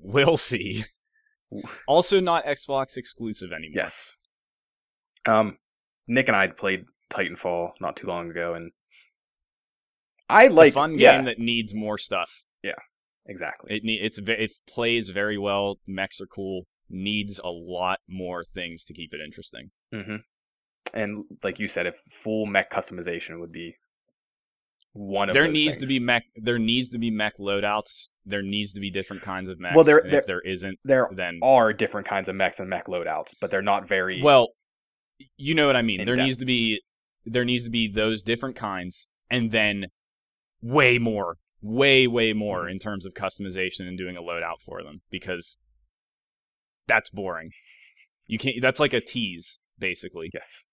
We'll 0.05 0.37
see. 0.37 0.83
Also, 1.87 2.19
not 2.19 2.45
Xbox 2.45 2.97
exclusive 2.97 3.51
anymore. 3.51 3.83
Yes. 3.83 4.15
Um, 5.25 5.57
Nick 6.07 6.27
and 6.27 6.35
I 6.35 6.47
played 6.47 6.85
Titanfall 7.09 7.71
not 7.79 7.95
too 7.95 8.07
long 8.07 8.29
ago, 8.29 8.53
and 8.53 8.71
I 10.29 10.45
It's 10.45 10.53
like 10.53 10.69
a 10.69 10.73
fun 10.73 10.97
yeah, 10.99 11.15
game 11.17 11.25
that 11.25 11.39
needs 11.39 11.73
more 11.73 11.97
stuff. 11.97 12.43
Yeah, 12.63 12.73
exactly. 13.25 13.75
It 13.75 13.83
ne- 13.83 13.99
it's 14.01 14.19
it 14.19 14.51
plays 14.67 15.09
very 15.09 15.37
well. 15.37 15.79
Mechs 15.87 16.19
are 16.21 16.27
cool. 16.27 16.67
Needs 16.89 17.39
a 17.43 17.49
lot 17.49 17.99
more 18.07 18.43
things 18.43 18.83
to 18.85 18.93
keep 18.93 19.13
it 19.13 19.21
interesting. 19.21 19.71
hmm 19.91 20.17
And 20.93 21.25
like 21.43 21.59
you 21.59 21.67
said, 21.67 21.87
if 21.87 21.95
full 22.11 22.45
mech 22.45 22.71
customization 22.71 23.39
would 23.39 23.51
be 23.51 23.75
one 24.97 25.27
of 25.29 25.33
There 25.33 25.43
those 25.43 25.51
needs 25.51 25.77
to 25.77 25.85
be 25.85 25.99
mech. 25.99 26.23
There 26.37 26.57
needs 26.57 26.89
to 26.91 26.97
be 26.97 27.11
mech 27.11 27.33
loadouts. 27.37 28.07
There 28.23 28.41
needs 28.41 28.71
to 28.73 28.79
be 28.79 28.89
different 28.89 29.21
kinds 29.23 29.49
of 29.49 29.59
mechs. 29.59 29.75
Well, 29.75 29.83
there- 29.83 29.97
and 29.97 30.13
if 30.13 30.25
there 30.25 30.39
isn't, 30.39 30.79
there 30.85 31.09
then 31.11 31.39
are 31.43 31.73
different 31.73 32.07
kinds 32.07 32.29
of 32.29 32.35
mechs 32.35 32.59
and 32.61 32.69
mech 32.69 32.85
loadouts, 32.85 33.33
but 33.41 33.51
they're 33.51 33.61
not 33.61 33.87
very 33.87 34.21
well, 34.21 34.53
you 35.37 35.53
know 35.53 35.67
what 35.67 35.75
I 35.75 35.81
mean. 35.81 36.05
There 36.05 36.15
depth. 36.15 36.25
needs 36.25 36.37
to 36.37 36.45
be 36.45 36.81
there 37.25 37.43
needs 37.43 37.65
to 37.65 37.71
be 37.71 37.87
those 37.91 38.23
different 38.23 38.55
kinds, 38.55 39.09
and 39.29 39.51
then 39.51 39.87
way 40.61 40.97
more, 40.97 41.37
way 41.61 42.07
way 42.07 42.31
more 42.31 42.63
Mhm. 42.65 42.71
in 42.71 42.79
terms 42.79 43.05
of 43.05 43.13
customization 43.13 43.81
and 43.87 43.97
doing 43.97 44.15
a 44.15 44.21
loadout 44.21 44.61
for 44.63 44.81
them 44.81 45.01
because 45.09 45.57
that's 46.87 47.09
boring. 47.09 47.51
You 48.27 48.37
can't. 48.37 48.61
That's 48.61 48.79
like 48.79 48.93
a 48.93 49.01
tease, 49.01 49.59
basically. 49.77 50.29
yes. 50.33 50.63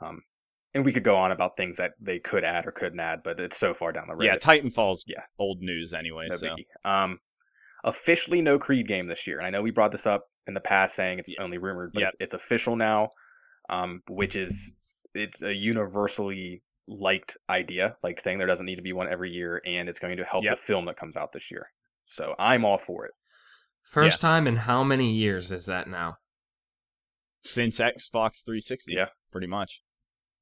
Um, 0.00 0.20
and 0.76 0.84
we 0.84 0.92
could 0.92 1.02
go 1.02 1.16
on 1.16 1.32
about 1.32 1.56
things 1.56 1.78
that 1.78 1.94
they 2.00 2.18
could 2.20 2.44
add 2.44 2.66
or 2.66 2.70
couldn't 2.72 3.00
add, 3.00 3.22
but 3.24 3.40
it's 3.40 3.56
so 3.56 3.74
far 3.74 3.90
down 3.92 4.06
the 4.08 4.14
road. 4.14 4.24
Yeah, 4.24 4.34
it's 4.34 4.46
Titanfall's 4.46 5.04
Yeah. 5.08 5.22
old 5.38 5.60
news 5.62 5.92
anyway. 5.92 6.28
no 6.30 6.36
so. 6.36 6.54
Um, 6.84 7.18
officially 7.84 8.40
no 8.42 8.58
Creed 8.58 8.86
game 8.86 9.06
this 9.08 9.26
year, 9.26 9.38
and 9.38 9.46
I 9.46 9.50
know 9.50 9.62
we 9.62 9.70
brought 9.70 9.90
this 9.92 10.06
up 10.06 10.26
in 10.46 10.54
the 10.54 10.60
past, 10.60 10.94
saying 10.94 11.18
it's 11.18 11.30
Yeah. 11.32 11.42
only 11.42 11.58
rumored, 11.58 11.92
but 11.92 12.00
Yeah. 12.00 12.06
it's, 12.06 12.16
it's 12.20 12.34
official 12.34 12.76
now. 12.76 13.10
Um, 13.68 14.02
which 14.08 14.36
is 14.36 14.76
it's 15.14 15.42
a 15.42 15.52
universally 15.52 16.62
liked 16.86 17.36
idea, 17.50 17.96
like 18.04 18.20
thing. 18.22 18.38
There 18.38 18.46
doesn't 18.46 18.66
need 18.66 18.76
to 18.76 18.82
be 18.82 18.92
one 18.92 19.08
every 19.08 19.32
year, 19.32 19.60
and 19.66 19.88
it's 19.88 19.98
going 19.98 20.18
to 20.18 20.24
help 20.24 20.44
Yep. 20.44 20.56
the 20.56 20.62
film 20.62 20.84
that 20.84 20.96
comes 20.96 21.16
out 21.16 21.32
this 21.32 21.50
year. 21.50 21.70
So 22.04 22.36
I'm 22.38 22.64
all 22.64 22.78
for 22.78 23.06
it. 23.06 23.12
First 23.82 24.20
time 24.20 24.46
in 24.46 24.56
how 24.56 24.84
many 24.84 25.12
years 25.12 25.50
is 25.50 25.66
that 25.66 25.88
now? 25.88 26.18
since 27.42 27.78
Xbox 27.78 28.44
360, 28.44 28.94
Yeah. 28.94 29.06
pretty 29.30 29.46
much 29.46 29.80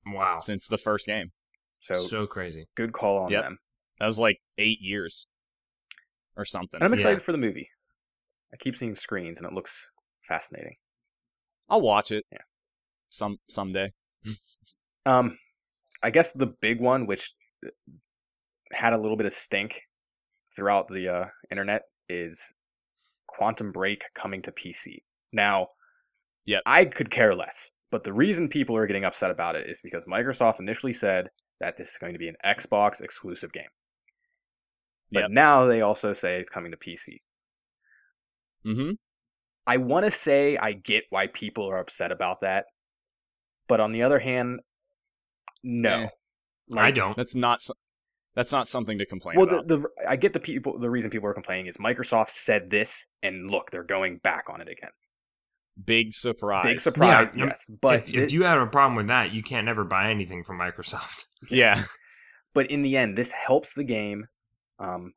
Wow. 0.06 0.40
since 0.40 0.66
the 0.68 0.78
first 0.78 1.06
game. 1.06 1.32
So, 1.80 2.06
So 2.06 2.26
crazy. 2.26 2.66
good 2.76 2.92
call 2.92 3.24
on 3.24 3.30
Yep. 3.30 3.42
them. 3.42 3.58
That 4.00 4.06
was 4.06 4.18
like 4.18 4.40
eight 4.58 4.80
years 4.80 5.26
or 6.36 6.44
something. 6.44 6.78
And 6.78 6.84
I'm 6.84 6.94
excited 6.94 7.18
Yeah. 7.20 7.24
for 7.24 7.32
the 7.32 7.38
movie. 7.38 7.70
I 8.52 8.56
keep 8.56 8.76
seeing 8.76 8.94
screens, 8.94 9.38
and 9.38 9.46
it 9.46 9.52
looks 9.52 9.90
fascinating. 10.22 10.76
I'll 11.68 11.80
watch 11.80 12.10
it. 12.10 12.24
Yeah. 12.32 12.38
Some 13.10 13.38
someday. 13.48 13.92
Um, 15.06 15.38
I 16.02 16.08
guess 16.08 16.32
the 16.32 16.46
big 16.46 16.80
one, 16.80 17.06
which 17.06 17.34
uh, 17.66 17.68
had 18.72 18.94
a 18.94 18.98
little 18.98 19.18
bit 19.18 19.26
of 19.26 19.34
stink 19.34 19.82
throughout 20.56 20.88
the 20.88 21.08
uh, 21.08 21.26
internet, 21.50 21.82
is 22.08 22.54
Quantum 23.26 23.70
Break 23.70 24.04
coming 24.14 24.40
to 24.42 24.50
PC. 24.52 25.02
Now, 25.30 25.68
Yep. 26.46 26.62
I 26.64 26.86
could 26.86 27.10
care 27.10 27.34
less, 27.34 27.72
but 27.94 28.02
the 28.02 28.12
reason 28.12 28.48
people 28.48 28.76
are 28.76 28.88
getting 28.88 29.04
upset 29.04 29.30
about 29.30 29.54
it 29.54 29.70
is 29.70 29.80
because 29.80 30.04
Microsoft 30.06 30.58
initially 30.58 30.92
said 30.92 31.28
that 31.60 31.76
this 31.76 31.90
is 31.90 31.96
going 32.00 32.12
to 32.12 32.18
be 32.18 32.26
an 32.26 32.34
Xbox 32.44 33.00
exclusive 33.00 33.52
game, 33.52 33.70
but 35.12 35.20
Yep. 35.20 35.30
now 35.30 35.64
they 35.66 35.80
also 35.80 36.12
say 36.12 36.40
it's 36.40 36.48
coming 36.48 36.72
to 36.72 36.76
PC. 36.76 37.20
Mm-hmm. 38.66 38.92
I 39.68 39.76
want 39.76 40.06
to 40.06 40.10
say 40.10 40.56
I 40.56 40.72
get 40.72 41.04
why 41.10 41.28
people 41.28 41.70
are 41.70 41.78
upset 41.78 42.10
about 42.10 42.40
that, 42.40 42.64
but 43.68 43.78
on 43.78 43.92
the 43.92 44.02
other 44.02 44.18
hand, 44.18 44.58
no. 45.62 46.02
Eh. 46.02 46.08
I 46.76 46.90
don't. 46.90 47.16
That's 47.16 47.36
not. 47.36 47.62
so- 47.62 47.74
That's 48.34 48.50
not 48.50 48.66
something 48.66 48.98
to 48.98 49.06
complain 49.06 49.36
Well, 49.36 49.46
about. 49.48 49.68
the, 49.68 49.78
the 49.78 49.88
I 50.08 50.16
get 50.16 50.32
the 50.32 50.40
people. 50.40 50.78
The 50.80 50.90
reason 50.90 51.10
people 51.10 51.28
are 51.28 51.34
complaining 51.34 51.66
is 51.66 51.76
Microsoft 51.76 52.30
said 52.30 52.70
this, 52.70 53.06
and 53.22 53.48
look, 53.50 53.70
they're 53.70 53.84
going 53.84 54.18
back 54.18 54.46
on 54.48 54.60
it 54.60 54.68
again. 54.68 54.90
Big 55.82 56.12
surprise. 56.12 56.64
Big 56.64 56.80
surprise, 56.80 57.36
Yeah, 57.36 57.46
yes. 57.46 57.68
But 57.80 58.00
if, 58.08 58.10
if 58.14 58.28
thi- 58.28 58.34
you 58.34 58.44
have 58.44 58.60
a 58.60 58.66
problem 58.66 58.96
with 58.96 59.08
that, 59.08 59.32
you 59.32 59.42
can't 59.42 59.66
never 59.66 59.84
buy 59.84 60.10
anything 60.10 60.44
from 60.44 60.58
Microsoft. 60.58 61.24
Yeah. 61.50 61.82
but 62.54 62.70
in 62.70 62.82
the 62.82 62.96
end, 62.96 63.18
this 63.18 63.32
helps 63.32 63.74
the 63.74 63.84
game, 63.84 64.26
um, 64.78 65.12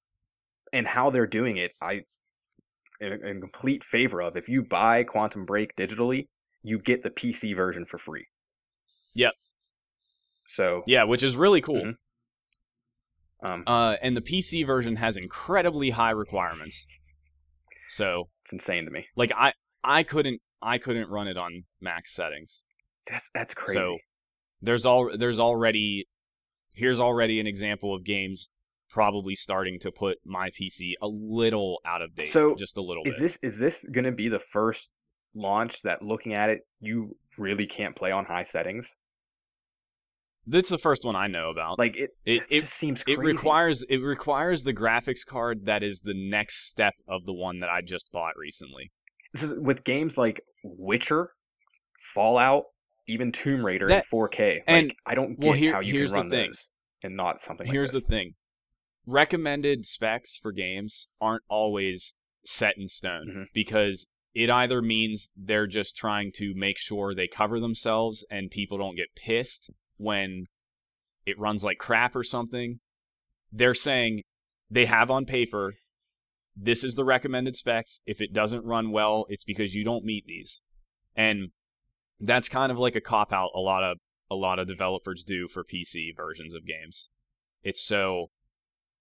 and 0.73 0.85
how 0.87 1.09
they're 1.09 1.27
doing 1.27 1.57
it, 1.57 1.71
I 1.81 2.01
in, 2.99 3.13
in 3.25 3.39
complete 3.39 3.83
favor 3.83 4.21
of. 4.21 4.35
If 4.35 4.49
you 4.49 4.63
buy 4.63 5.03
Quantum 5.03 5.45
Break 5.45 5.75
digitally, 5.75 6.27
you 6.63 6.79
get 6.79 7.03
the 7.03 7.11
PC 7.11 7.55
version 7.55 7.85
for 7.85 7.97
free. 7.97 8.25
Yep. 9.13 9.33
So, 10.47 10.81
Yeah, 10.87 11.03
which 11.03 11.23
is 11.23 11.37
really 11.37 11.61
cool. 11.61 11.83
Mhm. 11.83 11.95
um, 13.43 13.63
Uh, 13.67 13.95
and 14.01 14.15
the 14.17 14.21
PC 14.21 14.65
version 14.65 14.95
has 14.97 15.15
incredibly 15.17 15.91
high 15.91 16.11
requirements. 16.11 16.85
So, 17.89 18.29
it's 18.43 18.51
insane 18.53 18.85
to 18.85 18.91
me. 18.91 19.07
like, 19.15 19.31
I 19.35 19.53
I 19.83 20.03
couldn't 20.03 20.41
I 20.61 20.77
couldn't 20.77 21.09
run 21.09 21.27
it 21.27 21.37
on 21.37 21.63
max 21.81 22.13
settings. 22.13 22.63
That's 23.09 23.29
that's 23.33 23.53
crazy. 23.53 23.79
So 23.79 23.97
there's 24.61 24.85
all 24.85 25.15
there's 25.15 25.39
already 25.39 26.07
here's 26.73 26.99
already 26.99 27.39
an 27.39 27.47
example 27.47 27.93
of 27.93 28.03
games 28.03 28.51
probably 28.89 29.35
starting 29.35 29.79
to 29.79 29.91
put 29.91 30.17
my 30.25 30.49
PC 30.49 30.93
a 31.01 31.07
little 31.07 31.79
out 31.85 32.01
of 32.01 32.15
date. 32.15 32.29
So, 32.29 32.55
just 32.55 32.77
a 32.77 32.81
little 32.81 33.03
Is 33.05 33.15
bit. 33.15 33.21
this 33.21 33.39
is 33.41 33.59
this 33.59 33.85
going 33.91 34.05
to 34.05 34.11
be 34.11 34.29
the 34.29 34.39
first 34.39 34.89
launch 35.35 35.81
that 35.83 36.01
looking 36.01 36.33
at 36.33 36.49
it 36.49 36.61
you 36.79 37.15
really 37.37 37.67
can't 37.67 37.95
play 37.95 38.11
on 38.11 38.25
high 38.25 38.43
settings? 38.43 38.95
That's 40.49 40.69
the 40.69 40.77
first 40.77 41.03
one 41.03 41.15
I 41.15 41.27
know 41.27 41.49
about. 41.49 41.77
Like 41.77 41.97
it 41.97 42.11
It- 42.25 42.43
it, 42.49 42.63
seems 42.65 43.03
it 43.05 43.19
requires 43.19 43.83
it 43.89 43.97
requires 43.97 44.63
the 44.63 44.73
graphics 44.73 45.25
card 45.25 45.65
that 45.65 45.83
is 45.83 46.01
the 46.01 46.13
next 46.13 46.67
step 46.67 46.93
of 47.07 47.25
the 47.25 47.33
one 47.33 47.59
that 47.59 47.69
I 47.69 47.81
just 47.81 48.11
bought 48.11 48.37
recently. 48.37 48.91
This 49.33 49.43
is 49.43 49.53
with 49.57 49.83
games 49.83 50.17
like 50.17 50.41
Witcher, 50.63 51.31
Fallout, 52.13 52.63
even 53.07 53.31
Tomb 53.31 53.65
Raider 53.65 53.87
That- 53.87 54.03
in 54.05 54.09
4K. 54.09 54.53
Like, 54.55 54.63
and- 54.67 54.93
I 55.05 55.15
don't 55.15 55.39
get 55.39 55.47
well, 55.49 55.57
here- 55.57 55.73
how 55.73 55.79
you 55.81 55.93
can 55.93 56.05
the 56.07 56.13
run 56.13 56.29
thing. 56.29 56.47
those 56.47 56.69
and 57.03 57.15
not 57.15 57.41
something. 57.41 57.67
Here's 57.67 57.93
like 57.93 58.03
the 58.03 58.09
thing. 58.09 58.35
Recommended 59.05 59.85
specs 59.85 60.37
for 60.37 60.51
games 60.51 61.07
aren't 61.21 61.43
always 61.47 62.15
set 62.45 62.77
in 62.77 62.89
stone 62.89 63.27
Mhm. 63.27 63.45
because 63.53 64.07
because 64.07 64.07
it 64.33 64.49
either 64.51 64.81
means 64.83 65.31
they're 65.35 65.65
just 65.65 65.95
trying 65.97 66.31
to 66.31 66.53
make 66.53 66.77
sure 66.77 67.15
they 67.15 67.27
cover 67.27 67.59
themselves 67.59 68.23
and 68.29 68.51
people 68.51 68.77
don't 68.77 68.95
get 68.95 69.15
pissed 69.15 69.71
when 69.95 70.45
it 71.25 71.39
runs 71.39 71.63
like 71.63 71.79
crap 71.79 72.15
or 72.15 72.23
something. 72.23 72.79
They're 73.51 73.73
saying 73.73 74.21
they 74.69 74.85
have 74.85 75.09
on 75.09 75.25
paper 75.25 75.73
this 76.59 76.83
is 76.83 76.95
the 76.95 77.05
recommended 77.05 77.55
specs. 77.55 78.01
If 78.05 78.19
it 78.19 78.33
doesn't 78.33 78.65
run 78.65 78.91
well, 78.91 79.25
it's 79.29 79.43
because 79.43 79.75
you 79.75 79.83
don't 79.83 80.03
meet 80.03 80.25
these. 80.25 80.61
And 81.15 81.49
that's 82.19 82.49
kind 82.49 82.71
of 82.71 82.79
like 82.79 82.95
a 82.95 83.01
cop 83.01 83.31
out 83.31 83.51
a 83.55 83.59
lot 83.59 83.83
of 83.83 83.97
a 84.29 84.35
lot 84.35 84.59
of 84.59 84.67
developers 84.67 85.23
do 85.23 85.47
for 85.47 85.63
PC 85.63 86.15
versions 86.15 86.53
of 86.55 86.65
games. 86.65 87.09
It's 87.63 87.81
so 87.81 88.31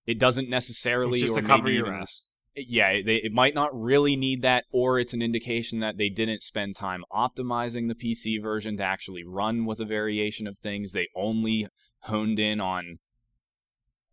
it 0.06 0.18
doesn't 0.18 0.48
necessarily 0.50 1.20
It's 1.20 1.30
just 1.30 1.38
or 1.38 1.42
to 1.42 1.46
cover 1.48 1.70
your 1.70 1.86
even- 1.86 2.00
ass. 2.02 2.22
yeah, 2.54 3.00
they, 3.02 3.16
it 3.16 3.32
might 3.32 3.54
not 3.54 3.70
really 3.74 4.16
need 4.16 4.42
that, 4.42 4.64
or 4.70 5.00
it's 5.00 5.12
an 5.14 5.22
indication 5.22 5.80
that 5.80 5.96
they 5.98 6.08
didn't 6.08 6.42
spend 6.42 6.76
time 6.76 7.04
optimizing 7.12 7.88
the 7.88 7.94
PC 7.94 8.40
version 8.40 8.76
to 8.76 8.84
actually 8.84 9.24
run 9.24 9.64
with 9.64 9.80
a 9.80 9.84
variation 9.84 10.46
of 10.46 10.58
things. 10.58 10.92
They 10.92 11.08
only 11.16 11.66
honed 12.02 12.38
in 12.38 12.60
on 12.60 12.98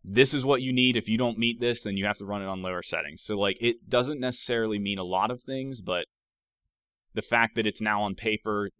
this 0.04 0.34
is 0.34 0.44
what 0.44 0.60
you 0.60 0.72
need. 0.72 0.96
If 0.96 1.08
you 1.08 1.16
don't 1.16 1.38
meet 1.38 1.60
this, 1.60 1.82
then 1.82 1.96
you 1.96 2.04
have 2.04 2.18
to 2.18 2.26
run 2.26 2.42
it 2.42 2.46
on 2.46 2.60
lower 2.60 2.82
settings. 2.82 3.22
So, 3.22 3.38
like, 3.38 3.56
it 3.60 3.88
doesn't 3.88 4.20
necessarily 4.20 4.78
mean 4.78 4.98
a 4.98 5.04
lot 5.04 5.30
of 5.30 5.42
things, 5.42 5.80
but 5.80 6.06
the 7.14 7.22
fact 7.22 7.54
that 7.56 7.66
it's 7.66 7.80
now 7.80 8.02
on 8.02 8.14
paper, 8.14 8.70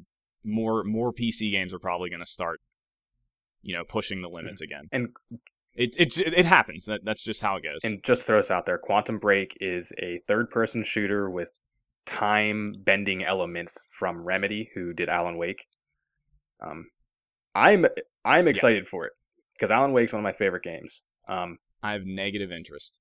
more 0.45 0.85
more 0.85 1.13
PC 1.13 1.51
games 1.51 1.73
are 1.73 1.79
probably 1.79 2.11
going 2.11 2.21
to 2.21 2.27
start, 2.27 2.61
you 3.63 3.75
know, 3.75 3.85
pushing 3.85 4.21
the 4.21 4.29
limits 4.29 4.61
again. 4.61 4.89
And 4.93 5.09
It 5.75 5.97
it 5.99 6.19
it 6.19 6.45
happens. 6.45 6.85
That 6.85 7.05
that's 7.05 7.23
just 7.25 7.41
how 7.43 7.57
it 7.57 7.63
goes. 7.65 7.85
and 7.85 8.03
just 8.05 8.23
throw 8.23 8.37
this 8.37 8.51
out 8.51 8.67
there, 8.67 8.77
Quantum 8.79 9.19
Break 9.19 9.57
is 9.61 9.93
a 9.99 10.21
third-person 10.29 10.85
shooter 10.85 11.31
with 11.31 11.51
time-bending 12.07 13.25
elements 13.25 13.79
from 13.91 14.23
Remedy, 14.23 14.71
who 14.75 14.93
did 14.93 15.09
Alan 15.09 15.39
Wake. 15.39 15.65
Um, 16.61 16.91
I'm 17.55 17.87
I'm 18.25 18.47
excited 18.47 18.87
for 18.87 19.07
it 19.07 19.13
because 19.55 19.71
Alan 19.71 19.93
Wake's 19.93 20.13
one 20.13 20.21
of 20.21 20.25
my 20.25 20.33
favorite 20.33 20.63
games. 20.63 21.03
Um, 21.29 21.59
I 21.83 21.93
have 21.93 22.05
negative 22.05 22.51
interest. 22.53 23.01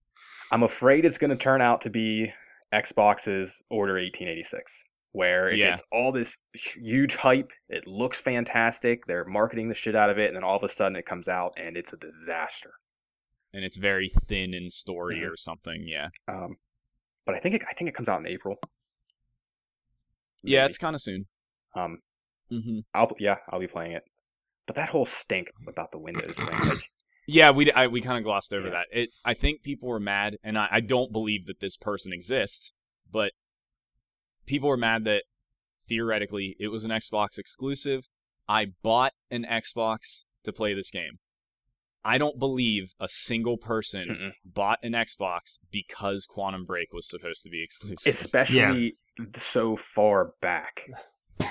I'm 0.51 0.63
afraid 0.63 1.05
it's 1.05 1.17
going 1.17 1.29
to 1.31 1.35
turn 1.37 1.61
out 1.61 1.81
to 1.81 1.89
be 1.89 2.31
Xbox's 2.71 3.61
Order 3.69 3.93
1886, 3.93 4.83
where 5.11 5.49
it 5.49 5.57
Yeah. 5.57 5.69
gets 5.71 5.83
all 5.91 6.11
this 6.11 6.37
huge 6.53 7.15
hype. 7.15 7.51
It 7.69 7.87
looks 7.87 8.19
fantastic. 8.19 9.05
They're 9.05 9.25
marketing 9.25 9.69
the 9.69 9.75
shit 9.75 9.95
out 9.95 10.09
of 10.09 10.17
it, 10.19 10.27
and 10.27 10.35
then 10.35 10.43
all 10.43 10.57
of 10.57 10.63
a 10.63 10.69
sudden 10.69 10.95
it 10.95 11.05
comes 11.05 11.27
out 11.27 11.53
and 11.57 11.77
it's 11.77 11.93
a 11.93 11.97
disaster. 11.97 12.73
and 13.55 13.63
it's 13.63 13.77
very 13.77 14.09
thin 14.09 14.51
in 14.51 14.67
story 14.71 15.17
Mhm. 15.19 15.31
or 15.31 15.37
something. 15.37 15.87
Yeah, 15.87 16.09
Um, 16.27 16.57
but 17.23 17.35
I 17.35 17.39
think 17.39 17.53
it, 17.53 17.61
I 17.69 17.73
think 17.73 17.87
it 17.87 17.93
comes 17.93 18.09
out 18.09 18.19
in 18.19 18.25
April. 18.25 18.59
yeah, 20.41 20.65
it's 20.65 20.77
kind 20.79 20.95
of 20.95 21.01
soon. 21.01 21.27
um, 21.75 21.99
hmm 22.49 22.79
I'll 22.95 23.11
yeah, 23.19 23.37
I'll 23.49 23.59
be 23.59 23.67
playing 23.67 23.91
it. 23.93 24.03
But 24.65 24.75
that 24.77 24.89
whole 24.89 25.05
stink 25.05 25.51
about 25.67 25.91
the 25.91 25.99
Windows 25.99 26.35
thing, 26.35 26.47
like 26.67 26.89
Yeah, 27.27 27.51
we 27.51 27.71
I, 27.71 27.87
we 27.87 28.01
kind 28.01 28.17
of 28.17 28.23
glossed 28.23 28.53
over 28.53 28.67
Yeah. 28.67 28.71
that. 28.73 28.87
It 28.91 29.09
I 29.23 29.33
think 29.33 29.63
people 29.63 29.87
were 29.89 29.99
mad, 29.99 30.37
and 30.43 30.57
I, 30.57 30.67
I 30.71 30.79
don't 30.81 31.11
believe 31.11 31.45
that 31.45 31.59
this 31.59 31.77
person 31.77 32.11
exists, 32.13 32.73
but 33.11 33.31
people 34.45 34.69
were 34.69 34.77
mad 34.77 35.03
that 35.05 35.23
theoretically 35.87 36.55
it 36.59 36.67
was 36.69 36.83
an 36.85 36.91
Xbox 36.91 37.37
exclusive. 37.37 38.07
I 38.47 38.67
bought 38.83 39.13
an 39.31 39.45
Xbox 39.49 40.25
to 40.43 40.51
play 40.51 40.73
this 40.73 40.91
game. 40.91 41.19
I 42.05 42.17
don't 42.17 42.37
believe 42.37 42.93
a 42.99 43.07
single 43.07 43.55
person 43.57 44.09
Mm-mm. 44.09 44.31
bought 44.43 44.79
an 44.83 44.91
Xbox 44.91 45.59
because 45.71 46.25
Quantum 46.25 46.65
Break 46.65 46.91
was 46.91 47.07
supposed 47.07 47.43
to 47.43 47.49
be 47.49 47.63
exclusive. 47.63 48.13
especially 48.13 48.97
so 49.37 49.77
far 49.77 50.33
back. 50.41 50.89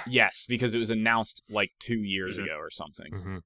Yes, 0.06 0.44
because 0.46 0.74
it 0.74 0.78
was 0.78 0.90
announced 0.90 1.42
like 1.48 1.70
two 1.78 2.02
years 2.02 2.36
Mhm. 2.36 2.44
ago 2.44 2.56
or 2.58 2.70
something. 2.70 3.12
hmm 3.12 3.36
I 3.36 3.40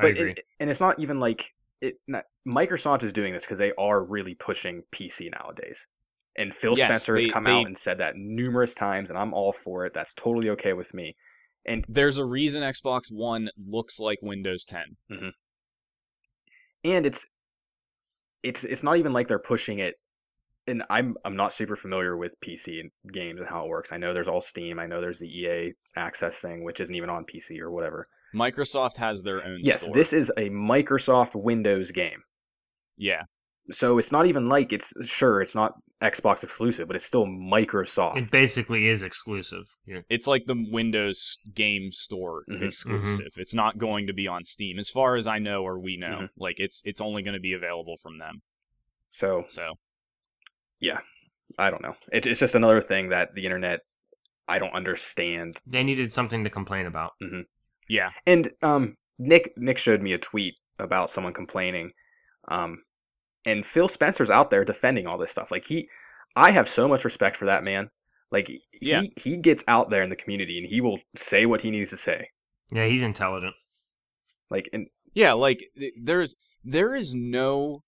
But 0.00 0.16
it, 0.16 0.40
and 0.60 0.70
it's 0.70 0.80
not 0.80 0.98
even 0.98 1.18
like 1.20 1.52
it. 1.80 1.96
Not, 2.06 2.24
Microsoft 2.46 3.02
is 3.02 3.12
doing 3.12 3.32
this 3.32 3.44
because 3.44 3.58
they 3.58 3.72
are 3.78 4.02
really 4.02 4.34
pushing 4.34 4.82
PC 4.92 5.30
nowadays. 5.30 5.86
And 6.36 6.54
Phil 6.54 6.76
Yes, 6.78 6.88
Spencer 7.02 7.16
has 7.16 7.24
they- 7.24 7.30
come 7.30 7.44
they- 7.44 7.60
out 7.60 7.66
and 7.66 7.76
said 7.76 7.98
that 7.98 8.14
numerous 8.16 8.74
times, 8.74 9.10
and 9.10 9.18
I'm 9.18 9.34
all 9.34 9.52
for 9.52 9.86
it. 9.86 9.92
That's 9.94 10.14
totally 10.14 10.50
okay 10.50 10.72
with 10.72 10.94
me. 10.94 11.14
And 11.66 11.84
There's 11.88 12.18
a 12.18 12.24
reason 12.24 12.62
Xbox 12.62 13.10
One 13.12 13.50
looks 13.66 13.98
like 14.00 14.20
Windows 14.22 14.64
10. 14.64 14.96
Mm-hmm. 15.10 15.28
and 16.84 17.04
it's 17.06 17.26
it's 18.42 18.64
it's 18.64 18.82
not 18.82 18.96
even 18.98 19.12
like 19.12 19.28
they're 19.28 19.38
pushing 19.38 19.80
it. 19.80 19.96
And 20.68 20.82
I'm 20.90 21.16
I'm 21.24 21.34
not 21.36 21.52
super 21.54 21.76
familiar 21.76 22.16
with 22.16 22.38
PC 22.40 22.80
and 22.80 22.90
games 23.12 23.40
and 23.40 23.48
how 23.48 23.64
it 23.64 23.68
works. 23.68 23.90
I 23.90 23.96
know 23.96 24.12
there's 24.14 24.28
all 24.28 24.40
Steam. 24.40 24.78
I 24.78 24.86
know 24.86 25.00
there's 25.00 25.18
the 25.18 25.26
EA 25.28 25.72
Access 25.96 26.38
thing, 26.38 26.62
which 26.62 26.80
isn't 26.80 26.94
even 26.94 27.10
on 27.10 27.24
PC 27.24 27.58
or 27.60 27.70
whatever. 27.70 28.06
Microsoft 28.34 28.96
has 28.96 29.22
their 29.22 29.44
own 29.44 29.58
Yes, 29.62 29.82
store. 29.82 29.94
this 29.94 30.12
is 30.12 30.30
a 30.36 30.50
Microsoft 30.50 31.34
Windows 31.34 31.90
game. 31.90 32.22
yeah. 32.96 33.22
So 33.70 33.98
it's 33.98 34.10
not 34.10 34.24
even 34.26 34.48
like 34.48 34.72
it's 34.72 34.94
sure 35.04 35.42
it's 35.42 35.54
not 35.54 35.74
Xbox 36.02 36.42
exclusive, 36.42 36.86
but 36.86 36.96
it's 36.96 37.04
still 37.04 37.26
Microsoft. 37.26 38.16
It 38.16 38.30
basically 38.30 38.88
is 38.88 39.02
exclusive. 39.02 39.66
Yeah. 39.86 40.00
It's 40.08 40.26
like 40.26 40.46
the 40.46 40.66
Windows 40.70 41.38
game 41.54 41.90
store 41.92 42.44
Mhm, 42.48 42.62
exclusive. 42.62 43.28
It's 43.36 43.52
not 43.52 43.76
going 43.76 44.06
to 44.06 44.14
be 44.14 44.26
on 44.26 44.46
Steam 44.46 44.78
as 44.78 44.88
far 44.88 45.16
as 45.16 45.26
I 45.26 45.38
know 45.38 45.64
or 45.64 45.78
we 45.78 45.98
know. 45.98 46.20
Mhm. 46.22 46.28
Like 46.38 46.58
it's 46.60 46.80
it's 46.86 47.02
only 47.02 47.20
going 47.22 47.34
to 47.34 47.40
be 47.40 47.52
available 47.52 47.98
from 47.98 48.16
them. 48.16 48.40
so 49.10 49.44
So, 49.50 49.74
yeah, 50.80 51.00
I 51.58 51.70
don't 51.70 51.82
know. 51.82 51.94
It, 52.10 52.26
it's 52.26 52.40
just 52.40 52.54
another 52.54 52.80
thing 52.80 53.10
that 53.10 53.34
the 53.34 53.44
internet 53.44 53.80
I 54.48 54.58
don't 54.58 54.72
understand. 54.74 55.60
They 55.66 55.82
needed 55.84 56.10
something 56.10 56.42
to 56.44 56.48
complain 56.48 56.86
about. 56.86 57.12
Yeah. 57.88 58.10
And 58.26 58.50
um, 58.62 58.96
Nick 59.18 59.52
Nick 59.56 59.78
showed 59.78 60.02
me 60.02 60.12
a 60.12 60.18
tweet 60.18 60.54
about 60.78 61.10
someone 61.10 61.32
complaining, 61.32 61.92
um, 62.48 62.82
and 63.44 63.64
Phil 63.66 63.88
Spencer's 63.88 64.30
out 64.30 64.50
there 64.50 64.64
defending 64.64 65.06
all 65.06 65.18
this 65.18 65.30
stuff. 65.30 65.50
Like 65.50 65.64
he, 65.64 65.88
I 66.36 66.50
have 66.50 66.68
so 66.68 66.86
much 66.86 67.04
respect 67.04 67.36
for 67.36 67.46
that 67.46 67.64
man. 67.64 67.90
Like 68.30 68.46
he 68.48 68.60
Yeah. 68.80 69.02
he 69.16 69.36
gets 69.38 69.64
out 69.66 69.90
there 69.90 70.02
in 70.02 70.10
the 70.10 70.16
community 70.16 70.58
and 70.58 70.66
he 70.66 70.80
will 70.80 70.98
say 71.16 71.46
what 71.46 71.62
he 71.62 71.70
needs 71.70 71.90
to 71.90 71.96
say. 71.96 72.28
Yeah, 72.70 72.86
he's 72.86 73.02
intelligent. 73.02 73.54
Like 74.50 74.68
and 74.72 74.88
Yeah, 75.14 75.32
like 75.32 75.64
there's 76.02 76.36
there 76.64 76.94
is 76.94 77.14
no 77.14 77.82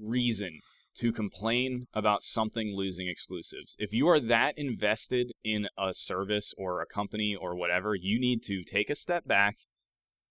reason 0.00 0.60
to 0.96 1.12
complain 1.12 1.86
about 1.94 2.22
something 2.22 2.74
losing 2.76 3.08
exclusives. 3.08 3.76
If 3.78 3.92
you 3.92 4.08
are 4.08 4.20
that 4.20 4.54
invested 4.56 5.32
in 5.42 5.68
a 5.78 5.94
service 5.94 6.52
or 6.58 6.80
a 6.80 6.86
company 6.86 7.34
or 7.34 7.56
whatever, 7.56 7.94
you 7.94 8.20
need 8.20 8.42
to 8.44 8.62
take 8.62 8.90
a 8.90 8.94
step 8.94 9.26
back 9.26 9.56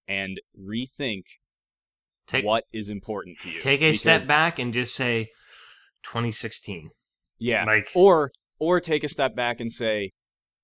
and 0.07 0.39
rethink 0.59 1.23
Take 2.27 2.45
what 2.45 2.65
is 2.71 2.89
important 2.89 3.39
to 3.39 3.49
you. 3.49 3.61
take 3.61 3.81
a 3.81 3.95
step 3.95 4.25
back 4.27 4.59
and 4.59 4.73
just 4.73 4.95
say 4.95 5.29
2016. 6.03 6.91
Yeah. 7.39 7.65
Like 7.65 7.89
or 7.95 8.31
or 8.59 8.79
take 8.79 9.03
a 9.03 9.09
step 9.09 9.35
back 9.35 9.59
and 9.59 9.71
say 9.71 10.11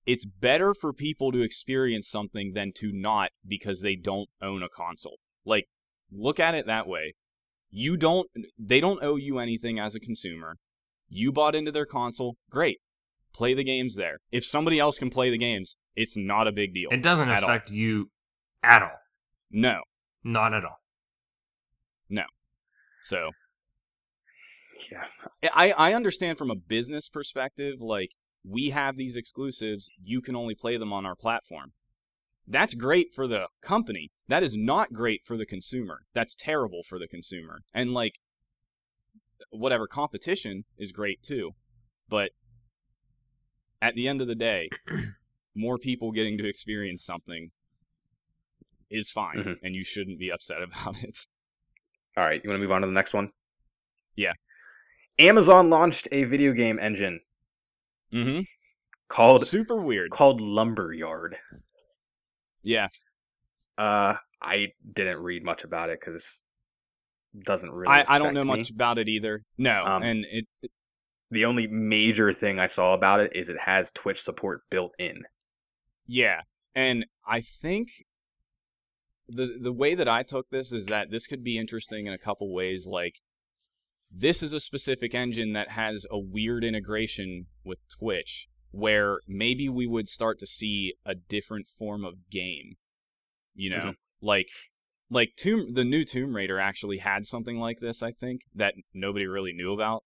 it's 0.06 0.24
better 0.24 0.72
for 0.72 0.92
people 0.92 1.32
to 1.32 1.42
experience 1.42 2.08
something 2.08 2.52
than 2.54 2.72
to 2.76 2.90
not 2.92 3.30
because 3.46 3.82
they 3.82 3.96
don't 3.96 4.30
own 4.40 4.62
a 4.62 4.68
console. 4.68 5.18
Like 5.44 5.66
look 6.10 6.40
at 6.40 6.54
it 6.54 6.66
that 6.66 6.86
way. 6.86 7.14
You 7.70 7.96
don't 7.96 8.28
they 8.58 8.80
don't 8.80 9.02
owe 9.02 9.16
you 9.16 9.38
anything 9.38 9.78
as 9.78 9.94
a 9.94 10.00
consumer. 10.00 10.56
You 11.08 11.32
bought 11.32 11.54
into 11.54 11.72
their 11.72 11.86
console, 11.86 12.36
great. 12.50 12.78
Play 13.32 13.54
the 13.54 13.64
games 13.64 13.96
there. 13.96 14.18
If 14.32 14.44
somebody 14.44 14.78
else 14.78 14.98
can 14.98 15.10
play 15.10 15.30
the 15.30 15.38
games, 15.38 15.76
it's 15.94 16.16
not 16.16 16.46
a 16.46 16.52
big 16.52 16.74
deal. 16.74 16.88
it 16.90 17.02
doesn't 17.02 17.28
at 17.28 17.42
all. 17.42 17.50
affect 17.50 17.70
you 17.70 18.10
at 18.62 18.82
all. 18.82 18.98
No. 19.50 19.82
Not 20.24 20.54
at 20.54 20.64
all. 20.64 20.80
No. 22.08 22.24
So 23.02 23.30
yeah, 24.90 25.04
I, 25.54 25.72
I 25.72 25.92
understand 25.94 26.38
from 26.38 26.50
a 26.50 26.54
business 26.54 27.08
perspective, 27.08 27.80
like 27.80 28.12
we 28.44 28.70
have 28.70 28.96
these 28.96 29.16
exclusives, 29.16 29.90
you 30.00 30.20
can 30.20 30.36
only 30.36 30.54
play 30.54 30.76
them 30.76 30.92
on 30.92 31.04
our 31.04 31.16
platform. 31.16 31.72
That's 32.50 32.74
great 32.74 33.12
for 33.14 33.26
the 33.26 33.48
company. 33.62 34.10
That 34.26 34.42
is 34.42 34.56
not 34.56 34.92
great 34.92 35.24
for 35.24 35.36
the 35.36 35.44
consumer. 35.46 36.02
That's 36.14 36.34
terrible 36.34 36.82
for 36.82 36.98
the 36.98 37.06
consumer. 37.06 37.60
And 37.74 37.92
like 37.92 38.20
whatever 39.50 39.86
competition 39.86 40.64
is 40.78 40.90
great 40.92 41.22
too, 41.22 41.52
but 42.08 42.30
at 43.82 43.94
the 43.94 44.08
end 44.08 44.20
of 44.20 44.26
the 44.28 44.34
day, 44.34 44.68
more 45.54 45.78
people 45.78 46.10
getting 46.10 46.38
to 46.38 46.48
experience 46.48 47.04
something 47.04 47.50
is 48.90 49.10
fine, 49.10 49.36
Mhm. 49.36 49.56
and 49.62 49.74
you 49.74 49.84
shouldn't 49.84 50.18
be 50.18 50.30
upset 50.32 50.62
about 50.62 51.02
it. 51.02 51.18
All 52.16 52.24
right, 52.24 52.40
you 52.42 52.48
want 52.50 52.58
to 52.58 52.62
move 52.62 52.72
on 52.72 52.80
to 52.80 52.86
the 52.86 52.92
next 52.92 53.12
one? 53.12 53.30
Yeah. 54.16 54.32
Amazon 55.18 55.68
launched 55.68 56.08
a 56.12 56.24
video 56.24 56.52
game 56.52 56.78
engine 56.78 57.20
Mm-hmm. 58.12 58.40
called 59.08 59.46
Super 59.46 59.80
weird. 59.80 60.10
called 60.10 60.40
Lumberyard. 60.40 61.36
Yeah, 62.62 62.88
Uh, 63.76 64.14
I 64.42 64.68
didn't 64.92 65.18
read 65.18 65.44
much 65.44 65.64
about 65.64 65.90
it 65.90 66.00
because 66.00 66.42
it 67.34 67.44
doesn't 67.44 67.70
really. 67.70 67.92
I, 67.92 68.16
I 68.16 68.18
don't 68.18 68.34
know 68.34 68.44
me. 68.44 68.56
much 68.56 68.70
about 68.70 68.98
it 68.98 69.08
either. 69.08 69.44
No, 69.56 69.84
Um, 69.84 70.02
and 70.02 70.24
it 70.30 70.46
The 71.30 71.44
only 71.44 71.66
major 71.66 72.32
thing 72.32 72.58
I 72.58 72.66
saw 72.66 72.94
about 72.94 73.20
it 73.20 73.32
is 73.34 73.48
it 73.48 73.60
has 73.60 73.92
Twitch 73.92 74.22
support 74.22 74.62
built 74.70 74.92
in. 74.98 75.22
Yeah, 76.06 76.42
and 76.74 77.06
I 77.26 77.40
think 77.40 77.88
the 79.28 79.58
the 79.60 79.72
way 79.72 79.94
that 79.94 80.08
I 80.08 80.22
took 80.22 80.48
this 80.50 80.72
is 80.72 80.86
that 80.86 81.10
this 81.10 81.26
could 81.26 81.44
be 81.44 81.58
interesting 81.58 82.06
in 82.06 82.12
a 82.12 82.18
couple 82.18 82.52
ways. 82.52 82.86
Like, 82.86 83.20
this 84.10 84.42
is 84.42 84.52
a 84.52 84.60
specific 84.60 85.14
engine 85.14 85.52
that 85.52 85.72
has 85.72 86.06
a 86.10 86.18
weird 86.18 86.64
integration 86.64 87.46
with 87.62 87.82
Twitch, 87.88 88.48
where 88.70 89.20
maybe 89.26 89.68
we 89.68 89.86
would 89.86 90.08
start 90.08 90.38
to 90.40 90.46
see 90.46 90.94
a 91.04 91.14
different 91.14 91.66
form 91.66 92.04
of 92.04 92.30
game. 92.30 92.74
You 93.54 93.70
know, 93.70 93.92
like 94.20 94.48
like 95.10 95.30
Tomb 95.36 95.74
the 95.74 95.84
new 95.84 96.04
Tomb 96.04 96.34
Raider 96.34 96.60
actually 96.60 96.98
had 96.98 97.26
something 97.26 97.58
like 97.58 97.78
this. 97.80 98.02
I 98.02 98.12
think 98.12 98.42
that 98.54 98.74
nobody 98.94 99.26
really 99.26 99.52
knew 99.52 99.72
about. 99.72 100.04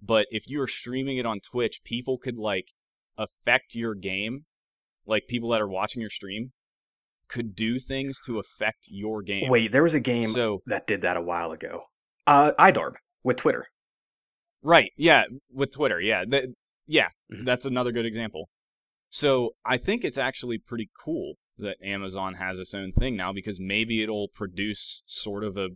But 0.00 0.26
if 0.30 0.48
you 0.48 0.58
were 0.58 0.68
streaming 0.68 1.16
it 1.16 1.26
on 1.26 1.40
Twitch, 1.40 1.82
people 1.84 2.18
could 2.18 2.36
like 2.36 2.68
affect 3.16 3.74
your 3.74 3.94
game 3.94 4.44
like 5.06 5.26
people 5.28 5.50
that 5.50 5.60
are 5.60 5.68
watching 5.68 6.00
your 6.00 6.10
stream 6.10 6.52
could 7.28 7.54
do 7.54 7.78
things 7.78 8.20
to 8.26 8.38
affect 8.38 8.88
your 8.88 9.22
game. 9.22 9.48
Wait, 9.48 9.72
there 9.72 9.82
was 9.82 9.94
a 9.94 10.00
game 10.00 10.26
So 10.26 10.62
that 10.66 10.86
did 10.86 11.02
that 11.02 11.16
a 11.16 11.22
while 11.22 11.52
ago. 11.52 11.82
Uh, 12.26 12.52
iDarb 12.58 12.94
with 13.24 13.36
Twitter. 13.36 13.66
right, 14.62 14.92
yeah, 14.96 15.24
with 15.50 15.72
Twitter, 15.72 16.00
yeah, 16.00 16.24
yeah, 16.86 17.08
Mhm. 17.30 17.44
that's 17.44 17.64
another 17.64 17.92
good 17.92 18.06
example. 18.06 18.48
So 19.08 19.54
I 19.64 19.76
think 19.76 20.04
it's 20.04 20.18
actually 20.18 20.58
pretty 20.58 20.90
cool 20.98 21.34
that 21.58 21.76
Amazon 21.82 22.34
has 22.34 22.58
its 22.58 22.74
own 22.74 22.92
thing 22.92 23.14
now 23.16 23.32
because 23.32 23.60
maybe 23.60 24.02
it'll 24.02 24.28
produce 24.28 25.02
sort 25.06 25.44
of 25.44 25.56
a 25.56 25.70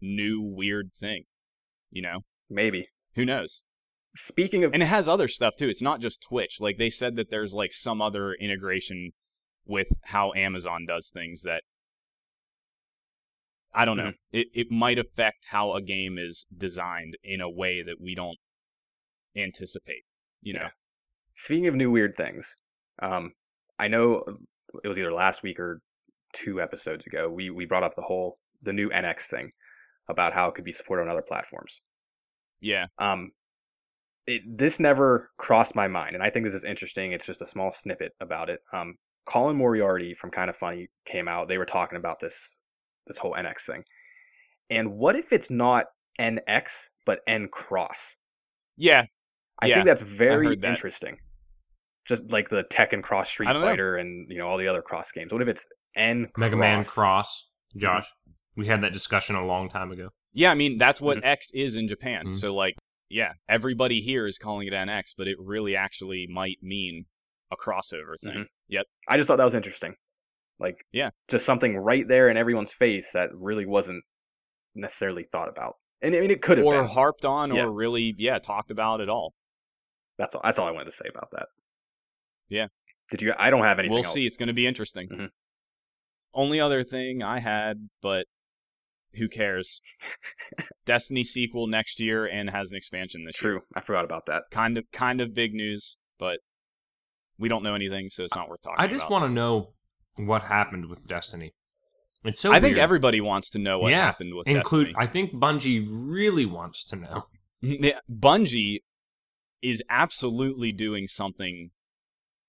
new 0.00 0.40
weird 0.40 0.92
thing. 0.92 1.24
You 1.90 2.02
know, 2.02 2.20
Maybe. 2.48 2.88
who 3.14 3.24
knows? 3.24 3.64
Speaking 4.14 4.62
of 4.62 4.72
And 4.72 4.82
it 4.82 4.86
has 4.86 5.08
other 5.08 5.26
stuff 5.28 5.56
too. 5.56 5.68
It's 5.68 5.82
not 5.82 6.00
just 6.00 6.22
Twitch. 6.22 6.60
Like 6.60 6.78
they 6.78 6.90
said 6.90 7.16
that 7.16 7.30
there's 7.30 7.52
like 7.54 7.72
some 7.72 8.00
other 8.00 8.32
integration 8.34 9.12
with 9.64 9.88
how 10.04 10.32
Amazon 10.34 10.86
does 10.86 11.10
things 11.10 11.42
that 11.42 11.64
I 13.72 13.84
don't 13.84 13.96
know. 13.96 14.12
It 14.30 14.48
it 14.54 14.70
might 14.70 14.98
affect 15.00 15.46
how 15.48 15.72
a 15.74 15.82
game 15.82 16.16
is 16.16 16.46
designed 16.56 17.16
in 17.24 17.40
a 17.40 17.50
way 17.50 17.82
that 17.82 18.00
we 18.00 18.14
don't 18.14 18.38
anticipate. 19.34 20.04
You 20.44 20.54
know. 20.54 20.60
Yeah. 20.62 20.70
Speaking 21.34 21.66
of 21.66 21.74
new 21.74 21.90
weird 21.90 22.16
things, 22.16 22.56
um, 23.02 23.32
I 23.80 23.88
know 23.88 24.22
it 24.84 24.88
was 24.88 24.98
either 24.98 25.12
last 25.12 25.42
week 25.42 25.58
or 25.58 25.80
two 26.34 26.60
episodes 26.60 27.06
ago. 27.06 27.28
We 27.30 27.50
we 27.50 27.66
brought 27.66 27.84
up 27.84 27.96
the 27.96 28.02
whole 28.02 28.38
the 28.62 28.72
new 28.72 28.90
NX 28.90 29.22
thing 29.22 29.52
about 30.08 30.32
how 30.32 30.48
it 30.48 30.54
could 30.54 30.64
be 30.64 30.72
supported 30.72 31.02
on 31.02 31.08
other 31.08 31.22
platforms. 31.22 31.82
Yeah. 32.60 32.86
Um, 32.98 33.32
it 34.26 34.42
this 34.46 34.80
never 34.80 35.30
crossed 35.38 35.74
my 35.74 35.88
mind, 35.88 36.14
and 36.14 36.22
I 36.22 36.30
think 36.30 36.44
this 36.44 36.54
is 36.54 36.64
interesting. 36.64 37.12
It's 37.12 37.26
just 37.26 37.42
a 37.42 37.46
small 37.46 37.72
snippet 37.72 38.12
about 38.20 38.50
it. 38.50 38.60
Um, 38.72 38.96
Colin 39.26 39.56
Moriarty 39.56 40.14
from 40.14 40.30
Kind 40.30 40.50
of 40.50 40.56
Funny 40.56 40.88
came 41.06 41.28
out. 41.28 41.48
They 41.48 41.58
were 41.58 41.66
talking 41.66 41.98
about 41.98 42.20
this 42.20 42.58
this 43.06 43.18
whole 43.18 43.34
NX 43.34 43.66
thing, 43.66 43.84
and 44.70 44.94
what 44.94 45.16
if 45.16 45.32
it's 45.32 45.50
not 45.50 45.86
NX 46.20 46.90
but 47.04 47.20
N 47.26 47.48
cross? 47.48 48.16
Yeah. 48.76 49.04
I 49.64 49.68
Yeah, 49.68 49.74
think 49.76 49.86
that's 49.86 50.02
very 50.02 50.54
that. 50.56 50.64
interesting. 50.68 51.16
Just 52.06 52.30
like 52.30 52.48
the 52.50 52.64
Tekken 52.64 53.02
Cross 53.02 53.30
Street 53.30 53.48
I 53.48 53.52
don't 53.54 53.62
know. 53.62 53.68
Fighter 53.68 53.96
and 53.96 54.30
you 54.30 54.38
know 54.38 54.46
all 54.48 54.58
the 54.58 54.68
other 54.68 54.82
cross 54.82 55.10
games. 55.10 55.32
What 55.32 55.40
if 55.42 55.48
it's 55.48 55.66
N 55.96 56.28
Mega 56.36 56.56
Man 56.56 56.84
Cross? 56.84 56.92
Cross, 56.92 57.48
Josh. 57.76 58.06
We 58.56 58.66
had 58.66 58.82
that 58.82 58.92
discussion 58.92 59.36
a 59.36 59.44
long 59.46 59.68
time 59.70 59.90
ago. 59.90 60.10
Yeah, 60.32 60.50
I 60.50 60.54
mean 60.54 60.76
that's 60.78 61.00
what 61.00 61.18
Mhm. 61.18 61.24
X 61.24 61.50
is 61.52 61.76
in 61.76 61.88
Japan. 61.88 62.26
Mhm. 62.26 62.34
So 62.34 62.54
like, 62.54 62.74
yeah, 63.08 63.32
everybody 63.48 64.00
here 64.00 64.26
is 64.26 64.36
calling 64.38 64.66
it 64.66 64.72
NX, 64.74 65.14
but 65.16 65.26
it 65.28 65.36
really 65.40 65.74
actually 65.74 66.26
might 66.28 66.58
mean 66.62 67.06
a 67.50 67.56
crossover 67.56 68.18
thing. 68.22 68.46
Yep. 68.68 68.86
I 69.08 69.16
just 69.16 69.28
thought 69.28 69.36
that 69.36 69.44
was 69.44 69.54
interesting. 69.54 69.94
Like 70.58 70.84
Yeah. 70.92 71.10
just 71.28 71.46
something 71.46 71.76
right 71.76 72.06
there 72.06 72.28
in 72.28 72.36
everyone's 72.36 72.72
face 72.72 73.12
that 73.12 73.30
really 73.32 73.64
wasn't 73.66 74.02
necessarily 74.74 75.24
thought 75.24 75.48
about. 75.48 75.76
And 76.02 76.14
I 76.14 76.20
mean 76.20 76.30
it 76.30 76.42
could 76.42 76.58
have 76.58 76.64
been 76.66 76.74
Or 76.74 76.82
been. 76.82 76.90
harped 76.90 77.24
on 77.24 77.50
or 77.50 77.72
really, 77.72 78.14
yeah, 78.18 78.38
talked 78.38 78.70
about 78.70 79.00
at 79.00 79.08
all. 79.08 79.34
That's 80.18 80.34
all 80.34 80.40
that's 80.44 80.58
all 80.58 80.68
I 80.68 80.70
wanted 80.70 80.86
to 80.86 80.92
say 80.92 81.06
about 81.08 81.30
that. 81.32 81.46
Yeah. 82.48 82.68
Did 83.10 83.22
you 83.22 83.34
I 83.38 83.50
don't 83.50 83.62
have 83.64 83.78
anything 83.78 83.94
we'll 83.94 84.04
else. 84.04 84.14
see. 84.14 84.26
It's 84.26 84.36
going 84.36 84.46
to 84.48 84.52
be 84.54 84.66
interesting. 84.66 85.08
Mhm. 85.08 85.28
Only 86.34 86.60
other 86.60 86.82
thing 86.82 87.22
I 87.22 87.38
had, 87.40 87.88
but 88.02 88.26
who 89.14 89.28
cares? 89.28 89.80
Destiny 90.84 91.22
sequel 91.24 91.66
next 91.66 92.00
year 92.00 92.26
and 92.26 92.50
has 92.50 92.72
an 92.72 92.76
expansion 92.76 93.24
this 93.24 93.40
year. 93.42 93.52
True. 93.52 93.60
I 93.74 93.80
forgot 93.80 94.04
about 94.04 94.26
that. 94.26 94.44
Kind 94.50 94.76
of, 94.76 94.84
kind 94.92 95.20
of 95.20 95.32
big 95.34 95.54
news, 95.54 95.96
but 96.18 96.40
we 97.38 97.48
don't 97.48 97.62
know 97.62 97.74
anything, 97.74 98.08
so 98.10 98.24
it's 98.24 98.34
not 98.34 98.48
worth 98.48 98.62
talking 98.62 98.76
about. 98.78 98.84
I 98.84 98.92
just 98.92 99.06
about. 99.06 99.10
want 99.12 99.24
to 99.26 99.30
know 99.30 99.74
what 100.16 100.42
happened 100.42 100.86
with 100.86 101.06
Destiny. 101.06 101.52
It's 102.24 102.40
so 102.40 102.52
I 102.52 102.58
think 102.60 102.78
everybody 102.78 103.20
wants 103.20 103.50
to 103.50 103.58
know 103.58 103.78
what 103.78 103.90
Yeah, 103.90 104.02
happened 104.04 104.34
with 104.34 104.46
include. 104.48 104.86
Destiny. 104.86 105.04
I 105.04 105.06
think 105.10 105.32
Bungie 105.34 105.86
really 105.88 106.46
wants 106.46 106.84
to 106.86 106.96
know. 106.96 107.26
Yeah, 107.66 108.00
Bungie 108.12 108.80
is 109.64 109.82
absolutely 109.88 110.70
doing 110.70 111.06
something 111.06 111.70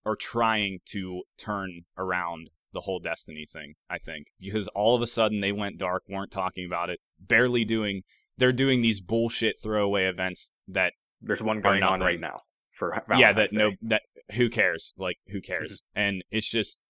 or 0.04 0.16
trying 0.16 0.80
to 0.86 1.24
turn 1.38 1.82
around 1.98 2.50
the 2.74 2.82
whole 2.82 3.00
Destiny 3.00 3.46
thing, 3.46 3.76
I 3.90 3.98
think. 3.98 4.28
Because 4.40 4.68
all 4.70 4.96
of 4.96 5.02
a 5.02 5.08
sudden 5.08 5.40
they 5.40 5.54
went 5.54 5.80
dark, 5.80 6.04
weren't 6.10 6.30
talking 6.30 6.66
about 6.66 6.90
it, 6.90 7.00
barely 7.20 7.66
doing 7.66 8.04
they're 8.38 8.52
doing 8.52 8.82
these 8.82 9.00
bullshit 9.00 9.56
throwaway 9.64 10.06
events 10.06 10.52
that 10.68 10.94
There's 11.22 11.42
one 11.42 11.62
going 11.62 11.84
on 11.84 12.02
right 12.02 12.20
now 12.20 12.42
for 12.72 12.94
yeah, 13.10 13.32
Valentine's 13.32 13.52
that 13.52 13.58
no 13.58 13.72
that 13.82 14.02
who 14.34 14.50
cares? 14.50 14.94
Like 14.98 15.18
who 15.30 15.42
cares? 15.42 15.82
Mm-hmm. 15.96 16.00
And 16.00 16.24
it's 16.30 16.50
just 16.50 16.84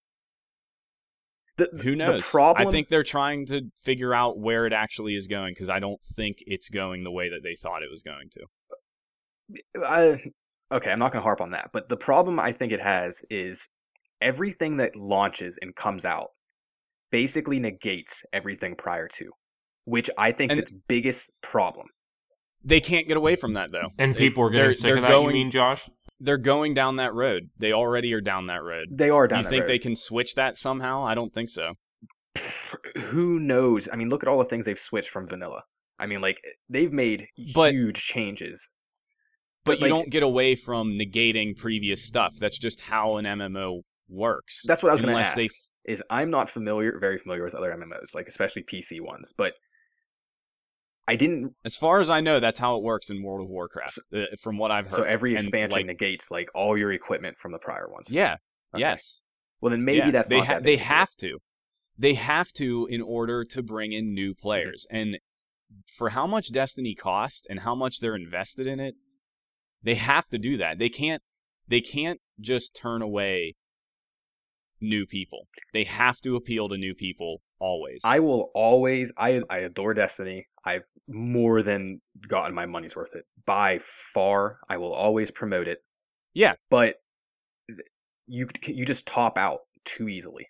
The, 1.57 1.69
who 1.83 1.95
knows? 1.95 2.21
The 2.21 2.27
problem 2.31 2.67
I 2.67 2.71
think 2.71 2.89
they're 2.89 3.03
trying 3.03 3.45
to 3.47 3.69
figure 3.79 4.13
out 4.13 4.39
where 4.39 4.65
it 4.65 4.73
actually 4.73 5.15
is 5.15 5.27
going 5.27 5.53
because 5.53 5.69
I 5.69 5.79
don't 5.79 6.01
think 6.03 6.39
it's 6.47 6.69
going 6.69 7.03
the 7.03 7.11
way 7.11 7.29
that 7.29 7.43
they 7.43 7.55
thought 7.55 7.83
it 7.83 7.91
was 7.91 8.01
going 8.01 8.29
to. 8.31 8.47
I, 9.83 10.17
okay, 10.71 10.91
I'm 10.91 10.99
not 10.99 11.11
going 11.11 11.21
to 11.21 11.23
harp 11.23 11.41
on 11.41 11.51
that, 11.51 11.69
but 11.73 11.89
the 11.89 11.97
problem 11.97 12.39
I 12.39 12.51
think 12.51 12.71
it 12.71 12.81
has 12.81 13.21
is 13.29 13.67
everything 14.21 14.77
that 14.77 14.95
launches 14.95 15.57
and 15.61 15.75
comes 15.75 16.05
out 16.05 16.27
basically 17.11 17.59
negates 17.59 18.23
everything 18.33 18.75
prior 18.75 19.07
to, 19.07 19.29
which 19.85 20.09
I 20.17 20.31
think 20.31 20.51
is 20.51 20.57
its 20.57 20.71
biggest 20.87 21.31
problem. 21.41 21.87
They 22.63 22.79
can't 22.79 23.07
get 23.07 23.17
away 23.17 23.35
from 23.35 23.53
that 23.53 23.71
though. 23.71 23.89
And 23.99 24.15
They- 24.15 24.19
people 24.19 24.43
are 24.45 24.49
they're- 24.51 24.63
getting 24.69 24.73
sick 24.73 24.83
they're 24.83 24.95
of 24.97 25.01
that. 25.03 25.09
Going, 25.09 25.35
you 25.35 25.43
mean, 25.43 25.51
Josh? 25.51 25.87
they're 26.19 26.37
going 26.37 26.73
down 26.73 26.95
that 26.95 27.13
road. 27.13 27.49
They 27.57 27.71
already 27.73 28.11
are 28.13 28.21
down 28.21 28.47
that 28.47 28.63
road. 28.63 28.87
They 28.91 29.09
are 29.11 29.27
down 29.27 29.39
you 29.39 29.43
that 29.43 29.49
think 29.49 29.61
road. 29.61 29.69
they 29.69 29.79
can 29.79 29.95
switch 29.95 30.33
that 30.35 30.55
somehow? 30.57 31.03
I 31.03 31.13
don't 31.13 31.33
think 31.33 31.49
so. 31.49 31.73
Who 32.97 33.39
knows? 33.39 33.87
I 33.91 33.95
mean, 33.95 34.09
look 34.09 34.23
at 34.23 34.29
all 34.29 34.39
the 34.39 34.45
things 34.45 34.65
they've 34.65 34.79
switched 34.79 35.09
from 35.09 35.27
vanilla. 35.27 35.61
I 35.99 36.07
mean, 36.07 36.21
like 36.21 36.41
they've 36.69 36.91
made 36.91 37.27
But- 37.53 37.73
huge 37.73 38.01
changes. 38.03 38.69
But, 39.65 39.79
But, 39.79 39.87
you 39.87 39.93
like- 39.93 40.03
don't 40.03 40.11
get 40.11 40.23
away 40.23 40.55
from 40.55 40.91
negating 40.91 41.57
previous 41.57 42.01
stuff. 42.03 42.35
That's 42.39 42.57
just 42.59 42.81
how 42.81 43.17
an 43.17 43.25
MMO 43.25 43.81
works. 44.07 44.63
That's 44.65 44.83
what 44.83 44.89
I 44.89 44.93
was 44.93 45.01
going 45.01 45.13
to 45.15 45.19
ask. 45.19 45.35
they 45.35 45.49
Is 45.85 46.01
I'm 46.09 46.29
not 46.29 46.49
familiar, 46.49 46.97
very 46.99 47.17
familiar 47.17 47.43
with 47.43 47.55
other 47.55 47.71
MMOs, 47.71 48.13
like 48.13 48.27
especially 48.27 48.63
PC 48.63 49.01
ones, 49.01 49.33
but 49.35 49.53
I 51.07 51.15
didn't. 51.15 51.53
As 51.63 51.75
far 51.77 51.99
as 51.99 52.09
I 52.09 52.21
know, 52.21 52.39
that's 52.39 52.59
how 52.59 52.75
it 52.77 52.83
works 52.83 53.09
in 53.09 53.21
World 53.21 53.41
of 53.41 53.49
Warcraft, 53.49 53.99
uh, 54.13 54.25
from 54.41 54.57
what 54.57 54.71
I've 54.71 54.87
heard. 54.87 54.95
So 54.97 55.03
every 55.03 55.35
And, 55.35 55.43
expansion 55.43 55.71
like, 55.71 55.85
negates 55.85 56.31
like 56.31 56.49
all 56.55 56.77
your 56.77 56.91
equipment 56.91 57.37
from 57.37 57.51
the 57.51 57.59
prior 57.59 57.87
ones. 57.89 58.07
yeah, 58.09 58.37
Okay. 58.73 58.81
yes, 58.81 59.21
Well, 59.61 59.69
then 59.71 59.83
maybe 59.85 59.97
yeah. 59.99 60.11
that's 60.11 60.29
they 60.29 60.37
not 60.37 60.47
ha- 60.47 60.53
that 60.55 60.63
they 60.63 60.73
big 60.77 60.79
a 60.79 60.83
deal. 60.83 60.87
have 60.95 61.15
to, 61.17 61.39
they 61.97 62.13
have 62.15 62.51
to 62.53 62.87
in 62.89 63.01
order 63.01 63.43
to 63.45 63.61
bring 63.63 63.91
in 63.91 64.13
new 64.13 64.31
Mm-hmm. 64.33 64.41
players. 64.41 64.87
And 64.89 65.19
for 65.87 66.09
how 66.09 66.25
much 66.27 66.51
Destiny 66.51 66.95
cost 66.95 67.45
and 67.49 67.59
how 67.61 67.75
much 67.75 67.99
they're 67.99 68.15
invested 68.15 68.65
in 68.67 68.79
it, 68.79 68.95
they 69.85 69.95
have 69.95 70.27
to 70.29 70.37
do 70.37 70.57
that. 70.57 70.77
They 70.79 70.89
can't, 70.89 71.21
they 71.67 71.79
can't 71.81 72.19
just 72.41 72.75
turn 72.75 73.01
away 73.01 73.55
new 74.81 75.05
people. 75.05 75.47
They 75.73 75.85
have 75.85 76.19
to 76.21 76.35
appeal 76.35 76.67
to 76.69 76.77
new 76.77 76.93
people 76.93 77.41
always. 77.59 78.01
I 78.03 78.19
will 78.19 78.51
always. 78.53 79.11
I 79.17 79.41
I 79.49 79.59
adore 79.59 79.93
Destiny. 79.93 80.47
I've 80.65 80.83
more 81.07 81.61
than 81.61 82.01
gotten 82.27 82.53
my 82.53 82.65
money's 82.65 82.95
worth 82.95 83.15
it 83.15 83.25
by 83.45 83.79
far. 83.81 84.59
I 84.67 84.77
will 84.77 84.93
always 84.93 85.31
promote 85.31 85.67
it. 85.67 85.79
Yeah. 86.33 86.55
but 86.69 86.95
you 88.27 88.49
you 88.67 88.85
just 88.85 89.05
top 89.05 89.37
out 89.37 89.59
too 89.85 90.09
easily, 90.09 90.47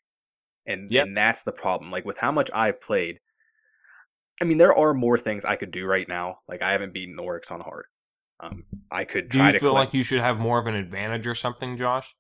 and 0.66 0.90
Yep. 0.92 1.08
and 1.08 1.18
that's 1.18 1.44
the 1.44 1.52
problem. 1.52 1.92
Like 1.92 2.06
with 2.06 2.18
how 2.18 2.32
much 2.32 2.50
I've 2.54 2.82
played. 2.82 3.20
I 4.42 4.46
mean, 4.46 4.58
there 4.58 4.76
are 4.76 4.94
more 4.94 5.18
things 5.18 5.46
I 5.46 5.56
could 5.56 5.72
do 5.72 5.86
right 5.86 6.08
now. 6.08 6.40
Like 6.48 6.62
I 6.62 6.72
haven't 6.72 6.94
beaten 6.94 7.16
the 7.16 7.22
Oryx 7.24 7.52
on 7.52 7.62
hard. 7.62 7.86
Um, 8.40 8.66
I 8.92 9.06
could 9.06 9.30
Do 9.30 9.38
you 9.44 9.52
to 9.54 9.60
feel 9.60 9.70
collect- 9.72 9.90
like 9.90 9.94
you 9.94 10.04
should 10.04 10.20
have 10.22 10.38
more 10.40 10.60
of 10.60 10.68
an 10.68 10.76
advantage 10.76 11.26
or 11.28 11.36
something, 11.36 11.78
Josh? 11.78 12.14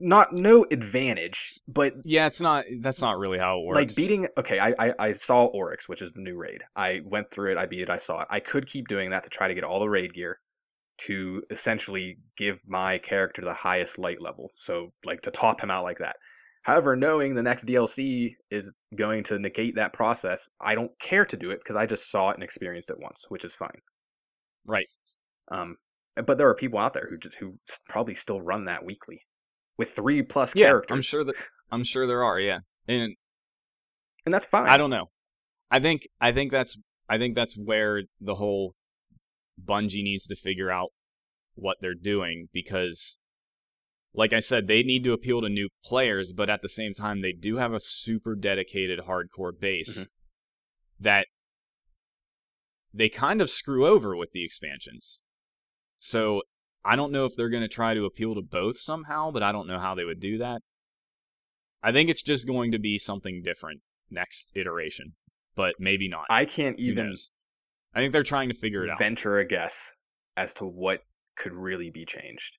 not 0.00 0.32
no 0.32 0.64
advantage, 0.70 1.60
but 1.66 1.94
yeah, 2.04 2.26
it's 2.28 2.40
not. 2.40 2.64
That's 2.80 3.00
not 3.02 3.18
really 3.18 3.38
how 3.38 3.58
it 3.58 3.64
works. 3.66 3.76
like 3.76 3.96
beating 3.96 4.28
okay 4.38 4.60
I, 4.60 4.72
I 4.78 4.94
i 4.98 5.12
saw 5.12 5.46
oryx 5.46 5.88
which 5.88 6.02
is 6.02 6.12
the 6.12 6.20
new 6.20 6.36
raid 6.36 6.62
i 6.76 7.00
went 7.04 7.30
through 7.32 7.50
it 7.52 7.58
i 7.58 7.66
beat 7.66 7.80
it 7.80 7.90
i 7.90 7.96
saw 7.98 8.20
it 8.20 8.28
i 8.30 8.38
could 8.38 8.66
keep 8.68 8.86
doing 8.86 9.10
that 9.10 9.24
to 9.24 9.30
try 9.30 9.48
to 9.48 9.54
get 9.54 9.64
all 9.64 9.80
the 9.80 9.88
raid 9.88 10.14
gear 10.14 10.38
to 10.98 11.42
essentially 11.50 12.18
give 12.36 12.60
my 12.66 12.98
character 12.98 13.42
the 13.42 13.54
highest 13.54 13.98
light 13.98 14.20
level 14.22 14.50
so 14.54 14.92
like 15.04 15.20
to 15.22 15.32
top 15.32 15.60
him 15.60 15.70
out 15.70 15.82
like 15.82 15.98
that 15.98 16.14
however 16.68 16.94
knowing 16.96 17.34
the 17.34 17.42
next 17.42 17.64
dlc 17.66 18.30
is 18.50 18.74
going 18.96 19.22
to 19.24 19.38
negate 19.38 19.74
that 19.76 19.92
process 19.92 20.48
i 20.60 20.74
don't 20.74 20.92
care 21.00 21.24
to 21.24 21.36
do 21.36 21.50
it 21.50 21.58
because 21.62 21.76
i 21.76 21.86
just 21.86 22.10
saw 22.10 22.30
it 22.30 22.34
and 22.34 22.42
experienced 22.44 22.90
it 22.90 22.98
once 23.00 23.24
which 23.28 23.44
is 23.44 23.54
fine 23.54 23.80
Right. 24.66 24.86
um 25.50 25.76
but 26.26 26.36
there 26.36 26.48
are 26.48 26.54
people 26.54 26.78
out 26.78 26.92
there 26.94 27.06
who 27.10 27.16
just 27.18 27.36
who 27.36 27.58
probably 27.88 28.14
still 28.14 28.40
run 28.40 28.64
that 28.66 28.84
weekly 28.84 29.22
with 29.78 29.90
three 29.90 30.22
plus 30.22 30.54
Yeah, 30.54 30.66
characters 30.66 30.94
I'm 30.94 31.02
sure 31.02 31.24
that 31.24 31.34
I'm 31.70 31.84
sure 31.84 32.06
there 32.06 32.24
are. 32.24 32.40
Yeah, 32.40 32.60
and 32.88 33.14
and 34.24 34.34
that's 34.34 34.46
fine 34.46 34.66
I 34.68 34.76
don't 34.76 34.90
know. 34.90 35.10
I 35.70 35.78
think 35.80 36.08
I 36.20 36.32
think 36.32 36.50
that's 36.50 36.76
I 37.08 37.18
think 37.18 37.34
that's 37.36 37.56
where 37.56 38.02
the 38.20 38.34
whole 38.34 38.74
Bungie 39.62 40.02
needs 40.02 40.26
to 40.26 40.34
figure 40.36 40.70
out 40.70 40.90
what 41.54 41.76
they're 41.80 41.94
doing 41.94 42.48
because 42.52 43.16
like 44.18 44.32
I 44.32 44.40
said, 44.40 44.66
they 44.66 44.82
need 44.82 45.04
to 45.04 45.12
appeal 45.12 45.40
to 45.42 45.48
new 45.48 45.68
players, 45.84 46.32
but 46.32 46.50
at 46.50 46.60
the 46.60 46.68
same 46.68 46.92
time 46.92 47.20
they 47.20 47.32
do 47.32 47.56
have 47.58 47.72
a 47.72 47.78
super 47.78 48.34
dedicated 48.34 49.00
hardcore 49.06 49.52
base 49.58 50.00
Mhm. 50.00 50.06
that 50.98 51.26
they 52.92 53.08
kind 53.08 53.40
of 53.40 53.48
screw 53.48 53.86
over 53.86 54.16
with 54.16 54.32
the 54.32 54.44
expansions. 54.44 55.20
So 56.00 56.42
I 56.84 56.96
don't 56.96 57.12
know 57.12 57.26
if 57.26 57.36
they're 57.36 57.48
going 57.48 57.62
to 57.62 57.68
try 57.68 57.94
to 57.94 58.04
appeal 58.06 58.34
to 58.34 58.42
both 58.42 58.78
somehow, 58.78 59.30
but 59.30 59.42
I 59.44 59.52
don't 59.52 59.68
know 59.68 59.78
how 59.78 59.94
they 59.94 60.04
would 60.04 60.20
do 60.20 60.36
that. 60.38 60.62
I 61.80 61.92
think 61.92 62.10
it's 62.10 62.22
just 62.22 62.44
going 62.46 62.72
to 62.72 62.78
be 62.78 62.98
something 62.98 63.40
different 63.42 63.82
next 64.10 64.50
iteration, 64.56 65.14
but 65.54 65.76
maybe 65.78 66.08
not. 66.08 66.26
i 66.28 66.44
can't 66.44 66.76
even? 66.78 67.14
I 67.94 68.00
think 68.00 68.12
they're 68.12 68.24
trying 68.24 68.48
to 68.48 68.54
figure 68.54 68.84
it 68.84 68.90
out. 68.90 68.98
venture 68.98 69.38
a 69.38 69.44
guess 69.46 69.94
as 70.36 70.54
to 70.54 70.64
what 70.64 71.04
could 71.36 71.52
really 71.52 71.90
be 71.90 72.04
changed. 72.04 72.58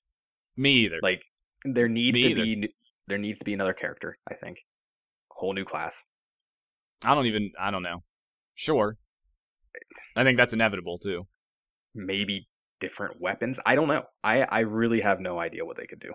Me 0.56 0.72
either. 0.84 1.00
Like 1.02 1.22
there 1.64 1.88
needs 1.88 2.14
Me 2.16 2.22
to 2.22 2.28
either. 2.30 2.42
be 2.44 2.74
there 3.06 3.18
needs 3.18 3.38
to 3.38 3.44
be 3.44 3.52
another 3.54 3.72
character. 3.72 4.18
I 4.30 4.34
think 4.34 4.58
a 5.30 5.34
whole 5.34 5.52
new 5.54 5.64
class. 5.64 6.04
I 7.04 7.14
don't 7.14 7.26
even. 7.26 7.50
I 7.58 7.70
don't 7.70 7.82
know. 7.82 8.02
Sure. 8.56 8.96
I 10.16 10.24
think 10.24 10.36
that's 10.36 10.52
inevitable 10.52 10.98
too. 10.98 11.26
Maybe 11.94 12.48
different 12.78 13.20
weapons. 13.20 13.58
I 13.64 13.74
don't 13.74 13.88
know. 13.88 14.02
I 14.22 14.42
I 14.42 14.60
really 14.60 15.00
have 15.00 15.20
no 15.20 15.38
idea 15.38 15.64
what 15.64 15.76
they 15.76 15.86
could 15.86 16.00
do. 16.00 16.12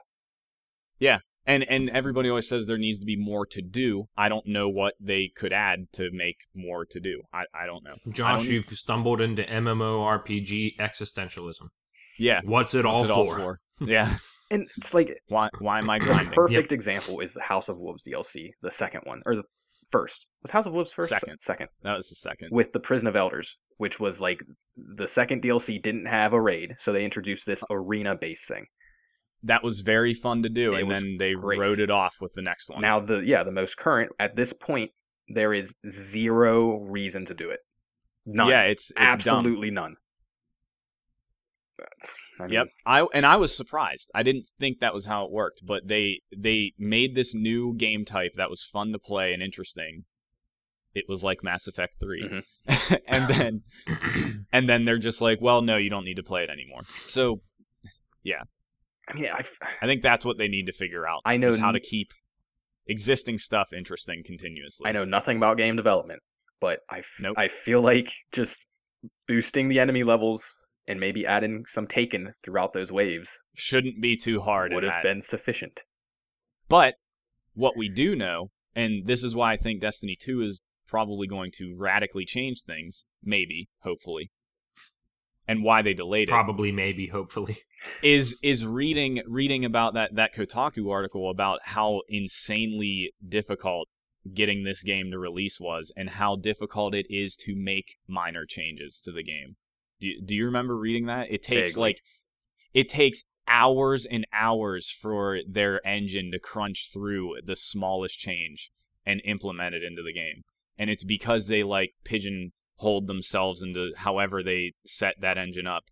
Yeah, 1.00 1.20
and 1.46 1.64
and 1.70 1.90
everybody 1.90 2.30
always 2.30 2.48
says 2.48 2.66
there 2.66 2.78
needs 2.78 3.00
to 3.00 3.06
be 3.06 3.18
more 3.18 3.46
to 3.48 3.62
do. 3.62 4.06
I 4.16 4.30
don't 4.30 4.46
know 4.48 4.70
what 4.70 4.94
they 5.00 5.32
could 5.36 5.52
add 5.54 5.92
to 5.94 6.10
make 6.12 6.38
more 6.56 6.86
to 6.86 7.00
do. 7.00 7.24
I, 7.34 7.44
I 7.54 7.66
don't 7.66 7.84
know. 7.84 7.96
Josh, 8.14 8.44
don't- 8.44 8.52
you've 8.52 8.66
stumbled 8.68 9.20
into 9.22 9.44
MMORPG 9.44 10.78
existentialism. 10.80 11.68
Yeah. 12.18 12.42
What's 12.46 12.74
it 12.74 12.86
What's 12.86 12.98
all 12.98 13.04
it 13.06 13.12
all 13.12 13.26
for? 13.28 13.38
for? 13.38 13.60
Yeah. 13.82 14.18
And 14.52 14.68
it's 14.78 14.94
like 14.94 15.18
Why 15.28 15.50
why 15.60 15.80
am 15.80 15.90
I 15.90 16.00
grinding? 16.00 16.34
perfect 16.34 16.72
example 16.72 17.20
is 17.20 17.34
the 17.34 17.42
House 17.42 17.68
of 17.70 17.78
Wolves 17.78 18.04
DLC, 18.04 18.52
the 18.62 18.72
second 18.72 19.02
one 19.06 19.22
or 19.26 19.36
the 19.36 19.44
first. 19.90 20.28
Was 20.44 20.52
House 20.52 20.66
of 20.66 20.74
Wolves 20.74 20.92
first? 20.92 21.10
Second. 21.10 21.38
Second. 21.42 21.68
That 21.84 21.98
was 21.98 22.10
the 22.10 22.16
second. 22.16 22.50
With 22.52 22.72
the 22.72 22.80
Prison 22.80 23.08
of 23.08 23.16
Elders, 23.16 23.58
which 23.78 24.00
was 24.00 24.22
like 24.22 24.42
the 24.78 25.08
second 25.08 25.42
DLC 25.42 25.82
didn't 25.82 26.06
have 26.06 26.34
a 26.34 26.42
raid, 26.42 26.76
so 26.78 26.92
they 26.94 27.04
introduced 27.06 27.46
this 27.46 27.64
arena 27.70 28.16
based 28.16 28.48
thing. 28.48 28.66
That 29.44 29.64
was 29.64 29.82
very 29.82 30.14
fun 30.14 30.42
to 30.44 30.50
do, 30.50 30.74
It 30.74 30.82
and 30.82 30.92
then 30.92 31.18
they 31.20 31.34
great. 31.34 31.60
wrote 31.60 31.80
it 31.80 31.92
off 31.92 32.16
with 32.22 32.34
the 32.34 32.42
next 32.42 32.70
one. 32.70 32.82
Now 32.82 33.00
the 33.00 33.20
yeah, 33.20 33.44
the 33.44 33.52
most 33.52 33.78
current 33.78 34.12
at 34.20 34.36
this 34.36 34.54
point 34.54 34.92
there 35.28 35.54
is 35.54 35.74
zero 35.90 36.78
reason 36.80 37.26
to 37.26 37.34
do 37.34 37.50
it. 37.50 37.60
None. 38.28 38.48
yeah, 38.48 38.64
it's 38.64 38.92
it's 38.92 39.24
dumb. 39.24 39.38
absolutely 39.38 39.72
none. 39.72 39.96
I 42.40 42.44
mean, 42.44 42.54
Yep. 42.54 42.68
I 42.86 43.02
and 43.14 43.26
I 43.26 43.36
was 43.38 43.56
surprised. 43.56 44.12
I 44.14 44.24
didn't 44.24 44.48
think 44.60 44.80
that 44.80 44.94
was 44.94 45.06
how 45.06 45.26
it 45.26 45.32
worked, 45.32 45.62
but 45.66 45.88
they 45.88 46.22
they 46.36 46.74
made 46.78 47.16
this 47.16 47.34
new 47.34 47.74
game 47.76 48.06
type 48.06 48.34
that 48.36 48.50
was 48.50 48.64
fun 48.64 48.92
to 48.92 49.00
play 49.00 49.34
and 49.34 49.42
interesting. 49.42 50.06
It 50.94 51.06
was 51.10 51.24
like 51.24 51.44
Mass 51.44 51.68
Effect 51.68 51.96
3. 52.00 52.44
Mm-hmm. 52.68 52.96
and 53.08 53.28
then 53.34 54.46
and 54.52 54.70
then 54.70 54.86
they're 54.86 54.98
just 54.98 55.22
like, 55.22 55.40
"Well, 55.42 55.62
no, 55.62 55.78
you 55.78 55.90
don't 55.90 56.06
need 56.06 56.16
to 56.16 56.24
play 56.24 56.44
it 56.44 56.50
anymore." 56.50 56.82
So, 57.08 57.42
yeah. 58.24 58.44
I 59.08 59.14
mean, 59.14 59.30
I, 59.32 59.44
I 59.82 59.86
think 59.86 60.02
that's 60.02 60.26
what 60.26 60.38
they 60.38 60.48
need 60.48 60.66
to 60.66 60.72
figure 60.74 61.08
out. 61.08 61.22
I 61.26 61.38
know 61.38 61.50
is 61.50 61.58
how 61.60 61.72
to 61.72 61.80
keep 61.80 62.08
existing 62.88 63.38
stuff 63.38 63.72
interesting 63.72 64.24
continuously. 64.26 64.88
I 64.88 64.94
know 64.94 65.06
nothing 65.06 65.38
about 65.38 65.58
game 65.58 65.76
development, 65.76 66.22
but 66.60 66.80
I, 66.90 67.00
f- 67.00 67.18
Nope. 67.20 67.36
I 67.38 67.48
feel 67.48 67.82
like 67.82 68.12
just 68.32 68.66
boosting 69.28 69.70
the 69.70 69.80
enemy 69.80 70.04
levels 70.04 70.44
and 70.88 71.00
maybe 71.00 71.26
adding 71.26 71.66
some 71.68 71.88
taken 71.88 72.34
throughout 72.44 72.74
those 72.74 72.92
waves 72.92 73.42
Shouldn't 73.56 74.02
be 74.02 74.16
too 74.16 74.42
hard 74.42 74.74
would 74.74 74.84
have 74.84 74.94
that. 74.94 75.04
been 75.04 75.22
sufficient. 75.22 75.82
But 76.68 76.96
what 77.54 77.78
we 77.78 77.90
do 77.90 78.16
know, 78.16 78.52
and 78.76 79.06
this 79.06 79.24
is 79.24 79.36
why 79.36 79.54
I 79.54 79.58
think 79.58 79.82
Destiny 79.82 80.18
2 80.20 80.42
is 80.42 80.62
probably 80.88 81.28
going 81.28 81.52
to 81.56 81.76
radically 81.78 82.26
change 82.26 82.62
things, 82.64 83.06
maybe, 83.24 83.70
hopefully, 83.80 84.32
and 85.48 85.64
why 85.64 85.82
they 85.82 85.94
delayed 85.94 86.30
it, 86.30 86.32
Probably, 86.32 86.72
maybe, 86.72 87.08
hopefully. 87.08 87.60
is 88.04 88.36
is 88.42 88.66
reading 88.66 89.22
reading 89.28 89.64
about 89.64 89.94
that 89.94 90.16
that 90.16 90.34
Kotaku 90.34 90.90
article 90.92 91.30
about 91.30 91.60
how 91.64 92.02
insanely 92.08 93.14
difficult 93.28 93.90
getting 94.34 94.64
this 94.64 94.82
game 94.82 95.12
to 95.12 95.20
release 95.20 95.60
was 95.60 95.94
and 95.96 96.12
how 96.12 96.36
difficult 96.36 96.96
it 96.96 97.06
is 97.10 97.36
to 97.36 97.56
make 97.56 97.98
minor 98.08 98.46
changes 98.48 99.00
to 99.02 99.12
the 99.12 99.24
game. 99.24 99.56
Do, 100.00 100.12
do 100.24 100.36
you 100.36 100.46
remember 100.46 100.78
reading 100.78 101.06
that? 101.06 101.32
It 101.32 101.42
takes 101.42 101.72
Vaguely. 101.72 101.82
like 101.82 102.02
it 102.74 102.90
takes 102.90 103.24
hours 103.48 104.06
and 104.06 104.26
hours 104.34 104.90
for 104.90 105.40
their 105.48 105.86
engine 105.86 106.32
to 106.32 106.40
crunch 106.40 106.90
through 106.92 107.36
the 107.44 107.56
smallest 107.56 108.20
change 108.20 108.72
and 109.06 109.22
implement 109.24 109.76
it 109.76 109.84
into 109.84 110.02
the 110.02 110.14
game. 110.14 110.44
And 110.78 110.90
it's 110.90 111.04
because 111.04 111.48
they 111.48 111.64
like 111.64 111.94
pigeonholed 112.04 113.08
themselves 113.08 113.62
into 113.62 113.94
however 113.98 114.44
they 114.44 114.74
set 114.86 115.22
that 115.22 115.38
engine 115.38 115.68
up. 115.68 115.86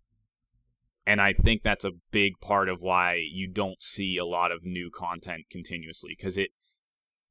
And 1.05 1.21
I 1.21 1.33
think 1.33 1.63
that's 1.63 1.85
a 1.85 1.91
big 2.11 2.39
part 2.41 2.69
of 2.69 2.81
why 2.81 3.21
you 3.29 3.47
don't 3.47 3.81
see 3.81 4.17
a 4.17 4.25
lot 4.25 4.51
of 4.51 4.65
new 4.65 4.89
content 4.89 5.45
continuously 5.49 6.15
because 6.17 6.37
it 6.37 6.51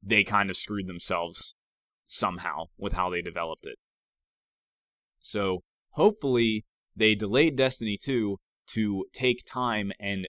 they 0.03 0.25
kind 0.25 0.51
of 0.51 0.57
screwed 0.57 0.89
themselves 0.89 1.55
somehow 2.07 2.65
with 2.77 2.93
how 2.93 3.09
they 3.09 3.23
developed 3.23 3.67
it. 3.67 3.79
So 5.21 5.63
hopefully 5.93 6.65
they 6.95 7.15
delayed 7.15 7.57
Destiny 7.57 7.97
2 7.97 8.39
to 8.75 9.05
take 9.13 9.45
time 9.47 9.93
and 9.99 10.27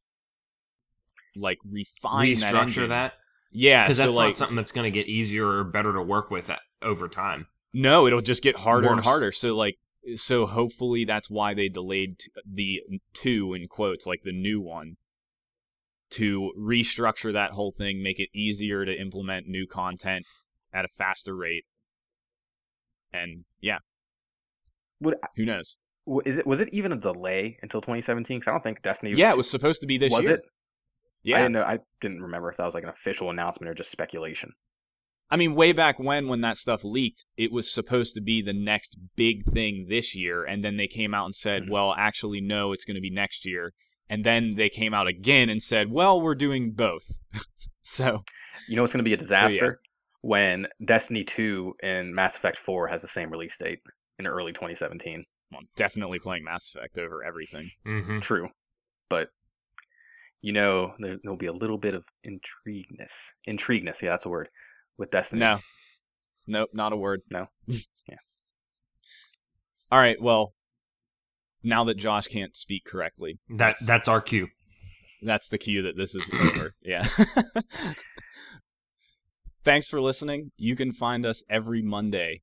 like 1.35 1.57
refine 1.69 2.27
Restructure 2.35 2.61
engine. 2.61 2.89
that. 2.89 3.13
Yeah, 3.51 3.83
Because 3.83 3.97
so 3.97 4.03
that's 4.07 4.15
like 4.15 4.27
not 4.29 4.35
something 4.37 4.55
that's 4.57 4.71
going 4.71 4.91
to 4.91 4.97
get 4.99 5.07
easier 5.07 5.47
or 5.47 5.63
better 5.63 5.93
to 5.93 6.01
work 6.01 6.31
with 6.31 6.49
at, 6.49 6.59
over 6.81 7.07
time. 7.07 7.47
no, 7.73 8.07
it'll 8.07 8.21
just 8.21 8.43
get 8.43 8.57
harder 8.57 8.89
and 8.91 9.01
harder. 9.01 9.31
So 9.31 9.55
like 9.55 9.77
so 10.15 10.45
hopefully 10.45 11.05
that's 11.05 11.29
why 11.29 11.53
they 11.53 11.69
delayed 11.69 12.19
t- 12.19 12.31
the 12.45 12.81
2 13.13 13.53
in 13.53 13.67
quotes 13.67 14.05
like 14.05 14.21
the 14.23 14.33
new 14.33 14.59
one 14.59 14.97
to 16.11 16.51
restructure 16.59 17.31
that 17.33 17.51
whole 17.51 17.71
thing, 17.71 18.03
make 18.03 18.19
it 18.19 18.29
easier 18.33 18.85
to 18.85 18.99
implement 18.99 19.47
new 19.47 19.65
content 19.65 20.25
at 20.73 20.85
a 20.85 20.89
faster 20.89 21.35
rate. 21.35 21.65
And 23.11 23.45
yeah, 23.61 23.79
Would 25.03 25.15
who 25.35 25.45
knows? 25.45 25.77
is 26.25 26.37
it 26.37 26.45
was 26.47 26.59
it 26.59 26.69
even 26.73 26.91
a 26.91 26.97
delay 26.97 27.57
until 27.61 27.79
2017? 27.81 28.39
Because 28.39 28.47
I 28.47 28.51
don't 28.51 28.63
think 28.63 28.81
Destiny. 28.81 29.13
Yeah, 29.15 29.31
it 29.31 29.37
was 29.37 29.49
supposed 29.49 29.81
to 29.81 29.87
be 29.87 29.97
this 29.97 30.11
year. 30.11 30.17
was 30.19 30.25
year. 30.25 30.35
it? 30.35 30.41
I 30.45 30.49
Yeah, 31.23 31.37
didn't 31.37 31.51
know. 31.53 31.63
I 31.63 31.79
didn't 32.01 32.21
remember 32.21 32.49
if 32.49 32.57
that 32.57 32.65
was 32.65 32.73
like 32.73 32.83
an 32.83 32.89
official 32.89 33.29
announcement 33.29 33.69
or 33.69 33.73
just 33.73 33.91
speculation. 33.91 34.51
I 35.29 35.37
mean, 35.37 35.55
way 35.55 35.71
back 35.71 35.97
when, 35.99 36.27
when 36.27 36.41
that 36.41 36.57
stuff 36.57 36.83
leaked, 36.83 37.25
it 37.37 37.51
was 37.51 37.71
supposed 37.71 38.13
to 38.15 38.21
be 38.21 38.41
the 38.41 38.53
next 38.53 38.97
big 39.15 39.45
thing 39.51 39.87
this 39.89 40.13
year, 40.15 40.43
and 40.43 40.63
then 40.63 40.75
they 40.77 40.87
came 40.87 41.13
out 41.13 41.25
and 41.25 41.33
said, 41.35 41.63
Mhm. 41.63 41.69
"Well, 41.69 41.95
actually, 41.97 42.41
no, 42.41 42.71
it's 42.73 42.83
going 42.85 42.95
to 42.95 43.01
be 43.01 43.09
next 43.09 43.45
year." 43.45 43.73
and 44.09 44.25
then 44.25 44.55
they 44.57 44.67
came 44.67 44.93
out 44.93 45.07
again 45.07 45.49
and 45.49 45.63
said, 45.63 45.89
"Well, 45.89 46.19
we're 46.21 46.35
doing 46.35 46.71
both." 46.73 47.17
so 47.83 48.23
You 48.67 48.75
know 48.75 48.83
it's 48.83 48.91
going 48.91 48.99
to 48.99 49.03
be 49.09 49.13
a 49.13 49.17
disaster 49.17 49.79
when 50.19 50.67
Destiny 50.83 51.23
2 51.23 51.75
and 51.81 52.13
Mass 52.13 52.35
Effect 52.35 52.57
4 52.57 52.89
has 52.89 53.01
the 53.01 53.07
same 53.07 53.29
release 53.31 53.57
date 53.57 53.79
in 54.19 54.27
early 54.27 54.51
2017. 54.53 55.23
well, 55.51 55.59
I'm 55.61 55.67
definitely 55.75 56.19
playing 56.19 56.43
Mass 56.43 56.73
Effect 56.75 56.97
over 56.97 57.23
everything. 57.23 57.69
hmm 57.85 58.19
True, 58.19 58.49
but 59.09 59.29
you 60.41 60.51
know 60.53 60.93
there, 60.99 61.17
there'll 61.23 61.37
be 61.37 61.45
a 61.47 61.53
little 61.53 61.77
bit 61.77 61.93
of 61.95 62.03
intrigueness. 62.23 63.33
Intrigueness, 63.45 64.01
yeah, 64.01 64.09
that's 64.11 64.25
a 64.25 64.29
word 64.29 64.49
with 64.97 65.11
Destiny. 65.11 65.39
No, 65.39 65.59
nope, 66.47 66.69
not 66.73 66.93
a 66.93 66.97
word. 66.97 67.21
No? 67.31 67.47
Yeah. 68.09 68.17
All 69.91 69.99
right. 69.99 70.21
Well, 70.21 70.53
now 71.63 71.83
that 71.85 71.95
Josh 71.97 72.27
can't 72.27 72.55
speak 72.55 72.83
correctly, 72.85 73.39
That 73.49 73.77
that's 73.87 74.07
our 74.09 74.19
cue. 74.21 74.47
that's 75.21 75.47
the 75.47 75.57
cue 75.57 75.81
that 75.83 75.95
this 75.95 76.13
is 76.15 76.29
over. 76.41 76.73
Yeah. 76.81 77.05
Thanks 79.63 79.87
for 79.87 80.01
listening. 80.01 80.51
You 80.57 80.75
can 80.75 80.91
find 80.91 81.25
us 81.25 81.43
every 81.49 81.81
Monday 81.81 82.41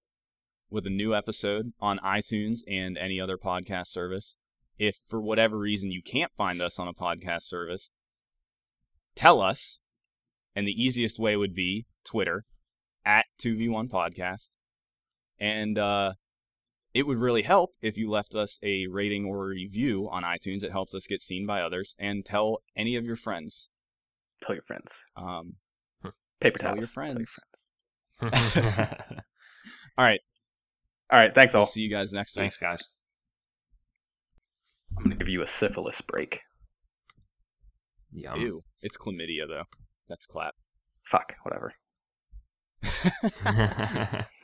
with 0.71 0.87
a 0.87 0.91
new 0.91 1.15
episode 1.15 1.73
on 1.81 1.99
iTunes 1.99 2.61
and 2.69 2.97
any 2.97 3.21
other 3.21 3.37
podcast 3.37 3.89
service. 3.89 4.37
If 4.79 5.01
for 5.07 5.21
whatever 5.21 5.59
reason 5.59 5.91
you 5.91 6.03
can't 6.03 6.33
find 6.37 6.63
us 6.63 6.79
on 6.79 6.89
a 6.89 6.95
podcast 6.95 7.43
service, 7.43 7.91
tell 9.15 9.41
us. 9.41 9.81
And 10.57 10.67
the 10.67 10.83
easiest 10.83 11.19
way 11.19 11.37
would 11.37 11.55
be 11.55 11.87
Twitter 12.05 12.45
at 13.05 13.27
2v1 13.41 13.89
podcast. 13.89 14.57
And 15.39 15.79
uh, 15.79 16.15
it 16.93 17.07
would 17.07 17.19
really 17.19 17.43
help 17.43 17.75
if 17.81 17.97
you 17.97 18.11
left 18.11 18.35
us 18.35 18.59
a 18.63 18.87
rating 18.89 19.25
or 19.25 19.45
a 19.45 19.49
review 19.55 20.09
on 20.11 20.23
iTunes. 20.23 20.65
It 20.65 20.73
helps 20.73 20.95
us 20.95 21.07
get 21.07 21.21
seen 21.21 21.47
by 21.47 21.63
others. 21.63 21.95
And 21.99 22.25
tell 22.25 22.59
any 22.75 22.97
of 22.97 23.05
your 23.05 23.17
friends. 23.17 23.71
Tell 24.43 24.55
your 24.55 24.63
friends. 24.63 25.05
Um, 25.17 25.57
Paper 26.41 26.59
Tell 26.59 26.77
your 26.77 26.87
friends. 26.87 27.39
friends. 28.19 28.57
all 29.99 30.05
right. 30.05 30.21
All 31.11 31.19
right, 31.19 31.35
thanks 31.35 31.55
all. 31.55 31.61
We'll 31.61 31.67
see 31.67 31.83
you 31.83 31.91
guys 31.91 32.13
next 32.13 32.37
week. 32.37 32.43
Thanks, 32.43 32.57
guys. 32.59 32.85
I'm 34.97 35.05
going 35.05 35.11
to 35.11 35.25
give 35.25 35.29
you 35.29 35.43
a 35.43 35.47
syphilis 35.47 36.01
break. 36.01 36.41
Yum. 38.13 38.41
Ew. 38.41 38.65
It's 38.81 38.97
chlamydia, 38.97 39.49
though. 39.49 39.65
That's 40.09 40.27
clap. 40.27 40.55
Fuck, 41.03 41.35
whatever. 41.43 41.75